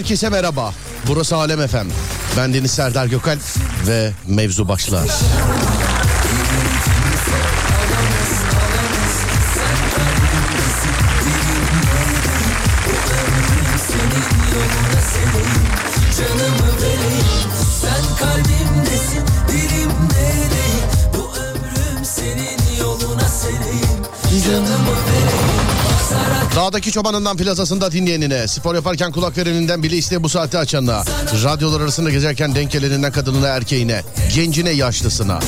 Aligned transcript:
Herkese 0.00 0.28
merhaba. 0.28 0.74
Burası 1.08 1.36
Alem 1.36 1.60
Efem. 1.60 1.86
Ben 2.36 2.54
Deniz 2.54 2.70
Serdar 2.70 3.06
Gökal 3.06 3.38
ve 3.86 4.12
mevzu 4.26 4.68
başlar. 4.68 5.08
Dağdaki 26.70 26.92
çobanından 26.92 27.36
plazasında 27.36 27.92
dinleyenine, 27.92 28.48
spor 28.48 28.74
yaparken 28.74 29.12
kulak 29.12 29.38
vereninden 29.38 29.82
bile 29.82 29.96
iste 29.96 30.22
bu 30.22 30.28
saati 30.28 30.58
açanına, 30.58 31.02
radyolar 31.44 31.80
arasında 31.80 32.10
gezerken 32.10 32.54
denk 32.54 32.70
geleninden 32.70 33.12
kadınına 33.12 33.48
erkeğine, 33.48 34.02
gencine 34.34 34.70
yaşlısına, 34.70 35.38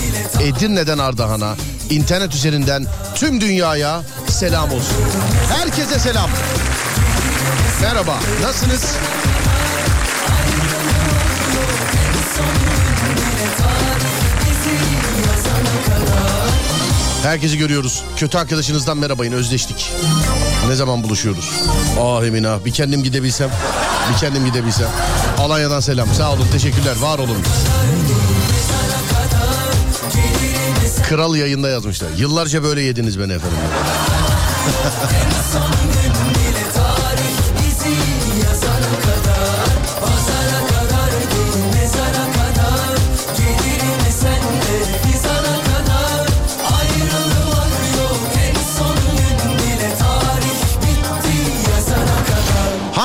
Edirne'den 0.40 0.98
Ardahan'a, 0.98 1.56
internet 1.90 2.34
üzerinden 2.34 2.86
tüm 3.14 3.40
dünyaya 3.40 4.02
selam 4.28 4.72
olsun. 4.72 4.96
Herkese 5.48 5.98
selam. 5.98 6.30
Merhaba, 7.82 8.18
nasılsınız? 8.42 8.96
Herkesi 17.22 17.58
görüyoruz. 17.58 18.04
Kötü 18.16 18.38
arkadaşınızdan 18.38 18.98
merhabayın 18.98 19.32
özleştik. 19.32 19.92
Ne 20.68 20.74
zaman 20.74 21.02
buluşuyoruz? 21.02 21.50
Ah 22.00 22.24
Emin 22.26 22.44
ah 22.44 22.64
bir 22.64 22.72
kendim 22.72 23.02
gidebilsem. 23.02 23.50
Bir 24.12 24.18
kendim 24.18 24.46
gidebilsem. 24.46 24.88
Alanya'dan 25.38 25.80
selam. 25.80 26.14
Sağ 26.14 26.32
olun 26.32 26.46
teşekkürler 26.52 26.96
var 27.00 27.18
olun. 27.18 27.36
Kral 31.08 31.36
yayında 31.36 31.68
yazmışlar. 31.68 32.08
Yıllarca 32.16 32.62
böyle 32.62 32.82
yediniz 32.82 33.18
beni 33.20 33.32
efendim. 33.32 33.58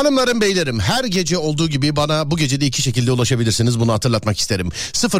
Hanımlarım 0.07 0.41
beylerim 0.41 0.79
her 0.79 1.03
gece 1.03 1.37
olduğu 1.37 1.69
gibi 1.69 1.95
bana 1.95 2.31
bu 2.31 2.37
gece 2.37 2.61
de 2.61 2.65
iki 2.65 2.81
şekilde 2.81 3.11
ulaşabilirsiniz 3.11 3.79
bunu 3.79 3.93
hatırlatmak 3.93 4.39
isterim. 4.39 4.69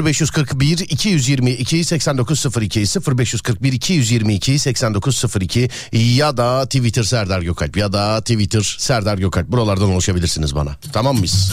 0541 0.03 0.79
222 0.79 1.83
8902 1.83 2.79
0541 2.79 3.73
222 3.73 4.59
8902 4.59 5.69
ya 5.93 6.37
da 6.37 6.65
Twitter 6.65 7.03
Serdar 7.03 7.41
Gökalp 7.41 7.77
ya 7.77 7.93
da 7.93 8.21
Twitter 8.21 8.75
Serdar 8.77 9.17
Gökalp 9.17 9.47
buralardan 9.47 9.89
ulaşabilirsiniz 9.89 10.55
bana. 10.55 10.75
Tamam 10.93 11.15
mıyız? 11.15 11.51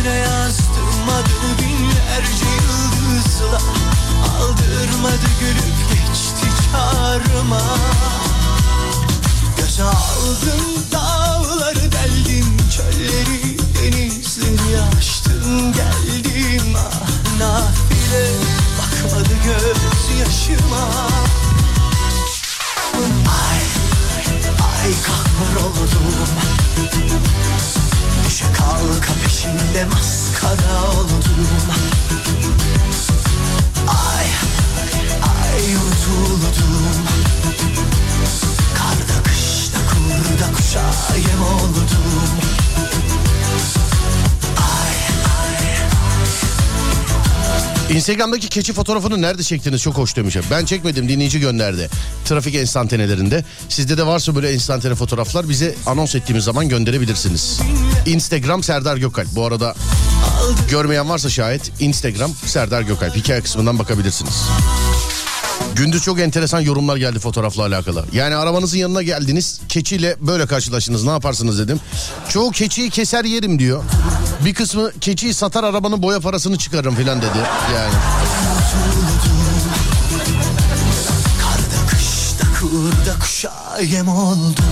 Gökyüzüne 0.00 0.18
yazdım 0.18 1.08
adını 1.08 1.58
binlerce 1.58 2.44
yıldızla. 2.44 3.60
Aldırmadı 4.38 5.30
gülüp 5.40 5.90
geçti 5.90 6.46
çağrıma. 6.72 7.60
Göze 9.56 9.82
aldım 9.82 10.84
dağları 10.92 11.92
deldim 11.92 12.56
Çölleri. 12.76 13.58
Denizleri 13.82 14.80
aştım 14.98 15.72
geldim. 15.72 16.76
Ah 16.76 17.38
Nafile 17.38 18.28
bakmadı 18.78 19.34
göz 19.44 20.18
yaşıma 20.20 20.88
Ay, 23.26 23.62
ay 24.60 24.92
kahroldum 25.02 26.10
Kalka 28.60 29.12
peşinde 29.24 29.84
maskara 29.84 30.90
oldum. 30.90 31.22
Ay, 33.88 34.26
ay 35.22 35.74
unutuldum. 35.74 37.06
Karda 38.74 39.22
kışta 39.22 39.78
kurda 39.78 40.52
kuşa 40.56 40.84
yem 41.16 41.42
oldum 41.42 42.49
Instagram'daki 47.90 48.48
keçi 48.48 48.72
fotoğrafını 48.72 49.22
nerede 49.22 49.42
çektiniz 49.42 49.82
çok 49.82 49.94
hoş 49.94 50.16
demiş. 50.16 50.36
Ben 50.50 50.64
çekmedim 50.64 51.08
dinleyici 51.08 51.40
gönderdi. 51.40 51.90
Trafik 52.24 52.54
enstantanelerinde. 52.54 53.44
Sizde 53.68 53.98
de 53.98 54.06
varsa 54.06 54.34
böyle 54.34 54.52
enstantane 54.52 54.94
fotoğraflar 54.94 55.48
bize 55.48 55.74
anons 55.86 56.14
ettiğimiz 56.14 56.44
zaman 56.44 56.68
gönderebilirsiniz. 56.68 57.60
Instagram 58.06 58.62
Serdar 58.62 58.96
Gökalp. 58.96 59.28
Bu 59.34 59.44
arada 59.44 59.74
görmeyen 60.70 61.08
varsa 61.08 61.30
şayet 61.30 61.72
Instagram 61.80 62.30
Serdar 62.46 62.82
Gökalp. 62.82 63.16
Hikaye 63.16 63.40
kısmından 63.40 63.78
bakabilirsiniz. 63.78 64.34
Gündüz 65.76 66.02
çok 66.02 66.20
enteresan 66.20 66.60
yorumlar 66.60 66.96
geldi 66.96 67.18
fotoğrafla 67.18 67.62
alakalı. 67.62 68.04
Yani 68.12 68.36
arabanızın 68.36 68.78
yanına 68.78 69.02
geldiniz 69.02 69.60
keçiyle 69.68 70.16
böyle 70.20 70.46
karşılaştınız 70.46 71.04
ne 71.04 71.10
yaparsınız 71.10 71.58
dedim. 71.58 71.80
Çoğu 72.28 72.50
keçiyi 72.50 72.90
keser 72.90 73.24
yerim 73.24 73.58
diyor. 73.58 73.82
Bir 74.44 74.54
kısmı 74.54 74.92
keçiyi 75.00 75.34
satar 75.34 75.64
arabanın 75.64 76.02
boya 76.02 76.20
parasını 76.20 76.58
çıkarırım 76.58 76.94
filan 76.94 77.18
dedi. 77.18 77.38
Yani 77.74 77.92
Karda 81.42 81.90
kışta 81.90 82.46
kurda 82.60 83.18
kuşa 83.20 83.52
yem 83.82 84.08
oldum 84.08 84.64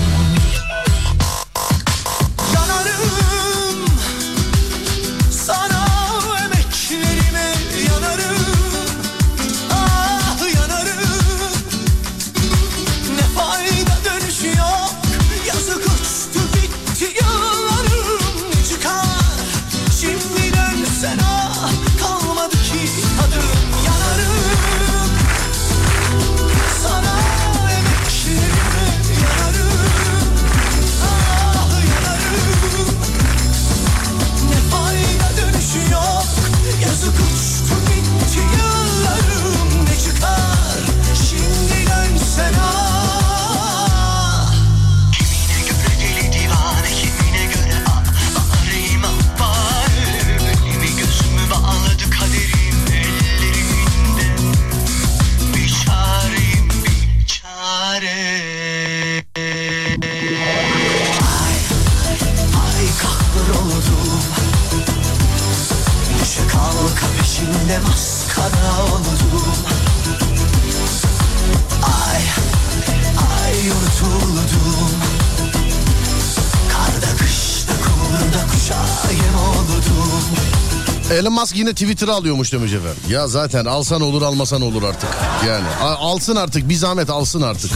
Elon 81.12 81.32
Musk 81.32 81.56
yine 81.56 81.70
Twitter'ı 81.72 82.14
alıyormuş 82.14 82.52
demiş 82.52 82.72
efendim. 82.72 82.96
Ya 83.08 83.28
zaten 83.28 83.64
alsan 83.64 84.00
olur 84.00 84.22
almasan 84.22 84.62
olur 84.62 84.82
artık. 84.82 85.08
Yani 85.46 85.64
alsın 85.82 86.37
artık 86.37 86.69
bir 86.69 86.75
zahmet 86.75 87.10
alsın 87.10 87.43
artık. 87.43 87.70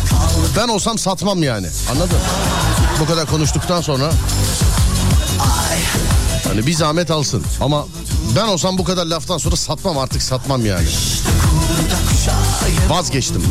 Ben 0.56 0.68
olsam 0.68 0.98
satmam 0.98 1.42
yani 1.42 1.66
anladın? 1.92 2.18
Bu 3.00 3.06
kadar 3.06 3.26
konuştuktan 3.26 3.80
sonra 3.80 4.10
Hani 6.48 6.66
bir 6.66 6.72
zahmet 6.72 7.10
alsın 7.10 7.44
ama 7.60 7.86
ben 8.36 8.44
olsam 8.46 8.78
bu 8.78 8.84
kadar 8.84 9.06
laftan 9.06 9.38
sonra 9.38 9.56
satmam 9.56 9.98
artık 9.98 10.22
satmam 10.22 10.66
yani. 10.66 10.86
Vazgeçtim. 12.88 13.42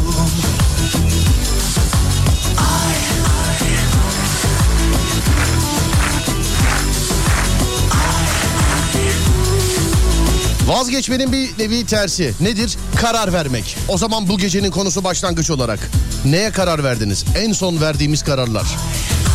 Vazgeçmenin 10.71 11.31
bir 11.31 11.49
nevi 11.59 11.85
tersi. 11.85 12.33
Nedir? 12.41 12.77
Karar 12.95 13.33
vermek. 13.33 13.77
O 13.87 13.97
zaman 13.97 14.29
bu 14.29 14.37
gecenin 14.37 14.71
konusu 14.71 15.03
başlangıç 15.03 15.49
olarak. 15.49 15.79
Neye 16.25 16.51
karar 16.51 16.83
verdiniz? 16.83 17.25
En 17.35 17.51
son 17.51 17.81
verdiğimiz 17.81 18.23
kararlar. 18.23 18.65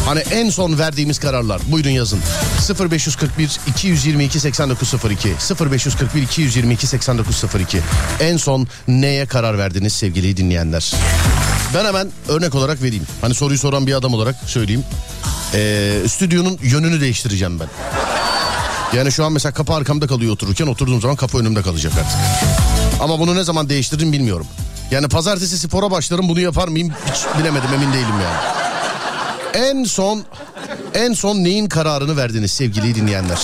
Hani 0.07 0.21
en 0.21 0.51
son 0.51 0.79
verdiğimiz 0.79 1.19
kararlar. 1.19 1.61
Buyurun 1.69 1.91
yazın. 1.91 2.21
0541 2.91 3.61
222 3.67 4.41
8902 4.41 5.29
0541 5.71 6.23
222 6.23 6.87
8902 6.87 7.81
En 8.21 8.37
son 8.37 8.69
neye 8.89 9.27
karar 9.27 9.59
verdiniz 9.59 9.93
sevgili 9.93 10.37
dinleyenler? 10.37 10.95
Ben 11.75 11.85
hemen 11.85 12.09
örnek 12.29 12.55
olarak 12.55 12.83
vereyim. 12.83 13.05
Hani 13.21 13.35
soruyu 13.35 13.59
soran 13.59 13.87
bir 13.87 13.95
adam 13.95 14.15
olarak 14.15 14.37
söyleyeyim. 14.47 14.85
Ee, 15.55 15.99
stüdyonun 16.09 16.59
yönünü 16.63 17.01
değiştireceğim 17.01 17.61
ben. 17.61 17.69
Yani 18.95 19.13
şu 19.13 19.25
an 19.25 19.33
mesela 19.33 19.53
kapı 19.53 19.75
arkamda 19.75 20.07
kalıyor 20.07 20.33
otururken 20.33 20.67
oturduğum 20.67 21.01
zaman 21.01 21.17
kapı 21.17 21.39
önümde 21.39 21.63
kalacak 21.63 21.93
artık. 21.99 22.19
Ama 23.01 23.19
bunu 23.19 23.37
ne 23.37 23.45
zaman 23.45 23.69
değiştiririm 23.69 24.13
bilmiyorum. 24.13 24.47
Yani 24.91 25.09
pazartesi 25.09 25.59
spora 25.59 25.91
başlarım 25.91 26.29
bunu 26.29 26.41
yapar 26.41 26.69
mıyım 26.69 26.93
hiç 27.13 27.39
bilemedim 27.39 27.69
emin 27.75 27.93
değilim 27.93 28.15
yani. 28.23 28.57
En 29.55 29.85
son 29.85 30.25
en 30.95 31.13
son 31.13 31.37
neyin 31.37 31.69
kararını 31.69 32.17
verdiniz 32.17 32.53
sevgili 32.53 32.95
dinleyenler? 32.95 33.39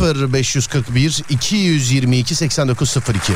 0541 0.00 1.22
222 1.30 2.34
8902 2.34 3.32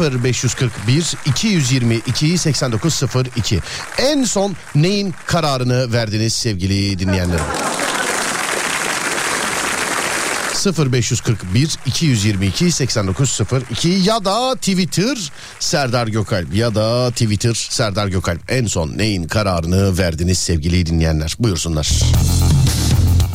0541 0.00 1.14
222 1.26 2.38
8902 2.38 3.60
En 3.98 4.24
son 4.24 4.56
neyin 4.74 5.14
kararını 5.26 5.92
verdiniz 5.92 6.32
sevgili 6.32 6.98
dinleyenlerim? 6.98 7.44
0541 10.66 11.78
222 11.86 12.72
8902 12.72 13.88
ya 13.88 14.24
da 14.24 14.54
Twitter 14.54 15.30
Serdar 15.60 16.06
Gökalp 16.06 16.54
ya 16.54 16.74
da 16.74 17.10
Twitter 17.10 17.54
Serdar 17.54 18.08
Gökalp 18.08 18.40
en 18.52 18.66
son 18.66 18.98
neyin 18.98 19.24
kararını 19.24 19.98
verdiniz 19.98 20.38
sevgili 20.38 20.86
dinleyenler 20.86 21.36
buyursunlar. 21.38 21.90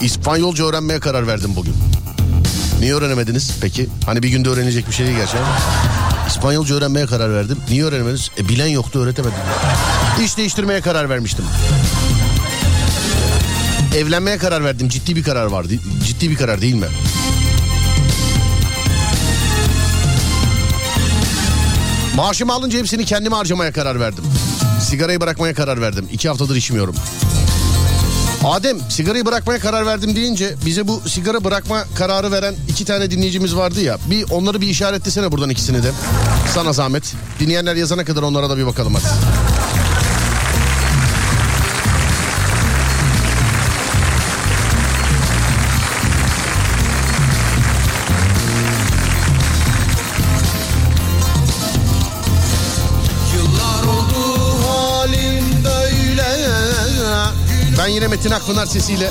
İspanyolca 0.02 0.66
öğrenmeye 0.66 1.00
karar 1.00 1.28
verdim 1.28 1.52
bugün. 1.56 1.74
Niye 2.80 2.94
öğrenemediniz 2.94 3.52
peki? 3.62 3.90
Hani 4.06 4.24
bir 4.24 4.30
günde 4.30 4.50
öğrenecek 4.50 4.88
bir 4.88 4.94
şey 4.94 5.06
değil 5.06 5.18
gerçi 5.18 5.38
ama. 5.38 5.58
İspanyolca 6.28 6.76
öğrenmeye 6.76 7.06
karar 7.06 7.34
verdim. 7.34 7.58
Niye 7.70 7.84
öğrenemediniz? 7.84 8.30
E, 8.40 8.50
bilen 8.50 8.68
yoktu 8.68 9.00
öğretemedim. 9.00 9.38
İş 10.26 10.38
değiştirmeye 10.38 10.82
karar 10.82 11.10
vermiştim. 11.10 11.46
Evlenmeye 13.96 14.38
karar 14.38 14.64
verdim. 14.64 14.90
Ciddi 14.90 15.16
bir 15.16 15.24
karar 15.24 15.46
vardı. 15.46 15.74
Ciddi 16.08 16.30
bir 16.30 16.36
karar 16.36 16.62
değil 16.62 16.76
mi? 16.76 16.88
Maaşımı 22.16 22.54
alınca 22.54 22.80
hepsini 22.80 23.06
kendime 23.06 23.36
harcamaya 23.36 23.72
karar 23.72 24.00
verdim. 24.00 24.24
Sigarayı 24.82 25.22
bırakmaya 25.22 25.54
karar 25.54 25.82
verdim. 25.82 26.08
İki 26.12 26.30
haftadır 26.30 26.56
içmiyorum. 26.56 26.96
Adem 28.44 28.78
sigarayı 28.90 29.26
bırakmaya 29.26 29.60
karar 29.60 29.86
verdim 29.86 30.16
deyince 30.16 30.56
bize 30.66 30.88
bu 30.88 31.02
sigara 31.10 31.44
bırakma 31.44 31.84
kararı 31.96 32.32
veren 32.32 32.56
iki 32.70 32.86
tane 32.86 33.12
dinleyicimiz 33.12 33.56
vardı 33.56 33.82
ya. 33.82 33.98
Bir 34.10 34.30
onları 34.32 34.62
bir 34.62 34.68
işaretlesene 34.68 35.32
buradan 35.32 35.50
ikisini 35.50 35.84
de. 35.84 35.92
Sana 36.54 36.74
zahmet. 36.74 37.14
Dinleyenler 37.40 37.76
yazana 37.76 38.06
kadar 38.06 38.22
onlara 38.22 38.50
da 38.50 38.58
bir 38.58 38.66
bakalım 38.66 38.94
hadi. 38.94 39.53
Metin 58.24 58.36
Akpınar 58.36 58.66
sesiyle. 58.66 59.10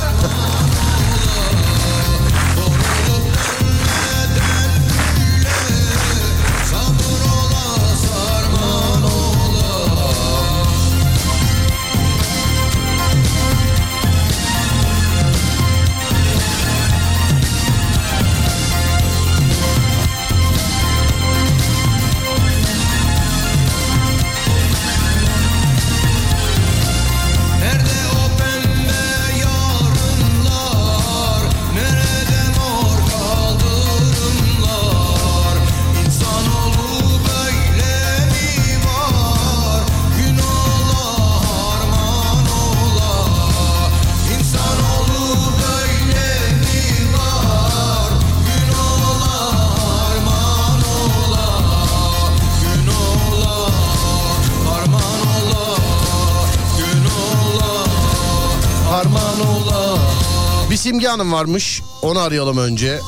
Simge 61.02 61.10
Hanım 61.12 61.32
varmış. 61.32 61.82
Onu 62.02 62.18
arayalım 62.18 62.58
önce. 62.58 63.00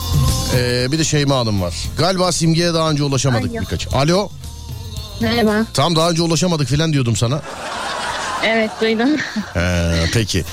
Ee, 0.55 0.93
bir 0.93 0.99
de 0.99 1.05
Şeyma 1.05 1.37
Hanım 1.37 1.63
var. 1.63 1.75
Galiba 1.99 2.33
Simge'ye 2.33 2.75
daha 2.75 2.91
önce 2.91 3.03
ulaşamadık 3.03 3.51
Alo. 3.51 3.61
birkaç. 3.61 3.95
Alo. 3.95 4.29
Merhaba. 5.21 5.67
Tam 5.75 5.97
daha 5.97 6.11
önce 6.11 6.23
ulaşamadık 6.23 6.69
filan 6.69 6.93
diyordum 6.93 7.17
sana. 7.17 7.43
Evet 8.45 8.71
duydum. 8.81 9.09
Ee, 9.57 10.05
peki. 10.13 10.45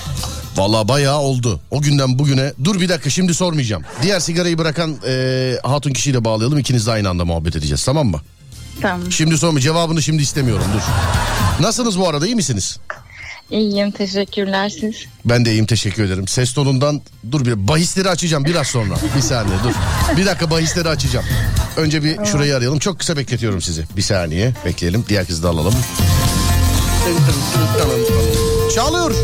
Vallahi 0.56 0.88
bayağı 0.88 1.20
oldu. 1.20 1.60
O 1.72 1.82
günden 1.82 2.20
bugüne. 2.20 2.54
Dur 2.64 2.82
bir 2.82 2.90
dakika 2.90 3.10
şimdi 3.10 3.34
sormayacağım. 3.34 3.84
Diğer 4.02 4.20
sigarayı 4.20 4.58
bırakan 4.58 4.96
e, 5.08 5.54
hatun 5.64 5.92
kişiyle 5.94 6.26
bağlayalım. 6.26 6.58
İkiniz 6.60 6.88
de 6.88 6.92
aynı 6.92 7.10
anda 7.10 7.26
muhabbet 7.26 7.56
edeceğiz 7.56 7.86
tamam 7.86 8.08
mı? 8.08 8.22
tamam. 8.82 9.12
Şimdi 9.12 9.38
sorma 9.38 9.60
cevabını 9.60 10.02
şimdi 10.02 10.22
istemiyorum 10.24 10.66
dur. 10.74 10.82
Nasılsınız 11.64 12.00
bu 12.00 12.10
arada 12.10 12.26
iyi 12.26 12.36
misiniz? 12.36 12.80
İyiyim 13.52 13.92
teşekkürler 13.92 14.70
siz. 14.70 14.96
Ben 15.26 15.46
de 15.46 15.52
iyiyim 15.52 15.66
teşekkür 15.66 16.04
ederim. 16.04 16.28
Ses 16.28 16.54
tonundan 16.54 17.02
dur 17.32 17.46
bir 17.46 17.68
bahisleri 17.68 18.10
açacağım 18.10 18.46
biraz 18.46 18.68
sonra. 18.68 18.96
Bir 19.16 19.22
saniye 19.22 19.58
dur. 19.64 19.74
Bir 20.18 20.26
dakika 20.26 20.52
bahisleri 20.52 20.90
açacağım. 20.90 21.26
Önce 21.78 22.04
bir 22.04 22.26
şurayı 22.26 22.56
arayalım. 22.56 22.80
Çok 22.80 23.00
kısa 23.00 23.18
bekletiyorum 23.18 23.62
sizi. 23.62 23.84
Bir 23.98 24.02
saniye 24.02 24.54
bekleyelim. 24.66 25.06
Diğer 25.10 25.28
kızı 25.28 25.44
da 25.44 25.50
alalım. 25.50 25.74
Çalıyor. 28.76 29.16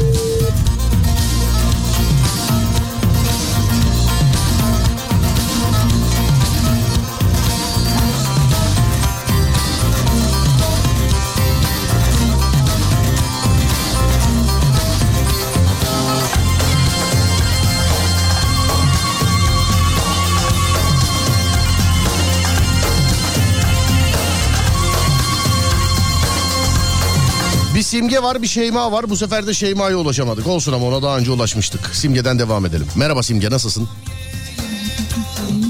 Simge 27.98 28.24
var 28.24 28.42
bir 28.42 28.48
Şeyma 28.48 28.92
var. 28.92 29.10
Bu 29.10 29.18
sefer 29.18 29.48
de 29.48 29.54
Şeyma'ya 29.54 29.98
ulaşamadık. 29.98 30.48
Olsun 30.48 30.74
ama 30.74 30.86
ona 30.86 31.02
daha 31.02 31.18
önce 31.18 31.32
ulaşmıştık. 31.32 31.96
Simge'den 31.96 32.40
devam 32.40 32.66
edelim. 32.66 32.88
Merhaba 32.96 33.24
Simge 33.24 33.50
nasılsın? 33.50 33.90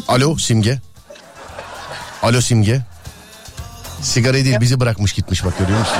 Alo 0.07 0.38
Simge. 0.38 0.79
Alo 2.24 2.41
Simge. 2.41 2.81
Sigarayı 4.01 4.46
değil 4.46 4.57
bizi 4.62 4.79
bırakmış 4.79 5.13
gitmiş 5.13 5.46
bak 5.46 5.60
görüyor 5.60 5.79
musun? 5.79 5.98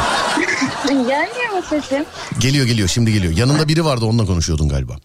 Gelmiyor 0.88 1.53
mu 1.53 1.62
sesim? 1.69 2.05
Geliyor 2.39 2.65
geliyor 2.65 2.88
şimdi 2.88 3.13
geliyor. 3.13 3.34
Yanında 3.38 3.67
biri 3.67 3.86
vardı 3.86 4.05
onunla 4.05 4.25
konuşuyordun 4.25 4.69
galiba. 4.69 4.96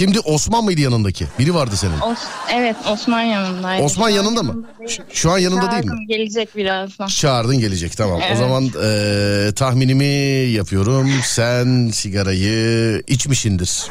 Kimdi 0.00 0.20
Osman 0.20 0.64
mıydı 0.64 0.80
yanındaki? 0.80 1.26
Biri 1.38 1.54
vardı 1.54 1.76
senin. 1.76 2.00
Os 2.00 2.18
evet 2.54 2.76
Osman 2.92 3.20
yanındaydı. 3.22 3.82
Osman 3.82 4.08
yanında 4.08 4.42
mı? 4.42 4.64
Şu- 4.88 5.02
Şu 5.12 5.30
an 5.30 5.38
yanında 5.38 5.70
değil 5.70 5.82
mi? 5.84 5.88
Çağırdım, 5.88 6.06
Gelecek 6.08 6.56
birazdan. 6.56 7.06
Çağırdın 7.06 7.58
gelecek 7.60 7.96
tamam. 7.96 8.18
O 8.20 8.24
Evet. 8.26 8.38
zaman 8.38 8.64
eee, 8.64 9.52
tahminimi 9.54 10.04
yapıyorum. 10.52 11.10
Sen 11.24 11.88
sigarayı 11.94 13.02
içmişindir. 13.06 13.82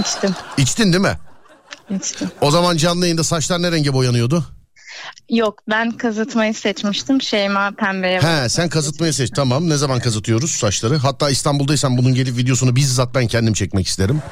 İçtim. 0.00 0.34
İçtin 0.58 0.92
değil 0.92 1.02
mi? 1.02 1.18
içtim. 1.90 2.30
O 2.40 2.50
zaman 2.50 2.76
canlı 2.76 3.04
yayında 3.04 3.24
saçlar 3.24 3.62
ne 3.62 3.72
renge 3.72 3.92
boyanıyordu? 3.92 4.44
Yok 5.30 5.58
ben 5.70 5.90
kazıtmayı 5.90 6.54
seçmiştim. 6.54 7.22
Şeyma 7.22 7.70
pembeye. 7.70 8.20
He 8.20 8.48
sen 8.48 8.68
kazıtmayı 8.68 9.12
seç 9.12 9.30
tamam. 9.30 9.68
Ne 9.70 9.76
zaman 9.76 10.00
kazıtıyoruz 10.00 10.50
saçları? 10.50 10.96
Hatta 10.98 11.30
İstanbul'daysan 11.30 11.98
bunun 11.98 12.14
gelip 12.14 12.36
videosunu 12.36 12.76
bizzat 12.76 13.14
ben 13.14 13.26
kendim 13.26 13.54
çekmek 13.54 13.86
isterim. 13.86 14.22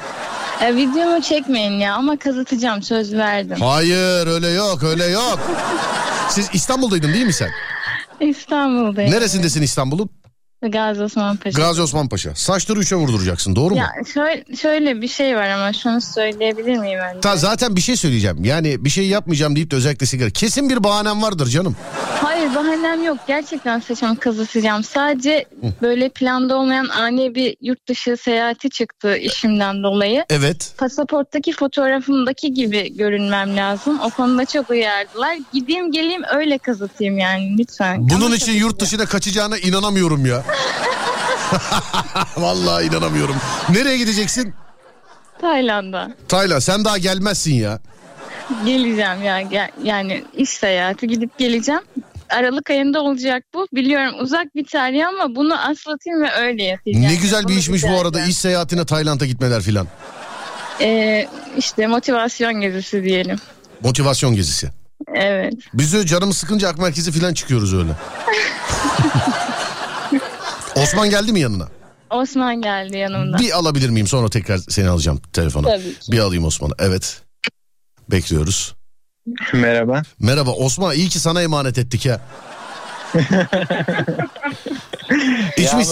E, 0.61 0.75
videomu 0.75 1.21
çekmeyin 1.21 1.79
ya 1.79 1.95
ama 1.95 2.17
kazıtacağım 2.19 2.83
söz 2.83 3.13
verdim. 3.13 3.57
Hayır 3.61 4.27
öyle 4.27 4.47
yok 4.49 4.83
öyle 4.83 5.05
yok. 5.05 5.39
Siz 6.29 6.49
İstanbul'daydın 6.53 7.13
değil 7.13 7.25
mi 7.25 7.33
sen? 7.33 7.49
İstanbul'dayım. 8.19 9.11
Neresindesin 9.11 9.61
İstanbul'un? 9.61 10.09
Gazi 10.67 11.03
Osman 11.03 11.37
Paşa. 11.37 11.61
Gazi 11.61 11.81
Osman 11.81 12.09
Paşa. 12.09 12.35
Saçları 12.35 12.79
üçe 12.79 12.95
vurduracaksın 12.95 13.55
doğru 13.55 13.73
mu? 13.73 13.79
Ya 13.79 13.91
şöyle, 14.13 14.55
şöyle 14.55 15.01
bir 15.01 15.07
şey 15.07 15.35
var 15.35 15.49
ama 15.49 15.73
şunu 15.73 16.01
söyleyebilir 16.01 16.77
miyim 16.77 16.99
önce? 16.99 17.19
Ta 17.19 17.35
zaten 17.35 17.75
bir 17.75 17.81
şey 17.81 17.95
söyleyeceğim. 17.95 18.45
Yani 18.45 18.85
bir 18.85 18.89
şey 18.89 19.07
yapmayacağım 19.07 19.55
deyip 19.55 19.71
de 19.71 19.75
özellikle 19.75 20.05
sigara. 20.05 20.29
Kesin 20.29 20.69
bir 20.69 20.83
bahanem 20.83 21.21
vardır 21.21 21.47
canım. 21.47 21.75
Hayır 22.21 22.55
bahanem 22.55 23.03
yok. 23.03 23.17
Gerçekten 23.27 23.79
saçımı 23.79 24.19
kazıtacağım. 24.19 24.83
Sadece 24.83 25.45
böyle 25.81 26.09
planda 26.09 26.55
olmayan 26.55 26.87
ani 26.87 27.35
bir 27.35 27.55
yurt 27.61 27.87
dışı 27.87 28.17
seyahati 28.17 28.69
çıktı 28.69 29.17
işimden 29.17 29.83
dolayı. 29.83 30.25
Evet. 30.29 30.73
Pasaporttaki 30.77 31.51
fotoğrafımdaki 31.53 32.53
gibi 32.53 32.97
görünmem 32.97 33.57
lazım. 33.57 33.99
O 33.99 34.09
konuda 34.09 34.45
çok 34.45 34.69
uyardılar. 34.69 35.37
Gideyim 35.53 35.91
geleyim 35.91 36.21
öyle 36.35 36.57
kazıtayım 36.57 37.17
yani 37.17 37.57
lütfen. 37.59 38.09
Bunun 38.09 38.25
Ama 38.25 38.35
için 38.35 38.51
yurt 38.51 38.79
dışına 38.79 39.05
kaçacağına 39.05 39.57
inanamıyorum 39.57 40.25
ya. 40.25 40.43
Vallahi 42.37 42.85
inanamıyorum. 42.85 43.35
Nereye 43.69 43.97
gideceksin? 43.97 44.53
Tayland'a 45.41 46.11
Tayland 46.27 46.61
sen 46.61 46.85
daha 46.85 46.97
gelmezsin 46.97 47.53
ya. 47.53 47.79
geleceğim 48.65 49.23
ya. 49.23 49.41
Gel- 49.41 49.71
yani 49.83 50.23
iş 50.37 50.49
seyahati 50.49 51.07
gidip 51.07 51.37
geleceğim. 51.37 51.81
Aralık 52.29 52.69
ayında 52.69 53.01
olacak 53.01 53.43
bu. 53.53 53.67
Biliyorum 53.73 54.15
uzak 54.19 54.55
bir 54.55 54.65
tarih 54.65 55.07
ama 55.07 55.35
bunu 55.35 55.53
aslatayım 55.61 56.21
ve 56.23 56.31
öyle 56.31 56.63
yapayım. 56.63 57.01
Ne 57.01 57.05
Yani 57.05 57.19
güzel 57.19 57.47
bir 57.47 57.55
işmiş 57.55 57.83
bu 57.83 57.99
arada 58.01 58.21
iş 58.25 58.37
seyahatine 58.37 58.85
Tayland'a 58.85 59.25
gitmeler 59.25 59.61
filan. 59.61 59.87
Ee, 60.81 61.27
işte 61.57 61.87
motivasyon 61.87 62.53
gezisi 62.53 63.03
diyelim. 63.03 63.37
Motivasyon 63.81 64.35
gezisi. 64.35 64.69
Evet. 65.15 65.53
Biz 65.73 65.93
öyle 65.93 66.07
canımız 66.07 66.37
sıkınca 66.37 66.69
ak 66.69 66.77
merkezi 66.77 67.11
filan 67.11 67.33
çıkıyoruz 67.33 67.73
öyle. 67.73 67.91
Osman 70.83 71.09
geldi 71.09 71.31
mi 71.33 71.39
yanına? 71.39 71.67
Osman 72.09 72.61
geldi 72.61 72.97
yanımda. 72.97 73.37
Bir 73.37 73.51
alabilir 73.51 73.89
miyim 73.89 74.07
sonra 74.07 74.29
tekrar 74.29 74.57
seni 74.57 74.89
alacağım 74.89 75.21
telefona. 75.33 75.67
Tabii 75.67 75.99
ki. 75.99 76.11
Bir 76.11 76.19
alayım 76.19 76.45
Osman'ı. 76.45 76.73
Evet. 76.79 77.21
Bekliyoruz. 78.11 78.75
Merhaba. 79.53 80.01
Merhaba 80.19 80.51
Osman 80.51 80.95
iyi 80.95 81.09
ki 81.09 81.19
sana 81.19 81.41
emanet 81.41 81.77
ettik 81.77 82.05
ya. 82.05 82.21
İçmiş, 85.57 85.87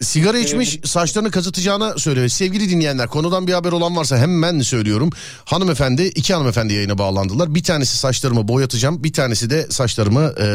sigara 0.00 0.38
içmiş 0.38 0.78
saçlarını 0.84 1.30
kazıtacağına 1.30 1.98
söylüyor. 1.98 2.28
Sevgili 2.28 2.70
dinleyenler 2.70 3.08
konudan 3.08 3.46
bir 3.46 3.52
haber 3.52 3.72
olan 3.72 3.96
varsa 3.96 4.18
hemen 4.18 4.60
söylüyorum. 4.60 5.10
Hanımefendi 5.44 6.02
iki 6.02 6.34
hanımefendi 6.34 6.74
yayına 6.74 6.98
bağlandılar. 6.98 7.54
Bir 7.54 7.62
tanesi 7.62 7.96
saçlarımı 7.96 8.48
boyatacağım 8.48 9.04
bir 9.04 9.12
tanesi 9.12 9.50
de 9.50 9.66
saçlarımı 9.70 10.34
e, 10.40 10.46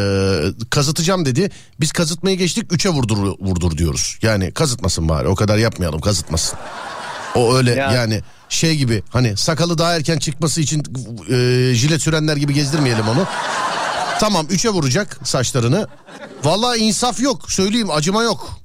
kazıtacağım 0.70 1.26
dedi. 1.26 1.50
Biz 1.80 1.92
kazıtmaya 1.92 2.36
geçtik 2.36 2.74
üçe 2.74 2.90
vurdur, 2.90 3.18
vurdur 3.40 3.78
diyoruz. 3.78 4.18
Yani 4.22 4.52
kazıtmasın 4.52 5.10
bari 5.10 5.28
o 5.28 5.36
kadar 5.36 5.58
yapmayalım 5.58 6.02
kazıtmasın. 6.02 6.60
O 7.36 7.56
öyle 7.56 7.72
Ya- 7.72 7.92
yani 7.92 8.22
şey 8.50 8.76
gibi 8.76 9.04
hani 9.10 9.38
sakalı 9.38 9.78
daha 9.78 9.96
erken 9.96 10.18
çıkması 10.20 10.62
için 10.62 10.84
e, 11.30 11.74
jilet 11.76 12.02
sürenler 12.02 12.38
gibi 12.38 12.54
gezdirmeyelim 12.54 13.08
onu. 13.08 13.28
Tamam 14.20 14.48
üçe 14.50 14.70
vuracak 14.70 15.20
saçlarını. 15.24 15.88
Vallahi 16.44 16.80
insaf 16.80 17.22
yok 17.22 17.52
söyleyeyim 17.52 17.92
acıma 17.92 18.24
yok. 18.24 18.60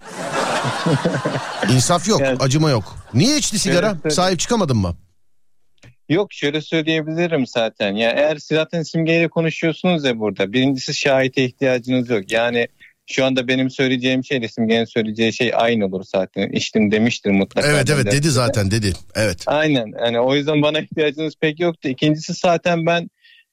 İnsaf 1.73 2.09
yok 2.09 2.21
Evet. 2.25 2.42
acıma 2.42 2.71
yok. 2.71 2.97
Niye 3.14 3.37
içti 3.37 3.59
sigara? 3.59 3.97
Evet. 4.02 4.14
Sahip 4.14 4.38
çıkamadın 4.38 4.76
mı? 4.76 4.97
yok 6.09 6.33
şöyle 6.33 6.61
söyleyebilirim 6.61 7.47
zaten. 7.47 7.95
Ya 7.95 8.11
eğer 8.11 8.37
zaten 8.40 8.83
simgeyle 8.83 9.28
konuşuyorsunuz 9.28 10.04
ya 10.04 10.19
burada. 10.19 10.52
Birincisi 10.52 10.95
şahite 10.95 11.45
ihtiyacınız 11.45 12.11
yok. 12.11 12.33
Yani 12.33 12.69
şu 13.07 13.25
anda 13.25 13.49
benim 13.49 13.71
söyleyeceğim 13.71 14.25
şeyle 14.25 14.49
simgenin 14.49 14.85
söyleyeceği 14.85 15.33
şey 15.33 15.52
aynı 15.54 15.87
olur 15.87 16.04
zaten. 16.04 16.49
İçtim 16.49 16.90
demiştir 16.90 17.30
mutlaka. 17.30 17.69
Evet 17.69 17.90
evet 17.90 18.07
de- 18.07 18.11
dedi 18.11 18.30
zaten 18.30 18.71
dedi. 18.71 18.92
Evet. 19.14 19.42
Aynen. 19.47 19.87
Yani 20.04 20.21
o 20.21 20.35
yüzden 20.35 20.62
bana 20.62 20.80
ihtiyacınız 20.80 21.35
pek 21.40 21.61
yoktu. 21.61 21.88
İkincisi 21.88 22.33
zaten 22.33 22.87
ben 22.87 23.11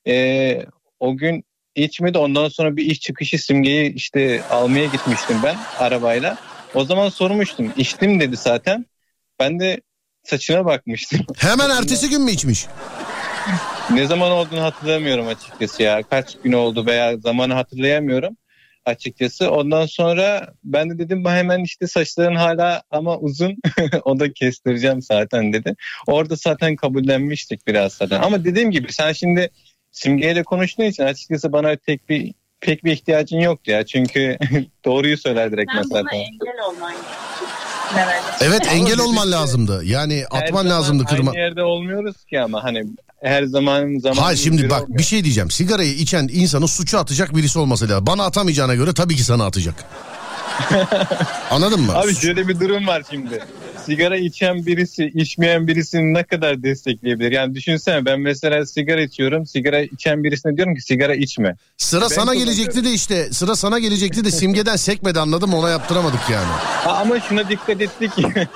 e, 0.07 0.65
o 0.99 1.17
gün 1.17 1.43
içmedi. 1.85 2.17
Ondan 2.17 2.49
sonra 2.49 2.77
bir 2.77 2.85
iş 2.85 2.99
çıkışı 2.99 3.37
simgeyi 3.37 3.93
işte 3.93 4.43
almaya 4.49 4.85
gitmiştim 4.85 5.37
ben 5.43 5.55
arabayla. 5.79 6.37
O 6.73 6.85
zaman 6.85 7.09
sormuştum. 7.09 7.73
İçtim 7.77 8.19
dedi 8.19 8.37
zaten. 8.37 8.85
Ben 9.39 9.59
de 9.59 9.81
saçına 10.23 10.65
bakmıştım. 10.65 11.19
Hemen 11.37 11.69
ertesi 11.69 12.09
gün 12.09 12.21
mü 12.21 12.31
içmiş? 12.31 12.65
ne 13.93 14.05
zaman 14.05 14.31
olduğunu 14.31 14.61
hatırlamıyorum 14.61 15.27
açıkçası 15.27 15.83
ya. 15.83 16.03
Kaç 16.03 16.37
gün 16.43 16.51
oldu 16.51 16.85
veya 16.85 17.17
zamanı 17.17 17.53
hatırlayamıyorum 17.53 18.37
açıkçası. 18.85 19.51
Ondan 19.51 19.85
sonra 19.85 20.53
ben 20.63 20.89
de 20.89 20.97
dedim 20.99 21.25
"Ben 21.25 21.35
hemen 21.35 21.63
işte 21.63 21.87
saçların 21.87 22.35
hala 22.35 22.83
ama 22.91 23.17
uzun. 23.17 23.55
o 24.03 24.19
da 24.19 24.33
kestireceğim 24.33 25.01
zaten 25.01 25.53
dedi. 25.53 25.75
Orada 26.07 26.35
zaten 26.35 26.75
kabullenmiştik 26.75 27.67
biraz 27.67 27.93
zaten. 27.93 28.21
Ama 28.21 28.45
dediğim 28.45 28.71
gibi 28.71 28.93
sen 28.93 29.13
şimdi 29.13 29.49
simgeyle 29.97 30.43
konuştuğun 30.43 30.83
için 30.83 31.03
açıkçası 31.03 31.51
bana 31.51 31.75
tek 31.75 32.09
bir 32.09 32.33
pek 32.61 32.83
bir 32.83 32.91
ihtiyacın 32.91 33.39
yoktu 33.39 33.71
ya. 33.71 33.85
Çünkü 33.85 34.37
doğruyu 34.85 35.17
söyler 35.17 35.51
direkt 35.51 35.71
Sen 35.71 35.81
mesela. 35.81 36.01
buna 36.01 36.13
engel 36.13 36.63
olman. 36.69 36.93
Evet 38.41 38.67
engel 38.71 38.99
olman 38.99 39.31
lazımdı. 39.31 39.81
Yani 39.85 40.23
Her 40.31 40.41
atman 40.41 40.69
lazımdı 40.69 41.05
kırma. 41.05 41.31
Aynı 41.31 41.39
yerde 41.39 41.63
olmuyoruz 41.63 42.25
ki 42.25 42.41
ama 42.41 42.63
hani 42.63 42.83
her 43.23 43.43
zaman 43.43 43.99
zaman 43.99 44.23
Hayır 44.23 44.37
şimdi 44.37 44.69
bak 44.69 44.89
bir 44.89 45.03
şey 45.03 45.23
diyeceğim. 45.23 45.51
Sigarayı 45.51 45.93
içen 45.93 46.29
insanı 46.31 46.67
suça 46.67 46.99
atacak 46.99 47.35
birisi 47.35 47.59
olması 47.59 47.89
lazım. 47.89 48.05
Bana 48.07 48.25
atamayacağına 48.25 48.75
göre 48.75 48.93
tabii 48.93 49.15
ki 49.15 49.23
sana 49.23 49.45
atacak. 49.45 49.75
Anladın 51.51 51.81
mı? 51.81 51.95
Abi 51.95 52.15
şöyle 52.15 52.47
bir 52.47 52.59
durum 52.59 52.87
var 52.87 53.03
şimdi. 53.09 53.43
Sigara 53.87 54.17
içen 54.17 54.65
birisi, 54.65 55.05
içmeyen 55.15 55.67
birisini 55.67 56.13
ne 56.13 56.23
kadar 56.23 56.63
destekleyebilir? 56.63 57.31
Yani 57.31 57.55
düşünsene 57.55 58.05
ben 58.05 58.19
mesela 58.19 58.65
sigara 58.65 59.01
içiyorum. 59.01 59.45
Sigara 59.45 59.81
içen 59.81 60.23
birisine 60.23 60.57
diyorum 60.57 60.75
ki 60.75 60.81
sigara 60.81 61.15
içme. 61.15 61.55
Sıra 61.77 62.01
Ben 62.01 62.07
sana 62.07 62.35
gelecekti 62.35 62.85
de 62.85 62.91
işte 62.91 63.33
sıra 63.33 63.55
sana 63.55 63.79
gelecekti 63.79 64.25
de 64.25 64.31
simgeden 64.31 64.75
sekmedi 64.75 65.19
anladım 65.19 65.53
ona 65.53 65.69
yaptıramadık 65.69 66.29
yani. 66.31 66.47
Ha, 66.83 66.97
ama 66.97 67.19
şuna 67.19 67.49
dikkat 67.49 67.81
ettik. 67.81 68.11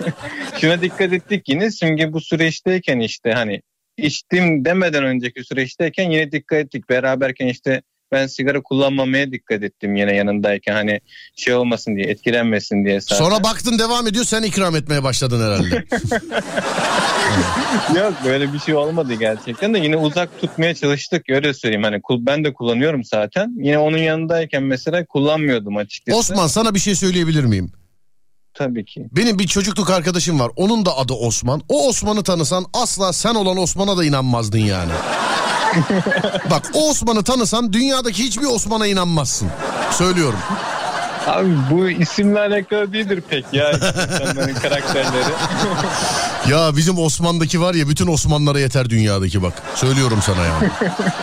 şuna 0.62 0.82
dikkat 0.82 1.14
ettik 1.14 1.50
yine 1.50 1.72
simge 1.72 2.14
bu 2.14 2.22
süreçteyken 2.22 3.00
işte 3.00 3.32
hani 3.32 3.62
içtim 3.98 4.66
demeden 4.66 5.04
önceki 5.04 5.44
süreçteyken 5.44 6.12
yine 6.12 6.32
dikkat 6.32 6.60
ettik. 6.60 6.90
Beraberken 6.90 7.48
işte 7.48 7.82
ben 8.12 8.28
sigara 8.28 8.64
kullanmamaya 8.64 9.32
dikkat 9.32 9.64
ettim 9.64 9.96
yine 9.96 10.16
yanındayken 10.16 10.74
hani 10.74 11.00
şey 11.36 11.54
olmasın 11.54 11.96
diye 11.96 12.06
etkilenmesin 12.06 12.86
diye. 12.86 13.02
zaten. 13.02 13.16
Sonra 13.16 13.44
baktın 13.44 13.80
devam 13.80 14.08
ediyor 14.08 14.26
sen 14.26 14.44
ikram 14.44 14.76
etmeye 14.76 15.04
başladın 15.04 15.46
herhalde. 15.46 15.86
Yok 18.00 18.14
böyle 18.26 18.54
bir 18.54 18.60
şey 18.60 18.76
olmadı 18.76 19.14
gerçekten 19.14 19.74
de 19.74 19.80
yine 19.80 19.98
uzak 19.98 20.42
tutmaya 20.42 20.76
çalıştık 20.76 21.30
öyle 21.30 21.54
söyleyeyim. 21.54 21.84
Hani 21.84 22.02
ben 22.12 22.44
de 22.44 22.54
kullanıyorum 22.54 23.04
zaten. 23.04 23.54
Yine 23.58 23.78
onun 23.78 23.98
yanındayken 23.98 24.64
mesela 24.64 25.06
kullanmıyordum 25.06 25.78
açıkçası. 25.78 26.20
Osman 26.20 26.48
sana 26.48 26.74
bir 26.76 26.80
şey 26.80 26.96
söyleyebilir 26.96 27.44
miyim? 27.44 27.72
Tabii 28.54 28.86
ki. 28.86 29.08
Benim 29.12 29.40
bir 29.40 29.48
çocukluk 29.48 29.90
arkadaşım 29.90 30.40
var. 30.40 30.52
Onun 30.56 30.86
da 30.86 30.98
adı 30.98 31.14
Osman. 31.14 31.62
O 31.70 31.88
Osman'ı 31.88 32.24
tanısan 32.24 32.66
asla 32.74 33.14
sen 33.14 33.36
olan 33.36 33.58
Osman'a 33.58 33.98
da 33.98 34.06
inanmazdın 34.06 34.60
yani. 34.60 34.92
Bak 36.50 36.72
o 36.74 36.90
Osman'ı 36.90 37.24
tanısan 37.24 37.74
dünyadaki 37.74 38.24
hiçbir 38.24 38.46
Osman'a 38.46 38.88
inanmazsın. 38.88 39.50
Söylüyorum. 39.92 40.40
Abi 41.28 41.50
bu 41.72 41.90
isimle 41.90 42.40
alakalı 42.40 42.94
değildir 42.94 43.24
pek 43.30 43.46
ya 43.54 43.72
insanların 43.72 44.54
karakterleri. 44.54 45.24
Ya 46.50 46.72
bizim 46.78 46.98
Osman'daki 47.00 47.62
var 47.62 47.74
ya 47.74 47.90
bütün 47.90 48.08
Osmanlılara 48.08 48.60
yeter 48.60 48.90
dünyadaki 48.90 49.44
bak. 49.44 49.54
Söylüyorum 49.76 50.20
sana 50.22 50.46
yani. 50.46 50.70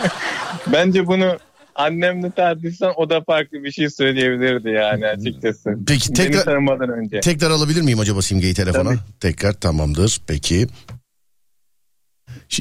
Bence 0.67 1.07
bunu 1.07 1.37
annemle 1.75 2.31
tartışsan 2.31 2.93
o 2.97 3.09
da 3.09 3.21
farklı 3.23 3.63
bir 3.63 3.71
şey 3.71 3.89
söyleyebilirdi 3.89 4.69
yani 4.69 5.07
açıkçası. 5.07 5.69
Peki, 5.87 6.09
Beni 6.09 6.17
tekrar- 6.17 6.45
tanımadan 6.45 6.89
önce. 6.89 7.19
Tekrar 7.19 7.51
alabilir 7.51 7.81
miyim 7.81 7.99
acaba 7.99 8.21
Simge'yi 8.21 8.53
telefona? 8.53 8.89
Tabii. 8.89 8.99
Tekrar 9.19 9.53
tamamdır. 9.53 10.19
Peki. 10.27 10.67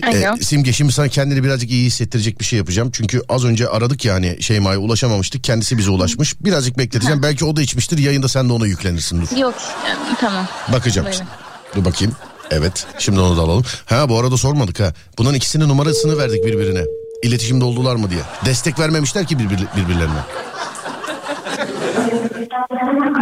E, 0.07 0.43
Simge 0.43 0.73
şimdi 0.73 0.93
sana 0.93 1.09
kendini 1.09 1.45
birazcık 1.45 1.71
iyi 1.71 1.87
hissettirecek 1.87 2.41
bir 2.41 2.45
şey 2.45 2.57
yapacağım. 2.59 2.91
Çünkü 2.93 3.23
az 3.29 3.45
önce 3.45 3.69
aradık 3.69 4.05
yani 4.05 4.43
Şeyma'ya 4.43 4.79
ulaşamamıştık. 4.79 5.45
Kendisi 5.45 5.79
bize 5.79 5.91
ulaşmış. 5.91 6.45
Birazcık 6.45 6.79
bekleteceğim. 6.79 7.23
Belki 7.23 7.45
o 7.45 7.57
da 7.57 7.63
içmiştir. 7.63 7.99
Yayında 7.99 8.29
sen 8.29 8.49
de 8.49 8.53
ona 8.53 8.67
yüklenirsin 8.67 9.21
dur. 9.23 9.37
Yok 9.37 9.55
tamam. 10.21 10.47
Bakacağım. 10.73 11.09
Buyurun. 11.09 11.27
Dur 11.77 11.85
bakayım. 11.85 12.15
Evet. 12.51 12.87
Şimdi 12.99 13.21
onu 13.21 13.37
da 13.37 13.41
alalım. 13.43 13.65
Ha 13.87 14.09
bu 14.09 14.19
arada 14.19 14.37
sormadık 14.37 14.81
ha. 14.81 14.93
Bunların 15.19 15.37
ikisinin 15.37 15.69
numarasını 15.69 16.19
verdik 16.19 16.45
birbirine. 16.45 16.85
İletişimde 17.23 17.65
oldular 17.65 17.97
mı 17.97 18.11
diye. 18.11 18.21
Destek 18.47 18.79
vermemişler 18.79 19.27
ki 19.27 19.39
birbir, 19.39 19.59
birbirlerine. 19.77 20.21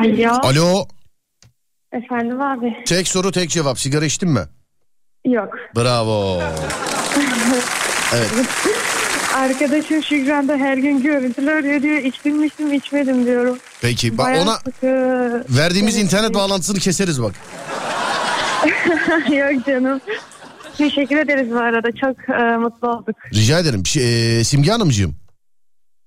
Alo. 0.02 0.40
Alo. 0.42 0.86
Efendim 1.92 2.40
abi. 2.40 2.72
Tek 2.86 3.08
soru 3.08 3.32
tek 3.32 3.50
cevap. 3.50 3.80
Sigara 3.80 4.04
içtin 4.04 4.28
mi? 4.28 4.40
Yok. 5.26 5.48
Bravo. 5.76 6.42
Evet. 8.14 8.30
Arkadaşım 9.34 10.02
Şükran 10.02 10.48
da 10.48 10.56
her 10.56 10.76
gün 10.76 11.02
görüntülü 11.02 11.50
arıyor 11.50 11.82
diyor. 11.82 11.98
İçtim 11.98 12.36
mi 12.36 12.46
içtim 12.46 12.72
içmedim 12.72 13.26
diyorum. 13.26 13.58
Peki 13.80 14.18
bak 14.18 14.26
Bayağı 14.26 14.42
ona 14.42 14.54
sıkı. 14.56 14.86
verdiğimiz 15.48 15.94
Evet, 15.96 16.04
internet 16.04 16.34
bağlantısını 16.34 16.78
keseriz 16.78 17.22
bak. 17.22 17.34
Yok 19.32 19.66
canım. 19.66 20.00
Teşekkür 20.78 21.16
ederiz 21.16 21.50
bu 21.50 21.58
arada. 21.58 21.88
Çok 22.00 22.28
e, 22.40 22.56
mutlu 22.56 22.88
olduk. 22.88 23.16
Rica 23.34 23.58
ederim. 23.58 23.86
Şey, 23.86 24.38
e, 24.40 24.44
Simge 24.44 24.70
Hanımcığım. 24.70 25.16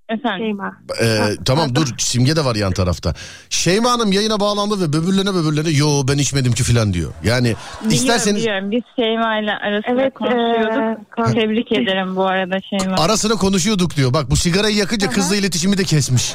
Efendim. 0.09 0.45
Şeyma. 0.45 0.73
e, 1.01 1.35
tamam 1.45 1.75
dur 1.75 1.87
Simge 1.97 2.35
de 2.35 2.45
var 2.45 2.55
yan 2.55 2.71
tarafta. 2.71 3.13
Şeyma 3.49 3.91
Hanım 3.91 4.11
yayına 4.11 4.39
bağlandı 4.39 4.81
ve 4.81 4.93
böbürlene 4.93 5.33
böbürlene 5.33 5.69
yo 5.69 6.03
ben 6.07 6.17
içmedim 6.17 6.51
ki 6.53 6.63
filan 6.63 6.93
diyor. 6.93 7.11
Yani 7.23 7.55
isterseniz 7.89 8.41
Biliyorum, 8.41 8.71
biliyorum. 8.71 8.85
Biz 8.97 9.03
Şeyma 9.03 9.39
ile 9.39 9.51
arasında 9.51 10.01
Evet. 10.01 10.13
konuşuyorduk. 10.13 10.99
e, 10.99 11.11
kon- 11.15 11.31
Tebrik 11.33 11.71
ederim 11.71 12.15
bu 12.15 12.25
arada 12.25 12.57
Şeyma. 12.69 12.95
arasına 12.97 13.33
konuşuyorduk 13.35 13.95
diyor. 13.95 14.13
Bak 14.13 14.29
bu 14.31 14.35
sigarayı 14.35 14.75
yakınca 14.75 15.09
kızla 15.09 15.35
iletişimi 15.35 15.77
de 15.77 15.83
kesmiş. 15.83 16.33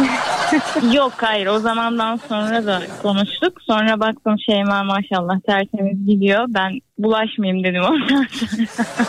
Yok 0.94 1.12
hayır 1.16 1.46
o 1.46 1.58
zamandan 1.60 2.20
sonra 2.28 2.66
da 2.66 2.82
konuştuk. 3.02 3.52
Sonra 3.66 4.00
baktım 4.00 4.36
Şeyma 4.46 4.82
maşallah 4.84 5.40
tertemiz 5.46 6.06
gidiyor. 6.06 6.44
Ben 6.48 6.72
bulaşmayayım 6.98 7.64
dedim 7.64 7.82
ondan 7.82 8.26
sonra. 8.32 8.66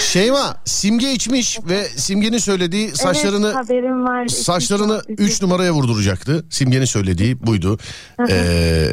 Şeyma 0.00 0.56
Simge 0.64 1.12
içmiş 1.12 1.58
ve 1.68 1.84
Simge'nin 1.84 2.38
söylediği 2.38 2.90
saçlarını 2.96 3.46
Evet, 3.46 3.56
haberim 3.56 4.04
var. 4.04 4.26
saçlarını 4.28 5.02
İçmiş, 5.08 5.30
3 5.36 5.42
numaraya 5.42 5.72
vurduracaktı. 5.72 6.44
Simge'nin 6.50 6.84
söylediği 6.84 7.46
buydu. 7.46 7.78
Ee, 8.28 8.34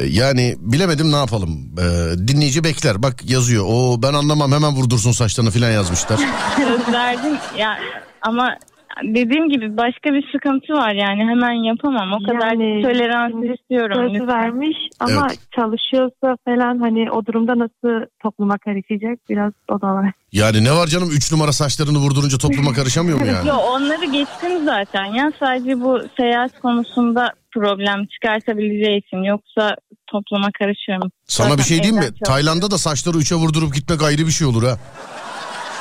yani 0.08 0.56
bilemedim 0.58 1.12
ne 1.12 1.16
yapalım. 1.16 1.50
Ee, 1.78 2.28
dinleyici 2.28 2.64
bekler. 2.64 3.02
Bak 3.02 3.30
yazıyor. 3.30 3.64
O 3.68 4.02
ben 4.02 4.14
anlamam 4.14 4.52
hemen 4.52 4.72
vurdursun 4.72 5.12
saçlarını 5.12 5.50
filan 5.50 5.70
yazmışlar. 5.70 6.20
Verdim 6.92 7.36
ya 7.58 7.78
ama 8.22 8.56
dediğim 9.04 9.48
gibi 9.50 9.76
başka 9.76 10.14
bir 10.14 10.24
sıkıntı 10.32 10.72
var 10.72 10.92
yani 10.92 11.20
hemen 11.30 11.52
yapamam. 11.52 12.12
O 12.12 12.26
kadar 12.26 12.52
Yani 12.52 12.82
tolerans 12.82 13.34
istiyorum. 13.60 13.96
Söz 14.00 14.12
lütfen. 14.14 14.28
vermiş 14.28 14.76
ama 15.00 15.26
Evet. 15.30 15.38
çalışıyorsa 15.56 16.36
falan 16.44 16.78
hani 16.78 17.10
o 17.10 17.26
durumda 17.26 17.58
nasıl 17.58 18.06
topluma 18.22 18.58
karışacak 18.58 19.18
biraz 19.28 19.52
o 19.68 19.80
da 19.80 19.86
var. 19.86 20.12
Yani 20.32 20.64
ne 20.64 20.72
var 20.72 20.86
canım 20.86 21.10
3 21.12 21.32
numara 21.32 21.52
saçlarını 21.52 21.98
vurdurunca 21.98 22.38
topluma 22.38 22.72
karışamıyor 22.72 23.20
mu 23.20 23.26
yani? 23.26 23.48
Yo 23.48 23.54
onları 23.56 24.04
geçtim 24.04 24.64
zaten 24.64 25.04
ya 25.04 25.32
sadece 25.40 25.80
bu 25.80 25.98
seyahat 26.16 26.60
konusunda 26.60 27.32
problem 27.54 28.06
çıkartabileceği 28.06 28.98
için 28.98 29.16
yoksa 29.16 29.76
topluma 30.06 30.48
karışıyorum. 30.58 31.10
Sana 31.26 31.46
bir 31.46 31.50
Zaten 31.50 31.64
şey 31.64 31.82
diyeyim 31.82 31.96
mi? 31.96 32.06
çok- 32.06 32.24
Tayland'da 32.24 32.70
da 32.70 32.78
saçları 32.78 33.16
3'e 33.16 33.36
vurdurup 33.36 33.74
gitmek 33.74 34.02
ayrı 34.02 34.26
bir 34.26 34.30
şey 34.32 34.46
olur 34.46 34.62
ha. 34.64 34.76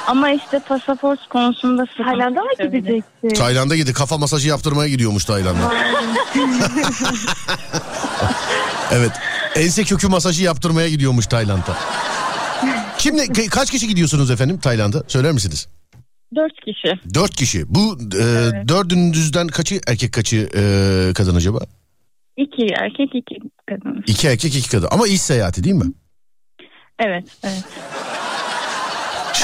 Ama 0.10 0.32
işte 0.32 0.60
pasaport 0.60 1.30
konusunda 1.30 1.86
sıkıntı. 1.86 2.04
Tayland'a 2.10 2.42
mı 2.44 2.52
gideceksin? 2.72 3.30
Tayland'a 3.36 3.76
gidi 3.76 3.94
kafa 3.94 4.18
masajı 4.18 4.50
yaptırmaya 4.50 4.90
gidiyormuş 4.90 5.26
Tayland'a. 5.26 5.74
evet. 8.92 9.12
Ense 9.56 9.84
kökü 9.84 10.08
masajı 10.08 10.44
yaptırmaya 10.44 10.90
gidiyormuş 10.90 11.28
Tayland'a. 11.28 11.78
Kimle 12.98 13.24
ka- 13.24 13.50
kaç 13.50 13.72
kişi 13.72 13.88
gidiyorsunuz 13.88 14.32
efendim 14.32 14.60
Tayland'a? 14.60 15.04
Söyler 15.08 15.32
misiniz? 15.32 15.68
Dört 16.36 16.54
kişi. 16.66 17.14
Dört 17.14 17.36
kişi. 17.36 17.64
Bu 17.76 17.98
e, 18.16 18.24
dördünüzden 18.68 19.48
kaçı 19.48 19.80
erkek 19.88 20.14
kaçı 20.14 20.50
e, 20.56 20.62
kadın 21.14 21.36
acaba? 21.36 21.60
İki 22.38 22.68
erkek 22.80 23.16
iki 23.16 23.36
kadın. 23.70 24.04
İki 24.08 24.28
erkek 24.28 24.56
iki 24.56 24.70
kadın. 24.70 24.88
Ama 24.92 25.08
iş 25.08 25.22
seyahati 25.22 25.64
değil 25.64 25.76
mi? 25.76 25.94
Evet 27.00 27.26
evet. 27.44 27.64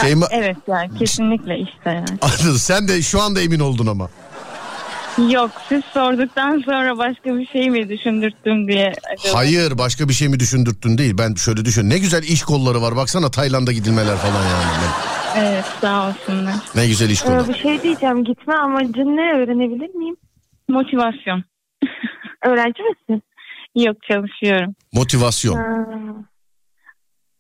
Şeyma... 0.01 0.27
Evet 0.31 0.58
yani 0.67 0.97
kesinlikle 0.99 1.60
işte 1.60 1.89
yani. 1.89 2.05
Anladım. 2.21 2.58
Sen 2.58 2.88
de 2.88 3.01
şu 3.01 3.21
anda 3.21 3.41
emin 3.41 3.60
oldun 3.60 3.88
ama. 3.88 4.10
Yok 5.29 5.51
siz 5.69 5.84
sorduktan 5.93 6.62
sonra 6.65 6.97
başka 6.97 7.38
bir 7.38 7.45
şey 7.47 7.69
mi 7.69 7.89
düşündürttüm 7.89 8.67
diye. 8.67 8.93
acaba? 9.13 9.38
Hayır 9.38 9.77
başka 9.77 10.10
bir 10.10 10.13
şey 10.13 10.27
mi 10.27 10.39
düşündürttün 10.39 10.97
değil. 10.97 11.17
Ben 11.17 11.36
şöyle 11.36 11.65
düşün. 11.65 11.89
Ne 11.89 11.97
güzel 11.97 12.23
iş 12.23 12.43
kolları 12.43 12.81
var. 12.81 12.95
Baksana 12.95 13.31
Tayland'a 13.31 13.71
gidilmeler 13.71 14.17
falan 14.17 14.43
yani. 14.43 14.86
Evet 15.38 15.65
sağ 15.81 16.08
olsunlar. 16.10 16.53
Ne 16.75 16.88
güzel 16.88 17.10
iş 17.10 17.21
Ee, 17.23 17.25
kolu. 17.25 17.47
bir 17.47 17.53
şey 17.60 17.81
diyeceğim 17.84 18.23
gitme 18.23 18.53
amacın 18.53 19.17
ne 19.17 19.34
öğrenebilir 19.34 19.95
miyim? 19.95 20.15
Motivasyon. 20.69 21.43
Öğrenci 22.45 22.81
misin? 22.84 23.23
Yok 23.75 23.97
çalışıyorum. 24.12 24.75
Motivasyon. 24.93 25.55
Ha. 25.55 25.86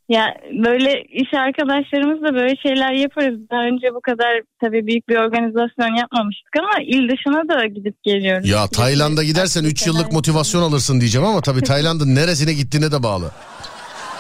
Ya 0.09 0.25
böyle 0.65 1.03
iş 1.03 1.33
arkadaşlarımızla 1.33 2.33
böyle 2.33 2.55
şeyler 2.55 2.93
yaparız. 2.93 3.39
Daha 3.51 3.61
önce 3.61 3.87
bu 3.93 4.01
kadar 4.01 4.41
tabii 4.61 4.87
büyük 4.87 5.09
bir 5.09 5.15
organizasyon 5.15 5.95
yapmamıştık 5.95 6.53
ama 6.59 6.83
il 6.83 7.09
dışına 7.09 7.49
da 7.49 7.65
gidip 7.65 8.03
geliyoruz. 8.03 8.49
Ya 8.49 8.67
Tayland'a 8.67 9.23
gidersen 9.23 9.63
3 9.63 9.87
yıllık 9.87 10.11
motivasyon 10.11 10.61
alırsın 10.61 10.99
diyeceğim 10.99 11.27
ama 11.27 11.41
tabii 11.41 11.61
Tayland'ın 11.61 12.15
neresine 12.15 12.53
gittiğine 12.53 12.91
de 12.91 13.03
bağlı. 13.03 13.31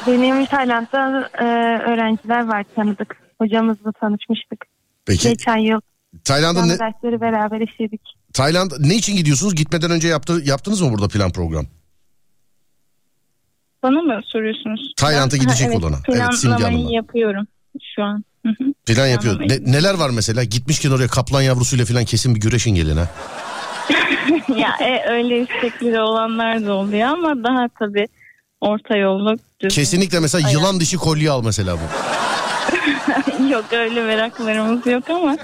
Benim 0.07 0.45
Tayland'da 0.45 1.29
e, 1.39 1.45
öğrenciler 1.91 2.47
var 2.47 2.65
tanıdık. 2.75 3.17
Hocamızla 3.41 3.91
tanışmıştık. 3.91 4.65
Peki 5.05 5.29
Geçen 5.29 5.57
yıl 5.57 5.79
Tayland'a 6.23 6.59
canlı 6.59 6.73
ne, 6.73 6.79
dersleri 6.79 7.21
beraber 7.21 7.61
işledik. 7.61 8.01
Tayland 8.33 8.71
ne 8.79 8.95
için 8.95 9.15
gidiyorsunuz? 9.15 9.55
Gitmeden 9.55 9.91
önce 9.91 10.07
yaptı, 10.07 10.41
yaptınız 10.43 10.81
mı 10.81 10.91
burada 10.91 11.07
plan 11.07 11.31
program? 11.31 11.65
Bana 13.85 14.01
mı 14.01 14.21
soruyorsunuz? 14.25 14.93
Tayland'a 14.97 15.37
gidecek 15.37 15.67
evet, 15.67 15.83
olana. 15.83 15.95
Evet, 16.09 16.33
Simge 16.33 16.63
Hanım'a. 16.63 16.91
yapıyorum 16.91 17.47
şu 17.95 18.03
an. 18.03 18.23
Hı 18.45 18.49
hı. 18.49 18.73
Plan 18.85 19.07
yapıyor. 19.07 19.39
Ne, 19.39 19.71
neler 19.71 19.93
var 19.93 20.09
mesela? 20.09 20.43
Gitmişken 20.43 20.91
oraya 20.91 21.07
kaplan 21.07 21.41
yavrusuyla 21.41 21.85
falan 21.85 22.05
kesin 22.05 22.35
bir 22.35 22.41
güreşin 22.41 22.75
gelin 22.75 22.97
ha. 22.97 23.07
ya 24.57 24.87
e, 24.87 25.09
öyle 25.09 25.41
istekleri 25.41 26.01
olanlar 26.01 26.65
da 26.65 26.73
oluyor 26.73 27.07
ama 27.07 27.43
daha 27.43 27.67
tabii 27.79 28.07
orta 28.61 28.97
yollu. 28.97 29.37
düzgün. 29.59 29.81
Kesinlikle 29.81 30.19
mesela 30.19 30.47
Aynen. 30.47 30.59
yılan 30.59 30.79
dişi 30.79 30.97
kolye 30.97 31.31
al 31.31 31.43
mesela 31.45 31.77
bu. 31.77 31.83
yok 33.51 33.65
öyle 33.71 34.03
meraklarımız 34.03 34.87
yok 34.87 35.09
ama 35.09 35.37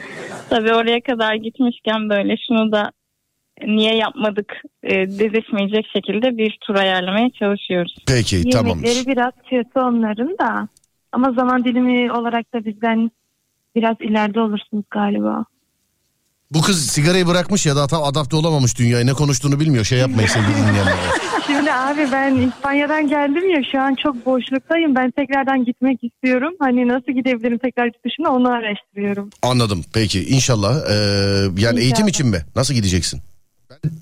tabii 0.49 0.73
oraya 0.73 1.01
kadar 1.01 1.36
gitmişken 1.36 2.10
böyle 2.10 2.36
şunu 2.47 2.71
da 2.71 2.91
niye 3.67 3.95
yapmadık 3.95 4.54
e, 4.84 4.91
dedirtmeyecek 4.93 5.86
şekilde 5.93 6.38
bir 6.38 6.58
tur 6.62 6.76
ayarlamaya 6.76 7.30
çalışıyoruz. 7.39 7.95
Peki 8.08 8.50
tamam. 8.50 8.78
Yemekleri 8.80 9.08
biraz 9.08 9.34
kötü 9.50 9.80
onların 9.80 10.38
da. 10.38 10.67
Ama 11.12 11.32
zaman 11.32 11.63
dilimi 11.63 12.12
olarak 12.12 12.54
da 12.54 12.65
bizden 12.65 13.12
biraz 13.76 13.95
ileride 14.02 14.39
olursunuz 14.39 14.84
galiba. 14.91 15.45
Bu 16.52 16.62
kız 16.62 16.86
sigarayı 16.88 17.28
bırakmış 17.28 17.65
ya 17.65 17.76
da 17.76 17.88
tam 17.88 18.04
adapte 18.04 18.36
olamamış 18.36 18.80
dünyaya. 18.80 19.06
Ne 19.06 19.13
konuştuğunu 19.13 19.60
bilmiyor. 19.60 19.86
Şey 19.86 20.00
yapmayın 20.00 20.28
sevgili 20.28 20.56
dinleyenler. 20.58 20.95
Şimdi 21.47 21.74
abi 21.74 22.08
ben 22.12 22.36
İspanya'dan 22.36 23.08
geldim 23.08 23.50
ya 23.50 23.62
şu 23.71 23.82
an 23.82 23.95
çok 23.95 24.26
boşluktayım. 24.26 24.95
Ben 24.95 25.12
tekrardan 25.12 25.65
gitmek 25.65 26.04
istiyorum. 26.04 26.54
Hani 26.60 26.88
nasıl 26.88 27.12
gidebilirim 27.12 27.58
tekrar 27.58 27.86
yurt 27.86 28.06
dışına 28.06 28.30
onu 28.30 28.50
araştırıyorum. 28.50 29.30
Anladım. 29.43 29.84
Peki 29.93 30.24
inşallah. 30.24 30.76
Ee, 30.89 30.93
yani 31.58 31.80
eğitim 31.80 31.88
İnşallah. 31.89 32.10
için 32.10 32.28
mi? 32.28 32.38
Nasıl 32.56 32.74
gideceksin? 32.74 33.21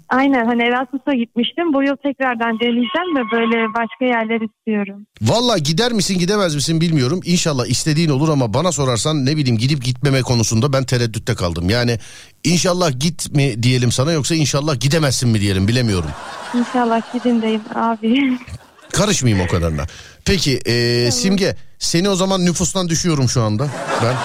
Aynen 0.09 0.45
hani 0.45 0.63
Erasmus'a 0.63 1.13
gitmiştim. 1.13 1.73
Bu 1.73 1.83
yıl 1.83 1.95
tekrardan 1.95 2.59
deneyeceğim 2.59 3.15
de 3.15 3.21
böyle 3.31 3.73
başka 3.73 4.05
yerler 4.05 4.41
istiyorum. 4.41 5.05
Valla 5.21 5.57
gider 5.57 5.91
misin 5.91 6.19
gidemez 6.19 6.55
misin 6.55 6.81
bilmiyorum. 6.81 7.19
İnşallah 7.25 7.65
istediğin 7.65 8.09
olur 8.09 8.29
ama 8.29 8.53
bana 8.53 8.71
sorarsan 8.71 9.25
ne 9.25 9.37
bileyim 9.37 9.57
gidip 9.57 9.83
gitmeme 9.83 10.21
konusunda 10.21 10.73
ben 10.73 10.83
tereddütte 10.83 11.35
kaldım. 11.35 11.69
Yani 11.69 11.99
inşallah 12.43 12.99
git 12.99 13.35
mi 13.35 13.63
diyelim 13.63 13.91
sana 13.91 14.11
yoksa 14.11 14.35
inşallah 14.35 14.79
gidemezsin 14.79 15.29
mi 15.29 15.41
diyelim 15.41 15.67
bilemiyorum. 15.67 16.09
İnşallah 16.53 17.13
gidin 17.13 17.41
deyim 17.41 17.61
abi. 17.75 18.37
Karışmayayım 18.93 19.45
o 19.45 19.47
kadarına. 19.47 19.85
Peki 20.25 20.59
ee, 20.65 21.11
Simge 21.11 21.55
seni 21.79 22.09
o 22.09 22.15
zaman 22.15 22.45
nüfustan 22.45 22.89
düşüyorum 22.89 23.29
şu 23.29 23.41
anda 23.41 23.67
ben. 24.03 24.15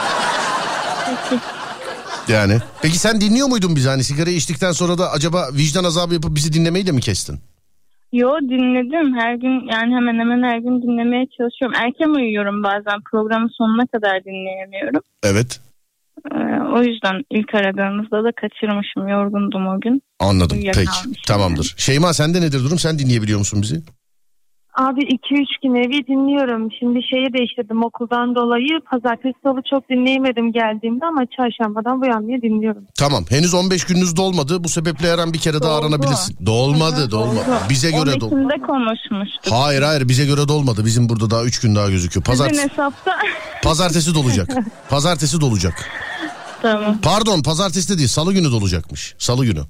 Yani. 2.29 2.59
Peki 2.83 2.99
sen 2.99 3.21
dinliyor 3.21 3.49
muydun 3.49 3.77
bizi 3.77 3.89
hani 3.89 4.05
sigara 4.05 4.31
içtikten 4.31 4.73
sonra 4.73 4.99
da 4.99 5.11
acaba 5.11 5.49
vicdan 5.53 5.85
azabı 5.85 6.15
yapıp 6.15 6.35
bizi 6.37 6.53
dinlemeyi 6.53 6.87
de 6.87 6.93
mi 6.93 7.01
kestin? 7.01 7.39
Yo 8.13 8.39
dinledim. 8.41 9.15
Her 9.19 9.35
gün 9.35 9.73
yani 9.73 9.95
hemen 9.95 10.19
hemen 10.19 10.43
her 10.43 10.59
gün 10.59 10.83
dinlemeye 10.83 11.27
çalışıyorum. 11.39 11.77
Erken 11.85 12.09
uyuyorum 12.09 12.63
bazen. 12.63 13.01
Programın 13.11 13.51
sonuna 13.59 13.87
kadar 13.87 14.25
dinleyemiyorum. 14.25 15.01
Evet. 15.23 15.61
Ee, 16.33 16.37
o 16.77 16.83
yüzden 16.83 17.23
ilk 17.31 17.55
aradığınızda 17.55 18.25
da 18.25 18.33
kaçırmışım. 18.41 19.09
Yorgundum 19.09 19.67
o 19.67 19.81
gün. 19.81 20.03
Anladım. 20.21 20.59
Peki. 20.75 21.23
Tamamdır. 21.27 21.75
Şeyma 21.77 22.13
sende 22.13 22.41
nedir 22.41 22.59
durum? 22.65 22.79
Sen 22.79 22.99
dinleyebiliyor 22.99 23.39
musun 23.39 23.63
bizi? 23.63 23.83
Abi 24.79 25.01
2-3 25.01 25.45
gün 25.63 25.75
evi 25.75 26.07
dinliyorum. 26.07 26.69
Şimdi 26.79 27.01
şeyi 27.11 27.33
değiştirdim 27.33 27.83
okuldan 27.85 28.35
dolayı. 28.35 28.81
Pazartesi 28.91 29.35
salı 29.43 29.61
çok 29.71 29.89
dinleyemedim 29.91 30.53
geldiğimde 30.53 31.07
ama 31.07 31.21
çarşambadan 31.37 32.01
bu 32.01 32.07
yanlıya 32.07 32.43
dinliyorum. 32.43 32.85
Tamam. 32.99 33.25
Henüz 33.29 33.55
15 33.55 33.85
gününüz 33.85 34.17
dolmadı. 34.17 34.65
Bu 34.65 34.69
sebeple 34.69 35.11
her 35.13 35.19
an 35.19 35.33
bir 35.33 35.39
kere 35.39 35.63
daha 35.63 35.79
aranabilirsin. 35.79 36.47
Dolmadı, 36.47 36.97
Hı 37.01 37.05
hı, 37.05 37.11
dolmadı. 37.11 37.37
doldu. 37.47 37.59
Bize 37.71 37.91
göre 37.91 38.21
dolmadı. 38.21 38.35
12'sinde 38.35 38.67
konuşmuştuk. 38.67 39.53
Hayır 39.53 39.83
hayır 39.83 40.09
bize 40.09 40.27
göre 40.27 40.49
dolmadı. 40.49 40.85
Bizim 40.85 41.09
burada 41.09 41.31
daha 41.31 41.45
3 41.45 41.61
gün 41.61 41.75
daha 41.77 41.91
gözüküyor. 41.91 42.25
Sizin 42.25 42.39
Pazartesi, 42.39 42.63
hesapta. 42.71 43.13
pazartesi 43.63 44.15
dolacak. 44.15 44.49
Pazartesi 44.91 45.41
dolacak. 45.41 45.75
tamam. 46.63 46.99
Pardon 47.03 47.43
pazartesi 47.43 47.95
de 47.95 47.99
değil 47.99 48.09
salı 48.09 48.33
günü 48.33 48.51
dolacakmış. 48.51 49.15
Salı 49.19 49.45
günü. 49.47 49.61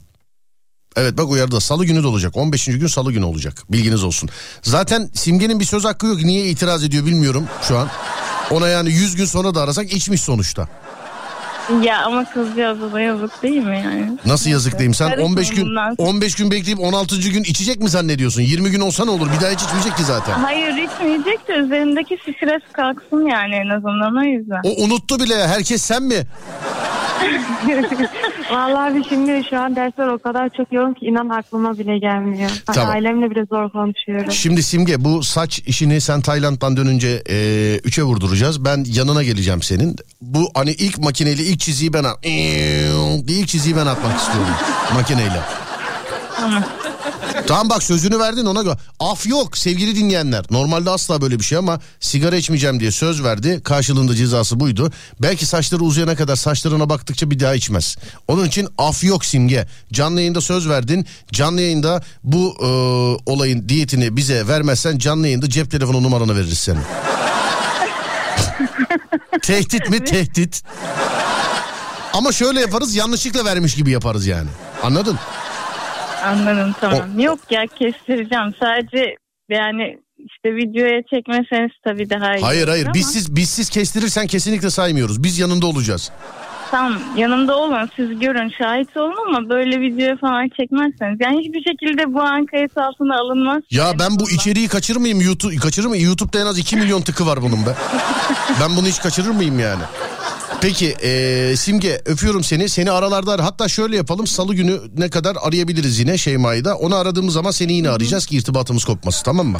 Evet 0.97 1.19
bak 1.19 1.31
uyarıda 1.31 1.61
salı 1.61 1.85
günü 1.85 2.03
dolacak. 2.03 2.37
15. 2.37 2.65
gün 2.67 2.87
salı 2.87 3.13
günü 3.13 3.25
olacak. 3.25 3.63
Bilginiz 3.71 4.05
olsun. 4.05 4.29
Zaten 4.63 5.11
Simge'nin 5.15 5.61
bir 5.61 5.65
söz 5.65 5.85
hakkı 5.85 6.07
yok. 6.07 6.23
Niye 6.23 6.47
itiraz 6.47 6.85
ediyor 6.85 7.07
bilmiyorum 7.07 7.49
şu 7.69 7.79
an. 7.79 7.89
Ona 8.51 8.69
yani 8.69 8.93
100 8.93 9.17
gün 9.17 9.25
sonra 9.25 9.55
da 9.55 9.63
arasak 9.63 9.93
içmiş 9.93 10.21
sonuçta. 10.21 10.69
Ya 11.83 12.03
ama 12.05 12.25
kızcağıza 12.25 12.93
da 12.93 13.01
yazık 13.01 13.43
değil 13.43 13.63
mi 13.63 13.83
yani? 13.85 14.19
Nasıl 14.27 14.51
yazık 14.51 14.73
diyeyim 14.73 14.95
sen 14.95 15.09
Karışmayın 15.09 15.31
15 15.33 15.51
gün 15.51 15.67
bundan 15.67 15.95
sonra. 15.95 16.09
15 16.09 16.35
gün 16.35 16.51
bekleyip 16.51 16.81
16. 16.81 17.17
gün 17.31 17.43
içecek 17.43 17.81
mi 17.81 17.89
zannediyorsun? 17.89 18.43
20 18.43 18.71
gün 18.71 18.81
olsa 18.81 19.05
ne 19.05 19.11
olur? 19.11 19.29
Bir 19.37 19.41
daha 19.41 19.51
hiç 19.51 19.63
içmeyecek 19.63 19.97
ki 19.97 20.05
zaten. 20.05 20.33
Hayır 20.33 20.69
içmeyecek 20.69 21.49
de 21.49 21.53
üzerindeki 21.53 22.19
stres 22.23 22.63
kalksın 22.73 23.27
yani 23.27 23.55
en 23.55 23.69
azından 23.69 24.17
o 24.17 24.23
yüzden. 24.23 24.61
O 24.65 24.83
unuttu 24.85 25.21
bile. 25.21 25.47
Herkes 25.47 25.83
sen 25.83 26.03
mi? 26.03 26.15
Vallahi 28.51 28.93
abi 28.93 29.03
şimdi 29.09 29.43
şu 29.51 29.61
an 29.61 29.77
dersler 29.77 30.07
o 30.07 30.19
kadar 30.19 30.49
çok 30.57 30.73
yoğun 30.73 30.95
ki 30.95 31.07
inan 31.07 31.29
aklıma 31.29 31.79
bile 31.79 31.99
gelmiyor. 31.99 32.51
Hani 32.67 32.77
Tamam. 32.77 32.91
Ailemle 32.95 33.31
bile 33.31 33.45
zor 33.45 33.71
konuşuyorum. 33.71 34.33
Şimdi 34.33 34.63
Simge 34.63 35.05
bu 35.05 35.23
saç 35.23 35.59
işini 35.67 36.01
sen 36.01 36.21
Tayland'dan 36.21 36.77
dönünce 36.77 37.23
e, 37.31 37.37
üçe 37.85 38.03
vurduracağız. 38.03 38.65
Ben 38.65 38.85
yanına 38.87 39.23
geleceğim 39.23 39.63
senin. 39.63 39.97
Bu 40.21 40.51
hani 40.55 40.71
ilk 40.71 40.99
makineyle 40.99 41.43
ilk 41.43 41.54
çiziyi 41.61 41.93
ben 41.93 42.05
at. 42.05 42.23
diye 42.23 43.39
ilk 43.39 43.49
çiziyi 43.49 43.77
ben 43.77 43.87
atmak 43.87 44.21
istiyorum 44.21 44.55
makineyle. 44.95 45.41
Tamam 47.47 47.71
bak 47.71 47.83
sözünü 47.83 48.19
verdin 48.19 48.47
ona 48.47 48.63
göre. 48.63 48.77
Af 49.01 49.27
yok 49.27 49.59
sevgili 49.59 49.97
dinleyenler. 49.97 50.45
Normalde 50.51 50.91
asla 50.91 51.21
böyle 51.21 51.39
bir 51.39 51.45
şey 51.45 51.59
ama 51.59 51.81
sigara 52.01 52.37
içmeyeceğim 52.37 52.81
diye 52.81 52.91
söz 52.91 53.25
verdi. 53.25 53.61
Karşılığında 53.65 54.15
cezası 54.15 54.61
buydu. 54.61 54.93
Belki 55.23 55.47
saçları 55.47 55.83
uzayana 55.83 56.17
kadar 56.17 56.37
saçlarına 56.37 56.89
baktıkça 56.89 57.31
bir 57.31 57.41
daha 57.41 57.55
içmez. 57.55 57.97
Onun 58.29 58.45
için 58.45 58.69
af 58.79 59.05
yok 59.05 59.25
simge. 59.25 59.67
Canlı 59.93 60.21
yayında 60.21 60.41
söz 60.41 60.69
verdin. 60.69 61.07
Canlı 61.33 61.61
yayında 61.61 62.03
bu 62.25 62.57
e, 62.61 62.67
olayın 63.31 63.69
diyetini 63.69 64.17
bize 64.17 64.49
vermezsen 64.49 64.99
canlı 64.99 65.27
yayında 65.27 65.49
cep 65.49 65.71
telefonu 65.71 66.03
numaranı 66.03 66.37
veririz 66.37 66.59
senin. 66.59 66.83
Tehdit 69.43 69.91
mi? 69.91 70.05
Tehdit. 70.05 70.63
Ama 72.13 72.33
şöyle 72.33 72.61
yaparız 72.61 72.97
yanlışlıkla 72.97 73.45
vermiş 73.45 73.75
gibi 73.75 73.91
yaparız 73.91 74.27
yani. 74.27 74.49
Anladın? 74.83 75.19
Anladım 76.25 76.75
tamam. 76.81 77.21
Yok 77.21 77.39
ya 77.51 77.67
kestireceğim. 77.67 78.55
Sadece 78.61 79.17
yani 79.51 79.99
işte 80.19 80.57
videoya 80.57 81.03
çekmeseniz 81.11 81.71
tabii 81.85 82.11
daha 82.11 82.37
iyi. 82.37 82.43
Hayır 82.43 82.69
hayır 82.69 82.85
ama- 82.85 82.95
bizsiz 82.95 83.37
bizsiz 83.37 83.71
kestirirsen 83.71 84.27
kesinlikle 84.27 84.71
saymıyoruz. 84.71 85.23
Biz 85.23 85.39
yanında 85.39 85.67
olacağız. 85.67 86.11
Tamam 86.75 86.99
yanımda 87.17 87.57
olun 87.57 87.91
siz 87.97 88.19
görün 88.19 88.53
şahit 88.59 88.97
olun 88.97 89.17
ama 89.27 89.49
böyle 89.49 89.81
videoya 89.81 90.17
falan 90.17 90.49
çekmezseniz. 90.49 91.19
Yani 91.21 91.39
hiçbir 91.41 91.63
şekilde 91.63 92.15
bu 92.15 92.23
an 92.23 92.47
kayıt 92.47 92.79
altına 92.79 93.21
alınmaz. 93.21 93.63
Ya 93.71 93.93
ben 93.99 94.19
bu 94.19 94.31
içeriği 94.31 94.69
kaçırır 94.69 95.01
mıyım 95.01 95.21
YouTube 95.21 95.57
kaçırır 95.57 95.87
mıyım? 95.87 96.07
YouTube'da 96.07 96.39
en 96.39 96.47
az 96.47 96.59
2 96.59 96.77
milyon 96.77 97.03
tıkı 97.03 97.27
var 97.27 97.43
bunun 97.43 97.67
be. 97.67 97.75
ben 98.61 98.77
bunu 98.77 98.87
hiç 98.87 99.01
kaçırır 99.01 99.31
mıyım 99.31 99.59
yani? 99.59 99.83
Peki 100.61 100.97
eee, 101.03 101.57
Simge 101.57 102.03
öpüyorum 102.07 102.45
seni. 102.45 102.69
Seni 102.69 102.91
aralarda 102.91 103.33
ar- 103.33 103.41
hatta 103.41 103.69
şöyle 103.69 103.97
yapalım. 103.97 104.27
Salı 104.27 104.55
günü 104.55 104.81
ne 104.97 105.11
kadar 105.11 105.37
arayabiliriz 105.43 105.99
yine 105.99 106.19
Şeyma'yı 106.19 106.65
da. 106.65 106.75
Onu 106.77 106.95
aradığımız 106.97 107.35
zaman 107.35 107.51
seni 107.51 107.73
yine 107.73 107.91
arayacağız 107.91 108.27
ki 108.27 108.37
irtibatımız 108.37 108.85
kopmasın 108.85 109.25
tamam 109.25 109.47
mı? 109.47 109.59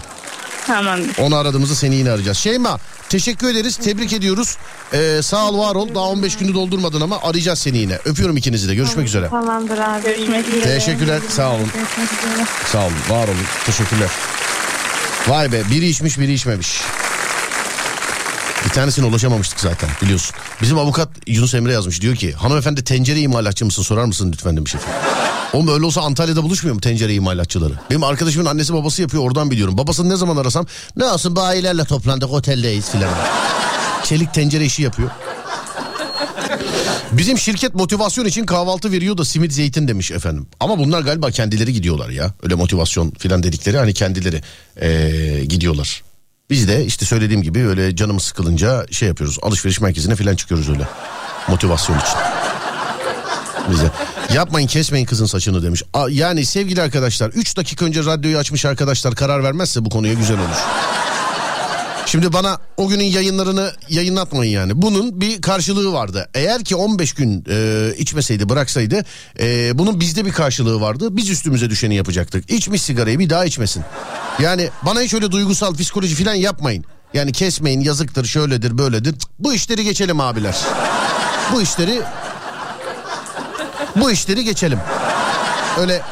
Tamamdır. 0.67 1.19
Onu 1.19 1.37
aradığımızda 1.37 1.75
seni 1.75 1.95
yine 1.95 2.11
arayacağız. 2.11 2.39
Şeyma 2.39 2.79
teşekkür 3.09 3.49
ederiz. 3.49 3.77
Tebrik 3.77 4.13
ediyoruz. 4.13 4.57
Eee, 4.93 5.23
sağ 5.23 5.49
ol 5.49 5.59
var 5.59 5.75
ol. 5.75 5.89
Daha 5.95 6.05
15 6.05 6.37
günü 6.37 6.55
doldurmadın 6.55 7.01
ama 7.01 7.19
arayacağız 7.23 7.59
seni 7.59 7.79
yine. 7.79 7.99
Öpüyorum 8.05 8.37
ikinizi 8.37 8.69
de. 8.69 8.75
Görüşmek 8.75 9.07
üzere. 9.07 9.29
Tamamdır 9.29 9.79
abi. 9.79 10.03
Görüşmek 10.03 10.49
üzere. 10.49 10.79
Teşekkürler. 10.79 11.21
Sağ 11.29 11.51
olun. 11.51 11.71
Görüşmek 11.75 12.09
üzere. 12.13 12.47
Sağ 12.73 12.79
olun. 12.85 12.95
Var 13.11 13.25
olun. 13.29 13.37
Teşekkürler. 13.67 14.09
Vay 15.29 15.53
be 15.53 15.63
biri 15.71 15.89
içmiş 15.89 16.19
biri 16.19 16.33
içmemiş. 16.33 16.81
Tanesine 18.75 19.07
ulaşamamıştık 19.07 19.61
zaten 19.61 19.91
biliyorsun. 20.03 20.37
Bizim 20.63 20.79
avukat 20.79 21.09
Yunus 21.27 21.55
Emre 21.55 21.73
yazmış 21.73 22.01
diyor 22.01 22.17
ki 22.17 22.33
hanımefendi 22.33 22.85
tencere 22.85 23.21
imalatçı 23.21 23.65
mısın 23.65 23.83
sorar 23.83 24.05
mısın 24.05 24.33
lütfen 24.33 24.57
demiş 24.57 24.75
efendim. 24.75 25.01
Oğlum 25.53 25.69
öyle 25.69 25.85
olsa 25.85 26.01
Antalya'da 26.03 26.43
buluşmuyor 26.43 26.75
mu 26.75 26.81
tencere 26.81 27.15
imalatçıları? 27.15 27.75
Benim 27.91 28.05
arkadaşımın 28.05 28.47
annesi 28.47 28.75
babası 28.75 29.03
yapıyor 29.03 29.23
oradan 29.23 29.51
biliyorum. 29.51 29.79
Babasını 29.79 30.09
ne 30.09 30.17
zaman 30.17 30.37
arasam 30.37 30.67
ne 30.97 31.05
olsun 31.05 31.37
bayilerle 31.37 31.85
toplandık 31.85 32.31
oteldeyiz 32.31 32.91
filan. 32.91 33.11
Çelik 34.05 34.35
tencere 34.35 34.65
işi 34.65 34.83
yapıyor. 34.83 35.11
Bizim 37.13 37.39
şirket 37.39 37.75
motivasyon 37.75 38.25
için 38.25 38.47
kahvaltı 38.47 38.93
veriyor 38.93 39.19
da 39.19 39.25
simit 39.25 39.53
zeytin 39.53 39.89
demiş 39.89 40.11
efendim. 40.11 40.47
Ama 40.61 40.79
bunlar 40.79 41.03
galiba 41.03 41.31
kendileri 41.31 41.73
gidiyorlar 41.73 42.09
ya. 42.09 42.35
Öyle 42.43 42.55
motivasyon 42.55 43.11
filan 43.11 43.43
dedikleri 43.43 43.79
hani 43.79 43.95
kendileri 43.95 44.43
eee, 44.83 45.45
gidiyorlar. 45.45 46.03
Biz 46.51 46.69
de 46.69 46.85
işte 46.85 47.07
söylediğim 47.07 47.43
gibi 47.43 47.67
öyle 47.67 47.97
canımız 47.97 48.23
sıkılınca 48.23 48.87
şey 48.91 49.09
yapıyoruz. 49.09 49.39
Alışveriş 49.43 49.81
merkezine 49.81 50.17
filan 50.17 50.37
çıkıyoruz 50.37 50.69
öyle. 50.69 50.89
Motivasyon 51.49 51.99
için. 51.99 52.19
Bize. 53.71 53.91
Yapmayın 54.35 54.67
kesmeyin 54.67 55.07
kızın 55.07 55.27
saçını 55.27 55.63
demiş. 55.63 55.83
Yani 56.09 56.45
sevgili 56.45 56.83
arkadaşlar 56.83 57.29
3 57.31 57.57
dakika 57.57 57.85
önce 57.85 58.05
radyoyu 58.05 58.39
açmış 58.39 58.65
arkadaşlar 58.65 59.15
karar 59.15 59.45
vermezse 59.45 59.85
bu 59.85 59.91
konuya 59.91 60.15
güzel 60.15 60.39
olur. 60.39 60.57
Şimdi 62.07 62.33
bana 62.33 62.59
o 62.77 62.89
günün 62.89 63.05
yayınlarını 63.05 63.73
yayınlatmayın 63.89 64.53
yani. 64.53 64.83
Bunun 64.83 65.21
bir 65.21 65.43
karşılığı 65.43 65.93
vardı. 65.93 66.29
Eğer 66.35 66.65
ki 66.65 66.77
15 66.77 67.13
gün 67.13 67.45
e, 67.51 67.89
içmeseydi 67.99 68.49
bıraksaydı 68.49 69.05
e, 69.41 69.79
bunun 69.79 70.01
bizde 70.01 70.25
bir 70.25 70.33
karşılığı 70.33 70.81
vardı. 70.81 71.17
Biz 71.17 71.31
üstümüze 71.31 71.71
düşeni 71.71 71.95
yapacaktık. 71.95 72.51
İçmiş 72.51 72.83
sigarayı 72.83 73.19
bir 73.19 73.31
daha 73.31 73.45
içmesin. 73.45 73.85
Yani 74.39 74.69
bana 74.83 75.01
hiç 75.01 75.15
öyle 75.15 75.31
duygusal 75.31 75.75
psikoloji 75.75 76.15
falan 76.15 76.35
yapmayın. 76.35 76.85
Yani 77.15 77.33
kesmeyin 77.33 77.81
yazıktır 77.81 78.25
şöyledir 78.25 78.79
böyledir. 78.79 79.15
Bu 79.39 79.55
işleri 79.55 79.85
geçelim 79.85 80.21
abiler. 80.21 80.57
Bu 81.53 81.63
işleri 81.63 82.01
bu 83.97 84.11
işleri 84.11 84.45
geçelim. 84.45 84.79
Öyle 85.81 86.03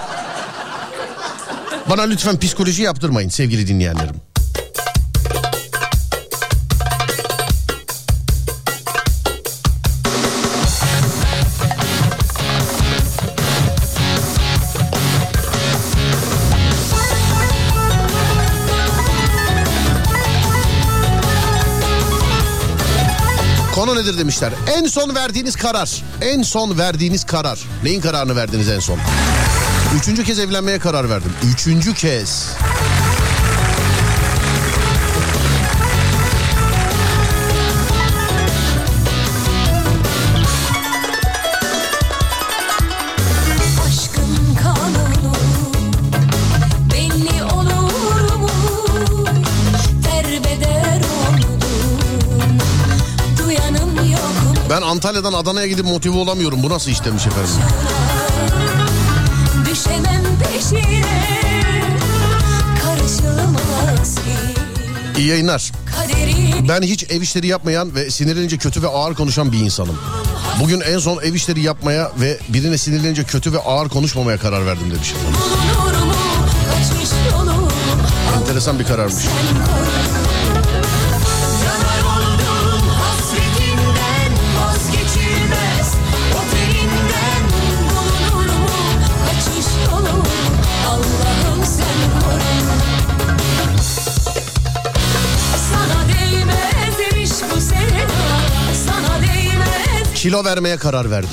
bana 1.90 2.02
lütfen 2.02 2.38
psikoloji 2.38 2.82
yaptırmayın 2.82 3.28
sevgili 3.28 3.68
dinleyenlerim. 3.68 4.31
Konu 23.82 23.96
nedir 23.96 24.18
demişler. 24.18 24.52
En 24.76 24.86
son 24.86 25.14
verdiğiniz 25.14 25.56
karar. 25.56 26.02
En 26.20 26.42
son 26.42 26.78
verdiğiniz 26.78 27.24
karar. 27.24 27.60
Neyin 27.84 28.00
kararını 28.00 28.36
verdiniz 28.36 28.68
en 28.68 28.80
son? 28.80 28.98
Üçüncü 30.00 30.24
kez 30.24 30.38
evlenmeye 30.38 30.78
karar 30.78 31.10
verdim. 31.10 31.32
Üçüncü 31.54 31.94
kez. 31.94 32.46
Antalya'dan 54.92 55.32
Adana'ya 55.32 55.66
gidip 55.66 55.84
motive 55.84 56.18
olamıyorum. 56.18 56.62
Bu 56.62 56.70
nasıl 56.70 56.90
iş 56.90 57.04
demiş 57.04 57.26
efendim. 57.26 57.50
İyi 65.18 65.28
yayınlar. 65.28 65.72
Ben 66.68 66.82
hiç 66.82 67.04
ev 67.10 67.22
işleri 67.22 67.46
yapmayan 67.46 67.94
ve 67.94 68.10
sinirlenince 68.10 68.58
kötü 68.58 68.82
ve 68.82 68.88
ağır 68.88 69.14
konuşan 69.14 69.52
bir 69.52 69.58
insanım. 69.58 69.98
Bugün 70.60 70.80
en 70.80 70.98
son 70.98 71.22
ev 71.22 71.34
işleri 71.34 71.60
yapmaya 71.60 72.12
ve 72.20 72.38
birine 72.48 72.78
sinirlenince 72.78 73.24
kötü 73.24 73.52
ve 73.52 73.58
ağır 73.58 73.88
konuşmamaya 73.88 74.38
karar 74.38 74.66
verdim 74.66 74.90
demiş. 74.90 75.14
Enteresan 78.40 78.78
bir 78.78 78.84
kararmış. 78.84 79.24
Yanar 79.24 80.01
Kilo 100.22 100.44
vermeye 100.44 100.76
karar 100.76 101.10
verdim. 101.10 101.30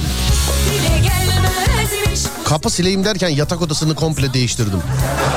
Kapı 2.45 2.69
sileyim 2.69 3.05
derken 3.05 3.29
yatak 3.29 3.61
odasını 3.61 3.95
komple 3.95 4.33
değiştirdim. 4.33 4.81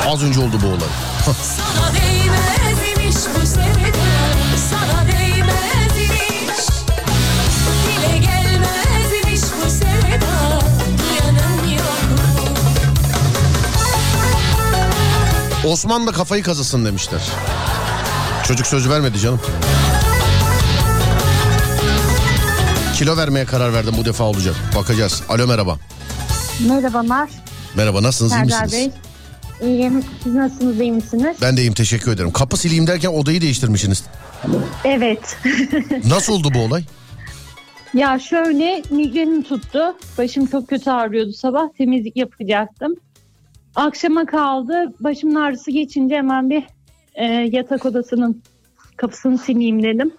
Az 0.06 0.22
önce 0.22 0.40
oldu 0.40 0.60
bu 0.62 0.66
olay. 0.66 0.88
Osman 15.64 16.06
da 16.06 16.12
kafayı 16.12 16.42
kazısın 16.42 16.84
demişler. 16.84 17.20
Çocuk 18.46 18.66
söz 18.66 18.88
vermedi 18.88 19.18
canım. 19.18 19.40
Kilo 22.94 23.16
vermeye 23.16 23.44
karar 23.44 23.72
verdim 23.72 23.94
bu 23.98 24.04
defa 24.04 24.24
olacak. 24.24 24.54
Bakacağız. 24.76 25.22
Alo 25.28 25.46
merhaba. 25.46 25.78
Merhabalar 26.68 27.30
Merhaba 27.76 28.02
nasılsınız 28.02 28.32
iyi 28.32 28.50
Serdar 28.50 28.64
misiniz? 28.64 28.92
Bey. 29.60 29.68
İyiyim. 29.70 30.04
Siz 30.22 30.34
nasılsınız 30.34 30.80
iyi 30.80 30.92
misiniz? 30.92 31.36
Ben 31.42 31.56
de 31.56 31.60
iyiyim 31.60 31.74
teşekkür 31.74 32.12
ederim. 32.12 32.32
Kapı 32.32 32.56
sileyim 32.56 32.86
derken 32.86 33.08
odayı 33.08 33.40
değiştirmişsiniz. 33.40 34.04
Evet. 34.84 35.36
Nasıl 36.08 36.32
oldu 36.32 36.48
bu 36.54 36.58
olay? 36.58 36.84
ya 37.94 38.18
şöyle 38.18 38.82
migrenim 38.90 39.42
tuttu. 39.42 39.96
Başım 40.18 40.46
çok 40.46 40.68
kötü 40.68 40.90
ağrıyordu 40.90 41.32
sabah. 41.32 41.68
Temizlik 41.78 42.16
yapacaktım. 42.16 42.94
Akşama 43.74 44.26
kaldı. 44.26 44.94
Başımın 45.00 45.34
ağrısı 45.34 45.70
geçince 45.70 46.14
hemen 46.14 46.50
bir 46.50 46.64
e, 47.14 47.24
yatak 47.26 47.86
odasının 47.86 48.42
kapısını 48.96 49.38
sileyim 49.38 49.82
dedim. 49.82 50.12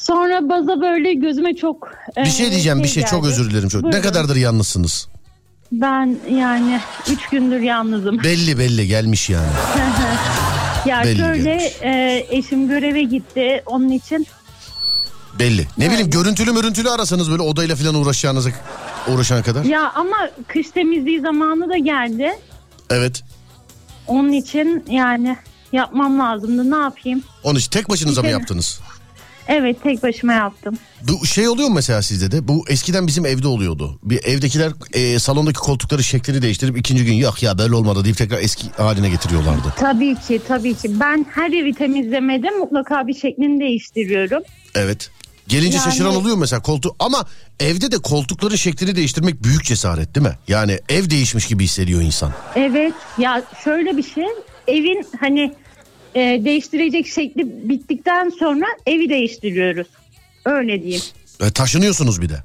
Sonra 0.00 0.48
baza 0.48 0.80
böyle 0.80 1.14
gözüme 1.14 1.56
çok... 1.56 1.88
e, 2.16 2.24
Bir 2.24 2.30
şey 2.30 2.50
diyeceğim 2.50 2.82
bir 2.82 2.88
şey 2.88 3.02
çok 3.04 3.22
geldi. 3.22 3.32
özür 3.32 3.50
dilerim. 3.50 3.68
Çok. 3.68 3.82
Ne 3.84 4.00
kadardır 4.00 4.36
yalnızsınız? 4.36 5.08
Ben 5.72 6.16
yani 6.30 6.80
üç 7.10 7.28
gündür 7.28 7.60
yalnızım. 7.60 8.22
Belli 8.24 8.58
belli 8.58 8.86
gelmiş 8.86 9.30
yani. 9.30 9.46
Ya 10.86 11.02
Belli 11.04 11.18
şöyle 11.18 11.42
gelmiş. 11.56 11.72
e, 11.82 12.26
eşim 12.30 12.68
göreve 12.68 13.02
gitti. 13.02 13.62
Onun 13.66 13.88
için 13.90 14.26
Belli. 15.38 15.66
Ne 15.78 15.90
bileyim 15.90 16.10
görüntülü 16.10 16.52
mürüntülü 16.52 16.90
arasanız 16.90 17.30
böyle 17.30 17.42
odayla 17.42 17.76
falan 17.76 17.94
uğraşacağınızı 17.94 18.52
uğraşana 19.08 19.42
kadar. 19.42 19.64
Ya 19.64 19.92
ama 19.94 20.16
kış 20.48 20.70
temizliği 20.70 21.20
zamanı 21.20 21.68
da 21.70 21.76
geldi. 21.78 22.30
Evet. 22.90 23.22
Onun 24.06 24.32
için 24.32 24.84
yani 24.90 25.36
yapmam 25.72 26.18
lazımdı. 26.18 26.70
Ne 26.70 26.76
yapayım? 26.82 27.22
Onun 27.42 27.58
için 27.58 27.70
tek 27.70 27.88
başınıza 27.88 28.20
mı 28.20 28.24
Bir 28.26 28.32
kere- 28.32 28.40
yaptınız? 28.40 28.80
Evet 29.52 29.82
tek 29.82 30.02
başıma 30.02 30.32
yaptım. 30.32 30.78
Bu 31.08 31.26
şey 31.26 31.48
oluyor 31.48 31.68
mu 31.68 31.74
mesela 31.74 32.02
sizde 32.02 32.30
de? 32.32 32.48
Bu 32.48 32.64
eskiden 32.68 33.06
bizim 33.06 33.26
evde 33.26 33.48
oluyordu. 33.48 33.98
Bir 34.02 34.24
evdekiler 34.24 34.72
e, 34.92 35.18
salondaki 35.18 35.58
koltukları 35.58 36.04
şeklini 36.04 36.42
değiştirip 36.42 36.78
ikinci 36.78 37.04
gün 37.04 37.12
yok 37.14 37.42
ya 37.42 37.58
böyle 37.58 37.74
olmadı 37.74 38.04
deyip 38.04 38.16
tekrar 38.16 38.38
eski 38.38 38.70
haline 38.70 39.08
getiriyorlardı. 39.10 39.74
Tabii 39.78 40.14
ki 40.14 40.40
tabii 40.48 40.74
ki. 40.74 41.00
Ben 41.00 41.26
her 41.34 41.50
evi 41.52 41.74
temizlemede 41.74 42.50
mutlaka 42.50 43.06
bir 43.06 43.14
şeklini 43.14 43.60
değiştiriyorum. 43.60 44.42
Evet. 44.74 45.10
Gelince 45.48 45.76
Yani- 45.76 45.84
şaşıran 45.84 46.16
oluyor 46.16 46.36
mesela 46.36 46.62
koltuk 46.62 46.96
ama 46.98 47.24
evde 47.60 47.92
de 47.92 47.98
koltukların 47.98 48.56
şeklini 48.56 48.96
değiştirmek 48.96 49.44
büyük 49.44 49.64
cesaret 49.64 50.14
değil 50.14 50.26
mi? 50.26 50.38
Yani 50.48 50.78
ev 50.88 51.10
değişmiş 51.10 51.46
gibi 51.46 51.64
hissediyor 51.64 52.02
insan. 52.02 52.32
Evet 52.56 52.94
ya 53.18 53.42
şöyle 53.64 53.96
bir 53.96 54.02
şey. 54.02 54.24
Evin 54.68 55.06
hani 55.20 55.54
e, 56.14 56.44
değiştirecek 56.44 57.06
şekli 57.06 57.68
bittikten 57.68 58.28
sonra 58.28 58.66
evi 58.86 59.08
değiştiriyoruz. 59.08 59.86
Öyle 60.44 60.82
diyeyim. 60.82 61.02
E, 61.40 61.50
taşınıyorsunuz 61.50 62.22
bir 62.22 62.28
de. 62.28 62.36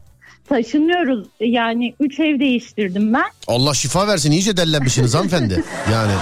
Taşınıyoruz 0.50 1.28
yani 1.40 1.94
üç 2.00 2.20
ev 2.20 2.40
değiştirdim 2.40 3.14
ben. 3.14 3.24
Allah 3.48 3.74
şifa 3.74 4.08
versin 4.08 4.32
iyice 4.32 4.58
dellenmişsiniz 4.58 5.16
hanımefendi. 5.16 5.64
Yani 5.92 6.12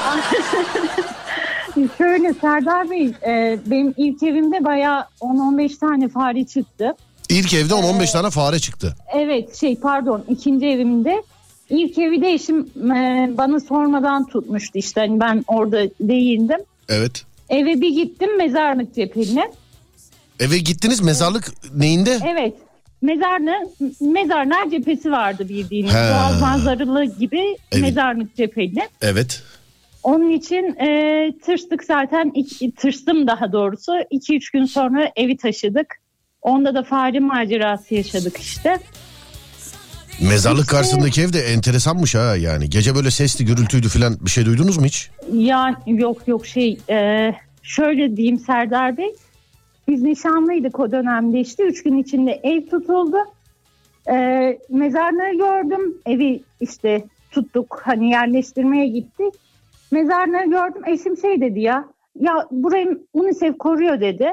Şöyle 1.98 2.34
Serdar 2.34 2.90
Bey 2.92 3.12
e, 3.28 3.60
benim 3.66 3.94
ilk 3.98 4.24
evimde 4.24 4.66
bayağı 4.66 5.06
10-15 5.22 5.80
tane 5.80 6.10
fare 6.10 6.46
çıktı. 6.46 6.96
ilk 7.30 7.54
evde 7.54 7.74
10-15 7.74 8.12
tane 8.12 8.30
fare 8.30 8.60
çıktı. 8.60 8.96
Evet 9.16 9.56
şey 9.56 9.76
pardon 9.76 10.26
ikinci 10.30 10.66
evimde 10.66 11.24
ilk 11.70 11.98
evi 11.98 12.22
de 12.22 12.34
eşim 12.34 12.60
e, 12.92 13.30
bana 13.38 13.60
sormadan 13.60 14.28
tutmuştu 14.28 14.78
işte 14.78 15.02
hani 15.02 15.20
ben 15.20 15.44
orada 15.48 15.82
değildim. 16.02 16.60
Evet. 16.90 17.24
Eve 17.54 17.82
bir 17.82 17.90
gittim 17.90 18.38
mezarlık 18.38 18.96
cepheline. 18.96 19.52
Eve 20.40 20.58
gittiniz 20.58 21.02
mezarlık 21.02 21.52
neyinde? 21.76 22.20
Evet 22.34 22.54
mezarlı 23.02 23.52
mezarlar 24.02 24.70
cephesi 24.72 25.12
vardı 25.12 25.50
bildiğiniz 25.50 25.94
He. 25.94 26.10
doğal 26.10 26.40
manzaralı 26.40 27.06
gibi 27.06 27.58
Evet. 27.72 27.84
mezarlık 27.84 28.36
cepheli. 28.36 28.90
Evet. 29.02 29.44
Onun 30.04 30.30
için 30.32 30.76
e, 30.80 31.32
tırstık 31.46 31.84
zaten 31.84 32.32
iki, 32.36 32.72
tırstım 32.76 33.28
daha 33.28 33.52
doğrusu 33.52 33.92
2-3 33.92 34.52
gün 34.54 34.66
sonra 34.66 35.12
evi 35.16 35.38
taşıdık. 35.38 35.96
Onda 36.42 36.76
da 36.76 36.84
fare 36.84 37.20
macerası 37.20 37.96
yaşadık 37.96 38.38
işte. 38.40 38.80
Mezarlık 40.22 40.70
karşısındaki 40.70 41.22
ev 41.22 41.34
de 41.34 41.40
enteresanmış 41.40 42.16
ha 42.16 42.36
yani. 42.36 42.70
Gece 42.70 42.96
böyle 42.96 43.12
sesli 43.12 43.46
gürültüydü 43.46 43.88
falan 43.90 44.18
bir 44.22 44.30
şey 44.30 44.46
duydunuz 44.46 44.78
mu 44.78 44.86
hiç? 44.86 45.10
Ya 45.34 45.82
yok 45.88 46.28
yok 46.28 46.46
şey 46.48 46.78
e, 46.90 47.32
şöyle 47.64 48.18
diyeyim 48.18 48.40
Serdar 48.40 48.98
Bey. 48.98 49.16
Biz 49.88 50.02
nişanlıydık 50.02 50.80
o 50.80 50.92
dönemde 50.92 51.40
işte. 51.40 51.64
Üç 51.64 51.84
gün 51.84 51.98
içinde 51.98 52.40
ev 52.44 52.66
tutuldu. 52.66 53.18
E, 54.10 54.16
mezarlığı 54.70 55.38
gördüm. 55.38 55.98
Evi 56.06 56.44
işte 56.62 57.04
tuttuk 57.32 57.82
hani 57.84 58.10
yerleştirmeye 58.10 58.88
gittik. 58.88 59.34
Mezarlığı 59.92 60.50
gördüm. 60.52 60.82
Eşim 60.86 61.18
şey 61.18 61.42
dedi 61.42 61.60
ya. 61.60 61.86
Ya 62.20 62.48
burayı 62.52 63.00
UNICEF 63.14 63.58
koruyor 63.58 64.02
dedi. 64.02 64.32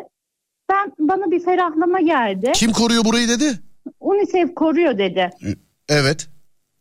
Ben 0.71 0.93
bana 0.99 1.31
bir 1.31 1.45
ferahlama 1.45 2.01
geldi. 2.01 2.53
Kim 2.55 2.73
koruyor 2.73 3.05
burayı 3.05 3.29
dedi? 3.29 3.45
UNICEF 4.01 4.55
koruyor 4.55 4.99
dedi. 4.99 5.31
Evet. 5.89 6.29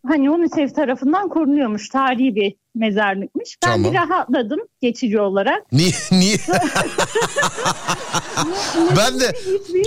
Hani 0.07 0.29
UNICEF 0.29 0.75
tarafından 0.75 1.29
korunuyormuş. 1.29 1.89
Tarihi 1.89 2.35
bir 2.35 2.55
mezarlıkmış. 2.75 3.58
Ben 3.65 3.71
Tamam. 3.71 3.91
bir 3.91 3.97
rahatladım 3.97 4.60
geçici 4.82 5.19
olarak. 5.19 5.71
Niye? 5.71 5.91
Niye? 6.12 6.38
ben 8.97 9.19
de 9.19 9.36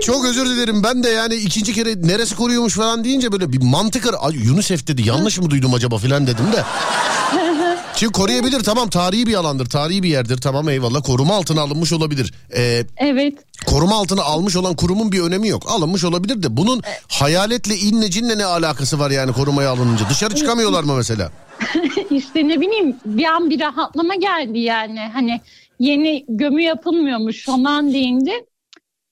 çok 0.03 0.25
özür 0.27 0.47
dilerim. 0.47 0.83
Ben 0.85 1.03
de 1.03 1.09
yani 1.09 1.35
ikinci 1.35 1.73
kere 1.73 2.03
neresi 2.03 2.37
koruyormuş 2.37 2.75
falan 2.75 3.05
deyince 3.05 3.33
böyle 3.33 3.53
bir 3.53 3.62
mantık 3.62 4.07
ar- 4.07 4.14
Ay, 4.29 4.35
UNICEF 4.51 4.87
dedi 4.87 5.09
yanlış 5.09 5.38
mı 5.38 5.51
duydum 5.51 5.75
acaba 5.75 5.99
falan 5.99 6.27
dedim 6.27 6.47
de. 6.53 6.64
Şimdi 8.03 8.12
koruyabilir 8.12 8.61
tamam 8.61 8.88
tarihi 8.88 9.27
bir 9.27 9.35
alandır 9.35 9.67
tarihi 9.67 10.03
bir 10.03 10.09
yerdir 10.09 10.37
tamam 10.37 10.69
eyvallah 10.69 11.03
koruma 11.03 11.35
altına 11.35 11.61
alınmış 11.61 11.93
olabilir. 11.93 12.35
Ee, 12.57 12.83
Evet. 12.97 13.35
koruma 13.67 13.97
altına 13.97 14.23
almış 14.23 14.57
olan 14.57 14.77
kurumun 14.77 15.12
bir 15.12 15.21
önemi 15.21 15.49
yok 15.49 15.62
alınmış 15.69 16.05
olabilir 16.05 16.43
de 16.43 16.57
bunun 16.57 16.83
hayaletle 17.09 17.77
inle 17.77 18.11
cinle 18.11 18.38
ne 18.38 18.45
alakası 18.45 18.99
var 18.99 19.11
yani 19.11 19.33
korumaya 19.33 19.71
alınınca 19.71 20.05
dışarı 20.11 20.35
çıkamıyorlar 20.35 20.85
mı 20.85 20.97
mesela? 20.97 21.33
işte 22.11 22.49
ne 22.49 22.61
bileyim 22.61 22.97
bir 23.05 23.25
an 23.25 23.51
bir 23.51 23.61
rahatlama 23.61 24.15
geldi 24.15 24.59
yani. 24.59 25.01
Hani 25.12 25.41
yeni 25.79 26.25
gömü 26.29 26.62
yapılmıyormuş 26.62 27.45
falan 27.45 27.93
deyince. 27.93 28.47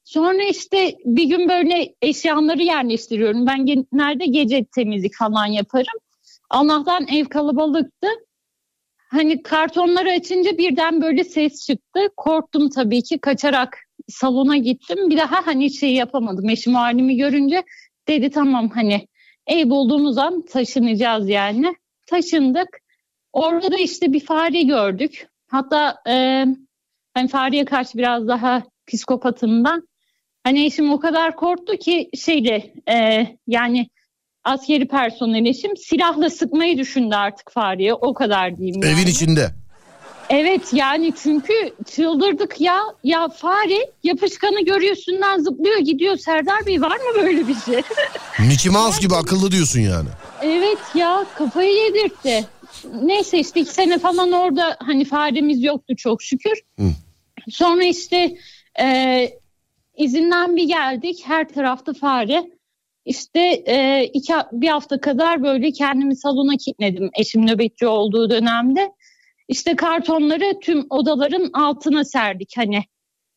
Sonra 0.04 0.42
işte 0.50 0.96
bir 1.04 1.24
gün 1.24 1.48
böyle 1.48 1.94
eşyaları 2.02 2.62
yerleştiriyorum. 2.62 3.46
Ben 3.46 3.66
genelde 3.66 4.26
gece 4.26 4.64
temizlik 4.64 5.16
falan 5.16 5.46
yaparım. 5.46 5.98
Allah'tan 6.50 7.06
ev 7.08 7.24
kalabalıktı. 7.24 8.08
Hani 9.10 9.42
kartonları 9.42 10.10
açınca 10.10 10.58
birden 10.58 11.02
böyle 11.02 11.24
ses 11.24 11.66
çıktı. 11.66 12.00
Korktum 12.16 12.70
tabii 12.70 13.02
ki 13.02 13.18
kaçarak 13.18 13.78
salona 14.08 14.56
gittim. 14.56 15.10
Bir 15.10 15.16
daha 15.16 15.46
hani 15.46 15.70
şey 15.70 15.94
yapamadım. 15.94 16.48
Eşim 16.48 16.74
halimi 16.74 17.16
görünce 17.16 17.62
dedi 18.08 18.30
tamam 18.30 18.68
hani 18.68 19.08
ev 19.46 19.70
bulduğumuz 19.70 20.18
an 20.18 20.42
taşınacağız 20.42 21.28
yani. 21.28 21.74
Taşındık. 22.06 22.80
Orada 23.32 23.72
da 23.72 23.76
işte 23.76 24.12
bir 24.12 24.20
fare 24.20 24.62
gördük. 24.62 25.28
Hatta 25.48 26.02
e, 26.08 26.44
hani 27.14 27.28
fareye 27.28 27.64
karşı 27.64 27.98
biraz 27.98 28.28
daha 28.28 28.62
psikopatımdan. 28.86 29.88
Hani 30.44 30.64
eşim 30.64 30.92
o 30.92 31.00
kadar 31.00 31.36
korktu 31.36 31.76
ki 31.76 32.10
şeyle 32.14 32.74
e, 32.88 33.26
yani 33.46 33.88
askeri 34.44 34.88
personel 34.88 35.46
eşim 35.46 35.76
silahla 35.76 36.30
sıkmayı 36.30 36.78
düşündü 36.78 37.14
artık 37.14 37.52
fareye. 37.52 37.94
O 37.94 38.14
kadar 38.14 38.56
diyeyim 38.56 38.82
yani. 38.82 38.92
Evin 38.92 39.06
içinde. 39.06 39.50
Evet 40.30 40.72
yani 40.72 41.12
çünkü 41.22 41.52
çıldırdık 41.90 42.60
ya. 42.60 42.78
Ya 43.04 43.28
fare 43.28 43.90
yapışkanı 44.02 44.64
görüyor 44.64 44.92
üstünden 44.92 45.38
zıplıyor 45.38 45.78
gidiyor. 45.78 46.16
Serdar 46.16 46.66
Bey 46.66 46.80
var 46.80 46.96
mı 46.96 47.22
böyle 47.22 47.48
bir 47.48 47.54
şey? 47.54 47.82
Mickey 48.48 48.72
Mouse 48.72 49.00
gibi 49.00 49.14
akıllı 49.14 49.50
diyorsun 49.50 49.80
yani. 49.80 50.08
Evet 50.42 50.78
ya 50.94 51.26
kafayı 51.38 51.72
yedirtti. 51.72 52.46
Neyse 53.02 53.38
işte 53.38 53.60
iki 53.60 53.72
sene 53.74 53.98
falan 53.98 54.32
orada 54.32 54.76
hani 54.78 55.04
faremiz 55.04 55.62
yoktu 55.62 55.96
çok 55.96 56.22
şükür. 56.22 56.60
Hı. 56.78 56.84
Sonra 57.50 57.84
işte 57.84 58.36
e, 58.80 59.28
izinden 59.96 60.56
bir 60.56 60.64
geldik 60.64 61.22
her 61.26 61.48
tarafta 61.48 61.92
fare. 61.92 62.50
İşte 63.04 63.40
e, 63.66 64.04
iki, 64.14 64.32
bir 64.52 64.68
hafta 64.68 65.00
kadar 65.00 65.42
böyle 65.42 65.72
kendimi 65.72 66.16
salona 66.16 66.56
kilitledim 66.56 67.10
eşim 67.18 67.46
nöbetçi 67.46 67.86
olduğu 67.86 68.30
dönemde. 68.30 68.92
İşte 69.48 69.76
kartonları 69.76 70.60
tüm 70.60 70.86
odaların 70.90 71.50
altına 71.52 72.04
serdik 72.04 72.52
hani 72.56 72.84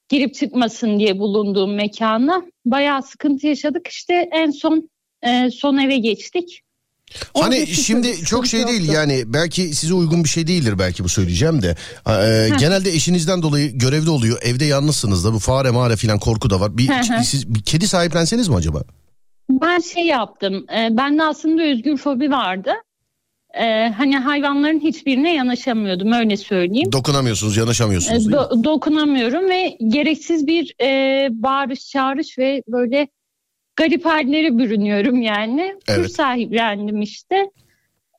girip 0.09 0.35
çıkmasın 0.35 0.99
diye 0.99 1.19
bulunduğum 1.19 1.75
mekana. 1.75 2.45
Bayağı 2.65 3.03
sıkıntı 3.03 3.47
yaşadık 3.47 3.87
işte 3.87 4.29
en 4.31 4.51
son 4.51 4.89
e, 5.21 5.49
son 5.51 5.77
eve 5.77 5.97
geçtik. 5.97 6.61
Hani 7.33 7.55
Orada 7.55 7.65
şimdi 7.65 8.25
çok 8.25 8.47
şey 8.47 8.67
değil 8.67 8.89
yani 8.91 9.23
belki 9.25 9.75
size 9.75 9.93
uygun 9.93 10.23
bir 10.23 10.29
şey 10.29 10.47
değildir 10.47 10.79
belki 10.79 11.03
bu 11.03 11.09
söyleyeceğim 11.09 11.61
de. 11.61 11.75
Ee, 12.07 12.49
genelde 12.59 12.89
eşinizden 12.89 13.41
dolayı 13.41 13.77
görevde 13.77 14.09
oluyor. 14.09 14.39
Evde 14.41 14.65
yalnızsınız 14.65 15.25
da 15.25 15.33
bu 15.33 15.39
fare 15.39 15.71
mare 15.71 15.95
filan 15.95 16.19
korku 16.19 16.49
da 16.49 16.59
var. 16.59 16.77
Bir, 16.77 16.89
siz 17.23 17.55
bir 17.55 17.61
kedi 17.61 17.87
sahiplenseniz 17.87 18.47
mi 18.47 18.55
acaba? 18.55 18.83
Ben 19.49 19.79
şey 19.79 20.05
yaptım. 20.05 20.65
E, 20.77 20.97
bende 20.97 21.23
aslında 21.23 21.63
özgür 21.63 21.97
fobi 21.97 22.31
vardı. 22.31 22.71
E, 23.53 23.89
hani 23.97 24.17
hayvanların 24.17 24.79
hiçbirine 24.79 25.33
yanaşamıyordum 25.33 26.11
öyle 26.11 26.37
söyleyeyim. 26.37 26.91
Dokunamıyorsunuz, 26.91 27.57
E, 27.57 27.59
yanaşamıyorsunuz. 27.59 28.27
mi? 28.27 28.33
do- 28.33 28.63
dokunamıyorum 28.63 29.49
ve 29.49 29.77
gereksiz 29.87 30.47
bir 30.47 30.75
e, 30.81 31.27
bağırış 31.31 31.89
çağırış 31.89 32.37
ve 32.37 32.63
böyle 32.67 33.07
garip 33.75 34.05
hallere 34.05 34.57
bürünüyorum 34.57 35.21
yani. 35.21 35.75
Evet. 35.87 36.05
Kuş 36.05 36.11
sahiplendim 36.11 37.01
işte. 37.01 37.35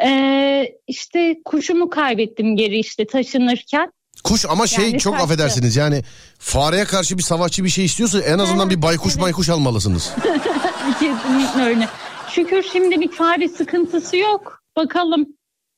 E, 0.04 0.66
işte 0.88 1.36
kuşumu 1.44 1.90
kaybettim 1.90 2.56
geri 2.56 2.78
işte 2.78 3.06
taşınırken. 3.06 3.92
Kuş 4.24 4.44
ama 4.48 4.66
şey 4.66 4.84
Yani 4.84 4.98
çok 4.98 5.12
kaçtı. 5.12 5.24
affedersiniz 5.24 5.76
yani 5.76 6.02
fareye 6.38 6.84
karşı 6.84 7.18
bir 7.18 7.22
savaşçı 7.22 7.64
bir 7.64 7.68
şey 7.68 7.84
istiyorsa 7.84 8.20
en 8.20 8.38
azından 8.38 8.70
bir 8.70 8.82
baykuş 8.82 9.12
evet. 9.12 9.22
maykuş 9.22 9.48
almalısınız. 9.48 10.12
Kesinlikle 10.92 11.62
öyle. 11.62 11.88
Şükür 12.30 12.62
şimdilik 12.62 13.12
fare 13.12 13.48
sıkıntısı 13.48 14.16
yok. 14.16 14.62
Bakalım 14.76 15.26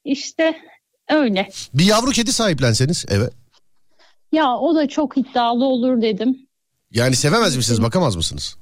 işte 0.04 0.56
öyle. 1.10 1.48
Bir 1.74 1.84
yavru 1.84 2.10
kedi 2.10 2.32
sahiplenseniz 2.32 3.04
evet. 3.08 3.32
Ya 4.32 4.56
o 4.56 4.74
da 4.74 4.88
çok 4.88 5.18
iddialı 5.18 5.64
olur 5.64 6.02
dedim. 6.02 6.38
Yani 6.90 7.16
sevemez 7.16 7.56
misiniz 7.56 7.82
bakamaz 7.82 8.16
mısınız? 8.16 8.56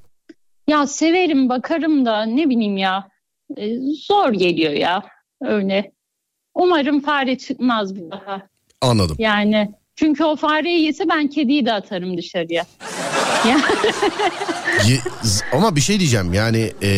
Ya 0.68 0.86
severim 0.86 1.48
bakarım 1.48 2.06
da 2.06 2.22
ne 2.22 2.48
bileyim 2.50 2.76
ya. 2.76 3.08
E, 3.56 3.76
zor 4.08 4.32
geliyor 4.32 4.72
ya 4.72 5.02
öyle. 5.42 5.92
Umarım 6.54 7.00
fare 7.00 7.38
çıkmaz 7.38 7.96
bir 7.96 8.10
daha. 8.10 8.42
Anladım. 8.80 9.16
Yani 9.18 9.72
çünkü 9.96 10.24
o 10.24 10.36
fareyi 10.36 10.84
yese 10.84 11.08
ben 11.08 11.28
kediyi 11.28 11.66
de 11.66 11.72
atarım 11.72 12.16
dışarıya. 12.18 12.64
Ye- 14.88 15.00
ama 15.52 15.76
bir 15.76 15.80
şey 15.80 15.98
diyeceğim 16.00 16.32
yani 16.32 16.72
e, 16.82 16.90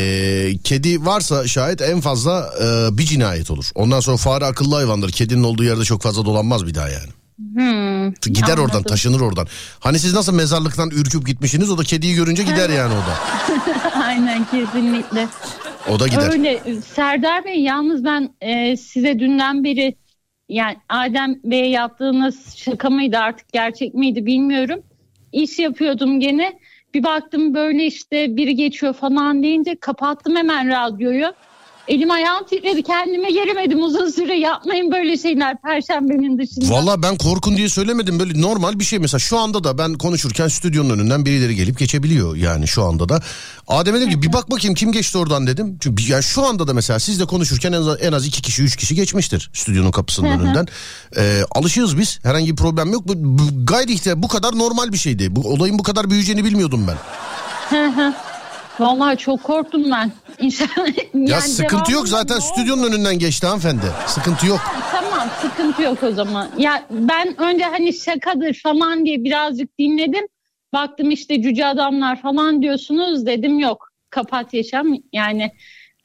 kedi 0.64 1.06
varsa 1.06 1.46
şayet 1.48 1.82
en 1.82 2.00
fazla 2.00 2.50
e, 2.62 2.98
bir 2.98 3.02
cinayet 3.04 3.50
olur. 3.50 3.70
Ondan 3.74 4.00
sonra 4.00 4.16
fare 4.16 4.44
akıllı 4.44 4.74
hayvandır. 4.74 5.12
Kedinin 5.12 5.42
olduğu 5.42 5.64
yerde 5.64 5.84
çok 5.84 6.02
fazla 6.02 6.24
dolanmaz 6.24 6.66
bir 6.66 6.74
daha 6.74 6.88
yani. 6.88 7.10
hmm, 7.54 8.12
Gider 8.34 8.52
oradan 8.58 8.62
anladım. 8.62 8.82
taşınır 8.82 9.20
oradan. 9.20 9.46
Hani 9.80 9.98
siz 9.98 10.14
nasıl 10.14 10.34
mezarlıktan 10.34 10.90
ürküp 10.90 11.26
gitmişsiniz 11.26 11.70
o 11.70 11.78
da 11.78 11.82
kediyi 11.82 12.14
görünce 12.14 12.42
gider 12.42 12.70
yani 12.70 12.94
o 12.94 12.96
da. 12.96 13.14
Aynen 14.04 14.46
kesinlikle. 14.50 15.28
O 15.90 16.00
da 16.00 16.06
gider. 16.08 16.30
Öyle 16.32 16.62
Serdar 16.94 17.44
Bey 17.44 17.60
yalnız 17.60 18.04
ben 18.04 18.30
e, 18.40 18.76
size 18.76 19.18
dünden 19.18 19.64
beri 19.64 19.96
yani 20.48 20.76
Adem 20.88 21.34
Bey'e 21.44 21.68
yaptığınız 21.68 22.36
şaka 22.56 22.90
mıydı 22.90 23.16
artık 23.18 23.52
gerçek 23.52 23.94
miydi 23.94 24.26
bilmiyorum. 24.26 24.80
İş 25.32 25.58
yapıyordum 25.58 26.20
gene. 26.20 26.58
Bir 26.94 27.02
baktım 27.02 27.54
böyle 27.54 27.86
işte 27.86 28.36
biri 28.36 28.54
geçiyor 28.54 28.92
falan 28.92 29.42
deyince 29.42 29.74
kapattım 29.74 30.36
hemen 30.36 30.68
radyoyu. 30.68 31.26
Elim 31.88 32.10
ayağım 32.10 32.44
titredi 32.44 32.82
kendime 32.82 33.30
gelemedim 33.30 33.82
uzun 33.82 34.10
süre 34.10 34.38
yapmayın 34.38 34.92
böyle 34.92 35.18
şeyler 35.18 35.56
perşembenin 35.62 36.38
dışında. 36.38 36.74
Valla 36.74 37.02
ben 37.02 37.16
korkun 37.16 37.56
diye 37.56 37.68
söylemedim 37.68 38.18
böyle 38.18 38.40
normal 38.42 38.78
bir 38.78 38.84
şey 38.84 38.98
mesela 38.98 39.18
şu 39.18 39.38
anda 39.38 39.64
da 39.64 39.78
ben 39.78 39.94
konuşurken 39.94 40.48
stüdyonun 40.48 40.90
önünden 40.90 41.24
birileri 41.26 41.54
gelip 41.56 41.78
geçebiliyor 41.78 42.36
yani 42.36 42.68
şu 42.68 42.82
anda 42.82 43.08
da. 43.08 43.20
Adem'e 43.68 44.00
dedim 44.00 44.10
ki 44.10 44.22
bir 44.22 44.32
bak 44.32 44.50
bakayım 44.50 44.74
kim 44.74 44.92
geçti 44.92 45.18
oradan 45.18 45.46
dedim. 45.46 45.78
Çünkü 45.80 46.12
yani 46.12 46.22
şu 46.22 46.46
anda 46.46 46.68
da 46.68 46.74
mesela 46.74 46.98
sizle 46.98 47.24
konuşurken 47.24 47.72
en 47.72 47.80
az, 47.82 48.02
en 48.02 48.12
az 48.12 48.26
iki 48.26 48.42
kişi 48.42 48.62
üç 48.62 48.76
kişi 48.76 48.94
geçmiştir 48.94 49.50
stüdyonun 49.52 49.90
kapısının 49.90 50.28
önünden. 50.40 50.66
Ee, 51.16 51.40
alışığız 51.50 51.98
biz 51.98 52.18
herhangi 52.22 52.50
bir 52.50 52.56
problem 52.56 52.92
yok. 52.92 53.08
Bu, 53.08 53.12
bu, 53.16 53.66
gayri 53.66 53.92
ihtiyar 53.92 54.22
bu 54.22 54.28
kadar 54.28 54.58
normal 54.58 54.92
bir 54.92 54.98
şeydi. 54.98 55.36
Bu 55.36 55.52
olayın 55.52 55.78
bu 55.78 55.82
kadar 55.82 56.10
büyüyeceğini 56.10 56.44
bilmiyordum 56.44 56.86
ben. 56.88 56.96
Vallahi 58.80 59.16
çok 59.16 59.42
korktum 59.42 59.82
ben. 59.90 60.12
İnşallah. 60.40 60.86
Ya 61.14 61.22
yani 61.34 61.42
sıkıntı 61.42 61.92
yok 61.92 62.08
zaten 62.08 62.38
stüdyonun 62.38 62.82
önünden 62.82 63.18
geçti 63.18 63.46
hanımefendi. 63.46 63.86
Sıkıntı 64.06 64.46
yok. 64.46 64.60
Tamam 64.92 65.28
sıkıntı 65.42 65.82
yok 65.82 66.02
o 66.02 66.10
zaman. 66.12 66.48
Ya 66.58 66.86
ben 66.90 67.40
önce 67.40 67.64
hani 67.64 67.92
şakadır 67.92 68.54
falan 68.62 69.04
diye 69.04 69.24
birazcık 69.24 69.78
dinledim. 69.78 70.26
Baktım 70.72 71.10
işte 71.10 71.42
cüce 71.42 71.66
adamlar 71.66 72.22
falan 72.22 72.62
diyorsunuz 72.62 73.26
dedim 73.26 73.58
yok. 73.58 73.88
Kapat 74.10 74.54
yaşam 74.54 74.86
yani 75.12 75.52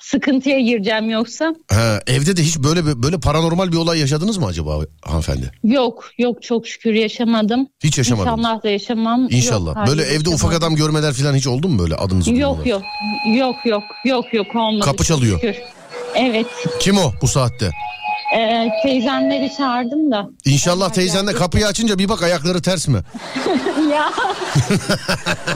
sıkıntıya 0.02 0.60
gireceğim 0.60 1.10
yoksa. 1.10 1.56
Ha, 1.72 2.00
evde 2.08 2.38
de 2.38 2.42
hiç 2.44 2.58
böyle 2.60 3.04
böyle 3.04 3.20
paranormal 3.20 3.72
bir 3.72 3.78
olay 3.78 4.00
yaşadınız 4.00 4.38
mı 4.38 4.46
acaba 4.46 4.80
hanımefendi? 5.02 5.52
Yok 5.64 6.10
yok 6.18 6.44
çok 6.44 6.68
şükür 6.68 6.94
yaşamadım. 6.94 7.68
Hiç 7.84 7.98
yaşamadınız. 7.98 8.38
İnşallah 8.40 8.64
da 8.64 8.70
yaşamam. 8.70 9.28
İnşallah. 9.30 9.76
Yok, 9.76 9.88
böyle 9.88 10.02
evde 10.04 10.30
ufak 10.30 10.32
yaşamadım. 10.32 10.58
adam 10.64 10.76
görmeler 10.76 11.14
falan 11.14 11.36
hiç 11.36 11.48
oldu 11.48 11.68
mu 11.68 11.80
böyle 11.80 11.96
adınızı 11.96 12.34
Yok 12.34 12.40
duymalar? 12.66 12.66
yok 12.66 12.84
yok 13.38 13.56
yok 13.66 13.84
yok 14.06 14.34
yok 14.34 14.56
olmadı. 14.56 14.86
Kapı 14.86 15.04
çalıyor. 15.04 15.40
şükür. 15.40 15.56
Evet 16.16 16.48
Kim 16.80 16.98
o 16.98 17.12
bu 17.22 17.28
saatte? 17.28 17.72
E, 18.38 18.70
teyzemleri 18.84 19.52
çağırdım 19.58 20.12
da. 20.12 20.30
İnşallah 20.46 20.90
teyzen 20.90 21.28
de 21.28 21.34
kapıyı 21.34 21.68
açınca 21.68 21.98
bir 22.00 22.10
bak 22.10 22.24
ayakları 22.24 22.62
ters 22.62 22.88
mi? 22.88 22.98
ya. 23.92 24.12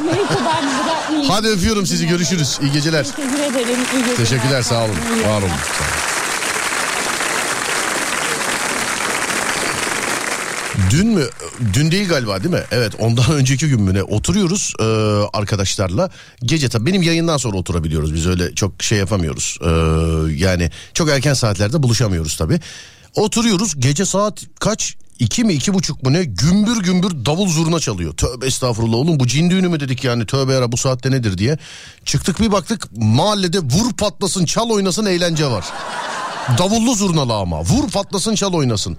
Neyse 0.05 0.35
ben 0.45 0.63
bırakmayayım. 0.85 1.29
Hadi 1.31 1.47
öpüyorum 1.47 1.85
sizi 1.85 2.07
görüşürüz. 2.07 2.59
İyi 2.61 2.71
geceler. 2.71 3.03
Teşekkür 3.03 3.39
ederim. 3.39 3.79
iyi 3.93 3.99
geceler. 3.99 4.15
Teşekkürler 4.17 4.61
sağ 4.61 4.83
olun. 4.83 4.95
Var 5.27 5.41
olun. 5.41 5.47
Sağ 5.49 5.83
olun. 5.83 6.04
Dün 10.91 11.07
mü? 11.07 11.25
Dün 11.73 11.91
değil 11.91 12.09
galiba 12.09 12.43
değil 12.43 12.53
mi? 12.53 12.63
Evet 12.71 12.93
ondan 12.99 13.31
önceki 13.31 13.67
gün 13.67 13.81
mü 13.81 13.93
ne? 13.93 14.03
Oturuyoruz 14.03 14.73
e, 14.79 14.83
arkadaşlarla. 15.37 16.09
Gece 16.43 16.69
tabii 16.69 16.85
benim 16.85 17.01
yayından 17.01 17.37
sonra 17.37 17.57
oturabiliyoruz. 17.57 18.13
Biz 18.13 18.27
öyle 18.27 18.55
çok 18.55 18.83
şey 18.83 18.97
yapamıyoruz. 18.97 19.57
E, 19.61 19.69
yani 20.43 20.71
çok 20.93 21.09
erken 21.09 21.33
saatlerde 21.33 21.83
buluşamıyoruz 21.83 22.37
tabii. 22.37 22.59
Oturuyoruz 23.15 23.73
gece 23.79 24.05
saat 24.05 24.43
kaç? 24.59 24.95
İki 25.19 25.43
mi 25.43 25.53
iki 25.53 25.73
buçuk 25.73 26.03
mu 26.03 26.13
ne 26.13 26.23
gümbür 26.23 26.83
gümbür 26.83 27.25
davul 27.25 27.47
zurna 27.47 27.79
çalıyor. 27.79 28.13
Tövbe 28.13 28.45
estağfurullah 28.45 28.97
oğlum 28.97 29.19
bu 29.19 29.27
cin 29.27 29.49
düğünü 29.49 29.67
mü 29.67 29.79
dedik 29.79 30.03
yani 30.03 30.25
tövbe 30.25 30.53
yara 30.53 30.71
bu 30.71 30.77
saatte 30.77 31.11
nedir 31.11 31.37
diye. 31.37 31.57
Çıktık 32.05 32.39
bir 32.39 32.51
baktık 32.51 32.97
mahallede 32.97 33.59
vur 33.59 33.93
patlasın 33.93 34.45
çal 34.45 34.69
oynasın 34.69 35.05
eğlence 35.05 35.45
var. 35.47 35.65
Davullu 36.57 36.95
zurnalı 36.95 37.33
ama 37.33 37.61
vur 37.61 37.89
patlasın 37.89 38.35
çal 38.35 38.53
oynasın. 38.53 38.97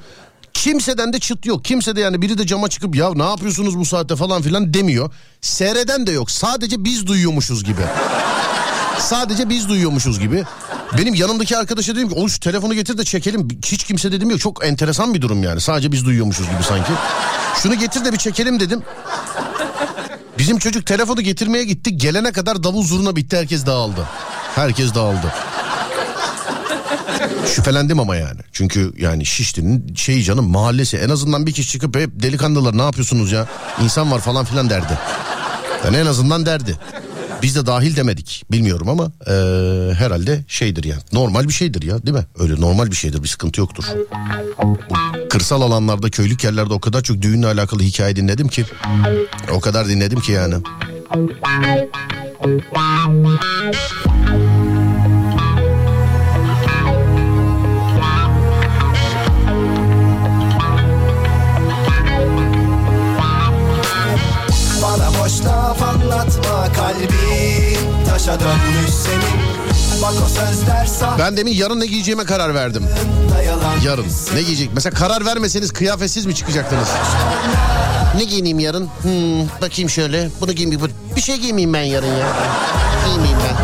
Kimseden 0.67 1.13
de 1.13 1.19
çıt 1.19 1.47
yok. 1.47 1.65
Kimse 1.65 1.97
de 1.97 2.01
yani 2.01 2.23
biri 2.23 2.39
de 2.39 2.47
cama 2.47 2.69
çıkıp 2.69 2.97
ya 2.97 3.15
ne 3.15 3.23
yapıyorsunuz 3.23 3.79
bu 3.79 3.85
saatte 3.85 4.17
falan 4.17 4.43
filan 4.43 4.75
demiyor. 4.75 5.11
Seyreden 5.41 6.07
de 6.07 6.13
yok. 6.13 6.31
Sadece 6.31 6.85
biz 6.85 7.07
duyuyormuşuz 7.07 7.65
gibi. 7.65 7.81
Sadece 8.99 9.49
biz 9.49 9.69
duyuyormuşuz 9.69 10.21
gibi. 10.21 10.45
Benim 10.99 11.15
yanımdaki 11.15 11.57
arkadaşa 11.57 11.97
dedim 11.97 12.09
ki 12.09 12.15
oğlum 12.15 12.29
şu 12.29 12.41
telefonu 12.41 12.75
getir 12.75 12.99
de 12.99 13.05
çekelim. 13.05 13.49
Hiç 13.65 13.85
kimse 13.85 14.13
dedim 14.13 14.31
yok. 14.31 14.41
Çok 14.41 14.65
enteresan 14.67 15.15
bir 15.15 15.21
durum 15.21 15.43
yani. 15.43 15.61
Sadece 15.61 15.93
biz 15.93 16.05
duyuyormuşuz 16.05 16.47
gibi 16.51 16.63
sanki. 16.63 16.93
Şunu 17.63 17.75
getir 17.75 18.05
de 18.05 18.13
bir 18.13 18.19
çekelim 18.19 18.61
dedim. 18.61 18.83
Bizim 20.39 20.59
çocuk 20.59 20.87
telefonu 20.87 21.21
getirmeye 21.21 21.65
gitti. 21.65 21.97
Gelene 21.97 22.33
kadar 22.33 22.63
davul 22.63 22.83
zurna 22.83 23.17
bitti. 23.17 23.37
Herkes 23.37 23.67
dağıldı. 23.67 24.07
Herkes 24.55 24.95
dağıldı. 24.95 25.33
Şüphelendim 27.55 28.01
ama 28.01 28.17
yani. 28.17 28.41
Çünkü 28.53 28.93
yani 28.99 29.27
Şişli'nin 29.27 29.95
şeyi 29.95 30.25
canım 30.25 30.51
mahallesi. 30.51 30.97
En 30.97 31.09
azından 31.09 31.47
bir 31.47 31.53
kişi 31.53 31.69
çıkıp 31.73 31.97
hep 31.97 32.11
delikanlılar 32.23 32.79
ne 32.79 32.83
yapıyorsunuz 32.83 33.33
ya? 33.33 33.47
İnsan 33.83 34.11
var 34.13 34.21
falan 34.21 34.45
filan 34.45 34.71
derdi. 34.71 34.99
Yani 35.85 35.97
en 35.97 36.07
azından 36.07 36.47
derdi. 36.47 36.77
Biz 37.43 37.57
de 37.57 37.67
dahil 37.67 37.97
demedik. 37.97 38.45
Bilmiyorum 38.51 38.89
ama 38.89 39.05
eee, 39.27 39.95
herhalde 39.99 40.45
şeydir 40.49 40.85
yani. 40.85 41.03
Normal 41.13 41.49
bir 41.49 41.53
şeydir 41.53 41.83
ya 41.83 42.03
değil 42.07 42.17
mi? 42.17 42.25
Öyle 42.39 42.61
normal 42.61 42.91
bir 42.91 42.97
şeydir 42.97 43.23
bir 43.23 43.29
sıkıntı 43.29 43.61
yoktur. 43.61 43.85
Kırsal 45.31 45.63
alanlarda 45.63 46.11
köylük 46.11 46.45
yerlerde 46.45 46.73
o 46.75 46.81
kadar 46.81 47.03
çok 47.03 47.23
düğünle 47.23 47.47
alakalı 47.47 47.83
hikaye 47.83 48.17
dinledim 48.17 48.49
ki. 48.49 48.65
O 49.53 49.61
kadar 49.61 49.89
dinledim 49.89 50.21
ki 50.21 50.33
yani. 50.33 50.55
Kalbin 66.87 67.09
Taşa 68.09 68.41
dönmüş 68.41 68.91
senin 68.91 69.47
Ben 71.19 71.37
demin 71.37 71.53
yarın 71.53 71.81
ne 71.81 71.87
giyeceğime 71.87 72.25
karar 72.25 72.55
verdim. 72.55 72.89
Yarın 73.85 74.07
ne 74.35 74.43
giyecek? 74.43 74.71
Mesela 74.75 74.95
karar 74.95 75.25
vermeseniz 75.25 75.73
kıyafetsiz 75.73 76.27
mi 76.27 76.35
çıkacaktınız? 76.35 76.89
Ne 78.17 78.25
giyineyim 78.25 78.59
yarın? 78.59 78.89
Hmm, 79.03 79.49
bakayım 79.63 79.91
şöyle. 79.91 80.29
Bunu 80.41 80.53
giyeyim. 80.53 80.81
Bir, 80.81 81.17
bir 81.17 81.21
şey 81.21 81.37
giymeyeyim 81.37 81.73
ben 81.73 81.83
yarın 81.83 82.07
ya. 82.07 82.27
Giymeyeyim 83.07 83.39
ben. 83.39 83.57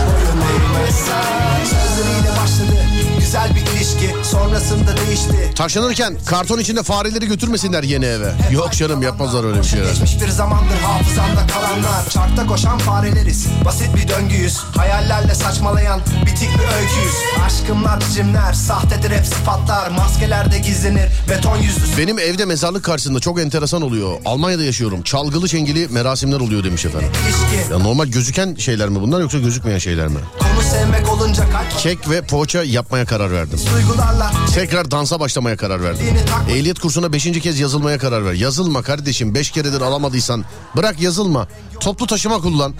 Güzel 3.32 3.54
bir 3.54 3.60
ilişki 3.60 4.14
Sonrasında 4.22 4.96
değişti 4.96 5.50
Taşlanırken 5.54 6.16
karton 6.26 6.58
içinde 6.58 6.82
fareleri 6.82 7.26
götürmesinler 7.26 7.82
yeni 7.82 8.04
eve. 8.04 8.32
Yok 8.50 8.72
canım 8.72 9.02
yapmazlar 9.02 9.44
öyle 9.44 9.58
bir 9.58 9.64
şey 9.64 9.80
herhalde. 9.80 9.92
Geçmiş 9.92 10.22
bir 10.22 10.28
zamandır 10.28 10.76
hafızamda 10.76 11.46
kalanlar 11.46 12.08
Çarkta 12.10 12.46
koşan 12.46 12.78
fareleriz 12.78 13.46
Basit 13.64 13.96
bir 13.96 14.08
döngüyüz 14.08 14.58
Hayallerle 14.58 15.34
saçmalayan 15.34 16.00
bitik 16.26 16.48
bir 16.54 16.82
öyküyüz 16.82 17.14
Aşkımlar 17.46 18.00
biçimler 18.00 18.52
Sahtedir 18.52 19.10
hep 19.10 19.26
sıfatlar 19.26 19.90
Maskelerde 19.90 20.58
gizlenir 20.58 21.08
Beton 21.28 21.56
yüzlü 21.56 21.98
Benim 21.98 22.18
evde 22.18 22.44
mezarlık 22.44 22.84
karşısında 22.84 23.20
çok 23.20 23.40
enteresan 23.40 23.82
oluyor. 23.82 24.18
Almanya'da 24.24 24.62
yaşıyorum. 24.62 25.02
Çalgılı 25.02 25.48
çengeli 25.48 25.88
merasimler 25.88 26.40
oluyor 26.40 26.64
demiş 26.64 26.84
efendim. 26.84 27.08
ilişki 27.24 27.72
Ya 27.72 27.78
normal 27.78 28.06
gözüken 28.06 28.54
şeyler 28.54 28.88
mi 28.88 29.00
bunlar 29.00 29.20
yoksa 29.20 29.38
gözükmeyen 29.38 29.78
şeyler 29.78 30.08
mi? 30.08 30.18
Konu 30.38 30.62
sevmek 30.62 31.12
olunca 31.12 31.50
kalp 31.50 31.78
Kek 31.78 32.10
ve 32.10 32.22
poğaça 32.22 32.62
yapmaya 32.62 33.06
karar 33.06 33.21
verdim. 33.30 33.60
duygularla 33.74 34.32
Tekrar 34.54 34.90
dansa 34.90 35.20
başlamaya 35.20 35.56
karar 35.56 35.82
verdim. 35.82 36.06
Ehliyet 36.50 36.78
kursuna 36.78 37.12
beşinci 37.12 37.40
kez 37.40 37.60
yazılmaya 37.60 37.98
karar 37.98 38.24
ver. 38.24 38.32
Yazılma 38.32 38.82
kardeşim 38.82 39.34
beş 39.34 39.50
keredir 39.50 39.80
alamadıysan 39.80 40.44
bırak 40.76 41.00
yazılma. 41.00 41.48
Toplu 41.80 42.06
taşıma 42.06 42.40
kullan. 42.40 42.74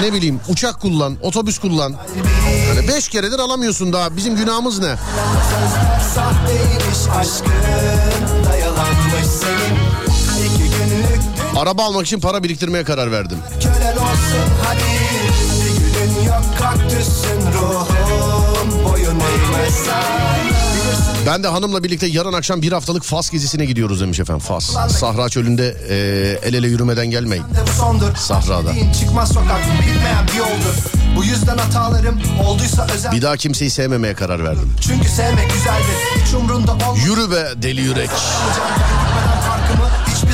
Ne 0.00 0.12
bileyim 0.12 0.40
uçak 0.48 0.80
kullan, 0.80 1.16
otobüs 1.22 1.58
kullan. 1.58 1.94
Yani 2.68 2.88
beş 2.88 3.08
keredir 3.08 3.38
alamıyorsun 3.38 3.92
daha. 3.92 4.16
Bizim 4.16 4.36
günahımız 4.36 4.78
ne? 4.78 4.94
Araba 11.56 11.84
almak 11.84 12.06
için 12.06 12.20
para 12.20 12.42
biriktirmeye 12.42 12.84
karar 12.84 13.12
verdim. 13.12 13.38
kölen 13.62 13.96
olsun 13.96 14.50
hadi 14.64 14.80
Bir 15.64 16.08
günün 16.08 16.24
yok 16.24 16.44
kaktüsün 16.58 17.00
Bilirsin 17.00 17.89
Ben 21.26 21.42
de 21.42 21.48
hanımla 21.48 21.84
birlikte 21.84 22.06
yarın 22.06 22.32
akşam 22.32 22.62
bir 22.62 22.72
haftalık 22.72 23.02
Fas 23.04 23.30
gezisine 23.30 23.64
gidiyoruz 23.64 24.00
demiş 24.00 24.20
efendim 24.20 24.46
Fas. 24.46 24.64
Sahra 24.98 25.28
çölünde 25.28 25.76
e, 25.88 26.48
el 26.48 26.54
ele 26.54 26.68
yürümeden 26.68 27.06
gelmeyin. 27.06 27.44
Sahrada. 28.16 28.70
Bildiğin 28.70 28.92
Çıkmaz 28.92 29.28
sokak 29.32 29.60
bitmeyen 29.80 30.26
bir 30.26 30.38
yoldur 30.38 30.74
Bu 31.16 31.24
yüzden 31.24 31.58
hatalarım 31.58 32.20
olduysa 32.46 32.86
özel 32.94 33.12
Bir 33.12 33.22
daha 33.22 33.36
kimseyi 33.36 33.70
sevmemeye 33.70 34.14
karar 34.14 34.44
verdim. 34.44 34.72
Çünkü 34.80 35.08
sevmek 35.08 35.50
güzeldir 35.52 36.24
Hiç 36.26 36.34
umrunda 36.34 36.72
olmayacak 36.72 37.06
Yürü 37.06 37.30
be 37.30 37.62
deli 37.62 37.80
yürek. 37.80 38.10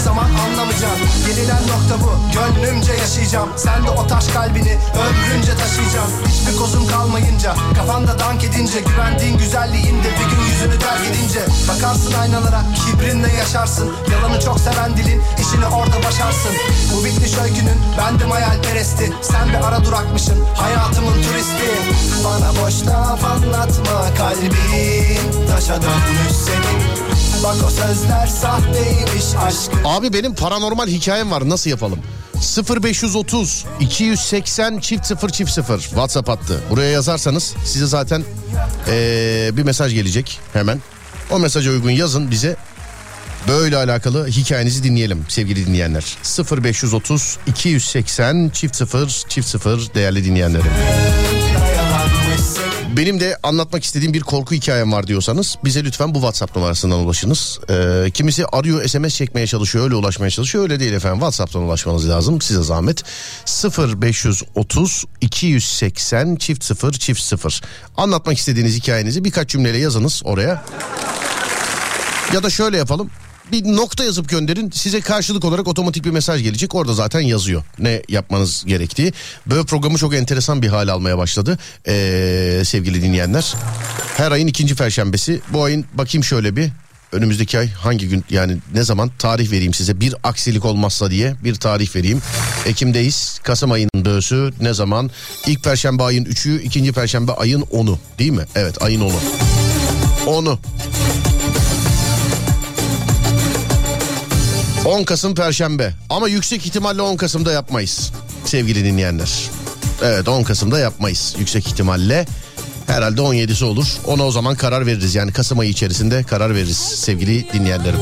Zaman 0.06 0.30
anlamayacağım. 0.46 0.98
Gelinen 1.26 1.62
nokta 1.62 1.94
bu 2.04 2.10
Gönlümce 2.34 2.92
yaşayacağım. 2.92 3.48
Sen 3.56 3.86
de 3.86 3.90
o 3.90 4.06
taş 4.06 4.26
kalbini 4.26 4.78
ömrünce 5.04 5.52
taşıyacağım. 5.60 6.10
Hiçbir 6.28 6.56
kozun 6.58 6.86
kalmayınca 6.86 7.54
Kafanda 7.76 8.18
dank 8.18 8.44
edince 8.44 8.80
Güvendiğin 8.80 9.38
güzelliğinde 9.38 10.08
Bir 10.18 10.30
gün 10.30 10.42
yüzünü 10.50 10.78
terk 10.78 11.00
edince. 11.10 11.40
Bakarsın 11.68 12.12
aynalara 12.20 12.62
Kibrinle 12.76 13.32
yaşarsın. 13.32 13.92
Yalanı 14.12 14.40
çok 14.40 14.60
seven 14.60 14.96
dilin 14.96 15.22
işini 15.40 15.66
orada 15.66 15.98
başarsın. 15.98 16.52
Bu 16.92 17.04
bitmiş 17.04 17.38
öykünün 17.38 17.78
Bendim 17.98 18.30
hayalperesti 18.30 19.12
Sen 19.22 19.48
bir 19.48 19.68
ara 19.68 19.84
durakmışsın 19.84 20.44
Hayatımın 20.54 21.22
turisti. 21.22 21.70
Bana 22.24 22.50
boş 22.64 22.86
laf 22.86 23.24
anlatma 23.24 24.14
Kalbin 24.18 25.46
taşa 25.50 25.82
dönmüş 25.82 26.36
senin 26.46 27.25
Bak 27.44 27.56
o 27.66 27.70
sözler 27.70 28.26
sahteymiş 28.26 29.24
aşkın 29.46 29.80
Abi 29.84 30.12
benim 30.12 30.34
paranormal 30.34 30.86
hikayem 30.88 31.30
var 31.30 31.48
nasıl 31.48 31.70
yapalım? 31.70 31.98
0530 32.84 33.64
280 33.80 34.78
çift 34.78 35.06
0 35.06 35.28
çift 35.30 35.50
0 35.50 35.78
WhatsApp 35.80 36.28
hattı. 36.28 36.60
Buraya 36.70 36.90
yazarsanız 36.90 37.54
size 37.64 37.86
zaten 37.86 38.24
eee, 38.88 39.50
bir 39.52 39.62
mesaj 39.62 39.94
gelecek 39.94 40.40
hemen. 40.52 40.80
O 41.30 41.38
mesaja 41.38 41.70
uygun 41.70 41.90
yazın 41.90 42.30
bize. 42.30 42.56
Böyle 43.48 43.76
alakalı 43.76 44.26
hikayenizi 44.28 44.84
dinleyelim 44.84 45.24
sevgili 45.28 45.66
dinleyenler. 45.66 46.04
0530 46.62 47.38
280 47.46 48.50
çift 48.54 48.76
0 48.76 49.08
çift 49.28 49.48
0 49.48 49.94
değerli 49.94 50.24
dinleyenlerim. 50.24 50.70
Benim 52.92 53.20
de 53.20 53.38
anlatmak 53.42 53.84
istediğim 53.84 54.14
bir 54.14 54.20
korku 54.20 54.54
hikayem 54.54 54.92
var 54.92 55.06
diyorsanız 55.06 55.58
bize 55.64 55.84
lütfen 55.84 56.14
bu 56.14 56.18
WhatsApp 56.18 56.56
numarasından 56.56 56.98
ulaşınız. 56.98 57.58
Ee, 57.70 58.10
kimisi 58.10 58.46
arıyor 58.46 58.88
SMS 58.88 59.14
çekmeye 59.14 59.46
çalışıyor 59.46 59.84
öyle 59.84 59.94
ulaşmaya 59.94 60.30
çalışıyor 60.30 60.64
öyle 60.64 60.80
değil 60.80 60.92
efendim 60.92 61.18
WhatsApp'tan 61.18 61.62
ulaşmanız 61.62 62.08
lazım 62.08 62.40
size 62.40 62.62
zahmet. 62.62 63.02
0530 64.02 65.04
280 65.20 66.36
çift 66.36 66.64
0 66.64 66.92
çift 66.92 67.20
0 67.20 67.60
anlatmak 67.96 68.38
istediğiniz 68.38 68.76
hikayenizi 68.76 69.24
birkaç 69.24 69.48
cümleyle 69.48 69.78
yazınız 69.78 70.22
oraya. 70.24 70.64
Ya 72.34 72.42
da 72.42 72.50
şöyle 72.50 72.76
yapalım. 72.76 73.10
Bir 73.52 73.64
nokta 73.64 74.04
yazıp 74.04 74.28
gönderin. 74.28 74.70
Size 74.70 75.00
karşılık 75.00 75.44
olarak 75.44 75.68
otomatik 75.68 76.04
bir 76.04 76.10
mesaj 76.10 76.42
gelecek. 76.42 76.74
Orada 76.74 76.94
zaten 76.94 77.20
yazıyor 77.20 77.62
ne 77.78 78.02
yapmanız 78.08 78.64
gerektiği. 78.66 79.12
Böyle 79.46 79.64
programı 79.64 79.98
çok 79.98 80.14
enteresan 80.14 80.62
bir 80.62 80.68
hale 80.68 80.92
almaya 80.92 81.18
başladı. 81.18 81.58
Ee, 81.88 82.62
sevgili 82.64 83.02
dinleyenler. 83.02 83.54
Her 84.16 84.32
ayın 84.32 84.46
ikinci 84.46 84.74
perşembesi. 84.74 85.40
Bu 85.52 85.64
ayın 85.64 85.84
bakayım 85.94 86.24
şöyle 86.24 86.56
bir. 86.56 86.70
Önümüzdeki 87.12 87.58
ay 87.58 87.70
hangi 87.70 88.08
gün 88.08 88.24
yani 88.30 88.56
ne 88.74 88.82
zaman 88.82 89.10
tarih 89.18 89.50
vereyim 89.52 89.74
size 89.74 90.00
bir 90.00 90.14
aksilik 90.24 90.64
olmazsa 90.64 91.10
diye 91.10 91.34
bir 91.44 91.54
tarih 91.54 91.96
vereyim. 91.96 92.22
Ekim'deyiz. 92.66 93.40
Kasım 93.42 93.72
ayının 93.72 94.04
döğüsü 94.04 94.52
ne 94.60 94.74
zaman? 94.74 95.10
İlk 95.46 95.64
perşembe 95.64 96.02
ayın 96.02 96.24
3'ü, 96.24 96.62
ikinci 96.62 96.92
perşembe 96.92 97.32
ayın 97.32 97.62
10'u 97.62 97.98
değil 98.18 98.30
mi? 98.32 98.44
Evet 98.54 98.82
ayın 98.82 99.00
10'u. 99.00 99.20
10'u. 100.26 100.58
10 104.86 105.04
Kasım 105.04 105.34
Perşembe 105.34 105.94
ama 106.10 106.28
yüksek 106.28 106.66
ihtimalle 106.66 107.02
10 107.02 107.16
Kasım'da 107.16 107.52
yapmayız 107.52 108.12
sevgili 108.44 108.84
dinleyenler. 108.84 109.30
Evet 110.02 110.28
10 110.28 110.42
Kasım'da 110.42 110.78
yapmayız 110.78 111.34
yüksek 111.38 111.66
ihtimalle. 111.66 112.26
Herhalde 112.86 113.20
17'si 113.20 113.64
olur. 113.64 113.86
Ona 114.06 114.22
o 114.22 114.30
zaman 114.30 114.54
karar 114.54 114.86
veririz. 114.86 115.14
Yani 115.14 115.32
Kasım 115.32 115.58
ayı 115.58 115.70
içerisinde 115.70 116.22
karar 116.22 116.54
veririz 116.54 116.76
sevgili 116.76 117.52
dinleyenlerim. 117.52 117.98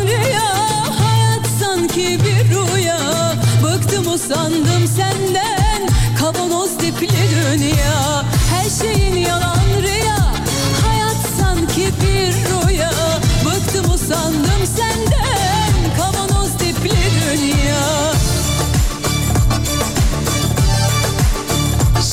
Bıktım 3.62 4.12
usandım 4.12 4.89
senden 4.97 5.89
Kavanoz 6.18 6.80
dipli 6.80 7.09
dünya 7.09 8.24
Her 8.51 8.70
şeyin 8.70 9.16
yalan 9.16 9.54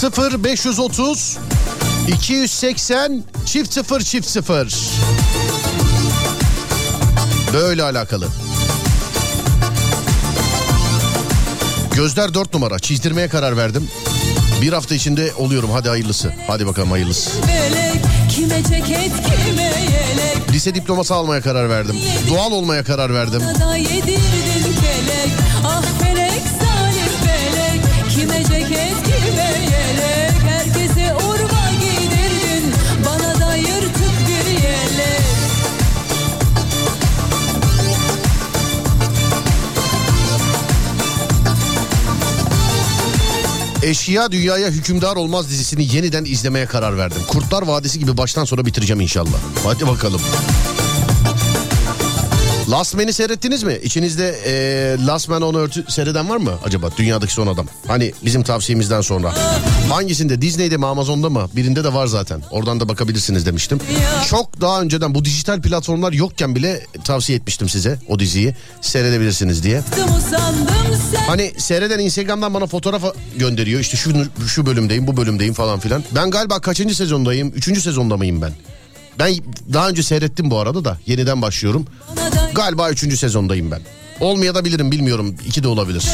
0 0.01 0.43
530 0.43 1.37
280 2.07 3.23
çift 3.45 3.73
0 3.73 4.01
çift 4.01 4.27
0 4.29 4.75
Böyle 7.53 7.83
alakalı. 7.83 8.27
Gözler 11.95 12.33
4 12.33 12.53
numara. 12.53 12.79
Çizdirmeye 12.79 13.27
karar 13.27 13.57
verdim. 13.57 13.87
Bir 14.61 14.73
hafta 14.73 14.95
içinde 14.95 15.33
oluyorum. 15.37 15.69
Hadi 15.71 15.89
hayırlısı. 15.89 16.33
Hadi 16.47 16.67
bakalım 16.67 16.91
hayırlısı. 16.91 17.29
Lise 20.51 20.75
diploması 20.75 21.15
almaya 21.15 21.41
karar 21.41 21.69
verdim. 21.69 21.95
Doğal 22.29 22.51
olmaya 22.51 22.83
karar 22.83 23.13
verdim. 23.13 23.41
Ah 25.65 25.83
felek 26.01 26.60
Eşya 43.91 44.31
Dünyaya 44.31 44.69
Hükümdar 44.69 45.15
Olmaz 45.15 45.49
dizisini 45.49 45.95
yeniden 45.95 46.25
izlemeye 46.25 46.65
karar 46.65 46.97
verdim. 46.97 47.21
Kurtlar 47.27 47.61
Vadisi 47.61 47.99
gibi 47.99 48.17
baştan 48.17 48.45
sona 48.45 48.65
bitireceğim 48.65 49.01
inşallah. 49.01 49.37
Hadi 49.63 49.87
bakalım. 49.87 50.21
Last 52.71 52.95
Man'i 52.95 53.13
seyrettiniz 53.13 53.63
mi? 53.63 53.79
İçinizde 53.83 54.35
e, 54.45 55.05
Last 55.05 55.29
Man 55.29 55.41
on 55.41 55.53
Earth'ü 55.53 55.85
seyreden 55.91 56.29
var 56.29 56.37
mı 56.37 56.51
acaba? 56.63 56.89
Dünyadaki 56.97 57.33
son 57.33 57.47
adam. 57.47 57.67
Hani 57.87 58.13
bizim 58.25 58.43
tavsiyemizden 58.43 59.01
sonra. 59.01 59.33
Hangisinde? 59.89 60.41
Disney'de 60.41 60.77
mi 60.77 60.85
Amazon'da 60.85 61.29
mı? 61.29 61.49
Birinde 61.55 61.83
de 61.83 61.93
var 61.93 62.07
zaten. 62.07 62.43
Oradan 62.51 62.79
da 62.79 62.89
bakabilirsiniz 62.89 63.45
demiştim. 63.45 63.79
Çok 64.29 64.61
daha 64.61 64.81
önceden 64.81 65.15
bu 65.15 65.25
dijital 65.25 65.61
platformlar 65.61 66.13
yokken 66.13 66.55
bile 66.55 66.85
tavsiye 67.03 67.37
etmiştim 67.37 67.69
size 67.69 67.99
o 68.07 68.19
diziyi. 68.19 68.55
Seyredebilirsiniz 68.81 69.63
diye. 69.63 69.81
Hani 71.27 71.53
seyreden 71.57 71.99
Instagram'dan 71.99 72.53
bana 72.53 72.67
fotoğraf 72.67 73.03
gönderiyor. 73.37 73.79
İşte 73.79 73.97
şu 73.97 74.11
şu 74.47 74.65
bölümdeyim, 74.65 75.07
bu 75.07 75.17
bölümdeyim 75.17 75.53
falan 75.53 75.79
filan. 75.79 76.03
Ben 76.15 76.31
galiba 76.31 76.59
kaçıncı 76.61 76.95
sezondayım? 76.95 77.51
Üçüncü 77.55 77.81
sezonda 77.81 78.17
mıyım 78.17 78.41
ben? 78.41 78.51
Ben 79.19 79.35
daha 79.73 79.89
önce 79.89 80.03
seyrettim 80.03 80.51
bu 80.51 80.59
arada 80.59 80.85
da. 80.85 80.97
Yeniden 81.05 81.41
başlıyorum. 81.41 81.85
Galiba 82.55 82.89
üçüncü 82.89 83.17
sezondayım 83.17 83.71
ben. 83.71 83.81
Olmaya 84.19 84.55
da 84.55 84.65
bilirim 84.65 84.91
bilmiyorum. 84.91 85.35
İki 85.45 85.63
de 85.63 85.67
olabilir. 85.67 86.05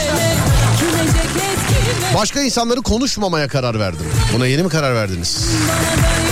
Başka 2.16 2.42
insanları 2.42 2.82
konuşmamaya 2.82 3.48
karar 3.48 3.80
verdim. 3.80 4.06
Buna 4.36 4.48
yeni 4.48 4.64
mi 4.64 4.70
karar 4.70 4.96
verdiniz? 4.96 5.48
Bana 5.70 6.27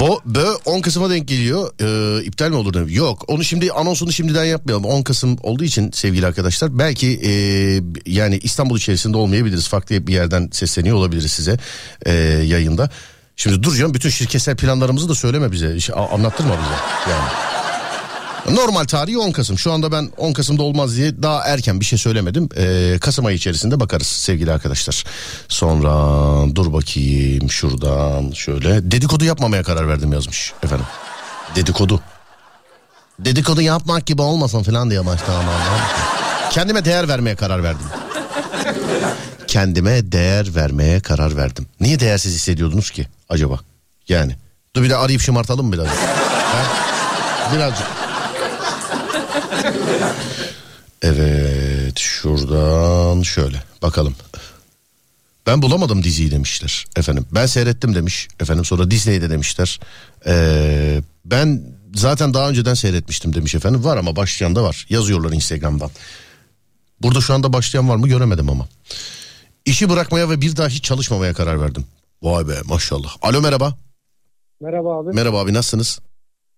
Bo, 0.00 0.20
bö 0.24 0.54
10 0.64 0.80
Kasım'a 0.80 1.10
denk 1.10 1.28
geliyor. 1.28 1.70
Ee, 1.80 2.24
iptal 2.24 2.48
mi 2.48 2.56
olur? 2.56 2.74
dedim. 2.74 2.88
Yok 2.88 3.24
onu 3.28 3.44
şimdi 3.44 3.72
anonsunu 3.72 4.12
şimdiden 4.12 4.44
yapmayalım. 4.44 4.84
10 4.84 5.02
Kasım 5.02 5.36
olduğu 5.42 5.64
için 5.64 5.90
sevgili 5.90 6.26
arkadaşlar. 6.26 6.78
Belki 6.78 7.20
e, 7.24 7.32
yani 8.06 8.38
İstanbul 8.42 8.76
içerisinde 8.76 9.16
olmayabiliriz. 9.16 9.68
Farklı 9.68 10.06
bir 10.06 10.12
yerden 10.12 10.48
sesleniyor 10.52 10.96
olabiliriz 10.96 11.32
size 11.32 11.58
e, 12.06 12.12
yayında. 12.46 12.90
Şimdi 13.36 13.62
dur 13.62 13.76
canım 13.76 13.94
bütün 13.94 14.10
şirketsel 14.10 14.56
planlarımızı 14.56 15.08
da 15.08 15.14
söyleme 15.14 15.52
bize. 15.52 15.92
Anlattırma 15.94 16.58
bize 16.58 17.12
yani. 17.12 17.59
Normal 18.48 18.84
tarihi 18.84 19.18
10 19.18 19.32
Kasım. 19.32 19.58
Şu 19.58 19.72
anda 19.72 19.92
ben 19.92 20.10
10 20.16 20.32
Kasım'da 20.32 20.62
olmaz 20.62 20.96
diye 20.96 21.22
daha 21.22 21.44
erken 21.44 21.80
bir 21.80 21.84
şey 21.84 21.98
söylemedim. 21.98 22.48
Ee, 22.56 22.98
Kasım 23.00 23.26
ayı 23.26 23.36
içerisinde 23.36 23.80
bakarız 23.80 24.06
sevgili 24.06 24.52
arkadaşlar. 24.52 25.04
Sonra 25.48 25.90
dur 26.54 26.72
bakayım 26.72 27.50
şuradan 27.50 28.30
şöyle. 28.30 28.90
Dedikodu 28.90 29.24
yapmamaya 29.24 29.62
karar 29.62 29.88
verdim 29.88 30.12
yazmış 30.12 30.52
efendim. 30.62 30.86
Dedikodu. 31.56 32.00
Dedikodu 33.18 33.60
yapmak 33.60 34.06
gibi 34.06 34.22
olmasın 34.22 34.62
falan 34.62 34.90
diye 34.90 35.06
başta 35.06 35.32
ama. 35.34 35.52
Kendime 36.50 36.84
değer 36.84 37.08
vermeye 37.08 37.36
karar 37.36 37.62
verdim. 37.62 37.86
Kendime 39.46 40.12
değer 40.12 40.54
vermeye 40.54 41.00
karar 41.00 41.36
verdim. 41.36 41.66
Niye 41.80 42.00
değersiz 42.00 42.34
hissediyordunuz 42.34 42.90
ki 42.90 43.06
acaba? 43.28 43.60
Yani. 44.08 44.36
Dur 44.76 44.82
bir 44.82 44.90
de 44.90 44.96
arayıp 44.96 45.20
şımartalım 45.20 45.66
mı 45.66 45.72
biraz? 45.72 45.86
Birazcık. 47.54 47.99
Evet 51.02 51.98
şuradan 51.98 53.22
şöyle 53.22 53.62
bakalım. 53.82 54.14
Ben 55.46 55.62
bulamadım 55.62 56.04
diziyi 56.04 56.30
demişler 56.30 56.86
efendim. 56.96 57.26
Ben 57.34 57.46
seyrettim 57.46 57.94
demiş 57.94 58.28
efendim 58.40 58.64
sonra 58.64 58.90
Disney'de 58.90 59.30
demişler. 59.30 59.80
Ee, 60.26 61.02
ben 61.24 61.62
zaten 61.94 62.34
daha 62.34 62.48
önceden 62.48 62.74
seyretmiştim 62.74 63.34
demiş 63.34 63.54
efendim. 63.54 63.84
Var 63.84 63.96
ama 63.96 64.16
başlayan 64.16 64.56
da 64.56 64.62
var 64.62 64.86
yazıyorlar 64.88 65.32
Instagram'dan. 65.32 65.90
Burada 67.02 67.20
şu 67.20 67.34
anda 67.34 67.52
başlayan 67.52 67.88
var 67.88 67.96
mı 67.96 68.08
göremedim 68.08 68.50
ama. 68.50 68.68
İşi 69.64 69.90
bırakmaya 69.90 70.30
ve 70.30 70.40
bir 70.40 70.56
daha 70.56 70.68
hiç 70.68 70.84
çalışmamaya 70.84 71.34
karar 71.34 71.60
verdim. 71.60 71.86
Vay 72.22 72.48
be 72.48 72.54
maşallah. 72.64 73.16
Alo 73.22 73.40
merhaba. 73.40 73.74
Merhaba 74.60 74.98
abi. 74.98 75.14
Merhaba 75.14 75.40
abi 75.40 75.54
nasılsınız? 75.54 76.00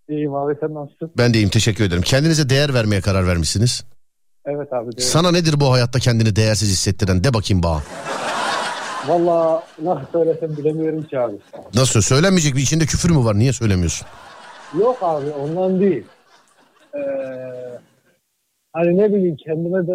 İyiyim 0.09 0.35
abi 0.35 0.55
sen 0.61 0.75
nasılsın? 0.75 1.11
Ben 1.19 1.35
de 1.35 1.39
iyiyim 1.39 1.49
teşekkür 1.51 1.85
ederim. 1.85 2.03
Kendinize 2.03 2.49
değer 2.51 2.75
vermeye 2.75 3.01
karar 3.01 3.27
vermişsiniz. 3.27 3.85
Evet 4.45 4.73
abi. 4.73 4.97
de- 4.97 5.01
Sana 5.01 5.31
nedir 5.31 5.61
bu 5.61 5.73
hayatta 5.73 5.99
kendini 5.99 6.37
değersiz 6.37 6.69
hissettiren? 6.71 7.25
De 7.25 7.35
bakayım 7.35 7.63
bana. 7.63 7.83
Valla 9.09 9.63
nasıl 9.83 10.07
söylesem 10.13 10.57
bilemiyorum 10.57 11.03
ki 11.03 11.19
abi. 11.19 11.37
Nasıl? 11.75 12.01
Söylenmeyecek 12.01 12.57
bir 12.57 12.61
içinde 12.63 12.87
küfür 12.87 13.11
mü 13.11 13.25
var? 13.25 13.39
Niye 13.39 13.53
söylemiyorsun? 13.53 14.07
Yok 14.81 14.99
abi 15.03 15.31
ondan 15.31 15.81
değil. 15.81 16.05
Ee, 16.95 16.99
hani 18.73 18.99
ne 18.99 19.09
bileyim 19.15 19.37
kendime 19.37 19.87
de 19.87 19.93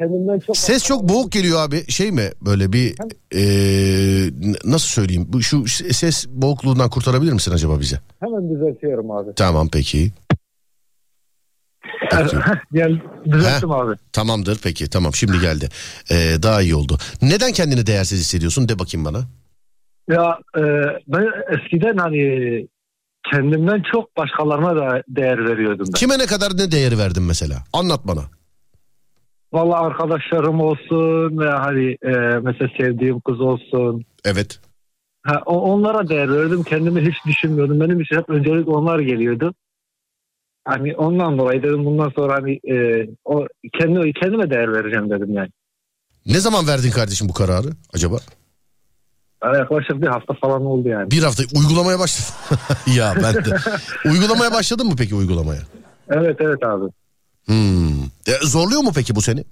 kendimden 0.00 0.38
çok... 0.38 0.56
Ses 0.56 0.84
çok 0.84 1.08
boğuk 1.08 1.32
geliyor 1.32 1.60
abi. 1.68 1.92
Şey 1.92 2.12
mi? 2.12 2.30
Böyle 2.40 2.72
bir 2.72 2.94
eee, 3.32 4.30
n- 4.50 4.56
nasıl 4.72 4.88
söyleyeyim? 4.88 5.24
Bu 5.28 5.42
şu 5.42 5.68
ses 5.68 6.26
boğukluğundan 6.28 6.90
kurtarabilir 6.90 7.32
misin 7.32 7.52
acaba 7.52 7.80
bize? 7.80 8.00
Hemen 8.20 8.50
düzeltiyorum 8.50 9.10
abi. 9.10 9.34
Tamam 9.36 9.68
peki. 9.72 10.12
Gel 12.72 13.00
düzelttim 13.24 13.70
abi. 13.70 13.96
Tamamdır 14.12 14.58
peki 14.62 14.90
tamam 14.90 15.14
şimdi 15.14 15.40
geldi. 15.40 15.68
Eee, 16.10 16.42
daha 16.42 16.62
iyi 16.62 16.74
oldu. 16.74 16.98
Neden 17.22 17.52
kendini 17.52 17.86
değersiz 17.86 18.20
hissediyorsun? 18.20 18.68
De 18.68 18.78
bakayım 18.78 19.04
bana. 19.04 19.18
Ya 20.10 20.38
e, 20.58 20.62
ben 21.08 21.24
eskiden 21.58 21.96
hani 21.96 22.18
kendimden 23.32 23.82
çok 23.92 24.16
başkalarına 24.16 24.76
da 24.76 25.02
değer 25.08 25.48
veriyordum 25.48 25.86
ben. 25.86 25.92
Kime 25.98 26.18
ne 26.18 26.26
kadar 26.26 26.56
ne 26.56 26.70
değeri 26.70 26.98
verdin 26.98 27.22
mesela? 27.22 27.64
Anlat 27.72 28.00
bana. 28.04 28.20
Valla 29.56 29.80
arkadaşlarım 29.80 30.60
olsun 30.60 31.38
veya 31.38 31.60
hani 31.64 31.90
e, 32.02 32.38
mesela 32.42 32.70
sevdiğim 32.78 33.20
kız 33.20 33.40
olsun. 33.40 34.04
Evet. 34.24 34.60
Ha, 35.22 35.42
o- 35.46 35.60
onlara 35.72 36.08
değer 36.08 36.32
verdim. 36.32 36.62
Kendimi 36.62 37.00
hiç 37.00 37.14
düşünmüyordum. 37.26 37.80
Benim 37.80 38.00
için 38.00 38.16
hep 38.16 38.30
öncelik 38.30 38.68
onlar 38.68 38.98
geliyordu. 38.98 39.54
Hani 40.64 40.96
ondan 40.96 41.38
dolayı 41.38 41.62
dedim 41.62 41.84
bundan 41.84 42.08
sonra 42.16 42.34
hani 42.34 42.60
e, 42.70 43.06
o 43.24 43.46
kendi 43.78 44.12
kendime 44.12 44.50
değer 44.50 44.72
vereceğim 44.72 45.10
dedim 45.10 45.34
yani. 45.34 45.48
Ne 46.26 46.40
zaman 46.40 46.66
verdin 46.66 46.90
kardeşim 46.90 47.28
bu 47.28 47.32
kararı 47.32 47.68
acaba? 47.94 48.16
Yaklaşık 49.44 50.02
bir 50.02 50.06
hafta 50.06 50.34
falan 50.34 50.66
oldu 50.66 50.88
yani. 50.88 51.10
Bir 51.10 51.22
hafta 51.22 51.42
uygulamaya 51.58 51.98
başladım. 51.98 52.34
ya 52.96 53.14
ben 53.22 53.34
de. 53.34 53.56
uygulamaya 54.10 54.52
başladın 54.52 54.86
mı 54.86 54.94
peki 54.98 55.14
uygulamaya? 55.14 55.60
Evet 56.10 56.36
evet 56.40 56.62
abi. 56.64 56.84
Hmm. 57.46 58.02
E, 58.26 58.32
zorluyor 58.42 58.80
mu 58.82 58.90
peki 58.94 59.14
bu 59.14 59.22
seni? 59.22 59.44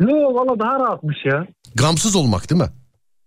Yok 0.00 0.34
valla 0.34 0.58
daha 0.58 0.80
rahatmış 0.80 1.16
ya. 1.24 1.46
Gamsız 1.74 2.16
olmak 2.16 2.50
değil 2.50 2.60
mi? 2.60 2.68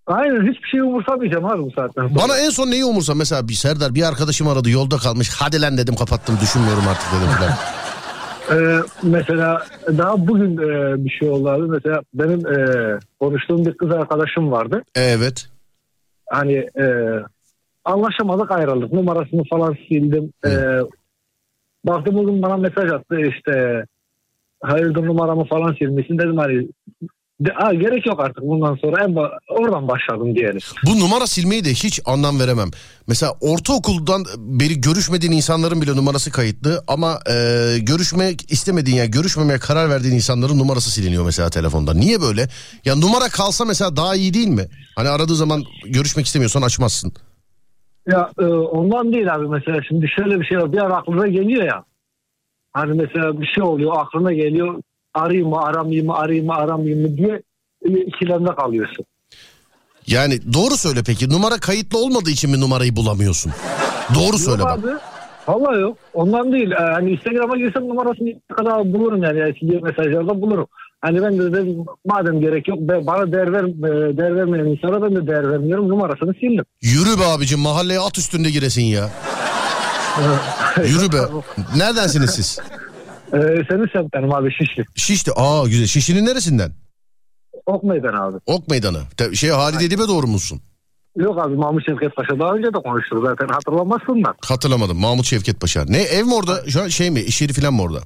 Aynen 0.07 0.51
hiçbir 0.51 0.67
şey 0.67 0.80
umursamayacağım 0.80 1.45
abi 1.45 1.63
bu 1.63 1.71
saatten 1.71 2.07
sonra. 2.07 2.15
Bana 2.15 2.38
en 2.38 2.49
son 2.49 2.71
neyi 2.71 2.86
umursa 2.86 3.15
mesela 3.15 3.47
bir 3.47 3.53
Serdar 3.53 3.95
bir 3.95 4.03
arkadaşım 4.03 4.47
aradı 4.47 4.69
yolda 4.69 4.97
kalmış. 4.97 5.30
Hadi 5.39 5.61
lan 5.61 5.78
dedim 5.78 5.95
kapattım 5.95 6.38
düşünmüyorum 6.41 6.88
artık 6.88 7.07
dedim 7.11 7.34
falan. 7.38 7.53
Ee, 8.51 8.80
mesela 9.03 9.65
daha 9.97 10.28
bugün 10.28 10.57
e, 10.57 11.05
bir 11.05 11.09
şey 11.09 11.30
oldu 11.30 11.49
abi. 11.49 11.67
Mesela 11.67 12.01
benim 12.13 12.47
e, 12.47 12.99
konuştuğum 13.19 13.65
bir 13.65 13.78
kız 13.78 13.91
arkadaşım 13.91 14.51
vardı. 14.51 14.84
Evet. 14.95 15.49
Hani 16.30 16.53
e, 16.53 16.86
anlaşamadık 17.86 18.51
ayrıldık. 18.51 18.93
Numarasını 18.93 19.43
falan 19.49 19.78
sildim. 19.89 20.34
E, 20.45 20.49
baktım 21.86 22.15
bugün 22.15 22.41
bana 22.41 22.57
mesaj 22.57 22.91
attı 22.91 23.15
işte 23.38 23.86
hayırdır 24.63 25.03
numaramı 25.05 25.45
falan 25.45 25.75
silmişsin 25.79 26.17
dedim 26.17 26.38
hani 26.38 26.67
de, 27.39 27.53
"Aa, 27.55 27.73
gerek 27.73 28.05
yok 28.05 28.19
artık 28.19 28.43
bundan 28.43 28.75
sonra 28.75 29.03
en 29.03 29.15
oradan 29.59 29.88
başladım 29.88 30.36
diyelim. 30.36 30.59
Bu 30.86 30.99
numara 30.99 31.27
silmeyi 31.27 31.65
de 31.65 31.69
hiç 31.69 31.99
anlam 32.05 32.39
veremem. 32.39 32.71
Mesela 33.07 33.34
ortaokuldan 33.41 34.25
beri 34.38 34.81
görüşmediğin 34.81 35.31
insanların 35.31 35.81
bile 35.81 35.95
numarası 35.95 36.31
kayıtlı 36.31 36.84
ama 36.88 37.19
e, 37.29 37.34
görüşmek 37.79 38.51
istemediğin 38.51 38.97
yani 38.97 39.11
görüşmemeye 39.11 39.59
karar 39.59 39.89
verdiğin 39.89 40.15
insanların 40.15 40.59
numarası 40.59 40.91
siliniyor 40.91 41.25
mesela 41.25 41.49
telefonda. 41.49 41.93
Niye 41.93 42.21
böyle? 42.21 42.49
Ya 42.86 42.95
numara 42.95 43.29
kalsa 43.29 43.65
mesela 43.65 43.95
daha 43.95 44.15
iyi 44.15 44.34
değil 44.34 44.47
mi? 44.47 44.65
Hani 44.95 45.09
aradığı 45.09 45.36
zaman 45.36 45.63
görüşmek 45.86 46.25
istemiyorsan 46.25 46.61
açmazsın. 46.61 47.13
Ya 48.07 48.29
e, 48.39 48.45
ondan 48.45 49.13
değil 49.13 49.33
abi 49.33 49.47
mesela 49.47 49.83
şimdi 49.87 50.07
şöyle 50.07 50.39
bir 50.39 50.45
şey 50.45 50.57
var 50.57 50.73
bir 50.73 50.77
ara 50.77 50.95
aklına 50.95 51.27
geliyor 51.27 51.63
ya. 51.63 51.83
Hani 52.73 53.01
mesela 53.01 53.41
bir 53.41 53.47
şey 53.47 53.63
oluyor 53.63 53.93
aklına 53.97 54.33
geliyor 54.33 54.81
arayayım 55.13 55.49
mı 55.49 55.61
aramayayım 55.61 56.05
mı 56.05 56.15
arayayım 56.15 56.45
mı 56.45 56.53
aramayayım 56.53 57.01
mı 57.01 57.17
diye 57.17 57.41
e, 57.85 57.89
ikilemde 57.89 58.55
kalıyorsun. 58.55 59.05
Yani 60.07 60.53
doğru 60.53 60.77
söyle 60.77 60.99
peki 61.05 61.29
numara 61.29 61.57
kayıtlı 61.57 61.97
olmadığı 61.97 62.29
için 62.29 62.51
mi 62.51 62.59
numarayı 62.59 62.95
bulamıyorsun? 62.95 63.51
Doğru 64.15 64.37
söyle 64.37 64.61
yok 64.61 64.69
bak. 64.69 64.79
abi. 64.79 64.91
Vallahi 65.47 65.81
yok. 65.81 65.97
Ondan 66.13 66.51
değil. 66.51 66.71
Ee, 66.71 66.75
hani 66.75 67.11
Instagram'a 67.11 67.57
girsem 67.57 67.87
numarasını 67.87 68.33
kadar 68.57 68.93
bulurum 68.93 69.23
yani. 69.23 69.39
yani 69.39 69.79
mesajlarda 69.81 70.41
bulurum. 70.41 70.67
Hani 71.03 71.21
ben 71.21 71.39
de 71.39 71.53
dedim 71.53 71.85
madem 72.05 72.41
gerek 72.41 72.67
yok 72.67 72.77
bana 72.79 73.31
değer, 73.31 73.53
ver, 73.53 73.63
e, 73.63 74.17
değer 74.17 74.35
vermeyen 74.35 74.65
insana 74.65 75.01
ben 75.01 75.15
de 75.15 75.27
değer 75.27 75.51
vermiyorum. 75.51 75.89
Numarasını 75.89 76.33
sildim. 76.33 76.65
Yürü 76.81 77.19
be 77.19 77.25
abicim 77.25 77.59
mahalleye 77.59 77.99
at 77.99 78.17
üstünde 78.17 78.49
giresin 78.49 78.81
ya. 78.81 79.09
Yürü 80.77 81.11
be. 81.13 81.17
Neredensiniz 81.77 82.29
siz? 82.29 82.59
Ee, 83.33 83.37
senin 83.69 83.87
semtlerim 83.93 84.33
abi 84.33 84.51
Şişli. 84.51 84.85
Şişli. 84.95 85.31
Aa 85.35 85.67
güzel. 85.67 85.87
Şişli'nin 85.87 86.25
neresinden? 86.25 86.71
Ok 87.65 87.83
meydan 87.83 88.13
abi. 88.13 88.37
Ok 88.45 88.67
meydanı. 88.67 88.99
Şey 89.33 89.49
Halide 89.49 89.85
Edip'e 89.85 90.07
doğru 90.07 90.27
musun? 90.27 90.61
Yok 91.17 91.45
abi 91.45 91.55
Mahmut 91.55 91.85
Şevket 91.85 92.15
Paşa 92.15 92.39
daha 92.39 92.53
önce 92.53 92.67
de 92.67 92.77
konuştuk 92.83 93.23
zaten 93.25 93.47
hatırlamazsın 93.47 94.23
da. 94.23 94.33
Hatırlamadım. 94.41 94.99
Mahmut 94.99 95.25
Şevket 95.25 95.61
Paşa. 95.61 95.85
Ne 95.87 96.01
ev 96.01 96.25
mi 96.25 96.33
orada? 96.33 96.69
Şu 96.69 96.81
an 96.81 96.87
şey 96.87 97.11
mi? 97.11 97.19
İş 97.19 97.41
yeri 97.41 97.53
falan 97.53 97.73
mı 97.73 97.81
orada? 97.81 97.99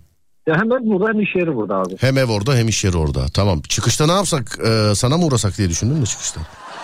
Ya 0.47 0.55
hem 0.55 0.69
ben 0.69 0.89
burada 0.89 1.07
hem 1.09 1.19
iş 1.21 1.35
yeri 1.35 1.55
burada 1.55 1.75
abi. 1.75 1.95
Hem 1.99 2.17
ev 2.17 2.25
orada 2.31 2.55
hem 2.55 2.67
iş 2.67 2.83
yeri 2.83 2.97
orada. 2.97 3.25
Tamam. 3.33 3.61
Çıkışta 3.61 4.05
ne 4.05 4.11
yapsak? 4.11 4.59
Ee, 4.65 4.95
sana 4.95 5.17
mı 5.17 5.25
uğrasak 5.25 5.57
diye 5.57 5.69
düşündüm 5.69 6.01
de 6.01 6.05
çıkışta. 6.05 6.41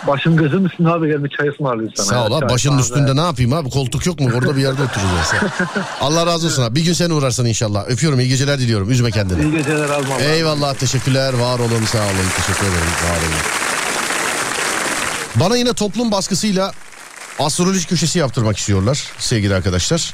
Başım 0.07 0.38
gözüm 0.38 0.66
üstünde 0.66 0.89
abi 0.89 1.07
gel 1.07 1.24
bir 1.24 1.30
çay 1.30 1.47
ısmarlayayım 1.49 1.93
sana. 1.95 2.07
Sağ 2.07 2.26
ol 2.28 2.32
abi. 2.32 2.49
Başının 2.49 2.78
üstünde 2.80 3.16
ne 3.16 3.22
yapayım 3.22 3.53
abi? 3.53 3.70
Koltuk 3.70 4.05
yok 4.05 4.20
mu? 4.20 4.30
Orada 4.36 4.55
bir 4.55 4.61
yerde 4.61 4.82
oturacağız. 4.84 5.34
Allah 6.01 6.26
razı 6.26 6.47
olsun 6.47 6.64
abi. 6.64 6.76
Bir 6.76 6.86
gün 6.86 6.93
sen 6.93 7.09
uğrarsan 7.09 7.45
inşallah. 7.45 7.86
Öpüyorum. 7.88 8.20
iyi 8.20 8.30
geceler 8.30 8.59
diliyorum. 8.59 8.91
Üzme 8.91 9.11
kendini. 9.11 9.41
İyi 9.43 9.51
geceler 9.51 9.89
abi. 9.89 10.09
vallahi. 10.09 10.24
Eyvallah 10.24 10.74
teşekkürler 10.74 11.34
var 11.34 11.59
olun 11.59 11.86
sağ 11.86 11.97
olun 12.03 12.30
teşekkür 12.38 12.68
ederim 12.68 12.91
var 13.03 13.18
olun. 13.18 13.43
Bana 15.36 15.57
yine 15.57 15.74
toplum 15.74 16.11
baskısıyla 16.11 16.72
astroloji 17.39 17.88
köşesi 17.88 18.20
yaptırmak 18.20 18.57
istiyorlar 18.57 19.03
sevgili 19.20 19.55
arkadaşlar. 19.55 20.14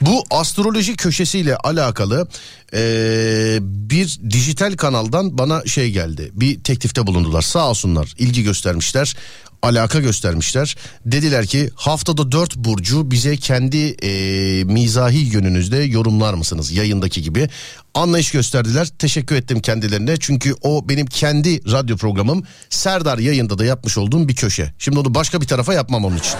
Bu 0.00 0.24
astroloji 0.30 0.96
köşesiyle 0.96 1.56
alakalı 1.56 2.28
eee, 2.72 3.58
bir 3.60 4.18
dijital 4.30 4.76
kanaldan 4.76 5.38
bana 5.38 5.64
şey 5.66 5.90
geldi. 5.90 6.30
Bir 6.32 6.60
teklifte 6.60 7.06
bulundular 7.06 7.42
sağ 7.42 7.70
olsunlar 7.70 8.14
ilgi 8.18 8.42
göstermişler 8.42 9.16
alaka 9.64 10.00
göstermişler. 10.00 10.76
Dediler 11.06 11.46
ki 11.46 11.70
haftada 11.74 12.32
dört 12.32 12.56
burcu 12.56 13.10
bize 13.10 13.36
kendi 13.36 13.76
eee, 13.76 14.64
mizahi 14.64 15.18
yönünüzde 15.18 15.76
yorumlar 15.76 16.34
mısınız 16.34 16.72
yayındaki 16.72 17.22
gibi. 17.22 17.48
Anlayış 17.94 18.30
gösterdiler 18.30 18.88
teşekkür 18.98 19.36
ettim 19.36 19.60
kendilerine 19.60 20.16
çünkü 20.20 20.54
o 20.62 20.88
benim 20.88 21.06
kendi 21.06 21.72
radyo 21.72 21.96
programım 21.96 22.42
Serdar 22.70 23.18
yayında 23.18 23.58
da 23.58 23.64
yapmış 23.64 23.98
olduğum 23.98 24.28
bir 24.28 24.34
köşe. 24.34 24.74
Şimdi 24.78 24.98
onu 24.98 25.14
başka 25.14 25.40
bir 25.40 25.46
tarafa 25.46 25.74
yapmam 25.74 26.04
onun 26.04 26.16
için. 26.16 26.32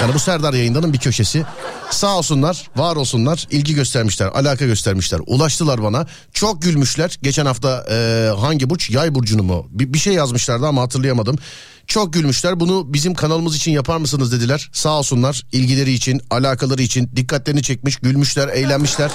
Yani 0.00 0.14
bu 0.14 0.18
Serdar 0.18 0.54
yayındanın 0.54 0.92
bir 0.92 0.98
köşesi. 0.98 1.44
Sağ 1.90 2.18
olsunlar, 2.18 2.70
var 2.76 2.96
olsunlar, 2.96 3.46
ilgi 3.50 3.74
göstermişler, 3.74 4.26
alaka 4.26 4.66
göstermişler. 4.66 5.20
Ulaştılar 5.26 5.82
bana. 5.82 6.06
Çok 6.32 6.62
gülmüşler. 6.62 7.18
Geçen 7.22 7.46
hafta 7.46 7.86
e, 7.90 8.28
hangi 8.40 8.70
burç? 8.70 8.90
Yay 8.90 9.14
burcunu 9.14 9.42
mu? 9.42 9.66
Bir, 9.70 9.92
bir 9.92 9.98
şey 9.98 10.14
yazmışlardı 10.14 10.66
ama 10.66 10.82
hatırlayamadım. 10.82 11.38
Çok 11.86 12.12
gülmüşler. 12.12 12.60
Bunu 12.60 12.92
bizim 12.92 13.14
kanalımız 13.14 13.56
için 13.56 13.72
yapar 13.72 13.96
mısınız 13.96 14.32
dediler. 14.32 14.70
Sağ 14.72 14.98
olsunlar. 14.98 15.42
ilgileri 15.52 15.92
için, 15.92 16.20
alakaları 16.30 16.82
için 16.82 17.10
dikkatlerini 17.16 17.62
çekmiş, 17.62 17.96
gülmüşler, 17.96 18.48
eğlenmişler. 18.48 19.10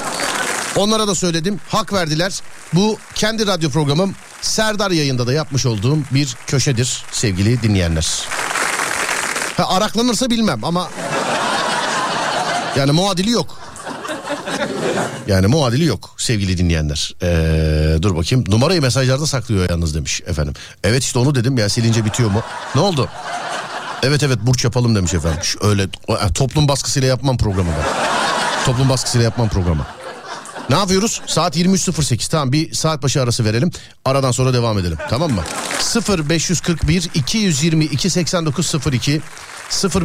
Onlara 0.75 1.07
da 1.07 1.15
söyledim. 1.15 1.59
Hak 1.69 1.93
verdiler. 1.93 2.39
Bu 2.73 2.97
kendi 3.15 3.47
radyo 3.47 3.69
programım 3.69 4.15
Serdar 4.41 4.91
yayında 4.91 5.27
da 5.27 5.33
yapmış 5.33 5.65
olduğum 5.65 5.97
bir 6.11 6.35
köşedir 6.47 7.03
sevgili 7.11 7.61
dinleyenler. 7.61 8.27
Araklanırsa 9.67 10.29
bilmem 10.29 10.63
ama 10.63 10.89
yani 12.77 12.91
muadili 12.91 13.31
yok. 13.31 13.59
Yani 15.27 15.47
muadili 15.47 15.85
yok 15.85 16.09
sevgili 16.17 16.57
dinleyenler. 16.57 17.15
Ee, 17.21 18.01
dur 18.01 18.15
bakayım 18.15 18.45
numarayı 18.47 18.81
mesajlarda 18.81 19.25
saklıyor 19.25 19.69
yalnız 19.69 19.95
demiş 19.95 20.21
efendim. 20.25 20.53
Evet 20.83 21.03
işte 21.03 21.19
onu 21.19 21.35
dedim 21.35 21.57
ya 21.57 21.69
silince 21.69 22.05
bitiyor 22.05 22.31
mu? 22.31 22.41
Ne 22.75 22.81
oldu? 22.81 23.09
Evet 24.03 24.23
evet 24.23 24.37
burç 24.41 24.63
yapalım 24.63 24.95
demiş 24.95 25.13
efendim. 25.13 25.39
Öyle 25.61 25.83
e, 25.83 26.33
toplum 26.33 26.67
baskısıyla 26.67 27.07
yapmam 27.07 27.37
programı 27.37 27.69
ben. 27.69 28.65
Toplum 28.65 28.89
baskısıyla 28.89 29.25
yapmam 29.25 29.49
programı. 29.49 29.85
Ne 30.69 30.75
yapıyoruz? 30.75 31.21
Saat 31.27 31.57
23.08 31.57 32.31
tamam 32.31 32.51
bir 32.51 32.73
saat 32.73 33.03
başı 33.03 33.21
arası 33.21 33.45
verelim. 33.45 33.71
Aradan 34.05 34.31
sonra 34.31 34.53
devam 34.53 34.79
edelim 34.79 34.97
tamam 35.09 35.31
mı? 35.31 35.43
0541 36.27 37.09
222 37.13 38.09
8902 38.09 39.21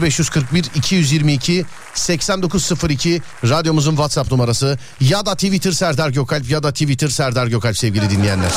0541 0.00 0.64
222 0.74 1.64
8902 1.94 3.22
radyomuzun 3.44 3.90
WhatsApp 3.90 4.32
numarası 4.32 4.78
ya 5.00 5.26
da 5.26 5.34
Twitter 5.34 5.72
Serdar 5.72 6.10
Gökalp 6.10 6.50
ya 6.50 6.62
da 6.62 6.72
Twitter 6.72 7.08
Serdar 7.08 7.46
Gökalp 7.46 7.78
sevgili 7.78 8.10
dinleyenler. 8.10 8.52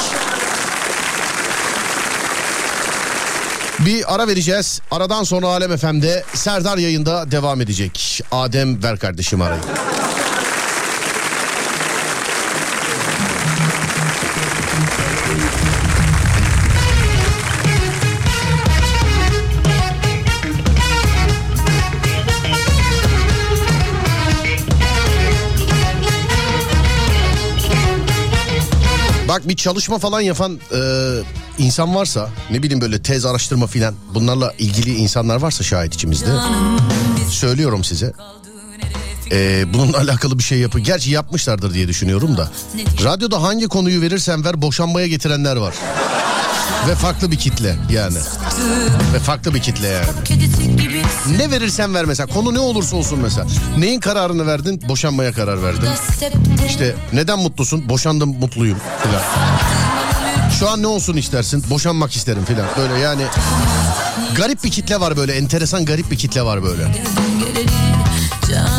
Bir 3.80 4.16
ara 4.16 4.28
vereceğiz. 4.28 4.82
Aradan 4.92 5.24
sonra 5.24 5.48
Alem 5.48 5.78
FM'de 5.78 6.24
Serdar 6.34 6.78
yayında 6.78 7.32
devam 7.32 7.62
edecek. 7.62 8.22
Adem 8.32 8.84
ver 8.84 9.00
kardeşim 9.00 9.42
arayı. 9.42 9.62
Bak 29.38 29.48
bir 29.48 29.56
çalışma 29.56 29.98
falan 29.98 30.22
yapan 30.22 30.60
e, 30.74 30.80
insan 31.58 31.96
varsa 31.96 32.30
ne 32.52 32.64
bileyim 32.64 32.82
böyle 32.82 33.02
tez 33.02 33.26
araştırma 33.26 33.68
filan 33.68 33.96
bunlarla 34.14 34.54
ilgili 34.60 34.96
insanlar 34.96 35.36
varsa 35.36 35.64
şahit 35.64 35.96
içimizde 35.96 36.30
söylüyorum 37.30 37.84
size. 37.84 38.14
E, 39.32 39.66
bununla 39.74 39.98
alakalı 39.98 40.38
bir 40.38 40.44
şey 40.44 40.60
yapın. 40.60 40.84
Gerçi 40.84 41.12
yapmışlardır 41.12 41.74
diye 41.74 41.88
düşünüyorum 41.88 42.38
da. 42.38 42.52
Radyoda 43.04 43.44
hangi 43.44 43.68
konuyu 43.68 44.02
verirsen 44.02 44.46
ver 44.46 44.62
boşanmaya 44.62 45.08
getirenler 45.08 45.56
var. 45.56 45.76
Ve 46.88 46.96
farklı 46.96 47.32
bir 47.32 47.36
kitle 47.38 47.76
yani. 47.90 48.18
Ve 49.14 49.20
farklı 49.20 49.54
bir 49.54 49.60
kitle 49.62 49.88
yani. 49.88 50.06
Ne 51.38 51.52
verirsen 51.52 51.94
ver 51.94 52.06
mesela 52.06 52.28
konu 52.28 52.54
ne 52.54 52.60
olursa 52.60 52.96
olsun 52.96 53.20
mesela. 53.20 53.48
Neyin 53.78 54.00
kararını 54.00 54.48
verdin? 54.48 54.82
Boşanmaya 54.90 55.34
karar 55.34 55.64
verdin. 55.64 55.90
İşte 56.68 56.96
neden 57.14 57.40
mutlusun? 57.40 57.90
Boşandım 57.90 58.30
mutluyum 58.40 58.78
filan. 59.04 59.22
Şu 60.60 60.70
an 60.70 60.82
ne 60.82 60.88
olsun 60.88 61.18
istersin? 61.18 61.64
Boşanmak 61.70 62.16
isterim 62.16 62.46
filan. 62.46 62.66
Böyle 62.78 63.00
yani 63.00 63.24
garip 64.36 64.64
bir 64.64 64.72
kitle 64.72 65.00
var 65.00 65.18
böyle. 65.18 65.34
Enteresan 65.34 65.86
garip 65.86 66.12
bir 66.12 66.18
kitle 66.18 66.42
var 66.42 66.64
böyle. 66.64 66.88
Bizden 68.42 68.77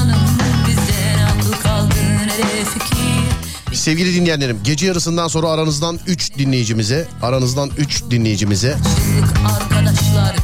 Sevgili 3.72 4.14
dinleyenlerim 4.14 4.60
gece 4.64 4.86
yarısından 4.86 5.28
sonra 5.28 5.48
aranızdan 5.48 5.98
3 6.06 6.38
dinleyicimize 6.38 7.08
aranızdan 7.22 7.70
3 7.78 8.02
dinleyicimize 8.10 8.76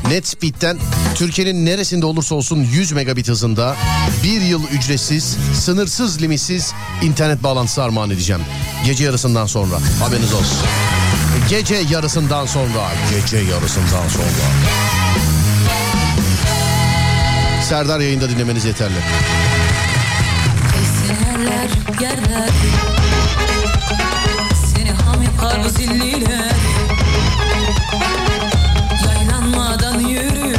NetSpeed'den 0.09 0.79
Türkiye'nin 1.14 1.66
neresinde 1.66 2.07
olursa 2.07 2.35
olsun 2.35 2.57
100 2.72 2.93
megabit 2.93 3.29
hızında 3.29 3.77
bir 4.25 4.41
yıl 4.41 4.62
ücretsiz, 4.68 5.37
sınırsız 5.55 6.22
limitsiz 6.22 6.72
internet 7.03 7.43
bağlantısı 7.43 7.83
armağan 7.83 8.11
edeceğim. 8.11 8.43
Gece 8.87 9.05
yarısından 9.05 9.47
sonra 9.47 9.75
haberiniz 10.01 10.35
olsun. 10.35 10.59
Gece 11.51 11.75
yarısından 11.91 12.47
sonra, 12.47 12.93
gece 13.11 13.37
yarısından 13.37 14.09
sonra. 14.09 14.49
Serdar 17.68 18.01
yayında 18.01 18.31
dinlemeniz 18.31 18.64
yeterli. 18.64 18.99
Yerler 21.09 21.68
yerler 22.01 22.51
bu 25.64 25.68
zilliler 25.68 26.52
Yaylanmadan 29.06 30.00
yürü. 30.00 30.54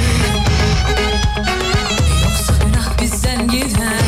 Yoksa 2.23 2.53
günah 2.65 3.01
bizden 3.01 3.47
gider. 3.47 3.99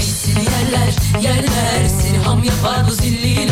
Seni 0.00 0.44
yerler 0.44 1.22
yerler. 1.22 1.88
Seni 2.02 2.46
yapar 2.46 2.86
bu 2.88 2.92
zilliler 2.92 3.45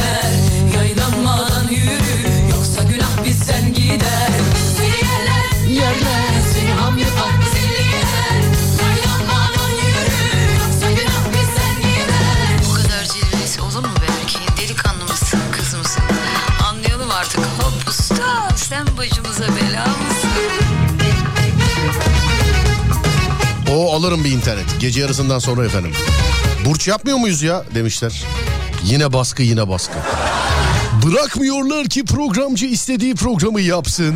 O 23.74 23.94
alırım 23.94 24.24
bir 24.24 24.32
internet. 24.32 24.64
Gece 24.80 25.00
yarısından 25.00 25.38
sonra 25.38 25.64
efendim. 25.64 25.92
Burç 26.64 26.88
yapmıyor 26.88 27.18
muyuz 27.18 27.42
ya 27.42 27.64
demişler. 27.74 28.24
Yine 28.84 29.12
baskı 29.12 29.42
yine 29.42 29.68
baskı. 29.68 29.94
Bırakmıyorlar 31.06 31.86
ki 31.86 32.04
programcı 32.04 32.66
istediği 32.66 33.14
programı 33.14 33.60
yapsın. 33.60 34.14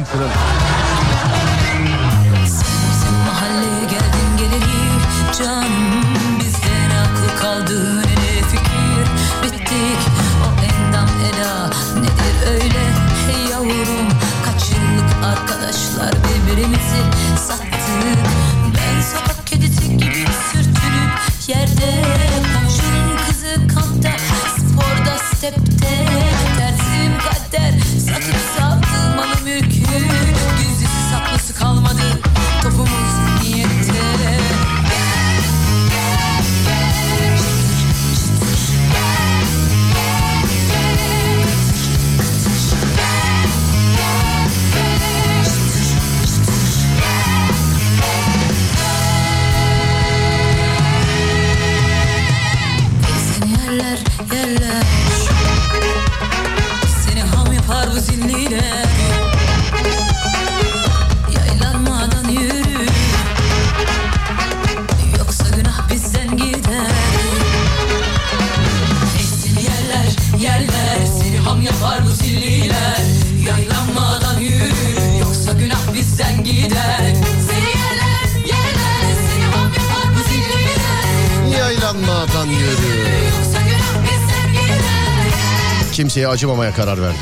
Kimseye 86.28 86.34
acımamaya 86.34 86.74
karar 86.74 87.02
verdim. 87.02 87.20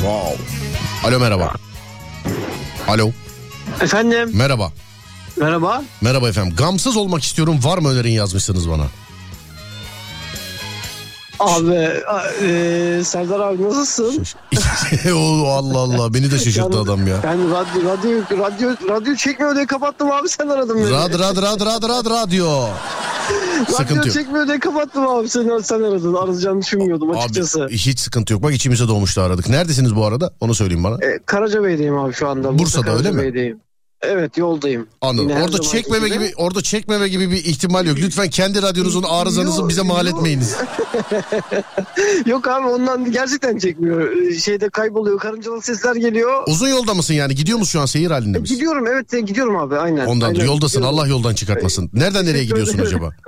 Wow. 0.00 0.36
Alo 1.04 1.20
merhaba. 1.20 1.52
Alo 2.88 3.10
Efendim 3.80 4.30
merhaba. 4.34 4.72
merhaba. 5.36 5.82
Merhaba 6.00 6.28
efendim. 6.28 6.56
Gamsız 6.56 6.96
olmak 6.96 7.22
istiyorum 7.24 7.58
var 7.62 7.78
mı 7.78 7.88
önerin 7.88 8.10
yazmışsınız 8.10 8.70
bana. 8.70 8.84
Abi 11.40 11.74
e, 12.42 13.04
Serdar 13.04 13.40
abi 13.40 13.62
nasılsın? 13.64 14.24
O 15.14 15.48
Allah 15.48 15.78
Allah 15.78 16.14
beni 16.14 16.30
de 16.30 16.38
şaşırttı 16.38 16.78
adam 16.80 17.06
ya. 17.06 17.16
Ben 17.22 17.50
radyo 17.50 17.90
radyo 17.90 18.38
radyo 18.38 18.70
radyo 18.88 19.14
çekmiyor 19.16 19.54
diye 19.54 19.66
kapattım 19.66 20.12
abi 20.12 20.28
sen 20.28 20.48
aradın 20.48 20.76
beni. 20.76 20.90
Rad 20.90 21.18
rad 21.18 21.36
rad 21.42 21.60
rad 21.60 21.88
rad 21.88 22.06
radyo. 22.10 22.68
Sıkıntı 23.66 24.08
yok. 24.08 24.12
çekmiyor 24.12 24.46
diye 24.46 24.58
kapattım 24.58 25.08
abi 25.08 25.28
sen 25.28 25.58
sen 25.58 25.82
aradın. 25.82 26.14
Arayacağını 26.14 26.60
düşünmüyordum 26.62 27.10
açıkçası. 27.10 27.64
Abi 27.64 27.72
hiç 27.76 28.00
sıkıntı 28.00 28.32
yok. 28.32 28.42
Bak 28.42 28.54
içimize 28.54 28.88
doğmuştu 28.88 29.20
aradık. 29.20 29.48
Neredesiniz 29.48 29.96
bu 29.96 30.04
arada? 30.06 30.32
Onu 30.40 30.54
söyleyeyim 30.54 30.84
bana. 30.84 30.94
E, 30.94 31.18
Karacabey'deyim 31.26 31.98
abi 31.98 32.12
şu 32.12 32.28
anda. 32.28 32.58
Bursa 32.58 32.78
Bursa'da 32.82 32.96
öyle 32.96 33.10
mi? 33.10 33.56
Evet 34.02 34.38
yoldayım. 34.38 34.86
Anladım. 35.00 35.28
Yine 35.28 35.42
orada 35.42 35.60
çekmeme 35.60 36.08
gibi 36.08 36.32
orada 36.36 36.62
çekmeme 36.62 37.08
gibi 37.08 37.30
bir 37.30 37.36
ihtimal 37.44 37.86
yok. 37.86 37.98
Lütfen 37.98 38.30
kendi 38.30 38.62
radyonuzun 38.62 39.02
arızanızı 39.02 39.60
Yok, 39.60 39.68
bize 39.68 39.82
mal 39.82 40.06
yok. 40.06 40.16
etmeyiniz. 40.16 40.54
Yok 42.26 42.48
abi 42.48 42.66
ondan 42.68 43.12
gerçekten 43.12 43.58
çekmiyor. 43.58 44.16
E, 44.16 44.38
Şeyde 44.38 44.68
kayboluyor. 44.68 45.18
Karıncalı 45.18 45.62
sesler 45.62 45.94
geliyor. 45.96 46.42
Uzun 46.46 46.68
yolda 46.68 46.94
mısın 46.94 47.14
yani? 47.14 47.34
Gidiyor 47.34 47.58
musun 47.58 47.72
şu 47.72 47.80
an 47.80 47.86
seyir 47.86 48.10
halinde 48.10 48.38
misin? 48.38 48.54
Gidiyorum 48.54 48.86
evet 48.86 49.14
e, 49.14 49.20
gidiyorum 49.20 49.56
abi 49.56 49.76
aynen. 49.76 50.06
Ondan 50.06 50.28
aynen, 50.28 50.44
yoldasın. 50.44 50.80
gidiyorum. 50.80 50.98
Allah 50.98 51.06
yoldan 51.08 51.34
çıkartmasın. 51.34 51.90
Nereden 51.92 52.26
nereye 52.26 52.44
gidiyorsun 52.44 52.78
acaba? 52.78 53.10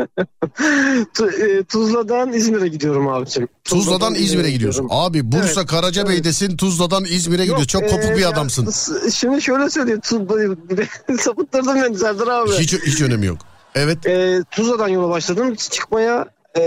E, 1.40 1.62
Tuzla'dan 1.64 2.32
İzmir'e 2.32 2.68
gidiyorum 2.68 3.08
abicim. 3.08 3.48
Tuzla'dan 3.64 4.14
İzmir'e 4.14 4.50
gidiyorsun. 4.50 4.86
Abi 4.90 5.32
Bursa 5.32 5.60
Evet, 5.60 5.70
Karacabey'desin. 5.70 6.56
Tuzla'dan 6.56 7.04
İzmir'e 7.04 7.42
gidiyorsun. 7.42 7.66
Çok 7.66 7.82
kopuk 7.90 8.04
e, 8.04 8.16
bir 8.16 8.20
ya, 8.20 8.28
adamsın. 8.30 8.70
s- 8.70 9.10
Şimdi 9.10 9.42
şöyle 9.42 9.70
söyleyeyim. 9.70 10.00
Sapıttırdın 11.20 11.82
beni 11.82 11.98
Serdar 11.98 12.26
abi. 12.28 12.50
Hiç 12.52 12.72
hiç 12.72 13.02
önemi 13.02 13.26
yok. 13.26 13.38
Evet. 13.74 14.06
E, 14.06 14.42
Tuzla'dan 14.50 14.88
yola 14.88 15.08
başladım. 15.10 15.54
Çıkmaya 15.54 16.26
e, 16.56 16.60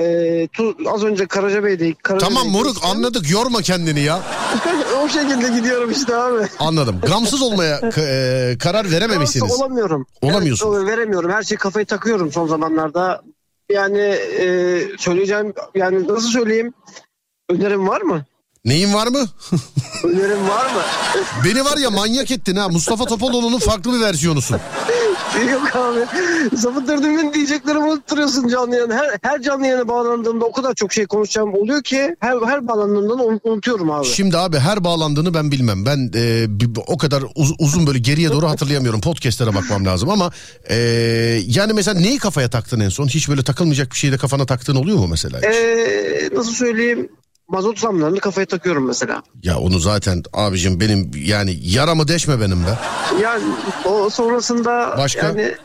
Tu- 0.53 0.89
az 0.89 1.03
önce 1.03 1.25
Karacabey'deydik. 1.25 2.03
Karacabey'de 2.03 2.35
Tamam 2.35 2.51
moruk 2.51 2.73
geçtim. 2.75 2.89
anladık. 2.89 3.29
Yorma 3.31 3.61
kendini 3.61 3.99
ya. 3.99 4.19
o 5.03 5.07
şekilde 5.09 5.59
gidiyorum 5.59 5.91
işte 5.91 6.15
abi. 6.15 6.47
Anladım. 6.59 7.01
Gamsız 7.07 7.41
olmaya 7.41 7.77
e, 7.97 8.57
karar 8.59 8.91
verememişsiniz. 8.91 9.49
Yoksa 9.49 9.55
Olamıyorum. 9.65 10.05
Olamıyorsun. 10.21 10.75
Evet, 10.75 10.87
veremiyorum. 10.87 11.31
Her 11.31 11.43
şeyi 11.43 11.57
kafayı 11.57 11.85
takıyorum 11.85 12.31
son 12.31 12.47
zamanlarda. 12.47 13.21
Yani 13.71 13.99
e, 14.39 14.79
söyleyeceğim 14.97 15.53
yani 15.75 16.07
nasıl 16.07 16.29
söyleyeyim? 16.29 16.73
Önerim 17.49 17.87
var 17.87 18.01
mı? 18.01 18.25
Neyin 18.66 18.93
var 18.93 19.07
mı? 19.07 19.26
Önerim 20.03 20.47
var 20.49 20.66
mı? 20.74 20.82
Beni 21.45 21.66
var 21.66 21.78
ya 21.78 21.89
manyak 21.89 22.32
ettin 22.32 22.55
ha. 22.55 22.70
Mustafa 22.70 23.05
Topaloğlu'nun 23.05 23.59
farklı 23.59 23.93
bir 23.93 23.99
versiyonusun. 24.01 24.57
Yok 25.51 25.76
abi. 25.76 25.99
Sapıttırdın 26.57 27.18
beni 27.18 27.34
diyeceklerimi 27.34 27.84
unutturuyorsun 27.84 28.47
canlı 28.47 28.76
yayına. 28.76 28.95
Her, 28.95 29.18
her 29.22 29.41
canlı 29.41 29.66
yayına 29.66 29.88
bağlandığımda 29.88 30.45
o 30.45 30.51
kadar 30.51 30.74
çok 30.74 30.93
şey 30.93 31.05
konuşacağım 31.05 31.53
oluyor 31.53 31.84
ki 31.84 32.16
her, 32.20 32.38
her 32.45 32.68
bağlandığımda 32.68 33.20
da 33.20 33.24
unut- 33.24 33.41
unutuyorum 33.43 33.91
abi. 33.91 34.05
Şimdi 34.07 34.38
abi 34.38 34.59
her 34.59 34.84
bağlandığını 34.84 35.34
ben 35.34 35.51
bilmem. 35.51 35.86
Ben 35.86 36.11
e, 36.16 36.47
o 36.88 36.97
kadar 36.97 37.24
uz- 37.36 37.55
uzun 37.59 37.88
böyle 37.88 37.99
geriye 37.99 38.30
doğru 38.32 38.49
hatırlayamıyorum. 38.49 39.01
Podcast'lere 39.01 39.55
bakmam 39.55 39.86
lazım 39.86 40.09
ama 40.09 40.32
e, 40.70 40.76
yani 41.47 41.74
mesela 41.74 41.99
neyi 41.99 42.18
kafaya 42.18 42.49
taktın 42.49 42.80
en 42.80 42.89
son? 42.89 43.07
Hiç 43.07 43.30
böyle 43.30 43.43
takılmayacak 43.43 43.91
bir 43.91 43.97
şeyde 43.97 44.18
kafana 44.18 44.45
taktığın 44.45 44.76
oluyor 44.76 44.97
mu 44.97 45.07
mesela? 45.07 45.38
hiç? 45.38 45.45
Ee, 45.45 46.30
nasıl 46.36 46.51
söyleyeyim? 46.51 47.09
Mazot 47.47 47.79
zamlarını 47.79 48.19
kafaya 48.19 48.45
takıyorum 48.47 48.87
mesela. 48.87 49.23
Ya 49.43 49.57
onu 49.59 49.79
zaten 49.79 50.23
abicim 50.33 50.79
benim 50.79 51.11
yani 51.25 51.59
yaramı 51.63 52.07
deşme 52.07 52.39
benim 52.41 52.63
be. 52.65 52.77
Yani 53.21 53.43
o 53.85 54.09
sonrasında 54.09 54.95
Başka? 54.97 55.27
yani 55.27 55.55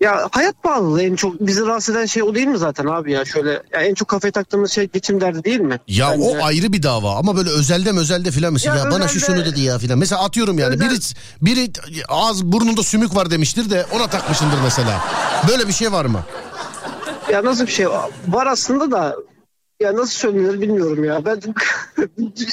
ya 0.00 0.28
hayat 0.32 0.62
pahalılığı 0.62 1.02
en 1.02 1.14
çok 1.16 1.40
bizi 1.40 1.66
rahatsız 1.66 1.96
eden 1.96 2.06
şey 2.06 2.22
o 2.22 2.34
değil 2.34 2.46
mi 2.46 2.58
zaten 2.58 2.86
abi 2.86 3.12
ya 3.12 3.24
şöyle 3.24 3.50
ya 3.50 3.80
en 3.80 3.94
çok 3.94 4.08
kafaya 4.08 4.32
taktığımız 4.32 4.72
şey 4.72 4.88
geçim 4.88 5.20
derdi 5.20 5.44
değil 5.44 5.60
mi? 5.60 5.80
Ya 5.88 6.10
Bence. 6.10 6.22
o 6.28 6.44
ayrı 6.44 6.72
bir 6.72 6.82
dava 6.82 7.16
ama 7.16 7.36
böyle 7.36 7.50
özelde 7.50 7.90
özelde 7.90 8.30
filan 8.30 8.52
mesela 8.52 8.76
ya, 8.76 8.84
Ya 8.84 8.90
bana 8.90 9.08
şu 9.08 9.20
şunu 9.20 9.44
dedi 9.44 9.60
ya 9.60 9.78
filan. 9.78 9.98
Mesela 9.98 10.22
atıyorum 10.24 10.58
yani 10.58 10.74
Özel- 10.74 10.90
biri 10.90 11.00
biri 11.42 11.70
ağız 12.08 12.44
burnunda 12.44 12.82
sümük 12.82 13.16
var 13.16 13.30
demiştir 13.30 13.70
de 13.70 13.86
ona 13.92 14.06
takmışındır 14.06 14.58
mesela. 14.64 15.00
Böyle 15.48 15.68
bir 15.68 15.72
şey 15.72 15.92
var 15.92 16.04
mı? 16.04 16.20
Ya 17.32 17.44
nasıl 17.44 17.66
bir 17.66 17.72
şey 17.72 17.86
var 18.28 18.46
aslında 18.46 18.90
da 18.90 19.16
ya 19.80 19.96
nasıl 19.96 20.12
söylenir 20.12 20.60
bilmiyorum 20.60 21.04
ya. 21.04 21.24
Ben 21.24 21.40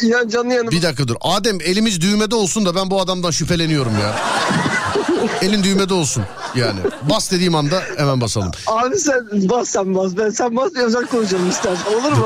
ya 0.01 0.27
canlı 0.29 0.53
yanım. 0.53 0.71
Bir 0.71 0.81
dakika 0.81 1.07
dur. 1.07 1.15
Adem 1.21 1.61
elimiz 1.61 2.01
düğmede 2.01 2.35
olsun 2.35 2.65
da 2.65 2.75
ben 2.75 2.91
bu 2.91 3.01
adamdan 3.01 3.31
şüpheleniyorum 3.31 3.93
ya. 3.99 4.15
Elin 5.41 5.63
düğmede 5.63 5.93
olsun 5.93 6.23
yani. 6.55 6.79
Bas 7.09 7.31
dediğim 7.31 7.55
anda 7.55 7.81
hemen 7.97 8.21
basalım. 8.21 8.51
Abi 8.67 8.97
sen 8.97 9.27
bas 9.31 9.69
sen 9.69 9.95
bas. 9.95 10.11
Ben 10.17 10.29
sen 10.29 10.55
bas 10.55 10.73
diye 10.73 10.83
özel 10.83 11.05
konuşalım 11.05 11.49
istersen. 11.49 11.93
Olur 11.93 12.11
mu? 12.11 12.25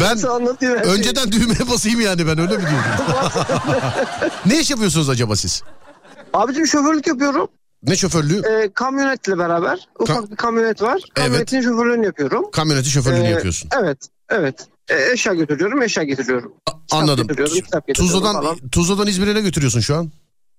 Ben 0.00 0.16
her 0.16 0.58
şeyi. 0.60 0.72
önceden 0.72 1.32
düğmeye 1.32 1.70
basayım 1.70 2.00
yani 2.00 2.26
ben 2.26 2.38
öyle 2.38 2.56
mi 2.56 2.62
diyorum? 2.62 3.44
ne 4.46 4.60
iş 4.60 4.70
yapıyorsunuz 4.70 5.08
acaba 5.08 5.36
siz? 5.36 5.62
Abicim 6.34 6.66
şoförlük 6.66 7.06
yapıyorum. 7.06 7.48
Ne 7.82 7.96
şoförlüğü? 7.96 8.42
Ee, 8.48 8.70
kamyonetle 8.74 9.38
beraber. 9.38 9.88
Ufak 9.98 10.30
bir 10.30 10.36
kamyonet 10.36 10.82
var. 10.82 11.00
Kamyonetin 11.14 11.60
şoförlüğünü 11.62 12.06
yapıyorum. 12.06 12.50
Kamyoneti 12.50 12.90
şoförlüğünü 12.90 13.26
Ee, 13.26 13.30
yapıyorsun. 13.30 13.68
Evet. 13.82 13.98
Evet. 14.32 14.66
Ee, 14.88 15.12
eşya 15.12 15.34
götürüyorum, 15.34 15.82
eşya 15.82 16.02
getiriyorum. 16.02 16.52
Anladım. 16.90 17.26
getiriyorum, 17.26 17.54
getiriyorum 17.54 17.94
Tuzla'dan, 17.94 18.42
falan. 18.42 18.68
Tuzla'dan 18.68 19.06
İzmir'e 19.06 19.34
ne 19.34 19.40
götürüyorsun 19.40 19.80
şu 19.80 19.96
an? 19.96 20.12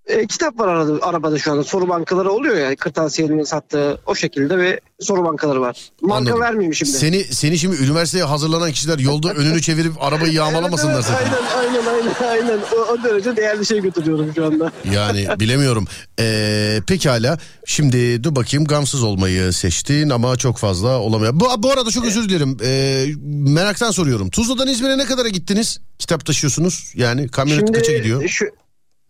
Ee, 0.08 0.28
kitap 0.28 0.60
var 0.60 0.68
arada, 0.68 1.06
arabada 1.06 1.40
şu 1.40 1.52
anda. 1.52 1.64
Soru 1.64 1.90
bankaları 1.90 2.32
oluyor 2.32 2.58
ya. 2.58 2.76
Kırtasiyenin 2.76 3.44
sattığı 3.44 3.98
o 4.06 4.16
şekilde 4.16 4.58
ve 4.58 4.80
soru 5.00 5.26
bankaları 5.26 5.62
var. 5.62 5.90
Marka 6.02 6.18
Anladım. 6.18 6.42
vermeyeyim 6.42 6.74
şimdi. 6.74 6.92
Seni 6.92 7.24
seni 7.24 7.60
şimdi 7.60 7.76
üniversiteye 7.84 8.24
hazırlanan 8.24 8.72
kişiler 8.72 9.00
yolda 9.00 9.34
önünü 9.34 9.62
çevirip 9.62 9.94
arabayı 10.04 10.34
yağmalamasınlar 10.34 10.94
Evet, 10.94 11.06
sakın. 11.06 11.26
aynen, 11.26 11.86
aynen, 11.86 11.86
aynen, 11.88 12.48
aynen. 12.48 12.60
O, 12.76 12.92
o 12.92 13.04
derece 13.04 13.36
değerli 13.38 13.66
şey 13.66 13.82
götürüyorum 13.82 14.32
şu 14.36 14.46
anda. 14.46 14.72
Yani 14.94 15.28
bilemiyorum. 15.40 15.86
Ee, 16.20 16.80
pekala. 16.88 17.38
Şimdi 17.66 18.24
dur 18.24 18.36
bakayım 18.36 18.66
gamsız 18.66 19.04
olmayı 19.04 19.54
seçtin 19.54 20.10
ama 20.10 20.38
çok 20.38 20.58
fazla 20.58 21.00
olamıyor. 21.00 21.32
Bu, 21.40 21.46
bu 21.58 21.72
arada 21.72 21.92
çok 21.92 22.06
özür 22.06 22.30
dilerim. 22.30 22.58
Ee, 22.64 23.06
meraktan 23.52 23.92
soruyorum. 23.92 24.30
Tuzla'dan 24.30 24.68
İzmir'e 24.68 24.98
ne 24.98 25.06
kadara 25.06 25.28
gittiniz? 25.30 25.80
Kitap 26.00 26.26
taşıyorsunuz. 26.26 26.94
Yani 26.96 27.28
kamyonet 27.28 27.72
kaça 27.72 27.92
gidiyor? 27.94 28.28
Şu, 28.28 28.46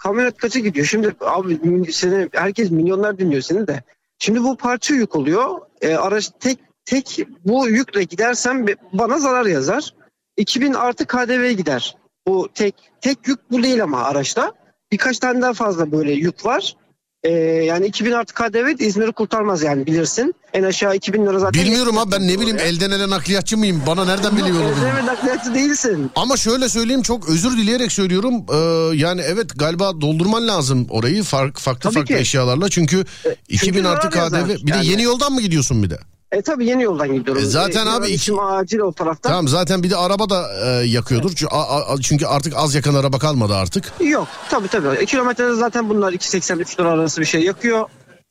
kamyonet 0.04 0.38
kaça 0.38 0.60
gidiyor? 0.60 0.86
Şimdi 0.86 1.16
abi 1.22 1.91
seni, 1.91 2.30
herkes 2.34 2.72
milyonlar 2.72 3.18
dinliyor 3.18 3.41
seni 3.41 3.68
de. 3.68 3.84
Şimdi 4.20 4.43
bu 4.43 4.58
parça 4.58 4.93
yük 4.93 5.16
oluyor. 5.16 5.62
Ee, 5.82 5.95
araç 5.95 6.32
tek 6.39 6.60
tek 6.86 7.20
bu 7.45 7.70
yükle 7.70 8.04
gidersem 8.04 8.66
bana 8.93 9.20
zarar 9.20 9.45
yazar. 9.45 9.93
2000 10.38 10.74
artı 10.74 11.06
KDV 11.06 11.51
gider. 11.51 11.97
Bu 12.28 12.49
tek 12.54 12.76
tek 13.01 13.28
yük 13.28 13.51
bu 13.51 13.64
değil 13.64 13.84
ama 13.84 14.04
araçta. 14.04 14.51
Birkaç 14.91 15.20
tane 15.20 15.41
daha 15.41 15.54
fazla 15.54 15.91
böyle 15.91 16.12
yük 16.12 16.45
var. 16.45 16.76
Ee, 17.24 17.30
yani 17.66 17.86
2000 17.86 18.12
artı 18.12 18.34
KDV 18.34 18.82
İzmir'i 18.84 19.12
kurtarmaz 19.12 19.64
yani 19.64 19.86
bilirsin. 19.86 20.36
En 20.54 20.64
aşağı 20.64 20.96
2000 20.96 21.26
lira 21.26 21.40
zaten. 21.40 21.64
Bilmiyorum 21.64 21.98
abi 21.98 22.12
ben 22.12 22.28
ne 22.28 22.40
bileyim 22.40 22.58
elden 22.60 22.92
ele 22.92 23.10
nakliyatçı 23.10 23.58
mıyım? 23.58 23.82
Bana 23.88 24.06
nereden 24.06 24.38
biliyor 24.38 24.56
onu? 24.60 24.74
Evet 24.94 25.04
nakliyatçı 25.04 25.54
değilsin. 25.54 26.12
Ama 26.16 26.38
şöyle 26.38 26.70
söyleyeyim 26.70 27.02
çok 27.02 27.30
özür 27.30 27.58
dileyerek 27.58 27.92
söylüyorum. 27.92 28.34
Ee, 28.54 28.96
yani 28.96 29.22
evet 29.22 29.60
galiba 29.60 30.02
doldurman 30.02 30.48
lazım 30.48 30.88
orayı 30.90 31.24
fark, 31.24 31.60
farklı 31.60 31.82
Tabii 31.82 31.94
farklı 31.94 32.16
ki. 32.16 32.22
eşyalarla. 32.22 32.70
Çünkü 32.70 33.06
2000 33.50 33.84
zarar 33.84 33.96
artı 33.96 34.10
KDV. 34.10 34.16
yazar. 34.18 34.50
Bir 34.50 34.68
de 34.68 34.76
Yani- 34.76 34.88
yeni 34.88 35.02
yoldan 35.04 35.34
mı 35.34 35.42
gidiyorsun 35.42 35.84
bir 35.84 35.90
de? 35.90 36.00
E 36.34 36.42
tabii 36.42 36.66
yeni 36.66 36.84
yoldan 36.84 37.14
gidiyorum. 37.14 37.44
E 37.44 37.46
zaten 37.46 37.88
E, 37.88 37.90
abi 37.90 38.08
iki- 38.10 38.34
acil 38.42 38.80
o 38.80 38.92
tarafta. 38.94 39.30
Tamam 39.30 39.48
zaten 39.48 39.84
bir 39.84 39.90
de 39.90 39.96
araba 39.96 40.30
da 40.30 40.48
e, 40.66 40.86
yakıyordur. 40.86 41.30
Çünkü, 41.36 41.56
a- 41.56 41.94
a- 41.94 42.02
çünkü 42.02 42.26
artık 42.26 42.54
az 42.58 42.76
yakan 42.76 42.96
araba 42.96 43.20
kalmadı 43.20 43.56
artık. 43.56 43.84
Yok 44.00 44.28
tabii 44.50 44.68
tabii. 44.68 44.88
E, 44.98 45.06
kilometrede 45.06 45.56
zaten 45.56 45.90
bunlar 45.90 46.14
2.80-3 46.14 46.80
lira 46.80 46.90
arası 46.92 47.22
bir 47.22 47.26
şey 47.26 47.42
yakıyor. 47.44 47.86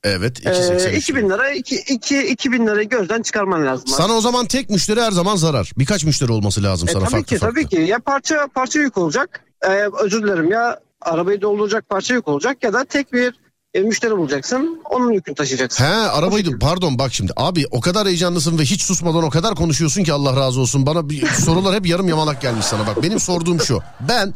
Evet 0.05 0.46
Ee, 0.46 0.50
2.83. 0.50 0.96
2000 0.96 1.30
lira 1.30 1.50
2, 1.50 1.76
2, 1.76 2.26
2000 2.26 2.66
lirayı 2.66 2.88
gözden 2.88 3.22
çıkarman 3.22 3.66
lazım. 3.66 3.86
Sana 3.88 4.12
o 4.12 4.20
zaman 4.20 4.46
tek 4.46 4.70
müşteri 4.70 5.00
her 5.00 5.11
zaman 5.11 5.36
zarar. 5.36 5.72
Birkaç 5.78 6.05
müşteri 6.05 6.32
olması 6.32 6.62
lazım 6.62 6.88
E, 6.88 6.92
sana 6.92 7.03
tabii 7.03 7.11
farklı 7.12 7.26
ki 7.26 7.38
farklı. 7.38 7.55
tabii 7.62 7.68
ki. 7.68 7.80
Ya 7.90 7.98
parça 7.98 8.46
parça 8.55 8.78
yük 8.80 8.98
olacak. 8.98 9.44
E, 9.62 9.68
özür 10.03 10.22
dilerim 10.22 10.50
ya 10.50 10.80
arabayı 11.00 11.40
dolduracak 11.42 11.88
parça 11.88 12.14
yük 12.14 12.28
olacak 12.28 12.57
ya 12.62 12.72
da 12.72 12.84
tek 12.84 13.12
bir 13.12 13.34
e, 13.74 13.80
müşteri 13.80 14.16
bulacaksın. 14.16 14.80
Onun 14.90 15.12
yükünü 15.12 15.34
taşıyacaksın. 15.34 15.84
He 15.84 15.88
arabaydı 15.88 16.58
pardon 16.58 16.98
bak 16.98 17.14
şimdi 17.14 17.32
abi 17.36 17.66
o 17.70 17.80
kadar 17.80 18.06
heyecanlısın 18.06 18.58
ve 18.58 18.62
hiç 18.62 18.82
susmadan 18.82 19.22
o 19.22 19.30
kadar 19.30 19.54
konuşuyorsun 19.54 20.04
ki 20.04 20.12
Allah 20.12 20.36
razı 20.36 20.60
olsun. 20.60 20.86
Bana 20.86 21.08
bir, 21.08 21.26
sorular 21.44 21.74
hep 21.74 21.86
yarım 21.86 22.08
yamalak 22.08 22.42
gelmiş 22.42 22.66
sana 22.66 22.86
bak. 22.86 23.02
Benim 23.02 23.20
sorduğum 23.20 23.60
şu. 23.60 23.82
Ben 24.08 24.34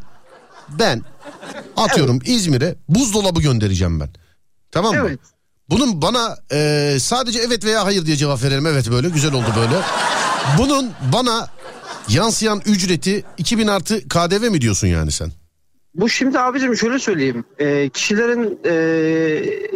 ben 0.68 1.02
atıyorum 1.76 2.18
İzmir'e 2.24 2.74
buzdolabı 2.88 3.40
göndereceğim 3.40 4.00
ben. 4.00 4.08
Tamam 4.70 4.94
mı? 4.94 5.00
Evet. 5.08 5.20
Bunun 5.70 6.02
bana 6.02 6.36
e, 6.52 6.96
sadece 7.00 7.38
evet 7.38 7.64
veya 7.64 7.84
hayır 7.84 8.06
diye 8.06 8.16
cevap 8.16 8.42
verelim. 8.42 8.66
Evet 8.66 8.90
böyle 8.90 9.08
güzel 9.08 9.32
oldu 9.32 9.46
böyle. 9.56 9.80
Bunun 10.58 10.92
bana 11.12 11.48
yansıyan 12.08 12.62
ücreti 12.66 13.24
2000 13.38 13.66
artı 13.66 14.08
KDV 14.08 14.50
mi 14.50 14.60
diyorsun 14.60 14.86
yani 14.86 15.12
sen? 15.12 15.32
Bu 15.96 16.08
şimdi 16.08 16.38
abicim 16.38 16.76
şöyle 16.76 16.98
söyleyeyim. 16.98 17.44
E, 17.58 17.88
kişilerin 17.88 18.58
e, 18.64 18.72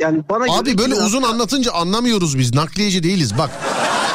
yani 0.00 0.22
bana 0.30 0.44
Abi 0.44 0.78
böyle 0.78 0.92
2000 0.92 1.06
uzun 1.06 1.22
anlatınca 1.22 1.72
anlamıyoruz 1.72 2.38
biz. 2.38 2.54
Nakliyeci 2.54 3.02
değiliz 3.02 3.38
bak. 3.38 3.50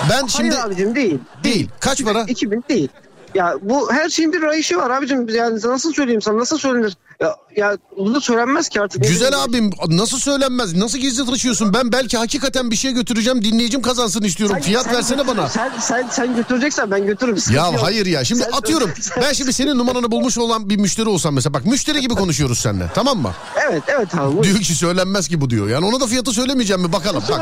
Ben 0.09 0.27
şimdi 0.27 0.55
Hayır 0.55 0.67
abicim 0.67 0.95
değil. 0.95 1.17
değil. 1.43 1.69
Kaç 1.79 2.03
para? 2.03 2.23
2000 2.23 2.63
değil. 2.69 2.89
Ya 3.35 3.55
bu 3.61 3.93
her 3.93 4.09
şeyin 4.09 4.33
bir 4.33 4.41
rayışı 4.41 4.77
var 4.77 4.89
abicim. 4.89 5.29
Yani 5.29 5.59
nasıl 5.63 5.93
söyleyeyim 5.93 6.21
sana 6.21 6.37
nasıl 6.37 6.57
söylenir? 6.57 6.97
Ya, 7.21 7.35
ya 7.55 7.77
bunu 7.97 8.21
söylenmez 8.21 8.69
ki 8.69 8.81
artık. 8.81 9.03
Güzel 9.03 9.43
abim 9.43 9.69
nasıl 9.87 10.17
söylenmez? 10.17 10.75
Nasıl 10.75 10.97
gizli 10.97 11.25
taşıyorsun? 11.25 11.73
Ben 11.73 11.91
belki 11.91 12.17
hakikaten 12.17 12.71
bir 12.71 12.75
şey 12.75 12.91
götüreceğim. 12.91 13.43
Dinleyicim 13.43 13.81
kazansın 13.81 14.21
istiyorum. 14.23 14.55
Sen- 14.55 14.63
Fiyat 14.63 14.83
sen 14.85 14.95
versene 14.95 15.21
götür- 15.23 15.37
bana. 15.37 15.49
Sen, 15.49 15.71
sen, 15.81 16.07
sen 16.11 16.35
götüreceksen 16.35 16.91
ben 16.91 17.05
götürürüm. 17.05 17.37
sıkıntı 17.37 17.57
Ya 17.59 17.65
yok. 17.65 17.75
hayır 17.81 18.05
ya. 18.05 18.23
Şimdi 18.23 18.41
Sen- 18.43 18.51
atıyorum. 18.51 18.89
sen- 19.01 19.21
Ben 19.23 19.33
şimdi 19.33 19.53
senin 19.53 19.77
numaranı 19.77 20.11
bulmuş 20.11 20.37
olan 20.37 20.69
bir 20.69 20.77
müşteri 20.77 21.09
olsam 21.09 21.33
mesela. 21.35 21.53
Bak 21.53 21.65
müşteri 21.65 22.01
gibi 22.01 22.13
konuşuyoruz 22.15 22.59
seninle. 22.59 22.89
Tamam 22.95 23.17
mı? 23.19 23.31
Evet 23.69 23.83
evet 23.87 24.15
abi. 24.15 24.43
Diyor 24.43 24.57
ki 24.59 24.75
söylenmez 24.75 25.27
ki 25.27 25.41
bu 25.41 25.49
diyor. 25.49 25.69
Yani 25.69 25.85
ona 25.85 25.99
da 25.99 26.07
fiyatı 26.07 26.31
söylemeyeceğim 26.31 26.81
mi? 26.81 26.93
Bakalım. 26.93 27.23
Bak. 27.31 27.41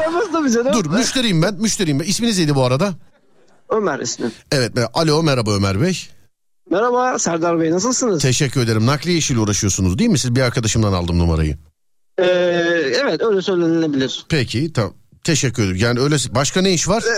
Dur 0.73 0.85
müşteriyim 0.85 1.41
ben. 1.41 1.53
Müşteriyim 1.53 1.99
ben. 1.99 2.05
İsminiz 2.05 2.37
neydi 2.37 2.55
bu 2.55 2.63
arada? 2.63 2.93
Ömer 3.73 3.99
ismi. 3.99 4.31
Evet. 4.51 4.71
Alo 4.93 5.23
merhaba 5.23 5.55
Ömer 5.55 5.81
Bey. 5.81 5.97
Merhaba 6.69 7.19
Serdar 7.19 7.59
Bey 7.59 7.71
nasılsınız? 7.71 8.21
Teşekkür 8.21 8.61
ederim. 8.61 8.85
Nakliye 8.85 9.17
işiyle 9.17 9.39
uğraşıyorsunuz 9.39 9.99
değil 9.99 10.09
mi? 10.09 10.19
Siz 10.19 10.35
bir 10.35 10.41
arkadaşımdan 10.41 10.93
aldım 10.93 11.19
numarayı. 11.19 11.57
Ee, 12.17 12.23
evet 13.03 13.21
öyle 13.21 13.41
söylenilebilir. 13.41 14.25
Peki 14.29 14.73
tamam. 14.73 14.93
Teşekkür 15.23 15.63
ederim. 15.63 15.77
Yani 15.77 15.99
öyle 15.99 16.15
başka 16.31 16.61
ne 16.61 16.73
iş 16.73 16.87
var? 16.87 17.03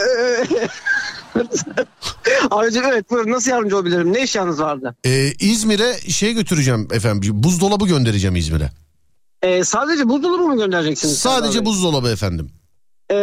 Abicim 2.52 2.84
evet 2.86 3.10
buyurun 3.12 3.32
nasıl 3.32 3.52
yardımcı 3.52 3.76
olabilirim? 3.76 4.14
Ne 4.14 4.22
eşyanız 4.22 4.60
vardı? 4.60 4.96
Ee, 5.06 5.34
İzmir'e 5.40 6.12
şey 6.12 6.34
götüreceğim 6.34 6.88
efendim. 6.92 7.44
Buzdolabı 7.44 7.88
göndereceğim 7.88 8.36
İzmir'e. 8.36 8.72
Ee, 9.42 9.64
sadece 9.64 10.10
buzdolabı 10.10 10.44
mı 10.44 10.58
göndereceksiniz? 10.58 11.18
Sadece 11.18 11.66
buzdolabı 11.66 12.10
efendim. 12.10 12.52
Ee, 13.12 13.16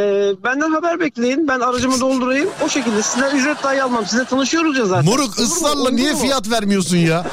benden 0.45 0.71
haber 0.71 1.01
bekleyin. 1.01 1.49
Ben 1.49 1.61
aracımı 1.61 2.01
doldurayım. 2.01 2.49
O 2.65 2.69
şekilde 2.69 3.03
sizden 3.03 3.37
ücret 3.37 3.63
dahi 3.63 3.83
almam. 3.83 4.07
Sizinle 4.07 4.25
tanışıyoruz 4.25 4.79
ya 4.79 4.87
zaten. 4.87 5.05
Moruk 5.05 5.21
Olur 5.29 5.39
mu? 5.39 5.45
ısrarla 5.45 5.81
Olur 5.83 5.93
niye 5.93 6.13
mu? 6.13 6.19
fiyat 6.19 6.51
vermiyorsun 6.51 6.97
ya? 6.97 7.27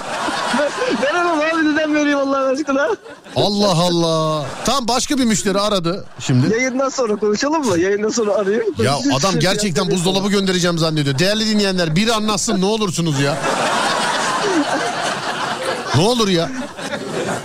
Veremem 1.03 1.39
abi 1.39 1.73
neden 1.73 1.95
vereyim 1.95 2.17
Allah'ın 2.17 2.55
aşkına? 2.55 2.87
Allah 3.35 3.71
Allah. 3.71 4.45
Tam 4.65 4.87
başka 4.87 5.17
bir 5.17 5.25
müşteri 5.25 5.59
aradı 5.59 6.05
şimdi. 6.19 6.53
Yayından 6.53 6.89
sonra 6.89 7.15
konuşalım 7.15 7.65
mı? 7.65 7.79
Yayından 7.79 8.09
sonra 8.09 8.33
arayayım. 8.33 8.75
Ya 8.83 8.97
adam 9.15 9.39
gerçekten 9.39 9.91
buzdolabı 9.91 10.29
göndereceğim 10.29 10.77
zannediyor. 10.77 11.19
Değerli 11.19 11.45
dinleyenler 11.49 11.95
biri 11.95 12.13
anlatsın 12.13 12.61
ne 12.61 12.65
olursunuz 12.65 13.19
ya. 13.19 13.37
Ne 15.95 16.01
olur 16.01 16.27
ya. 16.27 16.49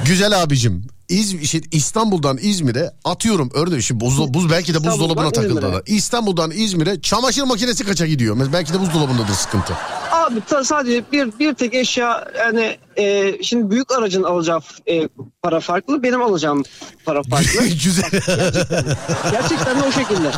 Güzel 0.06 0.42
abicim. 0.42 0.86
İz, 1.08 1.34
işte 1.34 1.60
İstanbul'dan 1.72 2.38
İzmir'e 2.42 2.90
atıyorum 3.04 3.50
örneğin 3.54 3.80
şimdi 3.80 4.00
buz, 4.04 4.34
buz 4.34 4.50
belki 4.50 4.74
de 4.74 4.84
buzdolabına 4.84 5.30
takıldı. 5.30 5.62
Da. 5.62 5.82
İstanbul'dan 5.86 6.50
İzmir'e 6.50 7.00
çamaşır 7.00 7.42
makinesi 7.42 7.84
kaça 7.84 8.06
gidiyor? 8.06 8.36
Belki 8.52 8.72
de 8.74 8.80
buzdolabındadır 8.80 9.34
sıkıntı. 9.34 9.74
Abi 10.12 10.64
sadece 10.64 11.04
bir 11.12 11.38
bir 11.38 11.54
tek 11.54 11.74
eşya 11.74 12.28
yani 12.38 12.76
e, 12.96 13.34
şimdi 13.42 13.70
büyük 13.70 13.92
aracın 13.92 14.22
alacağı 14.22 14.60
e, 14.88 15.08
para 15.42 15.60
farklı 15.60 16.02
benim 16.02 16.22
alacağım 16.22 16.62
para 17.04 17.22
farklı. 17.30 17.66
Güzel. 17.84 18.10
Gerçekten 19.30 19.80
de 19.80 19.84
o 19.88 19.92
şekilde. 19.92 20.30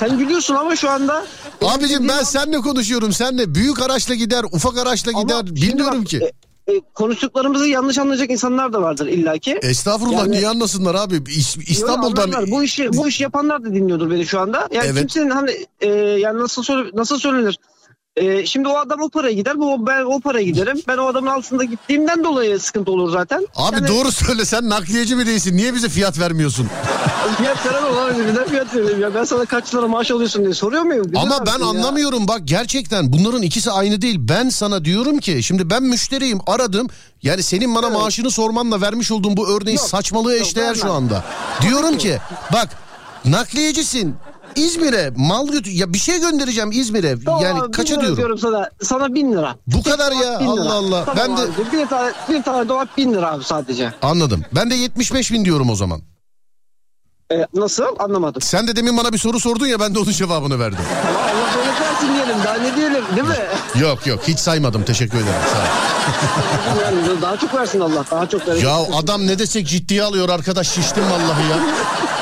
Sen 0.00 0.18
gülüyorsun 0.18 0.54
ama 0.54 0.76
şu 0.76 0.90
anda 0.90 1.26
Abicim 1.62 2.08
ben 2.08 2.22
seninle 2.22 2.56
konuşuyorum. 2.60 3.12
Senle 3.12 3.54
büyük 3.54 3.82
araçla 3.82 4.14
gider, 4.14 4.44
ufak 4.52 4.78
araçla 4.78 5.10
Ama 5.14 5.22
gider. 5.22 5.46
Bilmiyorum 5.46 6.00
bak, 6.00 6.06
ki. 6.06 6.16
e, 6.16 6.49
e, 6.68 6.80
konuştuklarımızı 6.94 7.68
yanlış 7.68 7.98
anlayacak 7.98 8.30
insanlar 8.30 8.72
da 8.72 8.82
vardır 8.82 9.06
illaki. 9.06 9.58
Estağfurullah 9.62 10.18
yani- 10.18 10.30
niye 10.32 10.48
anlasınlar 10.48 10.94
abi? 10.94 11.14
İs- 11.14 11.70
İstanbul'dan 11.70 12.22
anlarlar. 12.22 12.50
bu 12.50 12.62
işi 12.62 12.92
bu 12.92 13.08
işi 13.08 13.22
yapanlar 13.22 13.64
da 13.64 13.74
dinliyordur 13.74 14.10
beni 14.10 14.26
şu 14.26 14.40
anda. 14.40 14.68
Yani 14.72 14.86
Evet. 14.86 14.98
kimsenin 15.00 15.30
hani 15.30 15.50
e, 15.80 15.88
yani 15.96 16.40
nasıl 16.40 16.62
söyle, 16.62 16.90
nasıl 16.94 17.18
söylenir? 17.18 17.58
E, 18.20 18.46
şimdi 18.46 18.68
o 18.68 18.76
adam 18.76 19.00
o 19.00 19.08
paraya 19.08 19.32
gider, 19.34 19.58
bu 19.58 19.86
ben 19.86 20.04
o 20.04 20.20
paraya 20.20 20.44
giderim. 20.44 20.82
Ben 20.88 20.96
o 20.98 21.06
adamın 21.06 21.26
altında 21.30 21.64
gittiğimden 21.64 22.24
dolayı 22.24 22.60
sıkıntı 22.60 22.90
olur 22.92 23.10
zaten. 23.12 23.46
Abi 23.56 23.74
Yani 23.76 23.88
doğru 23.88 24.12
söyle 24.12 24.44
sen 24.44 24.68
nakliyeci 24.68 25.16
mi 25.16 25.26
değilsin? 25.26 25.56
Niye 25.56 25.74
bize 25.74 25.88
fiyat 25.88 26.18
vermiyorsun? 26.18 26.66
Fiyat 27.38 27.66
veren 27.66 27.82
olan 27.82 28.18
birden 28.18 28.48
fiyat 28.48 28.74
vereyim 28.74 29.00
ya. 29.00 29.14
Ben 29.14 29.24
sana 29.24 29.44
kaç 29.44 29.74
lira 29.74 29.88
maaş 29.88 30.10
alıyorsun 30.10 30.42
diye 30.44 30.54
soruyor 30.54 30.82
muyum? 30.82 31.04
Güzel 31.04 31.22
Ama 31.22 31.46
ben 31.46 31.50
aslında 31.52 31.64
ya. 31.64 31.70
anlamıyorum 31.70 32.28
bak 32.28 32.40
gerçekten 32.44 33.12
bunların 33.12 33.42
ikisi 33.42 33.70
aynı 33.70 34.02
değil. 34.02 34.16
Ben 34.20 34.48
sana 34.48 34.84
diyorum 34.84 35.18
ki 35.18 35.42
şimdi 35.42 35.70
ben 35.70 35.82
müşteriyim 35.82 36.38
aradım. 36.46 36.88
Yani 37.22 37.42
senin 37.42 37.74
bana 37.74 37.90
maaşını 37.90 38.30
sormanla 38.30 38.80
vermiş 38.80 39.10
olduğum 39.10 39.36
bu 39.36 39.48
örneği 39.48 39.76
Yok, 39.76 39.88
saçmalığı 39.88 40.32
yok, 40.32 40.42
eşdeğer 40.42 40.74
şu 40.74 40.92
anda. 40.92 41.24
Diyorum 41.62 41.98
ki 41.98 42.18
bak 42.52 42.68
nakliyecisin. 43.24 44.14
İzmir'e 44.56 45.12
mal 45.16 45.48
götür 45.48 45.70
ya 45.70 45.92
bir 45.92 45.98
şey 45.98 46.20
göndereceğim 46.20 46.70
İzmir'e. 46.72 47.24
Tamam 47.24 47.42
yani 47.42 47.60
abi, 47.62 47.70
kaça 47.72 48.00
diyorum? 48.00 48.16
diyorum 48.16 48.38
sana. 48.38 48.70
Sana 48.82 49.14
bin 49.14 49.32
lira. 49.32 49.56
Bu 49.66 49.82
kadar 49.82 50.12
ya 50.12 50.40
Bin 50.40 50.44
lira. 50.46 50.62
Allah 50.62 50.74
Allah. 50.74 51.04
Tamam 51.04 51.16
ben 51.28 51.36
de 51.36 51.40
abi, 51.42 51.50
bir 51.82 51.86
tane, 51.86 52.12
bir 52.28 52.42
tane 52.42 52.68
dolap 52.68 52.96
bin 52.96 53.12
lira 53.14 53.30
abi 53.30 53.44
sadece. 53.44 53.92
anladım. 54.02 54.44
Ben 54.52 54.70
de 54.70 54.74
75 54.74 55.32
bin 55.32 55.44
diyorum 55.44 55.70
o 55.70 55.76
zaman. 55.76 56.00
E, 57.32 57.46
nasıl? 57.54 57.84
Anlamadım. 57.98 58.42
Sen 58.42 58.66
de 58.68 58.76
demin 58.76 58.96
bana 58.96 59.12
bir 59.12 59.18
soru 59.18 59.40
sordun 59.40 59.66
ya 59.66 59.80
ben 59.80 59.94
de 59.94 59.98
onun 59.98 60.10
cevabını 60.12 60.58
verdim. 60.58 60.78
Allah 61.06 61.46
böyle 61.56 61.70
versin 61.80 62.14
diyelim. 62.14 62.36
Daha 62.44 62.54
ne 62.54 62.76
diyelim 62.76 63.04
değil 63.16 63.28
mi? 63.28 63.80
Yok 63.80 64.06
yok 64.06 64.20
hiç 64.28 64.38
saymadım 64.38 64.82
teşekkür 64.84 65.18
ederim 65.18 65.34
sağ 65.52 65.58
ol. 65.58 65.64
yani 66.84 67.22
daha 67.22 67.36
çok 67.36 67.54
versin 67.54 67.80
Allah. 67.80 68.04
Daha 68.10 68.28
çok 68.28 68.48
versin. 68.48 68.66
Ya 68.66 68.76
adam 68.98 69.26
ne 69.26 69.38
desek 69.38 69.66
ciddiye 69.66 70.02
alıyor 70.02 70.28
arkadaş 70.28 70.68
şiştim 70.68 71.04
vallahi 71.04 71.42
ya. 71.50 71.56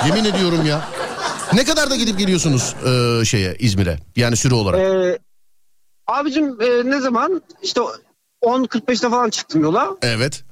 Yemin 0.06 0.24
ediyorum 0.24 0.66
ya. 0.66 0.80
Ne 1.54 1.64
kadar 1.64 1.90
da 1.90 1.96
gidip 1.96 2.18
geliyorsunuz 2.18 2.74
e, 2.86 3.24
şeye 3.24 3.56
İzmir'e 3.58 3.98
yani 4.16 4.36
süre 4.36 4.54
olarak? 4.54 4.80
Ee, 4.80 5.18
abicim 6.06 6.62
e, 6.62 6.90
ne 6.90 7.00
zaman 7.00 7.42
işte 7.62 7.80
10.45'te 8.42 9.10
falan 9.10 9.30
çıktım 9.30 9.62
yola. 9.62 9.96
Evet. 10.02 10.44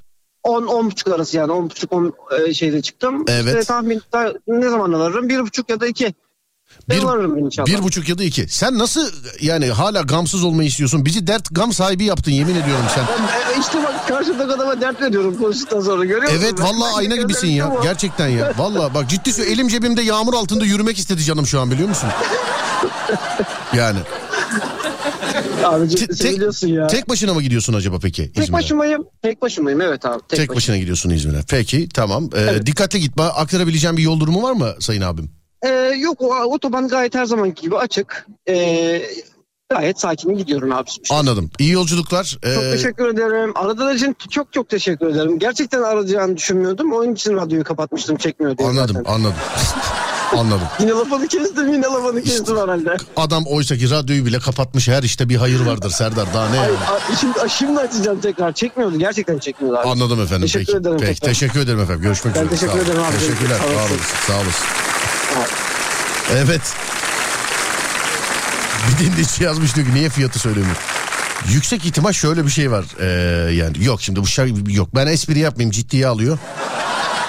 10 0.42 0.62
10.30 0.62 1.14
arası 1.14 1.36
yani 1.36 1.52
10.30 1.52 1.86
10 1.90 2.14
e, 2.48 2.54
şeyde 2.54 2.82
çıktım. 2.82 3.24
Evet. 3.28 3.46
İşte 3.46 3.64
tahmin 3.64 4.02
ta- 4.10 4.34
ne 4.46 4.68
zaman 4.68 4.92
varırım? 4.92 5.28
1.30 5.28 5.64
ya 5.68 5.80
da 5.80 5.86
2. 5.86 6.14
Ben 6.88 6.98
Bir, 6.98 7.02
varırım 7.02 7.38
inşallah. 7.38 7.66
bir 7.66 7.82
buçuk 7.82 8.08
ya 8.08 8.18
da 8.18 8.24
iki. 8.24 8.48
Sen 8.48 8.78
nasıl 8.78 9.10
yani 9.40 9.66
hala 9.66 10.00
gamsız 10.02 10.44
olmayı 10.44 10.68
istiyorsun? 10.68 11.04
Bizi 11.04 11.26
dert 11.26 11.48
gam 11.54 11.72
sahibi 11.72 12.04
yaptın 12.04 12.30
yemin 12.32 12.54
ediyorum 12.54 12.84
sen. 12.94 13.02
E, 13.02 13.60
işte 13.60 13.78
bak 13.84 14.08
karşımdaki 14.08 14.52
adama 14.52 14.80
dert 14.80 15.02
veriyorum 15.02 15.38
konuştuktan 15.38 15.80
sonra 15.80 16.04
görüyor 16.04 16.22
musun? 16.32 16.36
Evet 16.42 16.54
Ben- 16.58 16.64
vallahi 16.64 16.92
ben- 16.94 16.98
ayna 16.98 17.10
ben- 17.14 17.20
gibisin 17.22 17.48
ya. 17.48 17.72
ben- 17.76 17.82
Gerçekten 17.82 18.28
ya. 18.28 18.52
Vallahi 18.58 18.94
bak 18.94 19.08
ciddi 19.10 19.32
söylüyorum 19.32 19.60
elim 19.60 19.68
cebimde 19.68 20.02
yağmur 20.02 20.34
altında 20.34 20.64
yürümek 20.64 20.98
istedi 20.98 21.24
canım 21.24 21.46
şu 21.46 21.60
an 21.60 21.70
biliyor 21.70 21.88
musun? 21.88 22.08
Yani. 23.76 23.98
Te- 25.96 26.14
sen 26.14 26.32
biliyorsun 26.34 26.68
ya. 26.68 26.86
Tek 26.86 27.08
başına 27.08 27.34
mı 27.34 27.42
gidiyorsun 27.42 27.74
acaba 27.74 27.98
peki 27.98 28.22
Tek 28.22 28.36
İzmir'e? 28.44 28.52
başımayım. 28.52 29.04
Tek 29.22 29.42
başımayım 29.42 29.80
evet 29.80 30.04
abi. 30.04 30.20
Tek, 30.28 30.38
Tek 30.38 30.56
başına 30.56 30.76
gidiyorsun 30.76 31.10
İzmir'e. 31.10 31.40
Peki 31.50 31.88
tamam. 31.88 32.30
Ee, 32.36 32.66
Dikkatli 32.66 33.00
git. 33.00 33.18
Bana 33.18 33.28
Aktarabileceğim 33.28 33.96
bir 33.96 34.02
yol 34.02 34.20
durumu 34.20 34.42
var 34.42 34.52
mı 34.52 34.74
sayın 34.80 35.02
abim? 35.02 35.30
Ee, 35.66 35.94
yok 35.98 36.20
o 36.20 36.34
otoban 36.34 36.88
gayet 36.88 37.14
her 37.14 37.24
zamanki 37.24 37.62
gibi 37.62 37.76
açık. 37.76 38.26
Ee, 38.48 39.02
gayet 39.70 40.00
sakin 40.00 40.36
gidiyorum 40.38 40.72
abi. 40.72 40.90
Anladım. 41.10 41.50
İyi 41.58 41.70
yolculuklar. 41.70 42.38
Ee, 42.42 42.54
Çok 42.54 42.62
teşekkür 42.62 43.08
ederim. 43.08 43.52
Aradığın 43.54 43.96
için 43.96 44.16
çok 44.30 44.52
çok 44.52 44.68
teşekkür 44.68 45.06
ederim. 45.06 45.38
Gerçekten 45.38 45.82
arayacağını 45.82 46.36
düşünmüyordum. 46.36 46.92
Onun 46.92 47.12
için 47.14 47.36
radyoyu 47.36 47.64
kapatmıştım 47.64 48.16
çekmiyor 48.16 48.58
diye. 48.58 48.68
anladım 48.68 48.96
zaten. 48.96 49.12
anladım. 49.12 49.34
anladım. 50.36 50.66
Yine 50.80 50.90
lafını 50.90 51.28
kestim 51.28 51.72
yine 51.72 51.86
lafını 51.86 52.22
kestim 52.22 52.56
herhalde. 52.56 52.96
Adam 53.16 53.44
oysaki 53.46 53.90
radyoyu 53.90 54.26
bile 54.26 54.38
kapatmış. 54.38 54.88
Her 54.88 55.02
işte 55.02 55.28
bir 55.28 55.36
hayır 55.36 55.66
vardır 55.66 55.90
Serdar. 55.90 56.34
Daha 56.34 56.48
ne 56.50 56.60
Ay, 56.60 56.66
yani? 56.66 56.76
şimdi, 57.20 57.38
şimdi 57.50 57.80
açacağım 57.80 58.20
tekrar. 58.20 58.52
Çekmiyordu. 58.52 58.98
Gerçekten 58.98 59.38
çekmiyordu 59.38 59.78
abi. 59.78 59.88
Anladım 59.88 60.20
efendim. 60.20 60.42
Teşekkür 60.42 60.66
Peki. 60.66 60.78
ederim 60.78 60.96
Peki. 61.00 61.12
tekrar. 61.14 61.28
Teşekkür 61.28 61.60
ederim 61.60 61.80
efendim. 61.80 62.02
Görüşmek 62.02 62.34
Ben 62.34 62.40
üzere. 62.40 62.50
teşekkür 62.54 62.72
Sağ 62.72 62.78
olun. 62.78 62.84
ederim 62.90 63.02
abi. 63.02 63.18
Teşekkürler. 63.18 63.56
Sağ 63.58 63.66
olasın. 63.66 63.96
Sağ 64.26 64.34
olasın. 64.34 64.85
Evet. 66.32 66.60
Bir 68.88 69.06
dinleyici 69.06 69.44
yazmış 69.44 69.76
diyor 69.76 69.86
ki 69.86 69.94
niye 69.94 70.08
fiyatı 70.08 70.38
söylemiyor? 70.38 70.76
Yüksek 71.48 71.84
ihtimal 71.84 72.12
şöyle 72.12 72.44
bir 72.44 72.50
şey 72.50 72.70
var. 72.70 72.84
Ee, 73.00 73.54
yani 73.54 73.84
yok 73.84 74.02
şimdi 74.02 74.20
bu 74.20 74.26
şey 74.26 74.54
yok. 74.68 74.88
Ben 74.94 75.06
espri 75.06 75.38
yapmayayım 75.38 75.70
ciddiye 75.70 76.06
alıyor. 76.06 76.38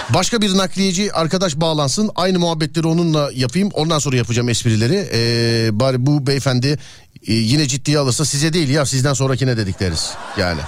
Başka 0.10 0.42
bir 0.42 0.58
nakliyeci 0.58 1.14
arkadaş 1.14 1.56
bağlansın. 1.56 2.12
Aynı 2.16 2.40
muhabbetleri 2.40 2.88
onunla 2.88 3.30
yapayım. 3.34 3.70
Ondan 3.74 4.00
sonra 4.00 4.16
yapacağım 4.16 4.50
esprileri. 4.50 5.10
Ee, 5.14 5.70
bari 5.80 6.06
bu 6.06 6.28
beyefendi 6.28 6.80
yine 7.28 7.68
ciddiye 7.68 8.00
alırsa 8.00 8.26
size 8.26 8.54
değil 8.54 8.70
ya 8.70 8.86
sizden 8.86 9.14
sonrakine 9.14 9.58
dedik 9.58 9.80
deriz. 9.80 10.14
Yani 10.38 10.62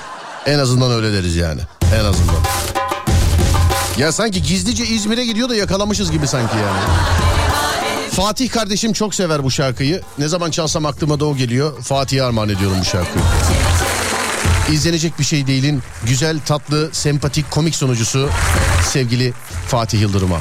en 0.45 0.59
azından 0.59 0.91
öyle 0.91 1.13
deriz 1.13 1.36
yani. 1.36 1.61
En 1.99 2.05
azından. 2.05 2.43
Ya 3.97 4.11
sanki 4.11 4.43
gizlice 4.43 4.86
İzmir'e 4.86 5.25
gidiyor 5.25 5.49
da 5.49 5.55
yakalamışız 5.55 6.11
gibi 6.11 6.27
sanki 6.27 6.57
yani. 6.57 6.80
Fatih 8.20 8.49
kardeşim 8.49 8.93
çok 8.93 9.15
sever 9.15 9.43
bu 9.43 9.51
şarkıyı. 9.51 10.01
Ne 10.17 10.28
zaman 10.28 10.51
çalsam 10.51 10.86
aklıma 10.86 11.20
da 11.20 11.26
o 11.26 11.36
geliyor. 11.36 11.82
Fatih'e 11.82 12.24
armağan 12.24 12.49
ediyorum 12.49 12.78
bu 12.82 12.86
şarkıyı. 12.86 13.26
İzlenecek 14.72 15.20
bir 15.20 15.24
şey 15.24 15.47
değilin 15.47 15.82
güzel, 16.05 16.39
tatlı, 16.39 16.89
sempatik, 16.91 17.51
komik 17.51 17.76
sonucusu 17.76 18.30
sevgili 18.84 19.34
Fatih 19.67 20.01
Yıldırım'a. 20.01 20.39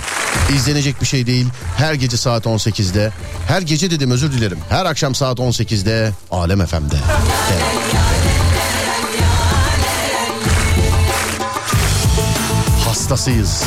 İzlenecek 0.57 1.01
bir 1.01 1.07
şey 1.07 1.27
değil. 1.27 1.47
Her 1.77 1.95
gece 1.95 2.17
saat 2.17 2.47
18'de. 2.47 3.13
Her 3.49 3.63
gece 3.63 3.91
dedim 3.91 4.11
özür 4.11 4.33
dilerim. 4.33 4.59
Her 4.69 4.85
akşam 4.85 5.15
saat 5.15 5.39
18'de 5.39 6.13
Alem 6.31 6.67
FM'de. 6.67 6.97
Evet. 7.53 7.63
Hastasıyız. 12.87 13.65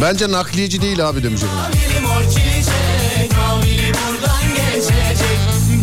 Bence 0.00 0.30
nakliyeci 0.32 0.82
değil 0.82 1.08
abi 1.08 1.22
demiş 1.22 1.42
efendim. 1.42 1.80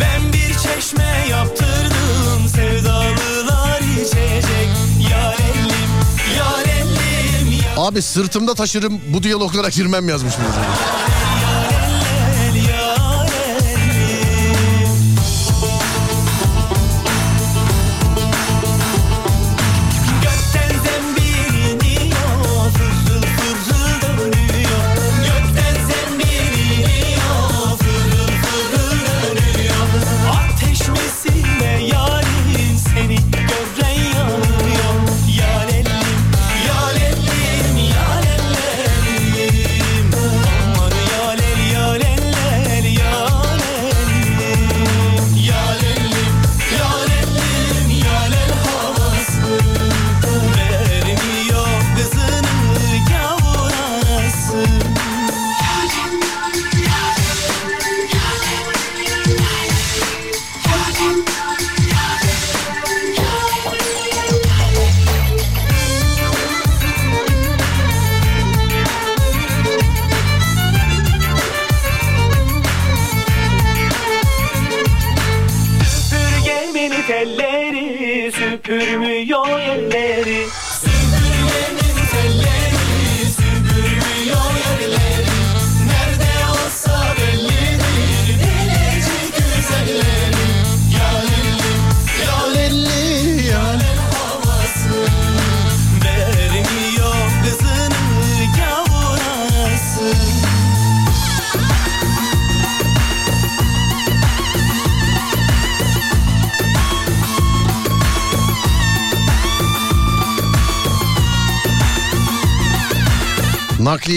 Ben 0.00 0.32
bir 0.32 0.54
çeşme 0.58 1.26
yaptırdım 1.30 2.48
Sevdalılar 2.54 3.80
içecek 3.80 4.68
Yar 5.10 5.34
ellim 5.34 5.90
Yar 6.36 6.64
ellim 6.64 7.52
Yar 7.52 7.88
Abi 7.88 8.02
sırtımda 8.02 8.54
taşırım 8.54 9.00
bu 9.08 9.22
diyaloglara 9.22 9.68
girmem 9.68 10.08
yazmış. 10.08 10.34
bu 10.34 11.25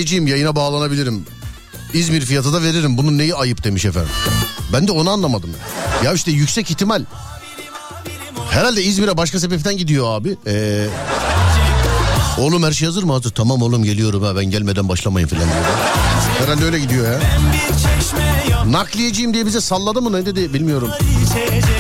Nakliyeciyim 0.10 0.28
yayına 0.28 0.56
bağlanabilirim. 0.56 1.26
İzmir 1.94 2.22
fiyatı 2.22 2.54
da 2.54 2.62
veririm. 2.64 2.98
Bunun 2.98 3.18
neyi 3.18 3.36
ayıp 3.36 3.64
demiş 3.64 3.86
efendim. 3.86 4.10
Ben 4.74 4.88
de 4.88 4.92
onu 4.92 5.10
anlamadım. 5.10 5.50
Ya 6.04 6.14
işte 6.14 6.32
yüksek 6.32 6.72
ihtimal. 6.72 7.04
Herhalde 8.52 8.84
İzmir'e 8.84 9.18
başka 9.18 9.40
sebepten 9.40 9.78
gidiyor 9.78 10.20
abi. 10.20 10.38
Ee, 10.48 10.88
oğlum 12.38 12.64
her 12.64 12.72
şey 12.72 12.86
hazır 12.86 13.04
mı? 13.04 13.14
Hazır. 13.14 13.32
Tamam 13.32 13.62
oğlum 13.62 13.84
geliyorum 13.84 14.24
ha 14.24 14.36
ben 14.36 14.46
gelmeden 14.46 14.90
başlamayın 14.90 15.28
falan 15.28 15.44
diyor. 15.44 15.56
Herhalde 16.40 16.66
öyle 16.66 16.80
gidiyor 16.80 17.12
ya. 17.12 17.20
Nakliyeciyim 18.72 19.34
diye 19.34 19.46
bize 19.46 19.62
salladı 19.62 20.02
mı 20.02 20.14
ne 20.14 20.26
dedi 20.26 20.54
bilmiyorum. 20.54 20.90
içecek 21.26 21.79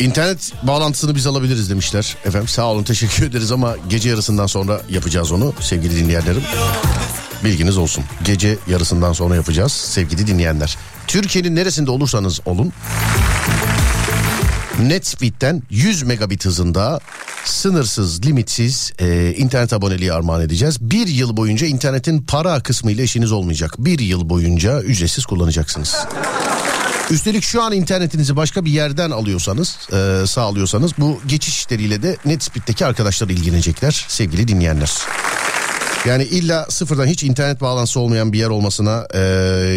İnternet 0.00 0.52
bağlantısını 0.62 1.14
biz 1.14 1.26
alabiliriz 1.26 1.70
demişler. 1.70 2.16
Efendim 2.24 2.48
sağ 2.48 2.66
olun 2.66 2.82
teşekkür 2.82 3.26
ederiz 3.26 3.52
ama 3.52 3.76
gece 3.88 4.08
yarısından 4.08 4.46
sonra 4.46 4.80
yapacağız 4.90 5.32
onu 5.32 5.54
sevgili 5.60 5.96
dinleyenlerim. 5.96 6.42
Bilginiz 7.44 7.76
olsun. 7.76 8.04
Gece 8.24 8.58
yarısından 8.66 9.12
sonra 9.12 9.36
yapacağız 9.36 9.72
sevgili 9.72 10.26
dinleyenler. 10.26 10.76
Türkiye'nin 11.06 11.56
neresinde 11.56 11.90
olursanız 11.90 12.40
olun. 12.46 12.72
Netspeed'den 14.82 15.62
100 15.70 16.02
megabit 16.02 16.44
hızında 16.44 17.00
sınırsız, 17.44 18.26
limitsiz 18.26 18.92
e, 18.98 19.34
internet 19.36 19.72
aboneliği 19.72 20.12
armağan 20.12 20.40
edeceğiz. 20.42 20.80
Bir 20.80 21.06
yıl 21.06 21.36
boyunca 21.36 21.66
internetin 21.66 22.22
para 22.22 22.60
kısmı 22.60 22.90
ile 22.90 23.04
işiniz 23.04 23.32
olmayacak. 23.32 23.74
Bir 23.78 23.98
yıl 23.98 24.28
boyunca 24.28 24.80
ücretsiz 24.82 25.26
kullanacaksınız. 25.26 25.96
Üstelik 27.10 27.44
şu 27.44 27.62
an 27.62 27.72
internetinizi 27.72 28.36
başka 28.36 28.64
bir 28.64 28.70
yerden 28.70 29.10
alıyorsanız, 29.10 29.78
e, 29.92 30.26
sağlıyorsanız 30.26 30.92
bu 30.98 31.20
geçiş 31.26 31.58
işleriyle 31.58 32.02
de 32.02 32.16
Netspeed'deki 32.24 32.86
arkadaşlar 32.86 33.28
ilgilenecekler 33.28 34.04
sevgili 34.08 34.48
dinleyenler. 34.48 34.92
Yani 36.04 36.24
illa 36.24 36.66
sıfırdan 36.70 37.06
hiç 37.06 37.22
internet 37.22 37.60
bağlantısı 37.60 38.00
olmayan 38.00 38.32
bir 38.32 38.38
yer 38.38 38.48
olmasına 38.48 39.06
e, 39.14 39.18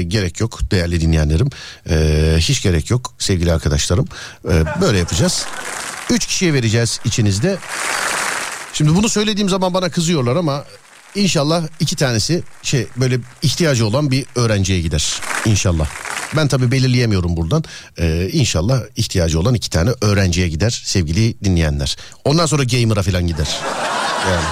gerek 0.08 0.40
yok 0.40 0.60
değerli 0.72 1.02
dinleyenlerim. 1.02 1.50
E, 1.90 2.36
hiç 2.40 2.62
gerek 2.62 2.92
yok 2.92 3.14
sevgili 3.18 3.54
arkadaşlarım. 3.54 4.08
E, 4.46 4.82
böyle 4.82 4.98
yapacağız. 4.98 5.46
Üç 6.10 6.26
kişiye 6.26 6.54
vereceğiz 6.54 7.00
içinizde. 7.06 7.58
Şimdi 8.74 8.96
bunu 8.96 9.10
söylediğim 9.10 9.50
zaman 9.50 9.74
bana 9.74 9.90
kızıyorlar 9.90 10.36
ama 10.36 10.64
inşallah 11.18 11.64
iki 11.80 11.96
tanesi 11.96 12.44
şey 12.64 12.88
böyle 12.98 13.20
ihtiyacı 13.42 13.88
olan 13.88 14.12
bir 14.12 14.26
öğrenciye 14.36 14.82
gider. 14.82 15.22
İnşallah. 15.46 15.88
Ben 16.36 16.48
tabii 16.48 16.72
belirleyemiyorum 16.72 17.38
buradan. 17.38 17.64
Ee, 18.00 18.30
inşallah 18.32 18.82
ihtiyacı 18.96 19.40
olan 19.40 19.54
iki 19.54 19.70
tane 19.70 19.90
öğrenciye 20.02 20.48
gider 20.48 20.82
sevgili 20.86 21.44
dinleyenler. 21.44 21.98
Ondan 22.26 22.46
sonra 22.46 22.64
gamer'a 22.64 23.02
falan 23.04 23.28
gider. 23.28 23.48
Yani. 24.32 24.46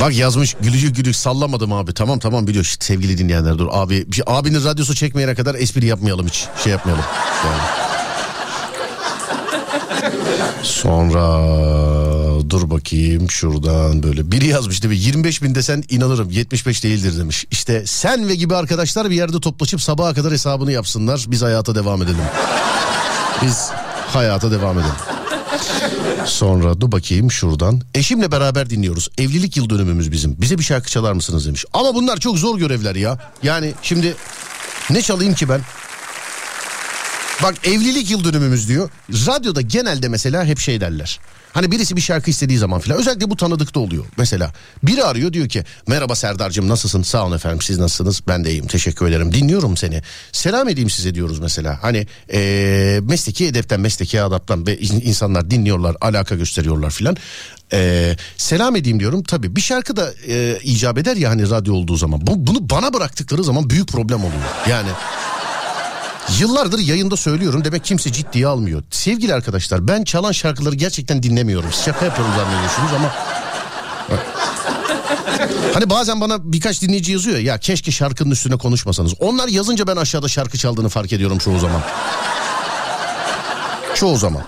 Bak 0.00 0.14
yazmış 0.14 0.56
gülücük 0.60 0.96
gülücük 0.96 1.16
sallamadım 1.16 1.72
abi. 1.72 1.94
Tamam 1.94 2.18
tamam 2.18 2.46
biliyor 2.46 2.64
Şşt, 2.64 2.84
sevgili 2.84 3.18
dinleyenler 3.18 3.58
dur 3.58 3.68
abi. 3.72 4.04
Bir 4.06 4.16
şey- 4.16 4.24
abinin 4.26 4.64
radyosu 4.64 4.94
çekmeyene 4.94 5.34
kadar 5.34 5.54
espri 5.54 5.86
yapmayalım 5.86 6.26
hiç. 6.26 6.46
Şey 6.64 6.72
yapmayalım. 6.72 7.04
Yani. 7.46 7.62
Sonra 10.62 11.38
dur 12.50 12.70
bakayım 12.70 13.30
şuradan 13.30 14.02
böyle 14.02 14.32
biri 14.32 14.46
yazmış 14.46 14.82
değil 14.82 14.94
mi 14.94 15.00
25 15.00 15.42
bin 15.42 15.54
desen 15.54 15.84
inanırım 15.88 16.30
75 16.30 16.84
değildir 16.84 17.18
demiş. 17.18 17.44
İşte 17.50 17.86
sen 17.86 18.28
ve 18.28 18.34
gibi 18.34 18.56
arkadaşlar 18.56 19.10
bir 19.10 19.16
yerde 19.16 19.40
toplaşıp 19.40 19.82
sabaha 19.82 20.14
kadar 20.14 20.32
hesabını 20.32 20.72
yapsınlar 20.72 21.24
biz 21.28 21.42
hayata 21.42 21.74
devam 21.74 22.02
edelim. 22.02 22.16
Biz 23.42 23.68
hayata 24.06 24.50
devam 24.50 24.78
edelim. 24.78 24.94
Sonra 26.24 26.80
dur 26.80 26.92
bakayım 26.92 27.30
şuradan. 27.30 27.80
Eşimle 27.94 28.32
beraber 28.32 28.70
dinliyoruz. 28.70 29.08
Evlilik 29.18 29.56
yıl 29.56 29.70
dönümümüz 29.70 30.12
bizim. 30.12 30.40
Bize 30.40 30.58
bir 30.58 30.64
şarkı 30.64 30.90
çalar 30.90 31.12
mısınız 31.12 31.46
demiş. 31.46 31.64
Ama 31.72 31.94
bunlar 31.94 32.16
çok 32.16 32.38
zor 32.38 32.58
görevler 32.58 32.94
ya. 32.94 33.18
Yani 33.42 33.72
şimdi 33.82 34.14
ne 34.90 35.02
çalayım 35.02 35.34
ki 35.34 35.48
ben? 35.48 35.60
Bak 37.42 37.54
evlilik 37.66 38.10
yıl 38.10 38.24
dönümümüz 38.24 38.68
diyor. 38.68 38.90
Radyoda 39.10 39.60
genelde 39.60 40.08
mesela 40.08 40.44
hep 40.44 40.58
şey 40.58 40.80
derler. 40.80 41.20
Hani 41.52 41.70
birisi 41.72 41.96
bir 41.96 42.00
şarkı 42.00 42.30
istediği 42.30 42.58
zaman 42.58 42.80
filan 42.80 42.98
özellikle 42.98 43.30
bu 43.30 43.36
tanıdıkta 43.36 43.80
oluyor. 43.80 44.04
Mesela 44.16 44.52
biri 44.82 45.04
arıyor 45.04 45.32
diyor 45.32 45.48
ki 45.48 45.64
merhaba 45.86 46.14
Serdar'cığım 46.14 46.68
nasılsın 46.68 47.02
sağ 47.02 47.26
olun 47.26 47.36
efendim 47.36 47.60
siz 47.62 47.78
nasılsınız 47.78 48.22
ben 48.28 48.44
de 48.44 48.50
iyiyim 48.50 48.66
teşekkür 48.66 49.06
ederim 49.08 49.34
dinliyorum 49.34 49.76
seni. 49.76 50.02
Selam 50.32 50.68
edeyim 50.68 50.90
size 50.90 51.14
diyoruz 51.14 51.38
mesela 51.38 51.78
hani 51.82 52.06
eee, 52.32 53.00
mesleki 53.02 53.46
edepten 53.46 53.80
mesleki 53.80 54.22
adaptan 54.22 54.66
ve 54.66 54.78
in- 54.78 55.00
insanlar 55.00 55.50
dinliyorlar 55.50 55.96
alaka 56.00 56.34
gösteriyorlar 56.34 56.90
filan. 56.90 57.16
Eee, 57.72 58.16
selam 58.36 58.76
edeyim 58.76 59.00
diyorum 59.00 59.22
tabii 59.22 59.56
bir 59.56 59.60
şarkı 59.60 59.96
da 59.96 60.12
eee, 60.26 60.58
icap 60.62 60.98
eder 60.98 61.16
ya 61.16 61.30
hani 61.30 61.50
radyo 61.50 61.74
olduğu 61.74 61.96
zaman 61.96 62.26
bu, 62.26 62.46
bunu 62.46 62.70
bana 62.70 62.94
bıraktıkları 62.94 63.44
zaman 63.44 63.70
büyük 63.70 63.88
problem 63.88 64.18
oluyor 64.24 64.42
yani. 64.70 64.88
Yıllardır 66.38 66.78
yayında 66.78 67.16
söylüyorum 67.16 67.64
demek 67.64 67.84
kimse 67.84 68.12
ciddiye 68.12 68.46
almıyor. 68.46 68.82
Sevgili 68.90 69.34
arkadaşlar 69.34 69.88
ben 69.88 70.04
çalan 70.04 70.32
şarkıları 70.32 70.74
gerçekten 70.74 71.22
dinlemiyorum. 71.22 71.70
Şaka 71.84 72.04
yapıyorum 72.04 72.34
zannediyorsunuz 72.36 72.90
ama... 72.96 73.14
Hani 75.74 75.90
bazen 75.90 76.20
bana 76.20 76.52
birkaç 76.52 76.82
dinleyici 76.82 77.12
yazıyor 77.12 77.36
ya, 77.36 77.42
ya 77.42 77.58
keşke 77.58 77.90
şarkının 77.90 78.30
üstüne 78.30 78.56
konuşmasanız. 78.56 79.14
Onlar 79.18 79.48
yazınca 79.48 79.86
ben 79.86 79.96
aşağıda 79.96 80.28
şarkı 80.28 80.58
çaldığını 80.58 80.88
fark 80.88 81.12
ediyorum 81.12 81.38
çoğu 81.38 81.58
zaman. 81.58 81.82
Çoğu 83.94 84.16
zaman. 84.16 84.42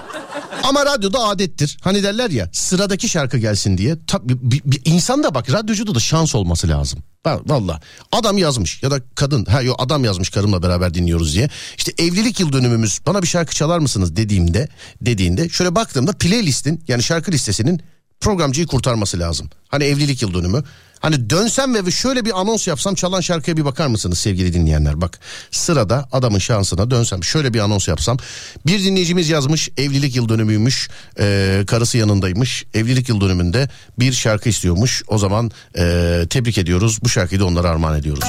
Ama 0.62 0.86
radyoda 0.86 1.18
adettir. 1.24 1.78
Hani 1.82 2.02
derler 2.02 2.30
ya 2.30 2.48
sıradaki 2.52 3.08
şarkı 3.08 3.38
gelsin 3.38 3.78
diye. 3.78 3.96
Tabii 4.06 4.36
bir, 4.50 4.62
bir 4.64 4.80
insan 4.84 5.22
da 5.22 5.34
bak 5.34 5.52
radyocuda 5.52 5.94
da 5.94 6.00
şans 6.00 6.34
olması 6.34 6.68
lazım. 6.68 7.00
Va- 7.26 7.48
Valla 7.50 7.80
adam 8.12 8.38
yazmış 8.38 8.82
ya 8.82 8.90
da 8.90 9.00
kadın 9.14 9.44
ha 9.44 9.62
yok 9.62 9.76
adam 9.78 10.04
yazmış 10.04 10.28
karımla 10.30 10.62
beraber 10.62 10.94
dinliyoruz 10.94 11.34
diye. 11.34 11.48
İşte 11.78 11.92
evlilik 11.98 12.40
yıl 12.40 12.52
dönümümüz 12.52 13.00
bana 13.06 13.22
bir 13.22 13.26
şarkı 13.26 13.54
çalar 13.54 13.78
mısınız 13.78 14.16
dediğimde 14.16 14.68
dediğinde 15.00 15.48
şöyle 15.48 15.74
baktığımda 15.74 16.12
playlistin 16.12 16.84
yani 16.88 17.02
şarkı 17.02 17.32
listesinin 17.32 17.80
programcıyı 18.20 18.66
kurtarması 18.66 19.18
lazım. 19.18 19.50
Hani 19.68 19.84
evlilik 19.84 20.22
yıl 20.22 20.34
dönümü. 20.34 20.64
Hani 21.00 21.30
dönsem 21.30 21.74
ve 21.74 21.90
şöyle 21.90 22.24
bir 22.24 22.40
anons 22.40 22.68
yapsam 22.68 22.94
çalan 22.94 23.20
şarkıya 23.20 23.56
bir 23.56 23.64
bakar 23.64 23.86
mısınız 23.86 24.18
sevgili 24.18 24.52
dinleyenler? 24.52 25.00
Bak 25.00 25.20
sırada 25.50 26.08
adamın 26.12 26.38
şansına 26.38 26.90
dönsem 26.90 27.24
şöyle 27.24 27.54
bir 27.54 27.60
anons 27.60 27.88
yapsam. 27.88 28.18
Bir 28.66 28.84
dinleyicimiz 28.84 29.28
yazmış 29.28 29.68
evlilik 29.76 30.16
yıl 30.16 30.28
dönümüymüş. 30.28 30.88
Ee, 31.18 31.64
karısı 31.66 31.98
yanındaymış. 31.98 32.64
Evlilik 32.74 33.08
yıl 33.08 33.20
dönümünde 33.20 33.68
bir 33.98 34.12
şarkı 34.12 34.48
istiyormuş. 34.48 35.02
O 35.08 35.18
zaman 35.18 35.50
ee, 35.78 36.26
tebrik 36.30 36.58
ediyoruz. 36.58 36.98
Bu 37.02 37.08
şarkıyı 37.08 37.40
da 37.40 37.44
onlara 37.44 37.68
armağan 37.70 37.98
ediyoruz. 37.98 38.24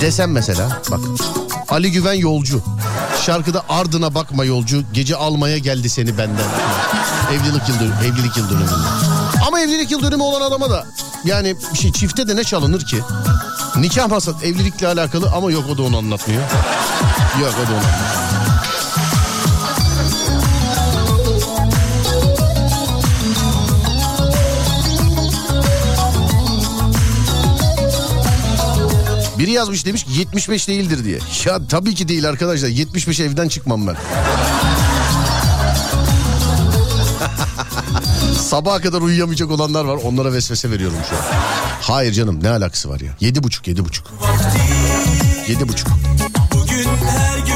Desem 0.00 0.32
mesela 0.32 0.82
bak 0.90 1.00
Ali 1.68 1.92
Güven 1.92 2.12
yolcu. 2.12 2.62
Şarkıda 3.26 3.64
ardına 3.68 4.14
bakma 4.14 4.44
yolcu. 4.44 4.84
Gece 4.92 5.16
almaya 5.16 5.58
geldi 5.58 5.88
seni 5.88 6.18
benden. 6.18 6.48
evlilik 7.32 7.68
yıl 7.68 7.80
dönümü, 7.80 7.94
evlilik 8.04 8.36
yıl 8.36 8.50
dönümünde. 8.50 8.72
Ama 9.46 9.60
evlilik 9.60 9.90
yıl 9.90 10.02
dönümü 10.02 10.22
olan 10.22 10.40
adama 10.40 10.70
da 10.70 10.86
yani 11.24 11.56
bir 11.72 11.78
şey 11.78 11.92
çifte 11.92 12.28
de 12.28 12.36
ne 12.36 12.44
çalınır 12.44 12.86
ki? 12.86 13.00
Nikah 13.76 14.08
masası 14.08 14.46
evlilikle 14.46 14.86
alakalı 14.86 15.30
ama 15.30 15.50
yok 15.50 15.64
o 15.70 15.78
da 15.78 15.82
onu 15.82 15.98
anlatmıyor. 15.98 16.42
Yok 17.40 17.54
o 17.64 17.68
da 17.68 17.72
onu 17.72 17.78
anlatmıyor. 17.78 18.30
Biri 29.38 29.50
yazmış 29.50 29.86
demiş 29.86 30.04
ki 30.04 30.12
75 30.12 30.68
değildir 30.68 31.04
diye. 31.04 31.18
Ya 31.44 31.66
tabii 31.68 31.94
ki 31.94 32.08
değil 32.08 32.28
arkadaşlar. 32.28 32.68
75 32.68 33.20
evden 33.20 33.48
çıkmam 33.48 33.86
ben. 33.86 33.96
Sabaha 38.50 38.80
kadar 38.80 39.00
uyuyamayacak 39.00 39.50
olanlar 39.50 39.84
var. 39.84 39.98
Onlara 40.04 40.32
vesvese 40.32 40.70
veriyorum 40.70 40.96
şu 41.10 41.16
an. 41.16 41.22
Hayır 41.80 42.12
canım 42.12 42.42
ne 42.42 42.50
alakası 42.50 42.90
var 42.90 43.00
ya? 43.00 43.12
Yedi 43.20 43.42
buçuk 43.42 43.68
yedi 43.68 43.84
buçuk. 43.84 44.06
Yedi 45.48 45.68
buçuk. 45.68 45.88
Bugün 46.54 46.84
her 47.06 47.38
günden 47.38 47.49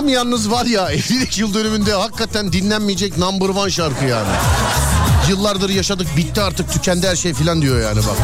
Tam 0.00 0.08
yalnız 0.08 0.50
var 0.50 0.66
ya 0.66 0.90
evlilik 0.90 1.38
yıl 1.38 1.54
dönümünde 1.54 1.92
hakikaten 1.92 2.52
dinlenmeyecek 2.52 3.18
number 3.18 3.48
one 3.48 3.70
şarkı 3.70 4.04
yani. 4.04 4.28
Yıllardır 5.28 5.70
yaşadık 5.70 6.16
bitti 6.16 6.40
artık 6.40 6.72
tükendi 6.72 7.08
her 7.08 7.16
şey 7.16 7.34
filan 7.34 7.62
diyor 7.62 7.80
yani 7.80 7.98
bak. 7.98 8.16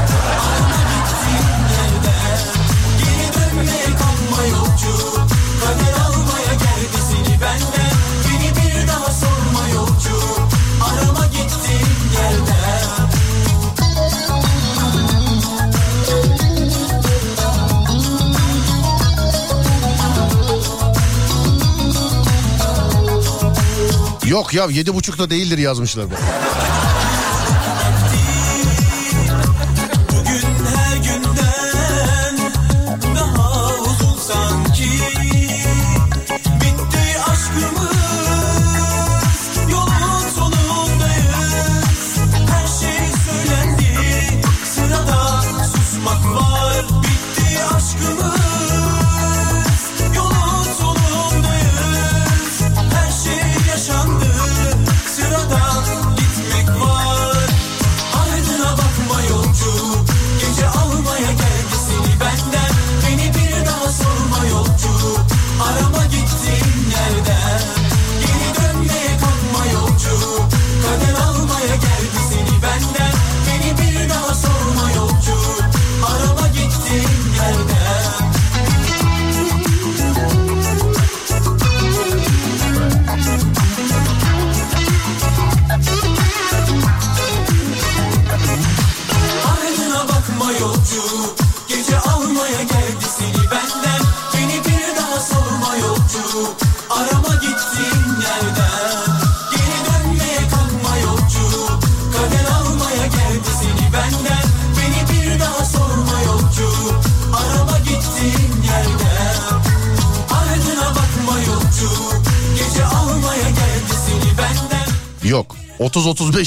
Yok 24.47 24.55
ya 24.55 24.77
yedi 24.77 24.95
buçukta 24.95 25.31
değildir 25.31 25.59
yazmışlar 25.59 26.11
bak. 26.11 26.19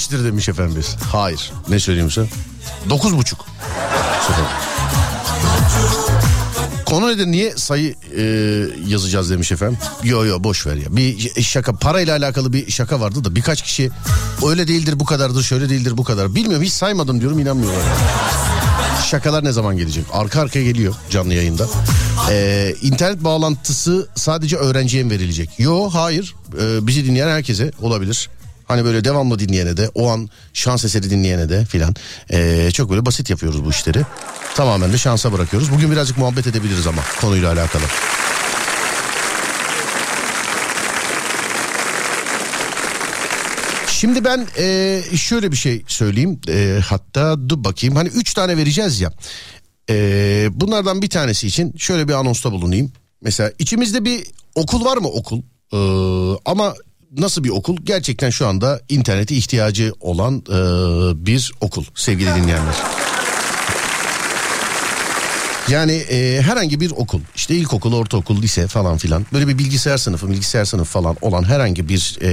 30-35'tir 0.10 0.26
demiş 0.26 0.49
efendimiz. 0.49 0.95
Hayır 1.11 1.52
ne 1.69 1.80
söyleyeyim 1.80 2.10
buçuk. 3.18 3.45
Sıfır. 4.27 4.45
Konu 6.86 7.07
nedir 7.07 7.27
niye 7.27 7.53
sayı 7.57 7.95
e, 8.18 8.22
yazacağız 8.88 9.30
demiş 9.30 9.52
efendim. 9.52 9.77
Yo 10.03 10.26
yo 10.26 10.44
boş 10.44 10.68
ver 10.68 10.76
ya. 10.76 10.95
Bir 10.95 11.44
şaka 11.44 11.73
parayla 11.73 12.18
alakalı 12.18 12.53
bir 12.53 12.72
şaka 12.72 13.02
vardı 13.02 13.23
da 13.23 13.36
birkaç 13.36 13.61
kişi 13.61 13.90
öyle 14.48 14.68
değildir 14.68 14.99
bu 14.99 15.06
kadardır 15.06 15.44
şöyle 15.44 15.69
değildir 15.69 15.98
bu 15.98 16.03
kadar. 16.03 16.36
Bilmiyorum 16.36 16.65
hiç 16.65 16.73
saymadım 16.73 17.22
diyorum 17.22 17.40
inanmıyorlar. 17.40 17.81
Şakalar 19.10 19.44
ne 19.44 19.52
zaman 19.52 19.77
gelecek? 19.77 20.06
Arka 20.14 20.41
arkaya 20.41 20.64
geliyor 20.64 20.95
canlı 21.10 21.34
yayında. 21.34 21.68
Ee, 22.30 22.76
internet 22.81 23.23
bağlantısı 23.23 24.07
sadece 24.15 24.57
öğrenciye 24.57 25.03
mi 25.03 25.11
verilecek? 25.11 25.49
Yo 25.60 25.90
hayır. 25.90 26.36
Ee, 26.61 26.88
bizi 26.88 27.06
dinleyen 27.06 27.27
herkese 27.27 27.72
olabilir. 27.81 28.30
Hani 28.70 28.86
böyle 28.86 29.04
devamlı 29.04 29.40
dinleyene 29.40 29.78
de 29.78 29.90
o 29.96 30.10
an 30.10 30.30
şans 30.54 30.86
eseri 30.86 31.10
dinleyene 31.10 31.50
de 31.50 31.66
filan. 31.66 31.96
Ee, 32.32 32.70
çok 32.74 32.90
böyle 32.90 33.06
basit 33.06 33.30
yapıyoruz 33.30 33.66
bu 33.66 33.70
işleri. 33.70 34.02
Tamamen 34.56 34.94
de 34.94 34.98
şansa 34.98 35.34
bırakıyoruz. 35.34 35.72
Bugün 35.72 35.91
birazcık 35.91 36.18
muhabbet 36.18 36.48
edebiliriz 36.48 36.88
ama 36.88 37.02
konuyla 37.22 37.52
alakalı. 37.52 37.84
Şimdi 43.88 44.24
ben 44.24 44.48
e, 44.58 45.02
şöyle 45.18 45.52
bir 45.52 45.58
şey 45.58 45.84
söyleyeyim. 45.88 46.40
E, 46.50 46.80
hatta 46.86 47.50
dur 47.50 47.64
bakayım. 47.64 47.96
Hani 47.96 48.10
üç 48.10 48.34
tane 48.34 48.58
vereceğiz 48.58 49.02
ya. 49.02 49.12
E, 49.90 50.48
bunlardan 50.52 51.02
bir 51.02 51.10
tanesi 51.10 51.48
için 51.48 51.74
şöyle 51.78 52.08
bir 52.08 52.14
anonsta 52.14 52.52
bulunayım. 52.52 52.91
Mesela 53.22 53.52
içimizde 53.60 54.06
bir 54.06 54.28
okul 54.56 54.86
var 54.86 54.98
mı 54.98 55.08
okul? 55.08 55.41
E, 55.74 55.80
ama 56.46 56.74
nasıl 57.18 57.44
bir 57.44 57.49
okul? 57.49 57.77
Gerçekten 57.84 58.30
şu 58.30 58.48
anda 58.48 58.81
internete 58.90 59.36
ihtiyacı 59.36 59.94
olan 59.99 60.36
e, 60.38 61.26
bir 61.26 61.52
okul 61.61 61.84
sevgili 61.95 62.36
dinleyenler. 62.36 62.76
Yani 65.70 65.91
e, 65.91 66.41
herhangi 66.41 66.80
bir 66.80 66.91
okul 66.91 67.22
işte 67.36 67.56
ilkokul, 67.56 67.94
ortaokul, 67.94 68.41
lise 68.41 68.68
falan 68.68 68.98
filan 68.98 69.26
böyle 69.34 69.48
bir 69.48 69.58
bilgisayar 69.58 69.98
sınıfı, 69.98 70.30
bilgisayar 70.30 70.66
sınıfı 70.66 70.91
falan 70.91 71.16
olan 71.22 71.44
herhangi 71.44 71.90
bir, 71.90 72.18
e, 72.22 72.30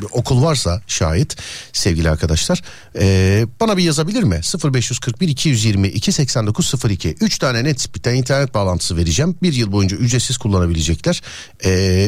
bir 0.00 0.06
okul 0.12 0.42
varsa 0.42 0.82
şayet 0.86 1.36
sevgili 1.72 2.10
arkadaşlar 2.10 2.62
e, 2.98 3.46
bana 3.60 3.76
bir 3.76 3.82
yazabilir 3.82 4.22
mi? 4.22 4.40
0541 4.74 5.28
222 5.28 6.12
8902 6.12 7.16
3 7.20 7.38
tane 7.38 7.64
net 7.64 7.94
bir 7.94 8.10
internet 8.10 8.54
bağlantısı 8.54 8.96
vereceğim. 8.96 9.36
Bir 9.42 9.52
yıl 9.52 9.72
boyunca 9.72 9.96
ücretsiz 9.96 10.36
kullanabilecekler. 10.36 11.22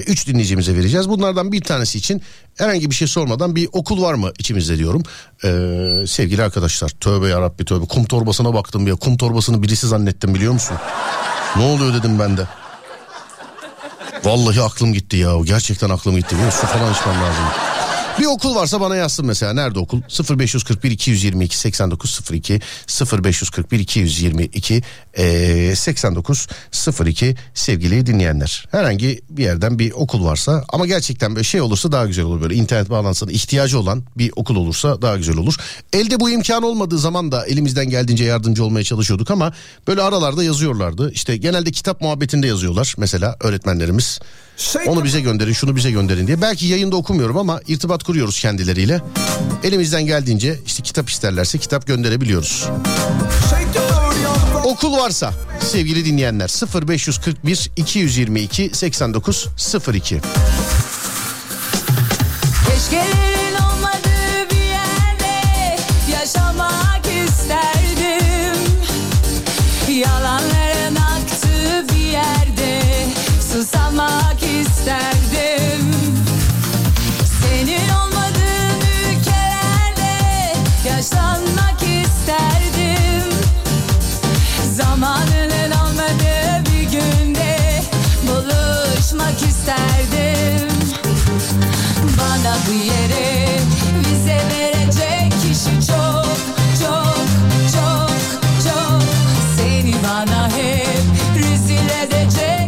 3 0.07 0.27
dinleyicimize 0.27 0.77
vereceğiz. 0.77 1.09
Bunlardan 1.09 1.53
bir 1.53 1.61
tanesi 1.61 1.99
için 1.99 2.23
herhangi 2.57 2.91
bir 2.91 2.95
şey 2.95 3.09
sormadan 3.09 3.57
bir 3.57 3.69
okul 3.73 4.03
var 4.03 4.15
mı 4.15 4.33
içimizde 4.39 4.79
diyorum. 4.79 5.03
Ee, 5.45 6.07
sevgili 6.07 6.43
arkadaşlar 6.43 6.89
tövbe 6.89 7.29
yarabbi 7.29 7.65
tövbe 7.65 7.87
kum 7.87 8.05
torbasına 8.05 8.55
baktım 8.55 8.87
ya 8.87 8.95
kum 8.95 9.17
torbasını 9.17 9.63
birisi 9.63 9.87
zannettim 9.87 10.35
biliyor 10.35 10.53
musun? 10.53 10.77
ne 11.57 11.65
oluyor 11.65 11.95
dedim 11.95 12.19
ben 12.19 12.37
de. 12.37 12.47
Vallahi 14.25 14.63
aklım 14.63 14.93
gitti 14.93 15.17
ya 15.17 15.33
gerçekten 15.45 15.91
aklım 15.91 16.17
gitti. 16.17 16.37
Su 16.61 16.67
falan 16.67 16.93
içmem 16.93 17.15
lazım. 17.15 17.76
Bir 18.21 18.25
okul 18.27 18.55
varsa 18.55 18.81
bana 18.81 18.97
yazsın 18.97 19.27
mesela. 19.27 19.53
Nerede 19.53 19.79
okul? 19.79 20.01
0541 20.39 20.91
222 20.91 21.59
8902 21.59 22.61
0541 23.23 23.79
222 23.79 24.83
e, 25.19 25.77
8902 25.77 27.37
sevgili 27.55 28.07
dinleyenler. 28.07 28.67
Herhangi 28.71 29.21
bir 29.31 29.43
yerden 29.43 29.79
bir 29.79 29.93
okul 29.93 30.25
varsa 30.25 30.65
ama 30.69 30.87
gerçekten 30.87 31.35
böyle 31.35 31.45
şey 31.45 31.61
olursa 31.61 31.93
daha 31.93 32.07
güzel 32.07 32.25
olur. 32.25 32.43
Böyle 32.43 32.55
internet 32.55 32.91
bağlantısına 32.91 33.33
ihtiyacı 33.33 33.79
olan 33.79 34.03
bir 34.19 34.33
okul 34.37 34.57
olursa 34.57 35.03
daha 35.03 35.17
güzel 35.17 35.37
olur. 35.37 35.57
Elde 35.93 36.21
bu 36.21 36.31
imkan 36.31 36.63
olmadığı 36.63 36.99
zaman 36.99 37.33
da 37.33 37.47
elimizden 37.47 37.91
geldiğince 37.91 38.25
yardımcı 38.25 38.65
olmaya 38.65 38.85
çalışıyorduk 38.85 39.31
ama 39.31 39.53
böyle 39.89 40.03
aralarda 40.03 40.45
yazıyorlardı. 40.45 41.13
İşte 41.13 41.37
genelde 41.37 41.71
kitap 41.71 42.01
muhabbetinde 42.01 42.47
yazıyorlar 42.47 42.95
mesela 42.99 43.37
öğretmenlerimiz. 43.41 44.21
Onu 44.87 45.05
bize 45.05 45.21
gönderin, 45.21 45.53
şunu 45.53 45.77
bize 45.77 45.91
gönderin 45.91 46.27
diye. 46.27 46.43
Belki 46.43 46.67
yayında 46.67 46.97
okumuyorum 46.97 47.37
ama 47.39 47.61
irtibat 47.67 48.05
kuruyoruz 48.07 48.41
kendileriyle. 48.41 49.01
Elimizden 49.65 50.07
geldiğince 50.07 50.59
işte 50.67 50.83
kitap 50.83 51.11
isterlerse 51.11 51.59
kitap 51.59 51.87
gönderebiliyoruz. 51.87 52.69
Okul 54.65 54.93
varsa 54.97 55.35
sevgili 55.61 56.05
dinleyenler 56.05 56.49
0541 56.89 57.71
222 57.77 58.71
89 58.73 59.49
02. 59.95 60.21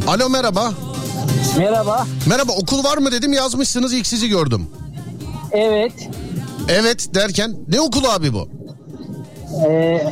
Alo 0.08 0.28
merhaba. 0.28 0.72
Merhaba. 1.58 2.06
Merhaba 2.28 2.52
okul 2.52 2.84
var 2.84 2.98
mı 2.98 3.12
dedim 3.12 3.32
yazmışsınız 3.32 3.92
ilk 3.92 4.06
sizi 4.06 4.28
gördüm. 4.28 4.66
Evet. 5.52 5.92
Evet 6.68 7.14
derken 7.14 7.56
ne 7.68 7.80
okulu 7.80 8.08
abi 8.08 8.32
bu? 8.32 8.48
Ee, 9.66 10.06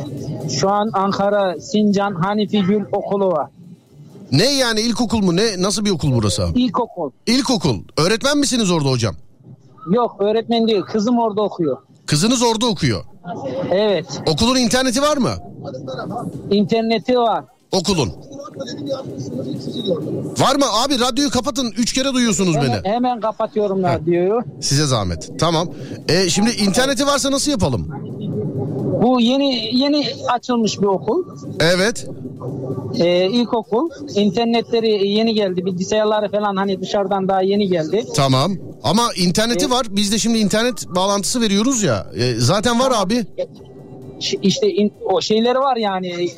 şu 0.59 0.69
an 0.69 0.89
Ankara 0.93 1.61
Sincan 1.61 2.15
Hanifi 2.15 2.61
Gül 2.61 2.83
Okulu 2.91 3.31
var. 3.31 3.47
Ne 4.31 4.53
yani 4.53 4.81
ilkokul 4.81 5.19
mu 5.19 5.35
ne 5.35 5.61
nasıl 5.61 5.85
bir 5.85 5.91
okul 5.91 6.11
burası 6.11 6.45
abi? 6.45 6.61
İlkokul. 6.61 7.11
İlkokul. 7.27 7.79
Öğretmen 7.97 8.37
misiniz 8.37 8.71
orada 8.71 8.89
hocam? 8.89 9.15
Yok 9.91 10.15
öğretmen 10.19 10.67
değil. 10.67 10.81
Kızım 10.81 11.19
orada 11.19 11.41
okuyor. 11.41 11.77
Kızınız 12.05 12.43
orada 12.43 12.65
okuyor. 12.65 13.03
Evet. 13.71 14.21
Okulun 14.27 14.55
interneti 14.55 15.01
var 15.01 15.17
mı? 15.17 15.31
İnterneti 16.51 17.17
var. 17.17 17.43
Okulun. 17.71 18.13
Var 20.39 20.55
mı 20.55 20.65
abi 20.85 20.99
radyoyu 20.99 21.29
kapatın. 21.29 21.73
Üç 21.77 21.93
kere 21.93 22.13
duyuyorsunuz 22.13 22.55
Hemen, 22.55 22.83
beni. 22.83 22.93
hemen 22.93 23.19
kapatıyorum 23.19 23.83
radyoyu. 23.83 24.39
Size 24.61 24.85
zahmet. 24.85 25.39
Tamam. 25.39 25.67
E, 26.09 26.29
şimdi 26.29 26.51
interneti 26.51 27.05
varsa 27.07 27.31
nasıl 27.31 27.51
yapalım? 27.51 27.87
Bu 29.01 29.19
yeni 29.21 29.77
yeni 29.77 30.05
açılmış 30.33 30.81
bir 30.81 30.85
okul. 30.85 31.23
Evet. 31.59 32.07
Ee, 32.99 33.25
ilkokul. 33.25 33.89
İnternetleri 34.15 35.07
yeni 35.07 35.33
geldi. 35.33 35.65
Bilgisayarları 35.65 36.31
falan 36.31 36.55
hani 36.55 36.81
dışarıdan 36.81 37.27
daha 37.27 37.41
yeni 37.41 37.67
geldi. 37.67 38.05
Tamam. 38.15 38.51
Ama 38.83 39.01
interneti 39.17 39.71
var. 39.71 39.85
Biz 39.89 40.11
de 40.11 40.17
şimdi 40.17 40.37
internet 40.37 40.87
bağlantısı 40.95 41.41
veriyoruz 41.41 41.83
ya. 41.83 42.07
E, 42.15 42.33
zaten 42.35 42.79
var 42.79 42.91
abi. 42.95 43.25
Ş- 44.19 44.37
İşte 44.41 44.69
in- 44.69 44.93
o 45.05 45.21
şeyleri 45.21 45.59
var 45.59 45.77
yani. 45.77 46.29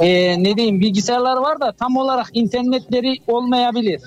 Ee, 0.00 0.42
ne 0.42 0.56
diyeyim 0.56 0.80
bilgisayarlar 0.80 1.36
var 1.36 1.60
da 1.60 1.72
tam 1.72 1.96
olarak 1.96 2.30
internetleri 2.32 3.18
olmayabilir. 3.28 4.00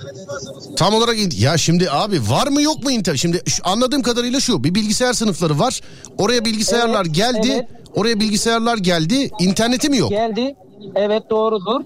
Tam 0.76 0.94
olarak 0.94 1.40
ya 1.42 1.58
şimdi 1.58 1.92
abi 1.92 2.20
var 2.30 2.48
mı 2.48 2.62
yok 2.62 2.84
mu 2.84 2.92
internet? 2.92 3.20
Şimdi 3.20 3.42
şu- 3.46 3.64
anladığım 3.68 4.02
kadarıyla 4.02 4.40
şu 4.40 4.64
bir 4.64 4.76
bilgisayar 4.76 5.14
sınıfları 5.14 5.60
var. 5.60 5.82
Oraya 6.18 6.46
bilgisayarlar 6.46 7.06
Evet, 7.06 7.16
geldi. 7.16 7.48
evet. 7.54 7.66
Oraya 7.96 8.20
bilgisayarlar 8.20 8.78
geldi. 8.78 9.30
İnterneti 9.40 9.90
mi 9.90 9.98
yok? 9.98 10.10
Geldi. 10.10 10.56
Evet 10.96 11.24
doğrudur. 11.30 11.82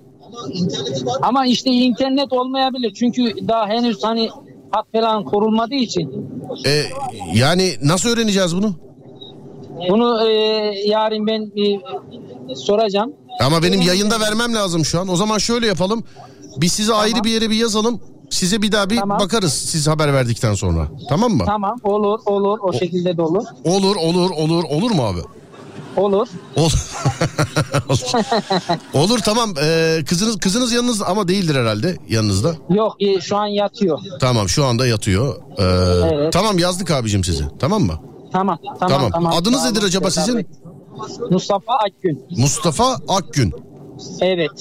Ama 1.21 1.45
işte 1.45 1.69
internet 1.69 2.33
olmayabilir. 2.33 2.93
Çünkü 2.93 3.47
daha 3.47 3.67
henüz 3.67 4.03
hani 4.03 4.29
hat 4.71 4.85
falan 4.95 5.23
kurulmadığı 5.23 5.75
için. 5.75 6.29
E, 6.65 6.83
yani 7.35 7.71
nasıl 7.83 8.09
öğreneceğiz 8.09 8.55
bunu? 8.55 8.75
Bunu 9.89 10.27
e, 10.29 10.33
yarın 10.87 11.27
ben 11.27 11.55
bir 11.55 11.79
soracağım. 12.55 13.13
Ama 13.41 13.63
benim 13.63 13.81
yayında 13.81 14.19
vermem 14.19 14.55
lazım 14.55 14.85
şu 14.85 14.99
an. 14.99 15.07
O 15.07 15.15
zaman 15.15 15.37
şöyle 15.37 15.67
yapalım. 15.67 16.03
Biz 16.57 16.71
size 16.73 16.93
ayrı 16.93 17.23
bir 17.23 17.31
yere 17.31 17.49
bir 17.49 17.55
yazalım. 17.55 17.99
Size 18.29 18.61
bir 18.61 18.71
daha 18.71 18.89
bir 18.89 19.01
bakarız 19.01 19.53
siz 19.53 19.87
haber 19.87 20.13
verdikten 20.13 20.53
sonra. 20.53 20.87
Tamam 21.09 21.31
mı? 21.31 21.43
Tamam 21.45 21.75
olur 21.83 22.19
olur 22.25 22.59
o 22.61 22.73
şekilde 22.73 23.17
de 23.17 23.21
olur. 23.21 23.43
Olur 23.65 23.95
olur 23.95 24.29
olur 24.31 24.63
olur 24.63 24.91
mu 24.91 25.03
abi? 25.03 25.19
Olur. 25.97 26.27
Olur. 26.55 26.71
olur 28.93 29.19
tamam. 29.19 29.53
Ee, 29.63 29.99
kızınız 30.09 30.37
kızınız 30.39 30.71
yanınızda 30.71 31.05
ama 31.07 31.27
değildir 31.27 31.55
herhalde 31.55 31.97
yanınızda. 32.09 32.55
Yok 32.69 32.95
e, 32.99 33.21
şu 33.21 33.37
an 33.37 33.45
yatıyor. 33.45 33.99
Tamam 34.19 34.49
şu 34.49 34.65
anda 34.65 34.87
yatıyor. 34.87 35.35
Ee, 35.57 35.63
Evet. 36.15 36.33
Tamam 36.33 36.59
yazdık 36.59 36.91
abicim 36.91 37.23
sizi. 37.23 37.43
Tamam 37.59 37.81
mı? 37.83 37.93
Tamam 38.33 38.57
tamam 38.79 38.89
Tamam. 38.89 39.11
tamam. 39.11 39.33
Adınız 39.33 39.63
nedir 39.63 39.79
olun, 39.79 39.87
acaba 39.87 40.11
sizin? 40.11 40.47
Mustafa 41.31 41.73
Akgün. 41.73 42.25
Mustafa 42.37 42.97
Akgün. 43.07 43.53
Evet. 44.21 44.51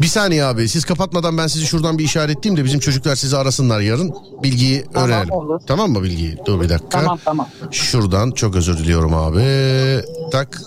Bir 0.00 0.06
saniye 0.06 0.44
abi 0.44 0.68
siz 0.68 0.84
kapatmadan 0.84 1.38
ben 1.38 1.46
sizi 1.46 1.66
şuradan 1.66 1.98
bir 1.98 2.04
işaretleyeyim 2.04 2.60
de 2.60 2.64
bizim 2.64 2.80
çocuklar 2.80 3.16
sizi 3.16 3.36
arasınlar 3.36 3.80
yarın. 3.80 4.14
Bilgiyi 4.42 4.84
Tamam, 4.94 5.08
öğrenelim. 5.10 5.32
olur. 5.32 5.60
Tamam 5.66 5.90
mı 5.90 6.02
bilgiyi? 6.02 6.36
Dur 6.46 6.60
bir 6.60 6.68
dakika. 6.68 6.88
Tamam 7.00 7.18
tamam. 7.24 7.48
Şuradan 7.70 8.30
çok 8.30 8.56
özür 8.56 8.78
diliyorum 8.78 9.14
abi. 9.14 9.42
Tak. 10.32 10.62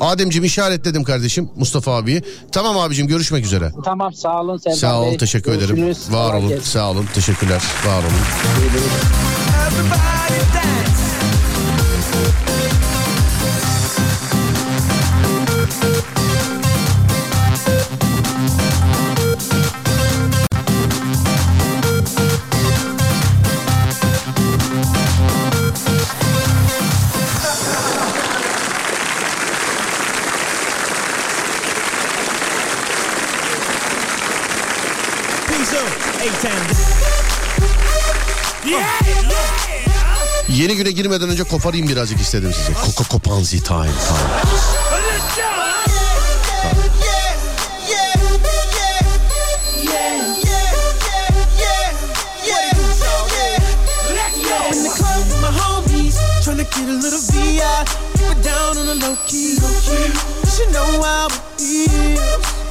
Ademciğim 0.00 0.44
işaretledim 0.44 1.04
kardeşim 1.04 1.48
Mustafa 1.56 1.96
abiyi. 1.96 2.22
Tamam 2.52 2.78
abicim 2.78 3.06
görüşmek 3.06 3.44
üzere. 3.44 3.72
Tamam 3.84 4.12
sağ 4.14 4.40
olun 4.40 4.56
Serdar 4.58 4.76
Sağ 4.76 5.00
ol 5.00 5.06
Bey. 5.06 5.16
teşekkür 5.16 5.52
ederim. 5.52 5.76
Görüşürüz. 5.76 6.12
Var 6.12 6.26
Kolay 6.26 6.38
olun 6.40 6.48
gelsin. 6.48 6.64
sağ 6.64 6.90
olun 6.90 7.06
teşekkürler 7.14 7.62
var 7.86 7.98
olun. 8.02 8.12
Yeni 40.62 40.76
güne 40.76 40.90
girmeden 40.90 41.28
önce 41.28 41.44
koparayım 41.44 41.88
birazcık 41.88 42.20
istedim 42.20 42.52
size. 42.52 42.72
Koko 42.72 43.04
kopanzi 43.04 43.62
time 43.62 43.90
tryna 56.44 56.64
get 56.64 56.88
a 56.88 56.92
little 56.92 57.20
VI. 57.32 57.84
Keep 58.18 58.36
it 58.36 58.44
down 58.44 58.76
on 58.78 58.86
the 58.86 58.94
low 59.06 59.16
key. 59.26 59.54
You 59.54 60.50
should 60.50 60.72
know 60.72 61.02
how 61.02 61.26
it 61.26 61.42
feels. 61.58 62.61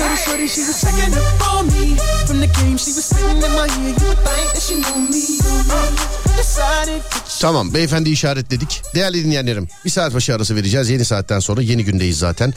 The 0.00 0.16
shorty, 0.16 0.48
she 0.48 0.60
was 0.62 0.80
checking 0.80 1.14
up 1.14 1.54
on 1.54 1.66
me. 1.66 1.96
From 2.26 2.40
the 2.40 2.46
game, 2.46 2.78
she 2.78 2.90
was 2.96 3.04
sitting 3.04 3.42
in 3.46 3.52
my 3.52 3.68
ear. 3.68 3.92
You 4.00 4.06
would 4.08 4.20
think 4.24 4.48
that 4.54 4.62
she 4.66 4.74
knew 4.80 5.00
me. 5.12 5.22
Uh, 5.70 6.20
decided 6.36 7.02
Tamam 7.40 7.74
beyefendi 7.74 8.10
işaretledik. 8.10 8.82
Değerli 8.94 9.24
dinleyenlerim 9.24 9.68
bir 9.84 9.90
saat 9.90 10.14
başı 10.14 10.34
arası 10.34 10.56
vereceğiz. 10.56 10.90
Yeni 10.90 11.04
saatten 11.04 11.40
sonra 11.40 11.62
yeni 11.62 11.84
gündeyiz 11.84 12.18
zaten. 12.18 12.54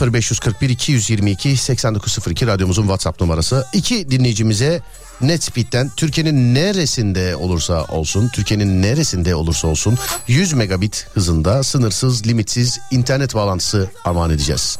0541 0.00 0.68
222 0.70 1.56
8902 1.56 2.46
radyomuzun 2.46 2.82
WhatsApp 2.82 3.20
numarası. 3.20 3.66
İki 3.72 4.10
dinleyicimize 4.10 4.80
NetSpeed'den 5.20 5.90
Türkiye'nin 5.96 6.54
neresinde 6.54 7.36
olursa 7.36 7.84
olsun, 7.84 8.28
Türkiye'nin 8.28 8.82
neresinde 8.82 9.34
olursa 9.34 9.68
olsun 9.68 9.98
100 10.28 10.52
megabit 10.52 11.06
hızında 11.14 11.62
sınırsız, 11.62 12.26
limitsiz 12.26 12.78
internet 12.90 13.34
bağlantısı 13.34 13.90
armağan 14.04 14.30
edeceğiz. 14.30 14.78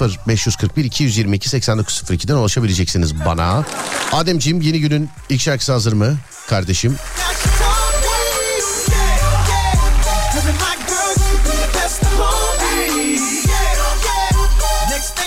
0541 0.00 0.84
222 0.84 1.48
8902'den 1.48 2.34
ulaşabileceksiniz 2.34 3.24
bana. 3.24 3.64
Ademciğim 4.12 4.60
yeni 4.60 4.80
günün 4.80 5.10
ilk 5.28 5.40
şarkısı 5.40 5.72
hazır 5.72 5.92
mı 5.92 6.16
kardeşim? 6.48 6.96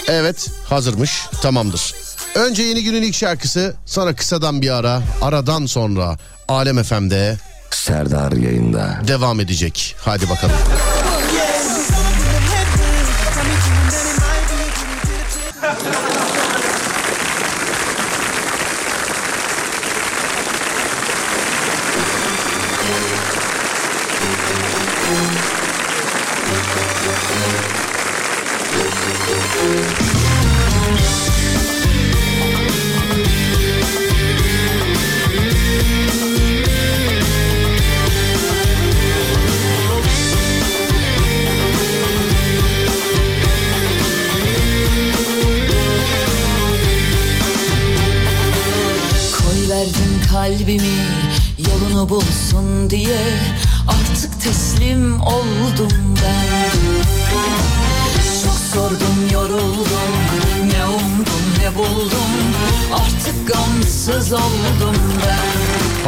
Evet 0.07 0.49
hazırmış 0.69 1.26
tamamdır. 1.41 2.10
Önce 2.35 2.63
yeni 2.63 2.83
günün 2.83 3.01
ilk 3.01 3.15
şarkısı 3.15 3.75
sonra 3.85 4.15
kısadan 4.15 4.61
bir 4.61 4.69
ara 4.69 5.01
aradan 5.21 5.65
sonra 5.65 6.17
Alem 6.47 6.83
FM'de 6.83 7.37
Serdar 7.71 8.31
yayında. 8.31 8.97
devam 9.07 9.39
edecek. 9.39 9.95
Hadi 9.99 10.29
bakalım. 10.29 10.55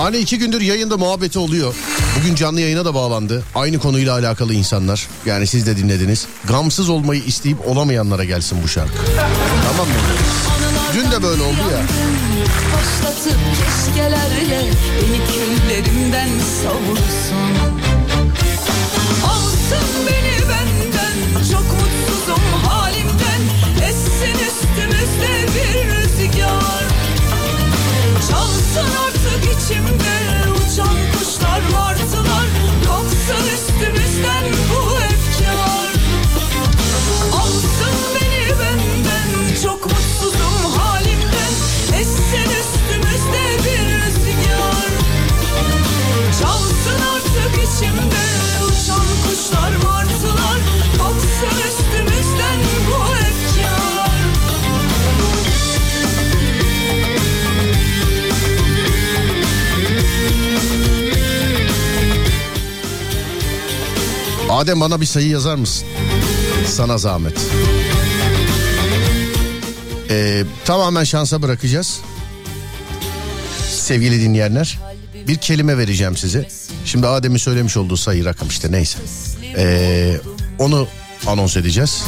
Hani 0.03 0.17
iki 0.17 0.37
gündür 0.37 0.61
yayında 0.61 0.97
muhabbeti 0.97 1.39
oluyor. 1.39 1.75
Bugün 2.19 2.35
canlı 2.35 2.61
yayına 2.61 2.85
da 2.85 2.93
bağlandı. 2.93 3.43
Aynı 3.55 3.79
konuyla 3.79 4.13
alakalı 4.13 4.53
insanlar. 4.53 5.07
Yani 5.25 5.47
siz 5.47 5.65
de 5.65 5.77
dinlediniz. 5.77 6.27
Gamsız 6.47 6.89
olmayı 6.89 7.23
isteyip 7.23 7.67
olamayanlara 7.67 8.23
gelsin 8.23 8.57
bu 8.63 8.67
şarkı. 8.67 8.93
Tamam 9.71 9.87
mı? 9.87 9.93
Dün 10.93 11.11
de 11.11 11.23
böyle 11.23 11.41
oldu 11.41 11.57
ya. 11.71 11.81
Başlatıp 12.73 13.39
keşkelerle 13.57 14.71
Beni 15.01 15.19
küllerimden 15.27 16.29
savursun 16.63 17.22
Adem 64.63 64.81
bana 64.81 65.01
bir 65.01 65.05
sayı 65.05 65.29
yazar 65.29 65.55
mısın? 65.55 65.87
Sana 66.67 66.97
zahmet. 66.97 67.33
Ee, 70.09 70.43
tamamen 70.65 71.03
şansa 71.03 71.41
bırakacağız. 71.41 71.99
Sevgili 73.69 74.21
dinleyenler. 74.21 74.79
Bir 75.27 75.35
kelime 75.35 75.77
vereceğim 75.77 76.17
size. 76.17 76.47
Şimdi 76.85 77.07
Adem'in 77.07 77.37
söylemiş 77.37 77.77
olduğu 77.77 77.97
sayı 77.97 78.25
rakam 78.25 78.47
işte 78.47 78.71
neyse. 78.71 78.99
Ee, 79.57 80.17
onu 80.59 80.87
anons 81.27 81.57
edeceğiz. 81.57 82.03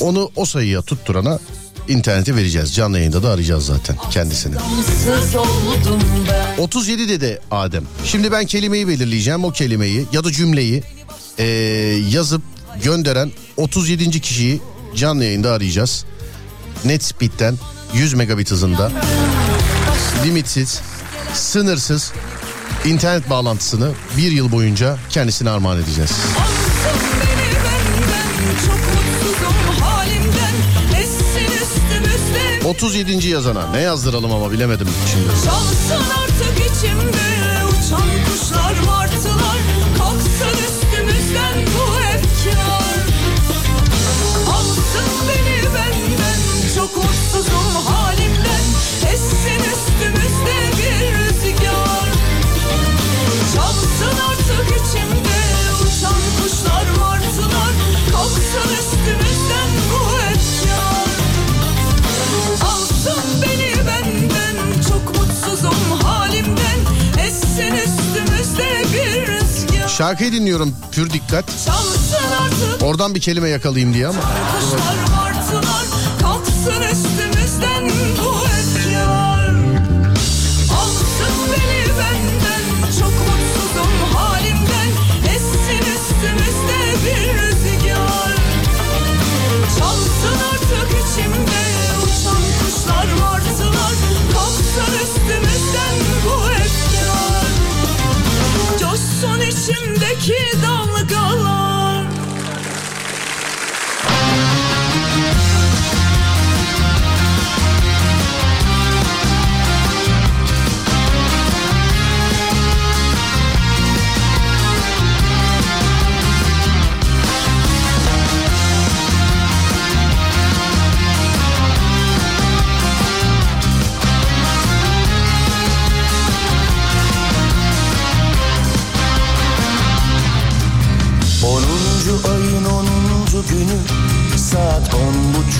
Onu 0.00 0.30
o 0.36 0.44
sayıya 0.44 0.82
tutturana 0.82 1.38
internete 1.88 2.36
vereceğiz. 2.36 2.74
Canlı 2.74 2.98
yayında 2.98 3.22
da 3.22 3.30
arayacağız 3.30 3.66
zaten 3.66 3.96
kendisini. 4.10 4.54
Gamsız 4.54 5.34
oldum 5.36 6.00
ben 6.28 6.62
37 6.62 7.08
dedi 7.08 7.40
Adem. 7.50 7.84
Şimdi 8.04 8.32
ben 8.32 8.46
kelimeyi 8.46 8.88
belirleyeceğim. 8.88 9.44
O 9.44 9.50
kelimeyi 9.50 10.06
ya 10.12 10.24
da 10.24 10.32
cümleyi 10.32 10.82
ee, 11.38 11.44
yazıp 12.10 12.42
gönderen 12.84 13.32
37. 13.56 14.20
kişiyi 14.20 14.60
canlı 14.96 15.24
yayında 15.24 15.52
arayacağız. 15.52 16.04
Net 16.84 17.04
speed'den 17.04 17.58
100 17.94 18.14
megabit 18.14 18.50
hızında 18.50 18.92
limitsiz, 20.24 20.80
sınırsız 21.34 22.12
internet 22.84 23.30
bağlantısını 23.30 23.92
bir 24.16 24.32
yıl 24.32 24.52
boyunca 24.52 24.98
kendisine 25.10 25.50
armağan 25.50 25.78
edeceğiz. 25.78 26.10
Üstümüzde 31.62 32.66
37. 32.68 33.28
yazana 33.28 33.70
ne 33.70 33.80
yazdıralım 33.80 34.32
ama 34.32 34.50
bilemedim 34.50 34.88
şimdi. 35.12 35.44
Çalsın 35.44 36.04
artık 36.22 36.58
içimde 36.58 37.30
Uçan 37.68 38.08
kuşlar 38.24 38.69
mutsuzum 47.40 47.86
halimden 47.86 48.64
Essin 49.12 49.60
üstümüzde 49.72 50.56
bir 50.78 51.18
rüzgar 51.18 52.08
Çalsın 53.54 54.18
artık 54.30 54.66
içimde 54.68 55.40
Uçan 55.82 56.20
kuşlar 56.42 56.86
martılar 56.98 57.72
Kalksın 58.12 58.72
üstümüzden 58.80 59.68
bu 59.90 60.16
efkar 60.18 61.10
Alsın 62.64 63.42
beni 63.42 63.86
benden 63.86 64.82
Çok 64.88 65.18
mutsuzum 65.18 66.00
halimden 66.02 66.78
Essin 67.26 67.74
üstümüzde 67.74 68.84
bir 68.92 69.26
rüzgar 69.26 69.88
Şarkıyı 69.88 70.32
dinliyorum 70.32 70.76
pür 70.92 71.10
dikkat. 71.10 71.44
Oradan 72.82 73.14
bir 73.14 73.20
kelime 73.20 73.48
yakalayayım 73.48 73.94
diye 73.94 74.06
ama. 74.06 74.20
kuşlar 74.20 74.94
martılar 75.16 75.84
Kalksın 76.20 76.82
üstümüzden 76.82 77.19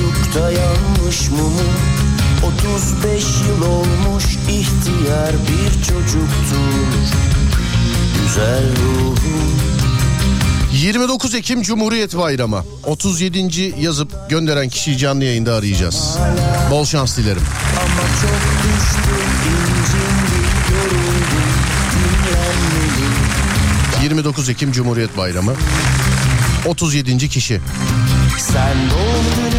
buçukta 0.01 0.51
yanmış 0.51 1.31
mumu 1.31 1.61
35 2.45 3.25
yıl 3.49 3.63
olmuş 3.67 4.25
ihtiyar 4.49 5.33
bir 5.33 5.83
çocuktur 5.83 7.17
Güzel 8.23 8.65
ruhum 8.77 9.51
29 10.73 11.35
Ekim 11.35 11.63
Cumhuriyet 11.63 12.17
Bayramı. 12.17 12.65
37. 12.85 13.75
yazıp 13.81 14.31
gönderen 14.31 14.69
kişiyi 14.69 14.99
canlı 14.99 15.25
yayında 15.25 15.55
arayacağız. 15.55 16.19
Bol 16.71 16.85
şans 16.85 17.17
dilerim. 17.17 17.43
Ama 17.77 18.03
çok 18.23 18.41
düştüm 18.65 19.27
incindim 19.47 20.47
yoruldum 20.73 21.51
dinlenmeliyim 21.93 23.21
29 24.03 24.49
Ekim 24.49 24.73
Cumhuriyet 24.73 25.17
Bayramı. 25.17 25.53
37. 26.67 27.29
kişi. 27.29 27.61
Sen 28.39 28.77
günü 28.77 29.50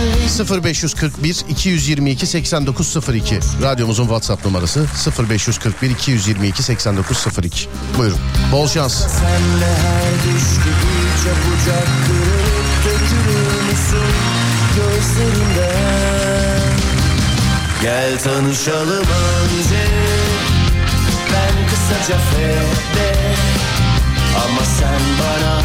0541 0.46 1.46
222 1.50 2.26
8902 2.26 3.40
radyomuzun 3.62 4.04
WhatsApp 4.04 4.46
numarası 4.46 4.86
0541 5.30 5.90
222 5.90 6.64
8902 6.64 7.68
buyurun. 7.98 8.20
Bol 8.52 8.68
şans. 8.68 9.06
Gel 17.82 18.20
tanışalım 18.20 19.06
önce 19.06 19.86
Ben 21.34 21.68
kısaca 21.70 22.20
fede 22.20 23.14
Ama 24.46 24.66
sen 24.66 25.02
bana 25.20 25.62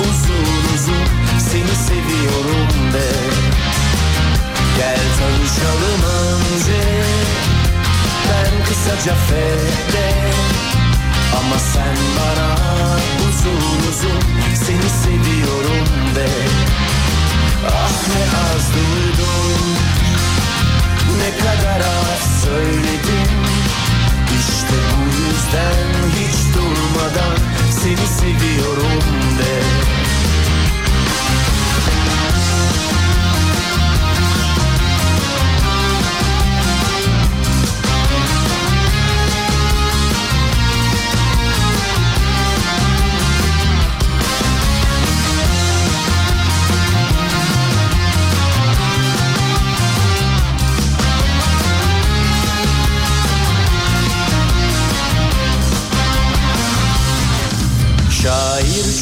uzun 0.00 0.74
uzun 0.74 1.38
Seni 1.38 1.76
seviyorum 1.86 2.92
de 2.92 3.51
Gel 4.76 5.00
tanışalım 5.18 6.02
önce. 6.02 6.82
Ben 8.28 8.64
kısaca 8.64 9.14
fede 9.14 10.10
ama 11.38 11.58
sen 11.58 11.96
bana 12.16 12.54
uzun 13.28 13.88
uzun 13.90 14.20
seni 14.54 14.90
seviyorum 15.04 15.86
de. 16.14 16.28
Ah 17.66 18.08
ne 18.08 18.22
az 18.38 18.68
duydum. 18.74 19.76
Ne 21.18 21.38
kadar 21.38 21.80
az 21.80 22.42
söyledim. 22.44 23.32
İşte 24.40 24.76
bu 24.96 25.04
yüzden 25.04 26.10
hiç 26.18 26.54
durmadan 26.56 27.36
seni 27.70 28.06
seviyorum 28.20 29.02
de 29.38 29.62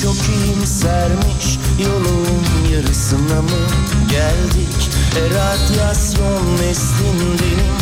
çok 0.02 0.16
iyimsermiş 0.28 1.58
yolun 1.84 2.44
yarısına 2.72 3.42
mı 3.42 3.66
geldik? 4.10 4.90
E 5.16 5.34
radyasyon 5.34 6.56
neslindenim 6.56 7.74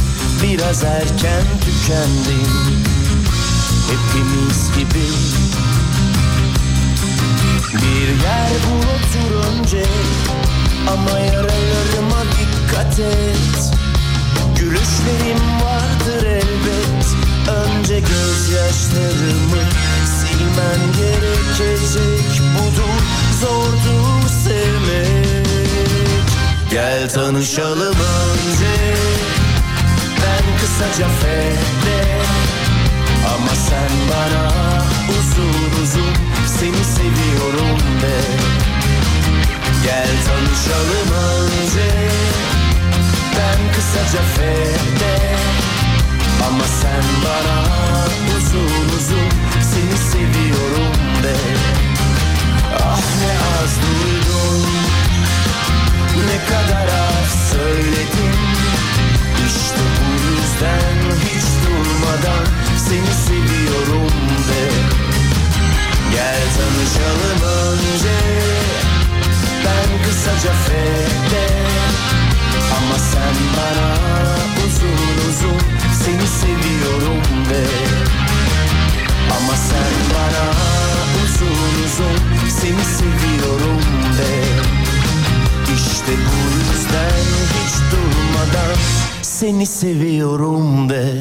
biraz 0.42 0.84
erken 0.84 1.44
tükendim. 1.60 2.82
Hepimiz 3.90 4.70
gibi. 4.78 5.06
Bir 7.74 8.08
yer 8.08 8.50
bul 8.66 8.82
otur 8.82 9.48
önce 9.48 9.84
Ama 10.88 11.18
yaralarıma 11.18 12.22
dikkat 12.38 13.00
et. 13.00 13.72
Gülüşlerim 14.56 15.60
vardır 15.62 16.26
elbet. 16.26 17.06
Önce 17.48 18.00
gözyaşlarımı 18.00 19.62
silmen 20.58 20.92
gerekecek 20.92 22.42
Budur 22.54 23.00
zordur 23.40 24.28
sevmek. 24.44 25.46
Gel 26.70 27.08
tanışalım 27.08 27.94
önce 27.94 28.94
Ben 30.16 30.58
kısaca 30.60 31.08
fede 31.08 32.18
Ama 33.34 33.54
sen 33.68 33.90
bana 34.10 34.52
uzun 35.08 35.82
uzun 35.82 36.14
Seni 36.46 36.84
seviyorum 36.84 37.78
de. 38.02 38.20
Gel 39.82 40.08
tanışalım 40.26 41.12
önce 41.12 41.90
Ben 43.38 43.72
kısaca 43.74 44.22
fede 44.36 45.38
Ama 46.48 46.64
sen 46.64 47.04
bana 47.24 47.58
uzun 48.36 48.88
uzun 48.98 49.28
Seni 49.70 49.96
seviyorum 50.10 51.22
de. 51.22 51.36
Ah 52.78 53.00
ne 53.20 53.32
az 53.62 53.72
duydum 53.82 54.66
Ne 56.26 56.38
kadar 56.50 56.86
az 56.88 57.50
söyledim. 57.52 58.38
İşte 59.46 59.80
bu 59.98 60.10
yüzden 60.28 61.18
hiç 61.24 61.44
durmadan 61.64 62.44
Seni 62.88 63.14
seviyorum 63.26 64.12
de. 64.48 64.70
Gel 66.12 66.42
tanışalım 66.56 67.42
önce 67.66 68.18
Ben 69.64 70.04
kısaca 70.04 70.52
fede 70.52 71.46
Ama 72.76 72.98
sen 72.98 73.34
bana 73.56 73.94
uzun 74.66 75.28
uzun 75.28 75.77
Seni 76.08 76.26
seviyorum 76.26 77.22
de. 77.50 77.64
Ama 79.36 79.56
sen 79.56 79.94
bana 80.14 80.50
uzun 81.24 81.84
uzun 81.84 82.48
Seni 82.60 82.84
seviyorum 82.84 83.82
de. 84.18 84.32
İşte 85.74 86.12
bu 86.12 86.58
yüzden 86.58 87.20
hiç 87.54 87.74
durmadan 87.92 88.76
Seni 89.22 89.66
seviyorum 89.66 90.88
de. 90.88 91.12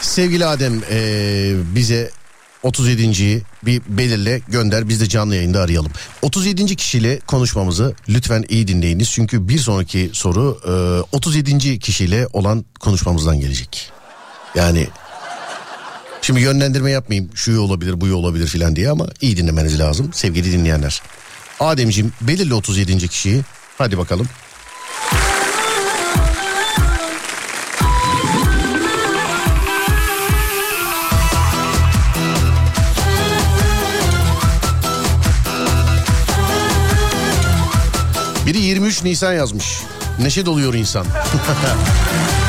Sevgili 0.00 0.46
Adem 0.46 0.74
eee, 0.90 1.54
bize 1.74 2.10
37.yi 2.64 3.42
bir 3.62 3.82
belirle 3.88 4.40
gönder 4.48 4.88
biz 4.88 5.00
de 5.00 5.08
canlı 5.08 5.36
yayında 5.36 5.60
arayalım. 5.60 5.92
37. 6.22 6.76
kişiyle 6.76 7.18
konuşmamızı 7.26 7.94
lütfen 8.08 8.44
iyi 8.48 8.68
dinleyiniz. 8.68 9.10
Çünkü 9.10 9.48
bir 9.48 9.58
sonraki 9.58 10.10
soru 10.12 10.60
eee, 10.66 11.08
37. 11.12 11.78
kişiyle 11.78 12.26
olan 12.32 12.64
konuşmamızdan 12.80 13.40
gelecek. 13.40 13.90
Yani 14.54 14.88
şimdi 16.22 16.40
yönlendirme 16.40 16.90
yapmayayım 16.90 17.30
şu 17.34 17.60
olabilir 17.60 18.00
bu 18.00 18.06
olabilir 18.06 18.46
filan 18.46 18.76
diye 18.76 18.90
ama 18.90 19.06
iyi 19.20 19.36
dinlemeniz 19.36 19.78
lazım 19.78 20.12
sevgili 20.12 20.52
dinleyenler. 20.52 21.02
Ademciğim 21.60 22.12
belirle 22.20 22.54
37. 22.54 23.08
kişiyi 23.08 23.42
hadi 23.78 23.98
bakalım. 23.98 24.28
Biri 38.46 38.58
23 38.58 39.04
Nisan 39.04 39.32
yazmış. 39.32 39.80
Neşe 40.20 40.46
doluyor 40.46 40.74
insan. 40.74 41.06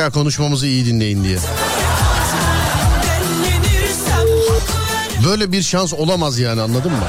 ya 0.00 0.10
konuşmamızı 0.10 0.66
iyi 0.66 0.86
dinleyin 0.86 1.24
diye. 1.24 1.38
Böyle 5.26 5.52
bir 5.52 5.62
şans 5.62 5.92
olamaz 5.92 6.38
yani 6.38 6.60
anladın 6.60 6.92
mı? 6.92 7.04